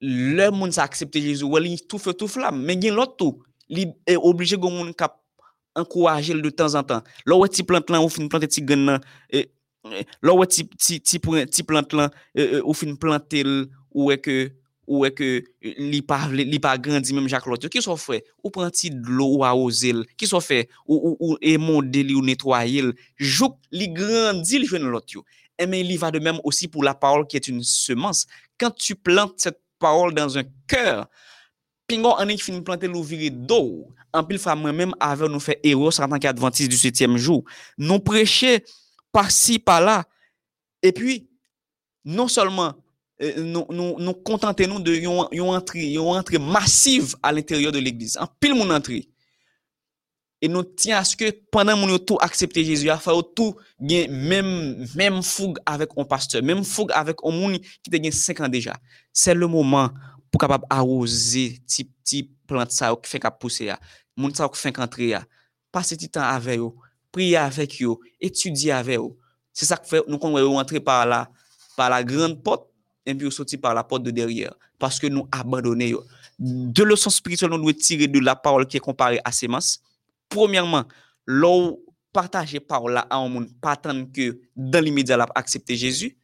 le 0.00 0.48
monde 0.50 0.78
a 0.78 0.82
accepté 0.82 1.20
Jésus, 1.20 1.44
ouais, 1.44 1.62
il 1.68 1.86
tout 1.86 1.98
feu 1.98 2.14
tout 2.14 2.28
flamme, 2.28 2.62
mais 2.64 2.80
gen 2.80 2.94
l'autre 2.94 3.16
tout 3.16 3.42
li 3.68 3.86
est 4.06 4.16
obligé 4.16 4.56
gon 4.56 4.70
moun 4.70 4.94
kap 4.94 5.20
encourager 5.74 6.34
de 6.34 6.50
temps 6.50 6.74
en 6.74 6.82
temps. 6.82 7.02
Là 7.26 7.36
où 7.36 7.46
ti 7.46 7.62
plante 7.62 7.90
là 7.90 8.00
ou 8.00 8.08
fin 8.08 8.26
planter 8.26 8.48
ti 8.48 8.62
graine 8.62 8.86
là 8.86 9.00
là 10.22 10.32
où 10.32 10.44
ti 10.46 10.66
ti 10.68 11.00
ti 11.00 11.18
plante 11.18 11.94
ou 12.64 12.72
fin 12.72 12.94
planter 12.94 13.44
ou 13.90 14.10
est 14.10 14.18
que 14.18 14.50
ou 14.86 15.04
est 15.04 15.12
que 15.12 15.42
li 15.62 16.02
pas 16.02 16.28
li 16.28 16.58
pas 16.58 16.78
grandi 16.78 17.12
même 17.12 17.28
Jacques 17.28 17.46
l'autre 17.46 17.68
qui 17.68 17.82
soit 17.82 17.96
fait? 17.96 18.24
Ou 18.42 18.50
prend 18.50 18.68
de 18.68 19.08
l'eau 19.08 19.36
ou 19.38 19.44
arroser 19.44 19.94
qui 20.16 20.26
soit 20.26 20.40
fait? 20.40 20.68
Ou 20.86 21.16
ou 21.20 21.36
émonder 21.40 22.02
li 22.02 22.14
ou 22.14 22.22
nettoyer 22.22 22.92
jouk 23.16 23.56
li 23.72 23.88
grandi 23.88 24.58
li 24.58 24.66
joine 24.66 24.88
l'autre 24.88 25.22
et 25.58 25.66
mais 25.66 25.80
il 25.80 25.98
va 25.98 26.10
de 26.10 26.18
même 26.18 26.38
aussi 26.44 26.68
pour 26.68 26.84
la 26.84 26.94
parole 26.94 27.26
qui 27.26 27.36
est 27.36 27.48
une 27.48 27.62
semence. 27.62 28.26
Quand 28.58 28.70
tu 28.70 28.94
plantes 28.94 29.34
cette 29.38 29.60
parole 29.78 30.12
dans 30.14 30.36
un 30.36 30.44
cœur 30.66 31.08
Pingo 31.86 32.16
ane 32.18 32.34
ki 32.34 32.42
fin 32.42 32.62
planter 32.66 32.90
lou 32.90 33.04
viri 33.06 33.30
d'eau. 33.30 33.86
En 34.12 34.24
pile 34.24 34.38
fois 34.38 34.56
moi-même 34.56 34.94
avec 34.98 35.30
nous 35.30 35.40
fait 35.40 35.60
héros 35.62 36.00
en 36.00 36.08
tant 36.08 36.18
qu'adventiste 36.18 36.70
du 36.70 36.76
septième 36.76 37.16
jour. 37.16 37.44
Nous 37.78 38.00
prêcher 38.00 38.64
par-ci 39.12 39.58
par-là. 39.58 40.04
Et 40.82 40.92
puis 40.92 41.28
non 42.04 42.26
seulement 42.28 42.66
euh, 42.66 42.72
nous 43.20 43.66
nous 43.70 43.96
nous 43.98 44.14
contenter 44.14 44.66
nous 44.66 44.80
de 44.80 44.94
une 44.94 45.40
entrée, 45.42 45.92
une 45.92 45.98
entrée 46.00 46.38
massive 46.38 47.16
à 47.22 47.32
l'intérieur 47.32 47.72
de 47.72 47.78
l'église. 47.78 48.16
En 48.18 48.26
pile 48.26 48.54
mon 48.54 48.70
entrée. 48.70 49.08
Et 50.42 50.48
nous 50.48 50.62
tient 50.62 50.98
à 50.98 51.04
ce 51.04 51.16
que 51.16 51.30
pendant 51.50 51.76
mon 51.76 51.98
tout 51.98 52.18
accepter 52.20 52.62
Jésus, 52.62 52.88
il 52.88 52.98
faut 53.00 53.22
tout 53.22 53.56
gain 53.80 54.06
même 54.10 54.86
même 54.94 55.22
fougue 55.22 55.58
avec 55.64 55.90
un 55.96 56.04
pasteur, 56.04 56.42
même 56.42 56.62
fougue 56.62 56.92
avec 56.92 57.16
un 57.24 57.30
monde 57.30 57.58
qui 57.58 57.90
te 57.90 57.96
gagne 57.96 58.12
5 58.12 58.40
ans 58.40 58.48
déjà. 58.48 58.74
C'est 59.12 59.34
le 59.34 59.46
moment 59.46 59.90
pour 60.30 60.40
capable 60.40 60.66
arroser 60.68 61.58
ti 61.66 61.84
petit 61.84 62.30
plante 62.46 62.70
ça 62.70 62.94
qui 63.02 63.10
fait 63.10 63.18
cap 63.18 63.40
pousser 63.40 63.64
ya 63.66 63.80
moun 64.16 64.34
ça 64.34 64.48
qui 64.48 64.60
fait 64.60 64.78
entrer 64.78 65.08
ya 65.08 65.24
passer 65.72 65.96
du 65.96 66.08
temps 66.08 66.20
avec 66.20 66.58
eux 66.58 66.72
prier 67.10 67.38
avec 67.38 67.82
eux 67.82 67.96
étudier 68.20 68.72
avec 68.72 68.98
eux 68.98 69.16
c'est 69.52 69.64
ça 69.64 69.76
que 69.76 69.86
fait 69.86 70.02
nous 70.06 70.18
qu'on 70.18 70.34
rentrer 70.52 70.80
par 70.80 71.06
là 71.06 71.30
par 71.76 71.90
la 71.90 72.04
grande 72.04 72.42
porte 72.42 72.68
et 73.06 73.14
puis 73.14 73.30
sortir 73.30 73.60
par 73.60 73.74
la 73.74 73.84
porte 73.84 74.02
de 74.02 74.10
derrière 74.10 74.54
parce 74.78 74.98
que 74.98 75.06
nous 75.06 75.26
abandonner 75.32 75.92
eux 75.92 76.04
deux 76.38 76.84
leçons 76.84 77.10
spirituelles 77.10 77.50
nous 77.50 77.58
devons 77.58 77.72
tirer 77.72 78.08
de 78.08 78.18
la 78.20 78.36
parole 78.36 78.66
qui 78.66 78.76
est 78.76 78.80
comparée 78.80 79.20
à 79.24 79.32
sémence. 79.32 79.80
Premièrement 80.28 80.84
l'eau 81.24 81.84
partager 82.12 82.60
parole 82.60 82.94
là 82.94 83.06
à 83.10 83.16
un 83.16 83.28
monde 83.28 83.48
pas 83.60 83.72
attendre 83.72 84.06
que 84.12 84.40
dans 84.54 84.82
l'immédiat 84.82 85.16
l'a 85.16 85.26
accepter 85.34 85.76
Jésus. 85.76 86.16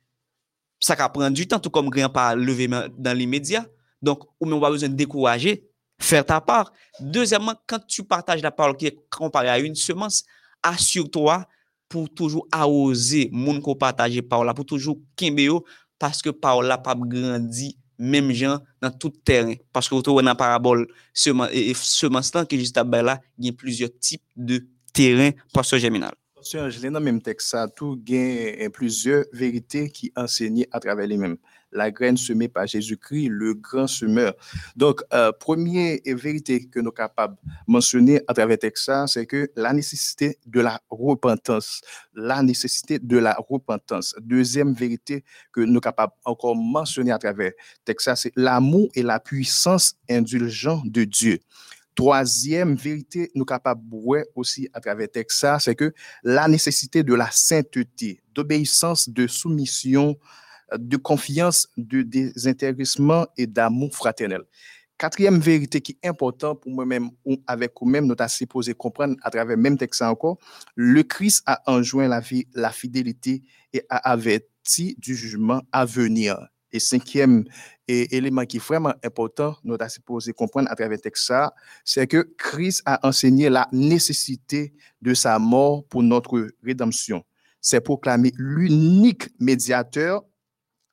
Ça 0.80 0.94
va 0.94 1.08
prendre 1.08 1.30
du 1.30 1.46
temps 1.46 1.60
tout 1.60 1.70
comme 1.70 1.90
grand 1.90 2.08
pas 2.08 2.34
lever 2.34 2.68
dans 2.68 3.16
l'immédiat. 3.16 3.66
Donc, 4.00 4.24
on 4.40 4.58
va 4.58 4.68
besoin 4.68 4.88
de 4.88 4.96
décourager, 4.96 5.64
faire 6.00 6.26
ta 6.26 6.40
part. 6.40 6.72
Deuxièmement, 6.98 7.54
quand 7.68 7.78
tu 7.86 8.02
partages 8.02 8.42
la 8.42 8.50
parole 8.50 8.76
qui 8.76 8.86
est 8.86 8.98
comparée 9.08 9.48
à 9.48 9.60
une 9.60 9.76
semence, 9.76 10.24
assure-toi 10.60 11.46
pour 11.88 12.12
toujours 12.12 12.48
arroser 12.50 13.28
mon 13.32 13.60
qu'on 13.60 13.76
partage 13.76 14.20
parole 14.22 14.52
pour 14.54 14.64
toujours 14.64 14.98
kimbeo 15.14 15.64
paske 16.02 16.34
parol 16.34 16.66
la 16.70 16.80
pap 16.82 17.04
grandi 17.08 17.72
mem 18.02 18.32
jan 18.34 18.58
nan 18.82 18.94
tout 18.98 19.14
teren. 19.26 19.54
Paske 19.74 19.94
wote 19.94 20.10
wè 20.14 20.24
nan 20.26 20.38
parabol 20.38 20.86
seman, 21.14 21.50
e, 21.54 21.70
e, 21.70 21.76
seman 21.78 22.24
stan 22.26 22.48
ki 22.48 22.58
jist 22.60 22.80
abay 22.82 23.04
la 23.06 23.20
gen 23.38 23.56
plizye 23.58 23.88
tip 24.00 24.22
de 24.34 24.62
teren 24.96 25.38
paswe 25.54 25.80
geminal. 25.82 26.16
Paswe 26.36 26.58
Angelina, 26.58 26.98
mem 26.98 27.20
tek 27.22 27.42
sa, 27.44 27.68
tou 27.70 27.94
gen 28.08 28.58
e, 28.58 28.68
plizye 28.74 29.22
verite 29.38 29.86
ki 29.94 30.10
ensegnye 30.18 30.66
a 30.74 30.82
travè 30.82 31.06
li 31.06 31.20
menm. 31.20 31.38
La 31.72 31.90
graine 31.90 32.16
semée 32.16 32.48
par 32.48 32.66
Jésus-Christ, 32.66 33.28
le 33.28 33.54
grand 33.54 33.86
semeur. 33.86 34.34
Donc, 34.76 35.02
euh, 35.12 35.32
première 35.32 35.98
vérité 36.06 36.66
que 36.66 36.78
nous 36.78 36.86
sommes 36.86 36.94
capables 36.94 37.36
de 37.42 37.50
mentionner 37.66 38.20
à 38.28 38.34
travers 38.34 38.58
Texas, 38.58 39.12
c'est 39.14 39.26
que 39.26 39.50
la 39.56 39.72
nécessité 39.72 40.38
de 40.46 40.60
la 40.60 40.80
repentance, 40.90 41.80
la 42.14 42.42
nécessité 42.42 42.98
de 42.98 43.18
la 43.18 43.36
repentance. 43.48 44.14
Deuxième 44.20 44.74
vérité 44.74 45.24
que 45.52 45.60
nous 45.60 45.74
sommes 45.74 45.80
capables 45.80 46.12
encore 46.24 46.56
mentionner 46.56 47.12
à 47.12 47.18
travers 47.18 47.52
Texas, 47.84 48.22
c'est 48.22 48.32
l'amour 48.36 48.88
et 48.94 49.02
la 49.02 49.20
puissance 49.20 49.96
indulgente 50.08 50.90
de 50.90 51.04
Dieu. 51.04 51.40
Troisième 51.94 52.74
vérité, 52.74 53.30
nous 53.34 53.44
capables 53.44 53.82
aussi 54.34 54.68
à 54.72 54.80
travers 54.80 55.10
Texas, 55.10 55.64
c'est 55.64 55.74
que 55.74 55.92
la 56.22 56.48
nécessité 56.48 57.02
de 57.02 57.12
la 57.12 57.28
sainteté, 57.30 58.22
d'obéissance, 58.34 59.10
de 59.10 59.26
soumission 59.26 60.16
de 60.78 60.96
confiance, 60.96 61.68
de 61.76 62.02
désintéressement 62.02 63.26
et 63.36 63.46
d'amour 63.46 63.94
fraternel. 63.94 64.42
Quatrième 64.98 65.40
vérité 65.40 65.80
qui 65.80 65.98
est 66.00 66.08
importante 66.08 66.60
pour 66.60 66.70
moi-même 66.70 67.10
ou 67.24 67.36
avec 67.46 67.72
vous-même, 67.80 68.06
nous 68.06 68.14
avons 68.16 68.28
supposé 68.28 68.72
comprendre 68.72 69.16
à 69.22 69.30
travers 69.30 69.56
même 69.56 69.76
texte 69.76 70.02
encore, 70.02 70.38
le 70.76 71.02
Christ 71.02 71.42
a 71.46 71.60
enjoint 71.66 72.06
la 72.06 72.20
vie, 72.20 72.46
la 72.54 72.70
fidélité 72.70 73.42
et 73.72 73.82
a 73.88 74.12
averti 74.12 74.94
du 74.98 75.16
jugement 75.16 75.60
à 75.72 75.84
venir. 75.84 76.38
Et 76.70 76.78
cinquième 76.78 77.44
élément 77.88 78.44
qui 78.46 78.56
est 78.58 78.64
vraiment 78.64 78.94
important, 79.02 79.56
nous 79.64 79.74
avons 79.74 79.88
supposé 79.88 80.32
comprendre 80.32 80.70
à 80.70 80.76
travers 80.76 81.00
texte 81.00 81.32
c'est 81.84 82.06
que 82.06 82.32
Christ 82.38 82.82
a 82.86 83.06
enseigné 83.06 83.50
la 83.50 83.68
nécessité 83.72 84.72
de 85.02 85.14
sa 85.14 85.38
mort 85.38 85.84
pour 85.88 86.02
notre 86.02 86.48
rédemption. 86.62 87.24
C'est 87.60 87.80
proclamé 87.80 88.32
l'unique 88.36 89.28
médiateur 89.38 90.22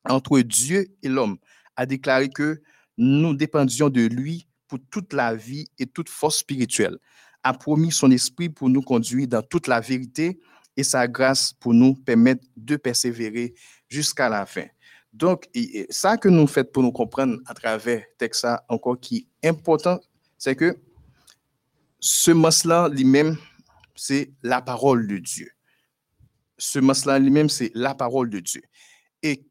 entre 0.09 0.39
Dieu 0.41 0.87
et 1.01 1.07
l'homme, 1.07 1.37
a 1.75 1.85
déclaré 1.85 2.29
que 2.29 2.61
nous 2.97 3.33
dépendions 3.33 3.89
de 3.89 4.01
lui 4.01 4.47
pour 4.67 4.79
toute 4.91 5.13
la 5.13 5.33
vie 5.33 5.67
et 5.79 5.85
toute 5.85 6.09
force 6.09 6.39
spirituelle, 6.39 6.97
a 7.43 7.53
promis 7.53 7.91
son 7.91 8.11
esprit 8.11 8.49
pour 8.49 8.69
nous 8.69 8.81
conduire 8.81 9.27
dans 9.27 9.41
toute 9.41 9.67
la 9.67 9.79
vérité 9.79 10.39
et 10.75 10.83
sa 10.83 11.07
grâce 11.07 11.53
pour 11.53 11.73
nous 11.73 11.95
permettre 11.95 12.45
de 12.57 12.75
persévérer 12.75 13.53
jusqu'à 13.87 14.29
la 14.29 14.45
fin. 14.45 14.65
Donc, 15.11 15.49
ça 15.89 16.17
que 16.17 16.29
nous 16.29 16.45
faisons 16.47 16.67
pour 16.71 16.83
nous 16.83 16.91
comprendre 16.91 17.37
à 17.45 17.53
travers 17.53 18.03
texte 18.17 18.45
encore 18.67 18.99
qui 18.99 19.27
est 19.41 19.47
important, 19.47 19.99
c'est 20.37 20.55
que 20.55 20.77
ce 21.99 22.31
mot-là 22.31 22.89
lui-même, 22.89 23.37
c'est 23.95 24.31
la 24.43 24.61
parole 24.61 25.07
de 25.07 25.17
Dieu. 25.17 25.49
Ce 26.57 26.79
mot-là 26.79 27.19
lui-même, 27.19 27.49
c'est 27.49 27.71
la 27.73 27.95
parole 27.95 28.29
de 28.29 28.39
Dieu. 28.39 28.61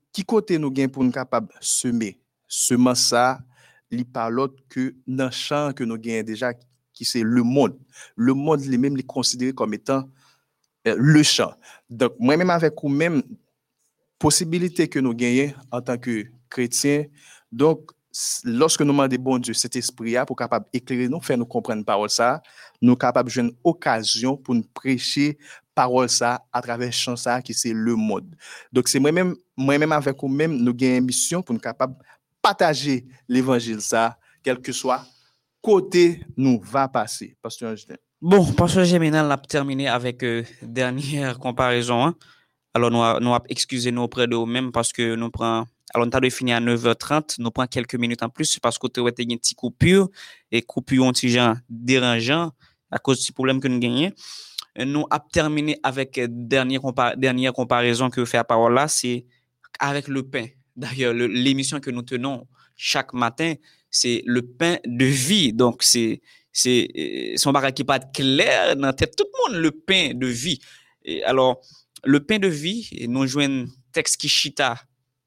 Et 0.09 0.13
qui 0.13 0.25
côté 0.25 0.59
nous 0.59 0.71
gain 0.71 0.89
pour 0.89 1.05
nous 1.05 1.13
capable 1.13 1.49
semer 1.61 2.19
semer 2.47 2.95
ça 2.95 3.39
li 3.91 4.07
l'autre 4.31 4.63
que 4.69 4.95
dans 5.07 5.31
champ 5.31 5.73
que 5.73 5.85
nous 5.85 5.99
gain 5.99 6.23
déjà 6.23 6.53
qui 6.93 7.05
c'est 7.05 7.23
le 7.23 7.43
monde 7.43 7.79
le 8.17 8.35
monde 8.35 8.65
lui-même 8.65 8.97
les 8.97 9.03
considéré 9.03 9.53
comme 9.53 9.75
étant 9.75 10.09
euh, 10.87 10.97
le 10.99 11.23
champ 11.23 11.55
donc 11.89 12.15
moi 12.19 12.37
même 12.37 12.51
avec 12.51 12.75
vous 12.83 12.89
même 12.89 13.23
possibilité 14.19 14.89
que 14.89 14.99
nous 14.99 15.15
gagnons 15.15 15.53
en 15.71 15.81
tant 15.81 15.99
que 15.99 16.25
chrétiens 16.51 17.05
donc 17.53 17.91
lorsque 18.45 18.81
nous 18.81 18.93
demandons 18.93 19.17
bon 19.21 19.39
Dieu 19.39 19.55
cet 19.55 19.77
esprit 19.77 20.13
là 20.13 20.27
pour 20.27 20.37
capable 20.37 20.67
éclairer 20.73 21.09
nous 21.09 21.21
faire 21.21 21.39
nous 21.39 21.47
comprendre 21.47 21.85
parole 21.85 22.11
ça 22.11 22.43
nous 22.81 22.97
capable 22.97 23.31
une 23.37 23.53
occasion 23.63 24.37
pour 24.37 24.55
nous 24.55 24.65
prêcher 24.75 25.39
parole 25.75 26.09
ça 26.09 26.45
à 26.53 26.61
travers 26.61 26.93
chant 26.93 27.15
ça 27.15 27.41
qui 27.41 27.55
c'est 27.55 27.73
le 27.73 27.95
monde. 27.95 28.35
Donc 28.73 28.89
c'est 28.89 28.99
moi-même 28.99 29.37
moi-même 29.59 29.93
avec 29.93 30.17
vous-même 30.21 30.57
nous 30.57 30.71
avons 30.71 30.97
une 30.97 31.05
mission 31.05 31.43
pour 31.43 31.53
nous 31.55 31.61
capable 31.61 31.95
partager 32.41 33.07
l'évangile 33.29 33.81
ça 33.81 34.17
quel 34.43 34.61
que 34.61 34.73
soit 34.73 35.05
côté 35.61 36.25
nous 36.37 36.61
va 36.63 36.89
passer. 36.89 37.37
Pasteur 37.43 37.75
Justin. 37.77 37.97
Bon, 38.21 38.45
Pasteur 38.53 38.85
Géminal 38.85 39.31
a 39.31 39.37
terminé 39.37 39.89
avec 39.89 40.23
euh, 40.23 40.45
dernière 40.63 41.39
comparaison. 41.39 42.05
hein. 42.07 42.15
Alors, 42.75 42.91
nous, 42.91 43.03
a- 43.03 43.19
nous 43.21 43.35
a- 43.35 43.43
excusez-nous 43.49 44.03
auprès 44.03 44.27
de 44.27 44.33
nous-mêmes 44.35 44.71
parce 44.73 44.93
que 44.93 45.15
nous 45.17 45.31
prenons. 45.31 45.67
Alors, 45.95 46.07
nous 46.07 46.13
avons 46.17 46.31
fini 46.31 46.53
à 46.53 46.61
9h30. 46.61 47.37
Nous 47.39 47.51
prenons 47.51 47.67
quelques 47.67 47.95
minutes 47.97 48.23
en 48.23 48.29
plus 48.29 48.59
parce 48.61 48.79
que 48.79 48.87
nous 48.97 49.07
avons 49.07 49.15
une 49.19 49.39
petite 49.39 49.57
coupure 49.59 50.09
et 50.53 50.63
coupure 50.63 51.07
un 51.07 51.57
dérangeant 51.69 52.53
à 52.91 52.99
cause 52.99 53.25
du 53.25 53.33
problème 53.33 53.61
que 53.61 53.69
nous 53.69 53.79
gagnons. 53.81 54.13
Euh, 54.79 54.85
Nous 54.85 55.05
avons 55.11 55.25
terminé 55.33 55.79
avec 55.83 56.19
euh, 56.19 56.27
dernière, 56.31 56.81
compa- 56.81 57.17
dernière 57.17 57.53
comparaison 57.53 58.11
que 58.11 58.25
fait 58.25 58.37
la 58.39 58.45
parole 58.45 58.75
là, 58.75 58.87
c'est 58.89 59.27
avec 59.79 60.09
le 60.09 60.23
pain. 60.23 60.47
D'ailleurs, 60.77 61.13
le- 61.15 61.27
l'émission 61.27 61.81
que 61.81 61.91
nous 61.91 62.03
tenons 62.03 62.47
chaque 62.77 63.13
matin, 63.13 63.55
c'est 63.91 64.23
le 64.27 64.43
pain 64.43 64.77
de 64.85 65.05
vie. 65.05 65.53
Donc, 65.53 65.83
c'est 65.83 66.21
euh, 66.67 67.33
son 67.37 67.53
bagage 67.53 67.73
qui 67.75 67.85
pas 67.85 67.99
clair 68.01 68.75
dans 68.77 68.87
la 68.89 68.93
tête 68.93 69.15
tout 69.17 69.25
le 69.49 69.55
monde 69.55 69.63
le 69.63 69.71
pain 69.71 70.13
de 70.15 70.27
vie 70.27 70.59
alors 71.25 71.61
le 72.05 72.19
pain 72.19 72.39
de 72.41 72.49
vie 72.49 72.89
nous 73.09 73.27
jouons 73.29 73.43
un 73.63 73.67
texte 73.93 74.17
qui 74.21 74.29
chita 74.29 74.81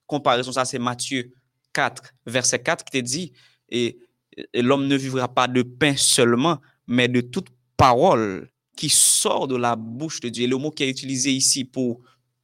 comparaison 0.08 0.52
ça 0.52 0.66
c'est 0.66 0.78
Matthieu 0.80 1.32
4 1.72 2.14
verset 2.26 2.60
4 2.62 2.84
qui 2.84 2.92
te 3.00 3.06
dit 3.06 3.32
et, 3.70 3.98
et 4.54 4.62
l'homme 4.62 4.88
ne 4.88 4.96
vivra 4.98 5.34
pas 5.34 5.48
de 5.48 5.62
pain 5.62 5.96
seulement 5.96 6.60
mais 6.86 7.08
de 7.08 7.22
toute 7.22 7.48
parole 7.78 8.50
qui 8.76 8.90
sort 8.90 9.48
de 9.48 9.56
la 9.56 9.78
bouche 9.78 10.20
de 10.20 10.28
Dieu 10.28 10.44
et 10.44 10.48
le 10.48 10.58
mot 10.58 10.72
qui 10.72 10.84
est 10.84 10.90
utilisé 10.90 11.32
ici 11.32 11.64
pour 11.64 12.02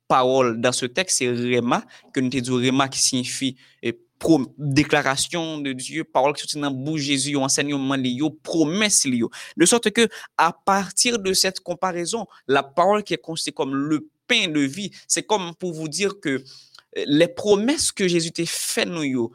parole 0.07 0.59
dans 0.61 0.71
ce 0.71 0.85
texte 0.85 1.17
c'est 1.19 1.29
rema 1.29 1.83
que 2.13 2.19
nous 2.19 2.29
dit 2.29 2.41
rema 2.49 2.87
qui 2.87 2.99
signifie 2.99 3.55
et 3.81 3.99
pro- 4.19 4.53
déclaration 4.57 5.59
de 5.59 5.73
Dieu, 5.73 6.03
parole 6.03 6.33
qui 6.33 6.41
sortit 6.41 6.59
dans 6.59 6.71
de 6.71 6.97
Jésus, 6.97 7.35
enseignement, 7.35 7.95
li, 7.95 8.15
yo, 8.15 8.31
promesse, 8.31 9.05
li, 9.05 9.17
yo. 9.17 9.29
De 9.55 9.65
sorte 9.65 9.91
que, 9.91 10.07
à 10.37 10.51
partir 10.51 11.19
de 11.19 11.33
cette 11.33 11.59
comparaison, 11.59 12.25
la 12.47 12.63
parole 12.63 13.03
qui 13.03 13.13
est 13.13 13.21
considérée 13.21 13.53
comme 13.53 13.75
le 13.75 14.09
pain 14.27 14.47
de 14.47 14.59
vie, 14.61 14.91
c'est 15.07 15.23
comme 15.23 15.53
pour 15.55 15.73
vous 15.73 15.87
dire 15.87 16.19
que 16.19 16.29
euh, 16.29 17.03
les 17.05 17.27
promesses 17.27 17.91
que 17.91 18.07
Jésus 18.07 18.31
t'a 18.31 18.43
fait 18.45 18.85
nous, 18.85 19.31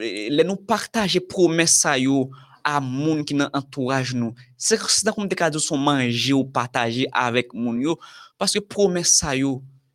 euh, 0.00 0.28
les 0.28 0.44
nous 0.44 0.56
partager 0.56 1.20
promesses 1.20 1.78
ça, 1.78 1.96
yo, 1.96 2.30
à 2.64 2.80
moun 2.80 3.24
qui 3.24 3.34
nan 3.34 3.48
entourage 3.52 4.12
nous. 4.12 4.34
C'est 4.56 4.76
comme 5.14 5.28
des 5.28 5.36
cadeaux 5.36 5.60
sont 5.60 5.78
manger 5.78 6.32
ou 6.32 6.44
partager 6.44 7.06
avec 7.12 7.54
moun 7.54 7.80
yo, 7.80 7.96
parce 8.38 8.54
que 8.54 8.58
promesse 8.58 9.12
ça, 9.18 9.36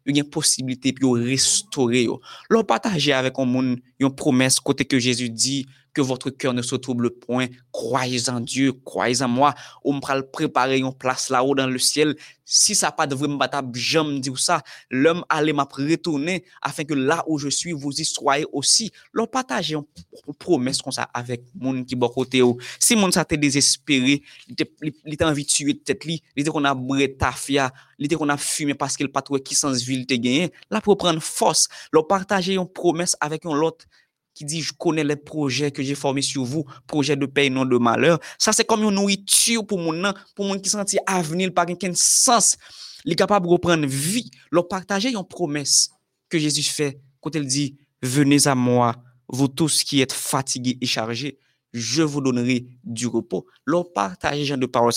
yo, 0.05 0.11
il 0.11 0.17
y 0.17 0.19
a 0.19 0.23
une 0.23 0.29
possibilité 0.29 0.93
pour 0.93 1.15
restaurer. 1.15 2.03
Yo. 2.03 2.21
Leur 2.49 2.65
partager 2.65 3.13
avec 3.13 3.33
un 3.37 3.45
monde 3.45 3.79
une 3.99 4.15
promesse 4.15 4.59
côté 4.59 4.85
que 4.85 4.99
Jésus 4.99 5.29
dit 5.29 5.65
que 5.93 6.01
votre 6.01 6.29
cœur 6.29 6.53
ne 6.53 6.61
se 6.61 6.75
trouble 6.75 7.11
point. 7.11 7.47
Croyez 7.71 8.29
en 8.29 8.39
Dieu, 8.39 8.73
croyez 8.73 9.21
en 9.21 9.27
moi. 9.27 9.53
On 9.83 9.93
me 9.93 10.21
préparer 10.21 10.77
une 10.77 10.93
place 10.93 11.29
là-haut 11.29 11.55
dans 11.55 11.67
le 11.67 11.79
ciel. 11.79 12.15
Si 12.45 12.75
ça 12.75 12.91
pas 12.91 13.07
de 13.07 13.15
vrai 13.15 13.27
m'battre, 13.27 13.61
j'aime 13.73 14.19
dire 14.19 14.37
ça. 14.37 14.61
L'homme 14.89 15.23
allait 15.29 15.53
m'a 15.53 15.67
retourner 15.71 16.43
afin 16.61 16.83
que 16.83 16.93
là 16.93 17.23
où 17.27 17.37
je 17.37 17.47
suis, 17.47 17.71
vous 17.71 17.91
y 17.91 18.05
soyez 18.05 18.45
aussi. 18.51 18.91
Leur 19.13 19.29
partager 19.29 19.75
une 19.75 20.33
promesse 20.37 20.81
comme 20.81 20.91
ça 20.91 21.03
avec 21.13 21.43
monde 21.55 21.85
qui 21.85 21.95
bon 21.95 22.09
côté. 22.09 22.41
Si 22.79 22.95
monde 22.95 23.13
ça 23.13 23.23
désespéré, 23.23 24.21
il 24.47 25.17
t'a 25.17 25.29
envie 25.29 25.43
de 25.43 25.49
tuer 25.49 25.77
tête 25.77 26.03
li, 26.03 26.21
il 26.35 26.43
dit 26.43 26.49
qu'on 26.49 26.65
a 26.65 26.73
bré 26.73 27.15
tafia, 27.15 27.71
il 27.97 28.07
dit 28.07 28.15
qu'on 28.15 28.29
a 28.29 28.37
fumé 28.37 28.73
parce 28.73 28.97
qu'il 28.97 29.09
pas 29.09 29.21
trouvé 29.21 29.41
qui 29.41 29.55
sens 29.55 29.81
ville 29.81 30.05
te 30.05 30.13
gagné. 30.13 30.51
Là 30.69 30.81
pour 30.81 30.97
prendre 30.97 31.21
force, 31.21 31.67
leur 31.93 32.07
partager 32.07 32.55
une 32.55 32.67
promesse 32.67 33.15
avec 33.21 33.45
un 33.45 33.53
l'autre 33.53 33.85
qui 34.33 34.45
dit 34.45 34.61
je 34.61 34.73
connais 34.73 35.03
les 35.03 35.15
projets 35.15 35.71
que 35.71 35.83
j'ai 35.83 35.95
formés 35.95 36.21
sur 36.21 36.43
vous, 36.43 36.65
projets 36.87 37.15
de 37.15 37.25
paix 37.25 37.47
et 37.47 37.49
non 37.49 37.65
de 37.65 37.77
malheur. 37.77 38.19
Ça 38.37 38.53
c'est 38.53 38.65
comme 38.65 38.83
une 38.83 38.91
nourriture 38.91 39.65
pour 39.65 39.79
mon 39.79 39.93
nan, 39.93 40.13
pour 40.35 40.45
mon 40.45 40.59
qui 40.59 40.69
senti 40.69 40.97
avenir 41.05 41.53
pas 41.53 41.65
aucun 41.69 41.91
sens. 41.93 42.57
Il 43.05 43.13
est 43.13 43.15
capable 43.15 43.47
de 43.47 43.51
reprendre 43.51 43.85
vie, 43.87 44.29
leur 44.51 44.67
partager 44.67 45.11
une 45.11 45.27
promesse 45.27 45.89
que 46.29 46.37
Jésus 46.37 46.63
fait 46.63 46.99
quand 47.19 47.35
il 47.35 47.45
dit 47.45 47.77
venez 48.01 48.47
à 48.47 48.55
moi, 48.55 48.95
vous 49.27 49.47
tous 49.47 49.83
qui 49.83 50.01
êtes 50.01 50.13
fatigués 50.13 50.77
et 50.81 50.85
chargés, 50.85 51.39
je 51.73 52.03
vous 52.03 52.21
donnerai 52.21 52.67
du 52.83 53.07
repos. 53.07 53.45
Leur 53.65 53.91
partager 53.91 54.57
de 54.57 54.65
parole 54.65 54.91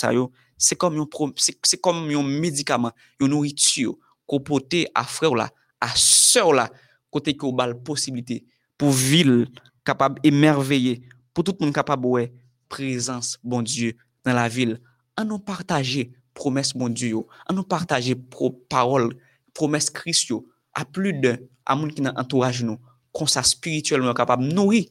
c'est 0.57 0.75
comme 0.75 0.97
un 0.97 1.07
c'est 1.35 1.81
comme 1.81 2.09
un 2.09 2.23
médicament, 2.23 2.91
une 3.19 3.27
nourriture 3.27 3.95
qu'on 4.25 4.39
porte 4.39 4.75
à 4.93 5.03
frère 5.03 5.35
là, 5.35 5.49
à 5.81 5.89
sœur 5.95 6.53
là, 6.53 6.71
côté 7.11 7.35
que 7.35 7.51
bal 7.51 7.81
possibilité 7.81 8.45
pour 8.77 8.91
ville 8.91 9.47
capable 9.83 10.19
émerveiller, 10.23 11.01
pour 11.33 11.43
tout 11.43 11.55
le 11.59 11.65
monde 11.65 11.75
capable 11.75 12.05
ouais, 12.05 12.33
présence 12.69 13.37
bon 13.43 13.61
Dieu 13.61 13.95
dans 14.23 14.33
la 14.33 14.47
ville. 14.47 14.81
En 15.17 15.25
nous 15.25 15.39
partager 15.39 16.11
promesse 16.33 16.73
bon 16.73 16.89
Dieu, 16.89 17.15
en 17.15 17.53
nous 17.53 17.63
partager 17.63 18.15
pro 18.15 18.51
parole, 18.51 19.15
promesse 19.53 19.89
Christ 19.89 20.33
à 20.73 20.85
plus 20.85 21.13
d'un 21.13 21.37
à 21.65 21.75
monde 21.75 21.93
qui 21.93 22.01
dans 22.01 22.13
entourage 22.15 22.63
nous, 22.63 22.77
comme 23.11 23.27
ça 23.27 23.41
spirituellement 23.41 24.13
capable 24.13 24.43
nourrir, 24.43 24.85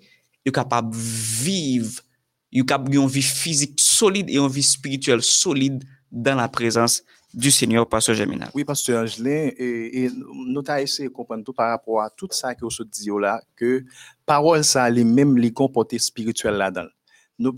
capable 0.53 0.97
vivre, 0.97 2.01
capable 2.67 2.95
une 2.95 3.07
vie 3.07 3.23
physique 3.23 3.79
solide 3.79 4.29
et 4.31 4.37
une 4.37 4.49
vie 4.49 4.63
spirituelle 4.63 5.23
solide 5.23 5.85
dans 6.11 6.35
la 6.35 6.49
présence 6.49 7.03
du 7.35 7.51
Seigneur 7.51 7.89
Pasteur 7.89 8.15
Geminal. 8.15 8.51
Oui, 8.55 8.65
Pasteur 8.65 9.03
Angelin, 9.03 9.51
et, 9.57 10.05
et 10.05 10.11
nous 10.11 10.63
avons 10.67 10.79
essayé 10.83 11.09
de 11.09 11.13
comprendre 11.15 11.45
tout 11.45 11.53
par 11.53 11.69
rapport 11.71 12.01
à 12.01 12.09
tout 12.11 12.29
ça 12.31 12.55
que 12.55 12.65
vous 12.65 12.85
dit 12.85 13.11
là, 13.21 13.43
que 13.57 13.85
parole, 14.25 14.63
ça, 14.63 14.89
les 14.89 15.05
mêmes 15.05 15.37
les 15.37 15.53
comporter 15.53 15.99
spirituels 15.99 16.55
là-dedans. 16.57 16.89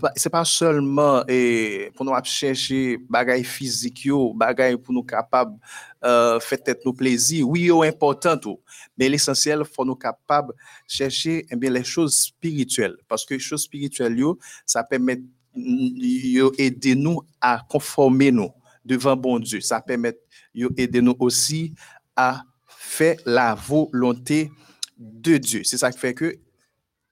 Pas- 0.01 0.11
C'est 0.15 0.31
pas 0.31 0.43
seulement 0.43 1.23
eh, 1.27 1.91
pour 1.95 2.03
nous 2.03 2.11
chercher 2.23 2.97
bagaille 3.07 3.43
physique, 3.43 4.09
bagaille 4.33 4.75
pour 4.75 4.91
nous 4.91 5.03
capables 5.03 5.55
euh, 6.03 6.39
faire 6.39 6.63
tête 6.63 6.83
nos 6.83 6.93
plaisirs. 6.93 7.47
Oui, 7.47 7.65
yo 7.65 7.83
important 7.83 8.37
tout, 8.39 8.59
mais 8.97 9.07
l'essentiel, 9.07 9.63
faut 9.63 9.85
nous 9.85 9.95
capables 9.95 10.53
chercher 10.87 11.45
eh 11.51 11.55
bien, 11.55 11.69
les 11.69 11.83
choses 11.83 12.15
spirituelles. 12.17 12.97
Parce 13.07 13.23
que 13.23 13.35
les 13.35 13.39
choses 13.39 13.61
spirituelles, 13.61 14.19
ça 14.65 14.83
permet 14.83 15.21
yo, 15.53 16.51
aider 16.57 16.95
nous 16.95 17.21
à 17.39 17.61
conformer 17.69 18.31
nous 18.31 18.49
devant 18.87 19.15
bon 19.15 19.39
Dieu. 19.39 19.61
Ça 19.61 19.81
permet 19.81 20.17
yo, 20.53 20.69
aider 20.77 21.01
nous 21.01 21.15
aussi 21.19 21.73
à 22.15 22.41
faire 22.65 23.17
la 23.25 23.53
volonté 23.53 24.49
de 24.97 25.37
Dieu. 25.37 25.61
C'est 25.63 25.77
ça 25.77 25.91
qui 25.91 25.99
fait 25.99 26.13
que 26.13 26.39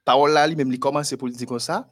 parole 0.04 0.32
là, 0.32 0.46
lui-même, 0.46 0.72
il 0.72 0.78
commence 0.78 1.14
pour 1.14 1.28
dire 1.28 1.46
comme 1.46 1.60
ça. 1.60 1.88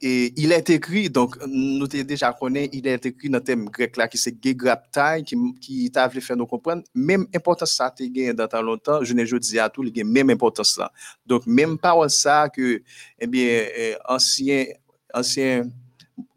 Et 0.00 0.32
il 0.36 0.50
est 0.50 0.70
écrit, 0.70 1.10
donc 1.10 1.36
nous 1.46 1.86
déjà 1.86 2.32
connaît, 2.32 2.70
il 2.72 2.86
est 2.86 3.04
écrit 3.04 3.28
dans 3.28 3.36
le 3.36 3.44
thème 3.44 3.66
grec 3.66 3.98
là 3.98 4.08
qui 4.08 4.16
c'est 4.16 4.34
Gegraptai, 4.42 5.22
qui, 5.24 5.36
qui 5.60 5.90
t'a 5.90 6.08
voulu 6.08 6.22
faire 6.22 6.38
nous 6.38 6.46
comprendre. 6.46 6.82
Même 6.94 7.26
importance 7.34 7.72
ça 7.72 7.90
t'es 7.90 8.08
gagné 8.08 8.32
dans 8.32 8.48
tant 8.48 8.62
longtemps, 8.62 9.04
je 9.04 9.12
ne 9.12 9.38
dis 9.38 9.58
à 9.58 9.68
tout, 9.68 9.84
il 9.84 10.00
a 10.00 10.04
même 10.04 10.30
importance 10.30 10.78
là. 10.78 10.90
Donc 11.26 11.46
même 11.46 11.76
parole 11.76 12.08
ça 12.08 12.48
que, 12.48 12.82
eh 13.18 13.26
bien, 13.26 13.66
eh, 13.76 13.96
ancien, 14.08 14.64
ancien 15.12 15.68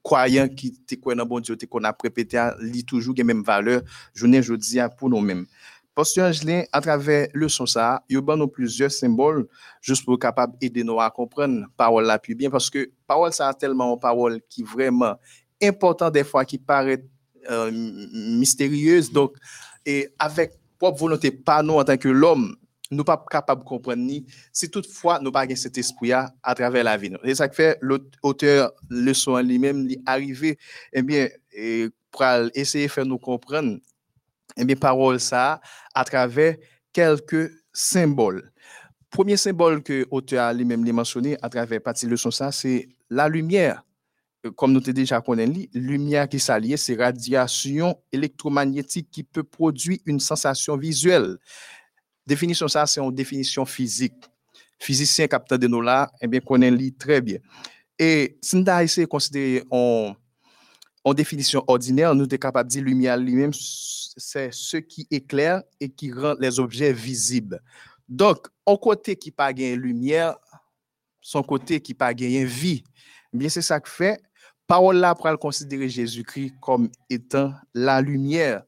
croyant 0.03 0.47
qui 0.47 0.73
te 0.73 0.95
croit 0.95 1.15
dans 1.15 1.25
bon 1.25 1.39
Dieu, 1.39 1.55
te 1.55 1.65
qu'on 1.65 1.83
a 1.83 1.95
répété, 2.01 2.37
lit 2.61 2.85
toujours 2.85 3.13
les 3.17 3.23
mêmes 3.23 3.43
valeurs, 3.43 3.81
je 4.13 4.25
ne 4.25 4.41
je 4.41 4.53
dis 4.53 4.79
à 4.79 4.89
pour 4.89 5.09
nous-mêmes. 5.09 5.45
Pasteur 5.97 6.29
Angelin, 6.29 6.63
à 6.71 6.79
travers 6.79 7.27
le 7.33 7.49
son 7.49 7.65
ça, 7.65 8.03
il 8.07 8.17
y 8.17 8.19
a 8.19 8.47
plusieurs 8.47 8.91
symboles 8.91 9.47
juste 9.81 10.05
pour 10.05 10.19
capable 10.19 10.55
aider 10.61 10.83
nous 10.83 10.99
à 11.01 11.09
comprendre 11.09 11.65
parole 11.75 12.05
là 12.05 12.19
plus 12.19 12.35
bien 12.35 12.51
parce 12.51 12.69
que 12.69 12.91
parole 13.07 13.33
ça 13.33 13.47
a 13.47 13.53
tellement 13.55 13.93
une 13.93 13.99
parole 13.99 14.39
qui 14.47 14.61
vraiment 14.61 15.15
important 15.59 16.11
des 16.11 16.23
fois 16.23 16.45
qui 16.45 16.59
paraît 16.59 17.03
euh, 17.49 17.71
mystérieuse 17.73 19.11
donc 19.11 19.35
et 19.87 20.07
avec 20.19 20.53
propre 20.77 20.99
volonté 20.99 21.31
pas 21.31 21.63
nous 21.63 21.73
en 21.73 21.83
tant 21.83 21.97
que 21.97 22.09
l'homme 22.09 22.55
nous 22.91 23.03
pas 23.03 23.23
capable 23.29 23.63
de 23.63 23.67
comprendre 23.67 24.03
ni 24.03 24.25
si 24.51 24.69
toutefois 24.69 25.19
nous 25.19 25.31
pas 25.31 25.45
cet 25.55 25.77
esprit 25.77 26.11
à, 26.13 26.33
travers 26.55 26.83
la 26.83 26.97
vie. 26.97 27.11
Et 27.23 27.35
ça 27.35 27.49
fait 27.49 27.77
l'auteur 27.81 28.71
le 28.89 29.13
son 29.13 29.37
lui-même 29.37 29.85
lui 29.85 29.99
arrivé 30.05 30.57
eh 30.93 31.01
bien 31.01 31.27
pour 32.11 32.23
essayer 32.53 32.87
de 32.87 32.91
faire 32.91 33.05
nous 33.05 33.19
comprendre 33.19 33.79
eh 34.57 34.65
bien 34.65 34.75
parole 34.75 35.19
ça 35.19 35.61
à 35.93 36.03
travers 36.03 36.55
quelques 36.91 37.51
symboles. 37.71 38.51
Premier 39.09 39.37
symbole 39.37 39.83
que 39.83 40.05
l'auteur 40.11 40.53
lui-même 40.53 40.83
l'a 40.83 40.93
mentionné 40.93 41.37
à 41.41 41.49
travers 41.49 41.81
partie 41.81 42.07
leçon 42.07 42.31
ça, 42.31 42.51
c'est 42.51 42.89
la 43.09 43.29
lumière. 43.29 43.83
Euh, 44.45 44.51
Comme 44.51 44.73
nous 44.73 44.79
déjà 44.79 45.21
connu, 45.21 45.69
lumière 45.73 46.27
qui 46.27 46.39
s'allie, 46.39 46.77
c'est 46.77 46.95
radiation 46.95 47.97
électromagnétique 48.11 49.09
qui 49.11 49.23
peut 49.23 49.43
produire 49.43 49.97
une 50.05 50.19
sensation 50.19 50.75
visuelle. 50.75 51.37
Définition 52.27 52.67
ça, 52.67 52.85
c'est 52.85 52.99
une 52.99 53.15
définition 53.15 53.65
physique. 53.65 54.13
Physicien 54.77 55.27
capteur 55.27 55.57
de 55.57 55.65
nous 55.65 55.79
là, 55.81 56.11
eh 56.21 56.27
bien, 56.27 56.41
connaît 56.41 56.69
lit 56.69 56.93
très 56.93 57.21
bien. 57.21 57.39
Et 57.97 58.37
si 58.41 58.57
nous 58.57 58.69
avons 58.69 58.81
essayé 58.81 59.05
de 59.05 59.09
considérer 59.09 59.63
en, 59.71 60.13
définition 61.15 61.63
ordinaire, 61.67 62.13
nous 62.13 62.25
sommes 62.29 62.37
capables 62.37 62.69
de 62.69 62.73
dire 62.73 62.83
lumière 62.83 63.15
lui-même, 63.15 63.53
c'est 63.53 64.49
ce 64.51 64.75
qui 64.75 65.07
éclaire 65.09 65.63
et 65.79 65.87
qui 65.87 66.11
rend 66.11 66.35
les 66.37 66.59
objets 66.59 66.91
visibles. 66.91 67.61
Donc, 68.09 68.47
un 68.67 68.75
côté 68.75 69.15
qui 69.15 69.31
pas 69.31 69.53
gagné 69.53 69.77
lumière, 69.77 70.35
son 71.21 71.41
côté 71.43 71.79
qui 71.79 71.93
pas 71.93 72.13
gagné 72.13 72.43
vie. 72.43 72.83
Eh 73.33 73.37
Bien, 73.37 73.47
c'est 73.47 73.61
ça 73.61 73.79
que 73.79 73.89
fait 73.89 74.21
parole 74.67 74.97
là 74.97 75.15
pour 75.15 75.39
considérer 75.39 75.87
Jésus-Christ 75.87 76.55
comme 76.61 76.89
étant 77.09 77.53
la 77.73 78.01
lumière. 78.01 78.63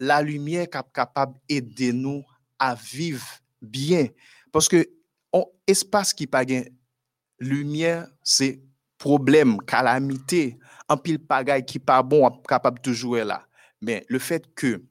La 0.00 0.22
lumière 0.22 0.68
cap 0.68 0.92
capable 0.92 1.34
d'aider 1.48 1.92
nous 1.92 2.24
à 2.60 2.76
vivre 2.76 3.26
bien. 3.60 4.06
Parce 4.52 4.68
que 4.68 4.88
on 5.32 5.46
espace 5.66 6.12
qui 6.12 6.26
pas 6.26 6.44
gain 6.44 6.62
lumière, 7.40 8.06
c'est 8.22 8.60
problème, 8.98 9.58
calamité, 9.62 10.58
un 10.88 10.96
pile 10.96 11.18
pagaille 11.18 11.64
qui 11.64 11.78
pas 11.78 12.02
bon 12.02 12.28
capable 12.46 12.80
de 12.82 12.92
jouer 12.92 13.24
là. 13.24 13.46
Mais 13.80 14.04
le 14.08 14.18
fait 14.18 14.54
que 14.54 14.84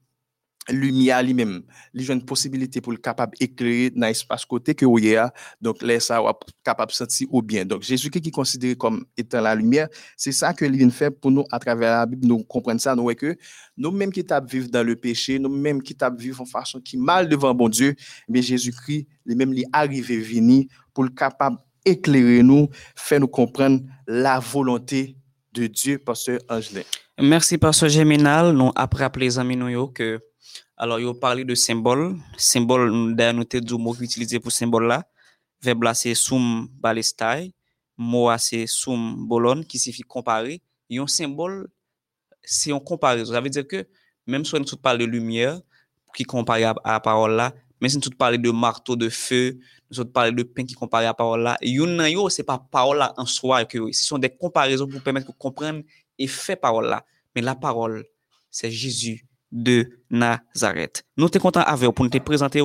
lumière 0.72 1.24
lui-même, 1.24 1.62
il 1.94 2.10
a 2.10 2.14
une 2.14 2.26
possibilité 2.26 2.82
pour 2.82 2.92
le 2.92 2.98
capable 2.98 3.38
d'éclairer 3.38 3.90
dans 3.90 4.08
l'espace 4.08 4.46
côté 4.46 4.76
que 4.76 4.86
vous 4.86 4.98
a, 5.16 5.32
donc 5.62 5.82
là 5.82 6.00
ça 6.00 6.22
capable 6.64 6.92
sentir 6.92 7.28
ou 7.32 7.42
bien. 7.42 7.66
Donc 7.66 7.84
Jésus 7.84 8.10
qui 8.10 8.20
est 8.20 8.32
considéré 8.32 8.76
comme 8.76 9.06
étant 9.18 9.42
la 9.42 9.56
lumière, 9.56 9.88
c'est 10.16 10.32
ça 10.32 10.54
que 10.54 10.66
vient 10.66 10.90
faire 10.90 11.12
pour 11.14 11.32
nous 11.32 11.46
à 11.52 11.60
travers 11.60 12.00
la 12.00 12.06
Bible, 12.06 12.28
nous 12.28 12.44
comprenons 12.44 12.80
ça, 12.80 12.96
nous 12.96 13.10
nous-mêmes 13.78 14.12
qui 14.12 14.26
tapons 14.26 14.48
vivre 14.48 14.70
dans 14.70 14.86
le 14.86 14.96
péché, 14.96 15.40
nous-mêmes 15.40 15.82
qui 15.82 15.96
tapons 15.96 16.18
vivre 16.18 16.42
en 16.42 16.46
façon 16.46 16.80
qui 16.80 16.98
mal 16.98 17.28
devant 17.30 17.54
bon 17.54 17.70
Dieu, 17.70 17.96
mais 18.28 18.42
Jésus-Christ, 18.42 19.08
lui-même, 19.26 19.54
il 19.54 19.62
est 19.62 19.68
arrivé 19.72 20.20
venir 20.20 20.66
pour 20.94 21.04
le 21.04 21.10
capable 21.10 21.58
éclairer 21.86 22.44
nous, 22.44 22.70
faire 22.96 23.20
nous 23.20 23.28
comprendre 23.28 23.82
la 24.08 24.40
volonté 24.40 25.16
de 25.54 25.68
Dieu, 25.68 25.98
pasteur 25.98 26.40
Angelin. 26.50 26.82
Merci, 27.20 27.58
pasteur 27.58 27.90
Géminal. 27.90 28.54
Nous, 28.54 28.72
après, 28.76 29.04
appelé 29.04 29.26
les 29.26 29.40
amis, 29.40 29.56
nous, 29.56 29.88
que 29.88 30.20
alors, 30.82 30.98
il 30.98 31.14
parlé 31.14 31.44
de 31.44 31.56
symbole. 31.56 32.16
Symbole, 32.38 33.14
d'ailleurs, 33.14 33.34
nous 33.34 33.44
avons 33.54 33.80
mot 33.80 33.96
utilisé 33.96 34.40
pour 34.40 34.54
symbole 34.54 34.88
là. 34.88 35.06
Verbe 35.62 35.84
là, 35.84 35.94
c'est 35.94 36.16
sum 36.16 36.70
balestai. 36.72 37.54
Mot 37.98 38.30
c'est 38.38 38.66
sum 38.66 39.28
bolon, 39.28 39.62
qui 39.64 39.78
signifie 39.78 40.04
comparer. 40.04 40.62
Et 40.90 40.98
un 40.98 41.06
symbole, 41.06 41.68
c'est 42.42 42.72
une 42.72 42.80
comparaison. 42.80 43.34
Ça 43.34 43.42
veut 43.42 43.50
dire 43.50 43.68
que 43.68 43.86
même 44.26 44.46
si 44.46 44.56
on 44.56 44.64
parle 44.82 45.00
de 45.00 45.06
lumière, 45.06 45.60
qui 46.16 46.24
compare 46.24 46.56
à, 46.56 46.94
la 46.94 47.00
parole 47.02 47.34
là, 47.34 47.54
mais 47.82 47.90
si 47.90 47.98
on 47.98 48.16
parle 48.16 48.38
de 48.38 48.50
marteau, 48.50 48.96
de 48.96 49.10
feu, 49.10 49.60
nous 49.92 50.06
parle 50.06 50.34
de 50.34 50.44
pain 50.44 50.64
qui 50.64 50.76
compare 50.76 51.02
à 51.02 51.04
la 51.04 51.14
parole 51.14 51.42
là, 51.42 51.58
yon 51.62 52.00
yo, 52.06 52.30
c'est 52.30 52.44
pas 52.44 52.58
parole 52.58 53.00
là 53.00 53.14
en 53.18 53.26
soi 53.26 53.66
que 53.66 53.92
ce 53.92 54.06
sont 54.06 54.18
des 54.18 54.30
comparaisons 54.30 54.88
pour 54.88 55.02
permettre 55.02 55.28
de 55.28 55.38
comprendre 55.38 55.82
et 56.18 56.28
faire 56.28 56.58
parole 56.58 56.88
là. 56.88 57.06
Mais 57.36 57.42
la 57.42 57.56
parole, 57.56 58.06
c'est 58.50 58.72
Jésus 58.72 59.29
de 59.52 59.90
Nazareth. 60.10 61.04
Nous 61.18 61.28
sommes 61.28 61.42
contents 61.42 61.62
avec 61.62 61.92
pour 61.92 62.06
nous 62.06 62.12
te 62.12 62.18
présenter 62.20 62.62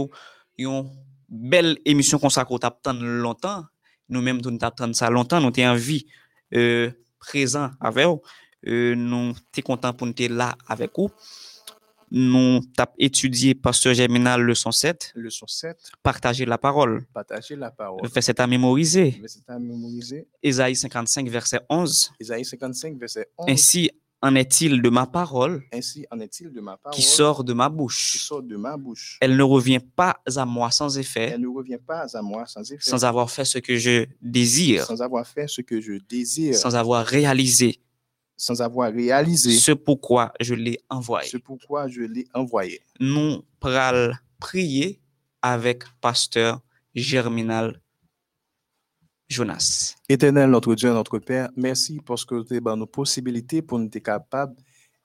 une 0.59 0.91
belle 1.29 1.79
émission 1.85 2.19
consacrée 2.19 2.57
à 2.63 2.93
longtemps. 2.93 3.65
Nous-mêmes, 4.09 4.41
nous 4.41 4.59
avons 4.61 4.93
ça 4.93 5.11
longtemps. 5.11 5.41
Nous 5.41 5.53
sommes 5.55 5.65
en 5.65 5.75
vie 5.75 6.07
euh, 6.55 6.91
présent 7.19 7.71
avec 7.81 8.07
vous. 8.07 8.21
Euh, 8.67 8.95
nous 8.95 9.35
sommes 9.35 9.65
contents 9.65 9.93
pour 9.93 10.07
nous 10.07 10.15
être 10.17 10.31
là 10.31 10.57
avec 10.67 10.91
vous. 10.97 11.11
Nous 12.11 12.61
avons 12.79 12.93
étudié 12.99 13.55
Pasteur 13.55 13.95
Germinal 13.95 14.41
leçon 14.43 14.71
7. 14.71 15.13
Leçon 15.17 15.47
7. 15.47 15.77
Partager 16.03 16.45
la 16.45 16.59
parole. 16.59 17.05
Partager 17.13 17.57
la 17.57 17.71
parole. 17.71 18.07
Verset 18.09 18.41
à 18.41 18.47
mémoriser. 18.47 19.17
Verset 19.21 19.41
à 19.49 19.59
mémoriser. 19.59 20.29
Ésaïe 20.43 20.77
55, 20.77 21.29
verset 21.29 21.61
11. 21.69 22.13
Ésaïe 22.21 22.45
55, 22.45 22.99
verset 22.99 23.29
11. 23.39 23.51
Ainsi 23.51 23.91
en 24.25 24.35
est-il 24.37 24.81
de 24.81 24.89
ma 24.89 25.07
parole 25.07 25.63
Ainsi 25.71 26.07
en 26.11 26.19
est-il 26.19 26.51
de 26.51 26.61
ma 26.61 26.79
parole 26.79 26.97
qui 26.97 27.03
sort 27.03 27.45
de 27.45 27.53
ma 27.53 27.69
bouche? 27.69 28.13
qui 28.13 28.19
sort 28.19 28.43
de 28.43 28.57
ma 28.57 28.75
bouche? 28.79 29.19
Elle 29.21 29.37
ne 29.37 29.43
revient 29.43 29.81
pas 29.81 30.19
à 30.35 30.47
moi 30.47 30.71
sans 30.71 30.97
effet, 30.97 31.33
Elle 31.35 31.43
ne 31.43 31.49
revient 31.49 31.79
pas 31.87 32.07
à 32.17 32.23
moi 32.23 32.47
sans 32.47 32.63
effet, 32.73 32.89
sans 32.91 33.05
avoir 33.05 33.31
fait 33.31 33.45
ce 33.45 33.59
que 33.59 33.77
je 33.77 34.07
désire, 34.23 34.87
sans 34.87 35.03
avoir 35.03 35.27
fait 35.27 35.47
ce 35.47 35.61
que 35.61 35.79
je 35.79 35.99
désire, 36.09 36.55
sans 36.55 36.75
avoir 36.75 37.05
réalisé 37.05 37.81
sans 38.37 38.61
avoir 38.63 38.93
réalisé 38.93 39.53
ce 39.53 39.71
pourquoi 39.71 40.33
je 40.41 40.55
l'ai 40.55 40.81
envoyé. 40.91 41.29
ce 41.29 41.37
pourquoi 41.37 41.87
je 41.87 42.03
l'ai 42.03 42.27
envoyé. 42.35 42.81
Nous 42.99 43.43
pral 43.61 44.19
prier 44.41 45.01
avec 45.41 45.85
pasteur 46.01 46.61
Germinal 46.95 47.81
Jonas. 49.29 49.97
Éternel, 50.09 50.51
notre 50.51 50.75
Dieu, 50.75 50.93
notre 50.93 51.19
Père, 51.19 51.49
merci 51.57 52.01
parce 52.05 52.25
que 52.25 52.43
tu 52.43 52.61
as 52.67 52.77
nos 52.77 52.87
possibilités 52.87 53.63
pour 53.63 53.79
nous 53.79 53.87
être 53.87 53.99
capables 53.99 54.55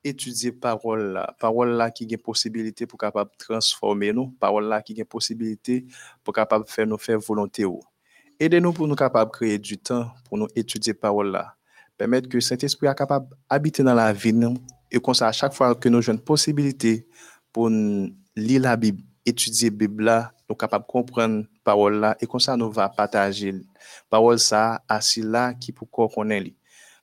d'étudier 0.03 0.51
parole 0.51 1.13
là. 1.13 1.35
Parole 1.39 1.71
là 1.71 1.89
qui 1.91 2.07
a 2.13 2.17
possibilité 2.17 2.85
pour 2.85 2.99
capable 2.99 3.31
transformer 3.37 4.13
nous. 4.13 4.31
Parole 4.39 4.65
là 4.65 4.81
qui 4.81 4.99
a 4.99 5.05
possibilité 5.05 5.85
pour 6.23 6.33
capable 6.33 6.65
faire 6.67 6.87
nous 6.87 6.97
faire 6.97 7.19
volonté. 7.19 7.65
ou. 7.65 7.79
Aidez-nous 8.39 8.73
pour 8.73 8.87
nous 8.87 8.95
capables 8.95 9.31
créer 9.31 9.57
du 9.57 9.77
temps 9.77 10.11
pour 10.25 10.37
nous 10.37 10.47
étudier 10.55 10.93
parole 10.93 11.31
là. 11.31 11.55
Permettre 11.97 12.29
que 12.29 12.39
Saint-Esprit 12.39 12.87
soit 12.87 12.95
capable 12.95 13.35
d'habiter 13.49 13.83
dans 13.83 13.93
la 13.93 14.13
vie 14.13 14.33
et 14.91 14.99
qu'on 14.99 15.11
à 15.11 15.31
chaque 15.31 15.53
fois 15.53 15.75
que 15.75 15.89
nous 15.89 15.97
avons 15.97 16.13
une 16.17 16.23
possibilité 16.23 17.07
pour 17.51 17.69
lire 17.69 18.61
la 18.61 18.77
Bible, 18.77 19.03
étudier 19.25 19.69
la 19.69 19.75
Bible 19.75 20.03
là, 20.05 20.31
nous 20.49 20.55
capables 20.55 20.85
de 20.85 20.91
comprendre 20.91 21.45
parole 21.69 21.99
là 21.99 22.17
et 22.19 22.25
comme 22.25 22.39
ça 22.39 22.57
nous 22.57 22.71
va 22.71 22.89
partager 22.89 23.53
parole 24.09 24.39
ça 24.39 24.81
assis 24.87 25.21
là 25.21 25.53
qui 25.53 25.71
pour 25.71 25.87
qu'on 25.91 26.29
ait 26.31 26.55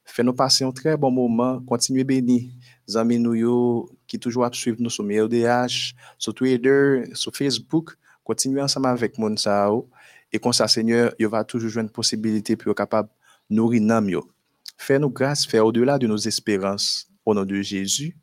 Fais-nous 0.09 0.35
passer 0.35 0.65
un 0.65 0.71
très 0.71 0.97
bon 0.97 1.11
moment, 1.11 1.61
continuez 1.67 2.05
béni. 2.05 2.53
Amis 2.95 3.19
nous 3.19 3.35
yo, 3.35 3.91
qui 4.07 4.21
toujours 4.21 4.49
suivre 4.55 4.77
nous 4.79 4.91
sur 4.91 5.03
MLDH, 5.03 5.95
sur 6.17 6.33
Twitter, 6.33 7.03
sur 7.13 7.35
Facebook, 7.35 7.97
continuez 8.23 8.63
ensemble 8.63 8.87
avec 8.87 9.19
mon 9.19 9.37
sao 9.37 9.89
et 10.33 10.39
comme 10.39 10.53
ça 10.53 10.69
Seigneur, 10.69 11.13
il 11.19 11.27
va 11.27 11.43
toujours 11.45 11.71
jouer 11.71 11.83
une 11.83 11.91
possibilité 11.91 12.57
pour 12.57 12.75
capable 12.75 13.09
nourrir 13.51 13.83
nam 13.83 14.09
yo. 14.09 14.31
Fais-nous 14.79 15.11
grâce, 15.11 15.45
fais 15.47 15.61
au-delà 15.61 15.99
de 15.99 16.07
nos 16.07 16.19
espérances. 16.19 17.09
Au 17.25 17.35
nom 17.35 17.45
de 17.45 17.61
Jésus. 17.61 18.17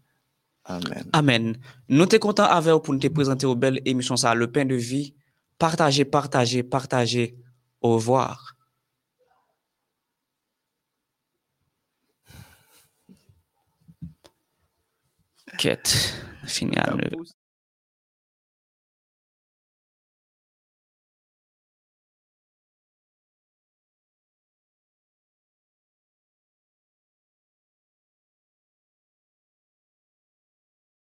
Amen. 0.63 1.03
Amen. 1.11 1.57
Nous 1.89 2.09
sommes 2.09 2.19
contents 2.19 2.45
avec 2.45 2.73
vous 2.73 2.79
pour 2.79 2.93
nous 2.93 2.99
te 3.01 3.53
belles 3.53 3.81
émissions 3.83 4.15
ça, 4.15 4.33
le 4.33 4.49
pain 4.49 4.63
de 4.63 4.75
vie. 4.75 5.13
Partagez, 5.57 6.05
partagez, 6.05 6.63
partagez. 6.63 7.37
Au 7.81 7.95
revoir. 7.95 8.55
Quête. 15.57 16.13
Neuf. 16.95 17.33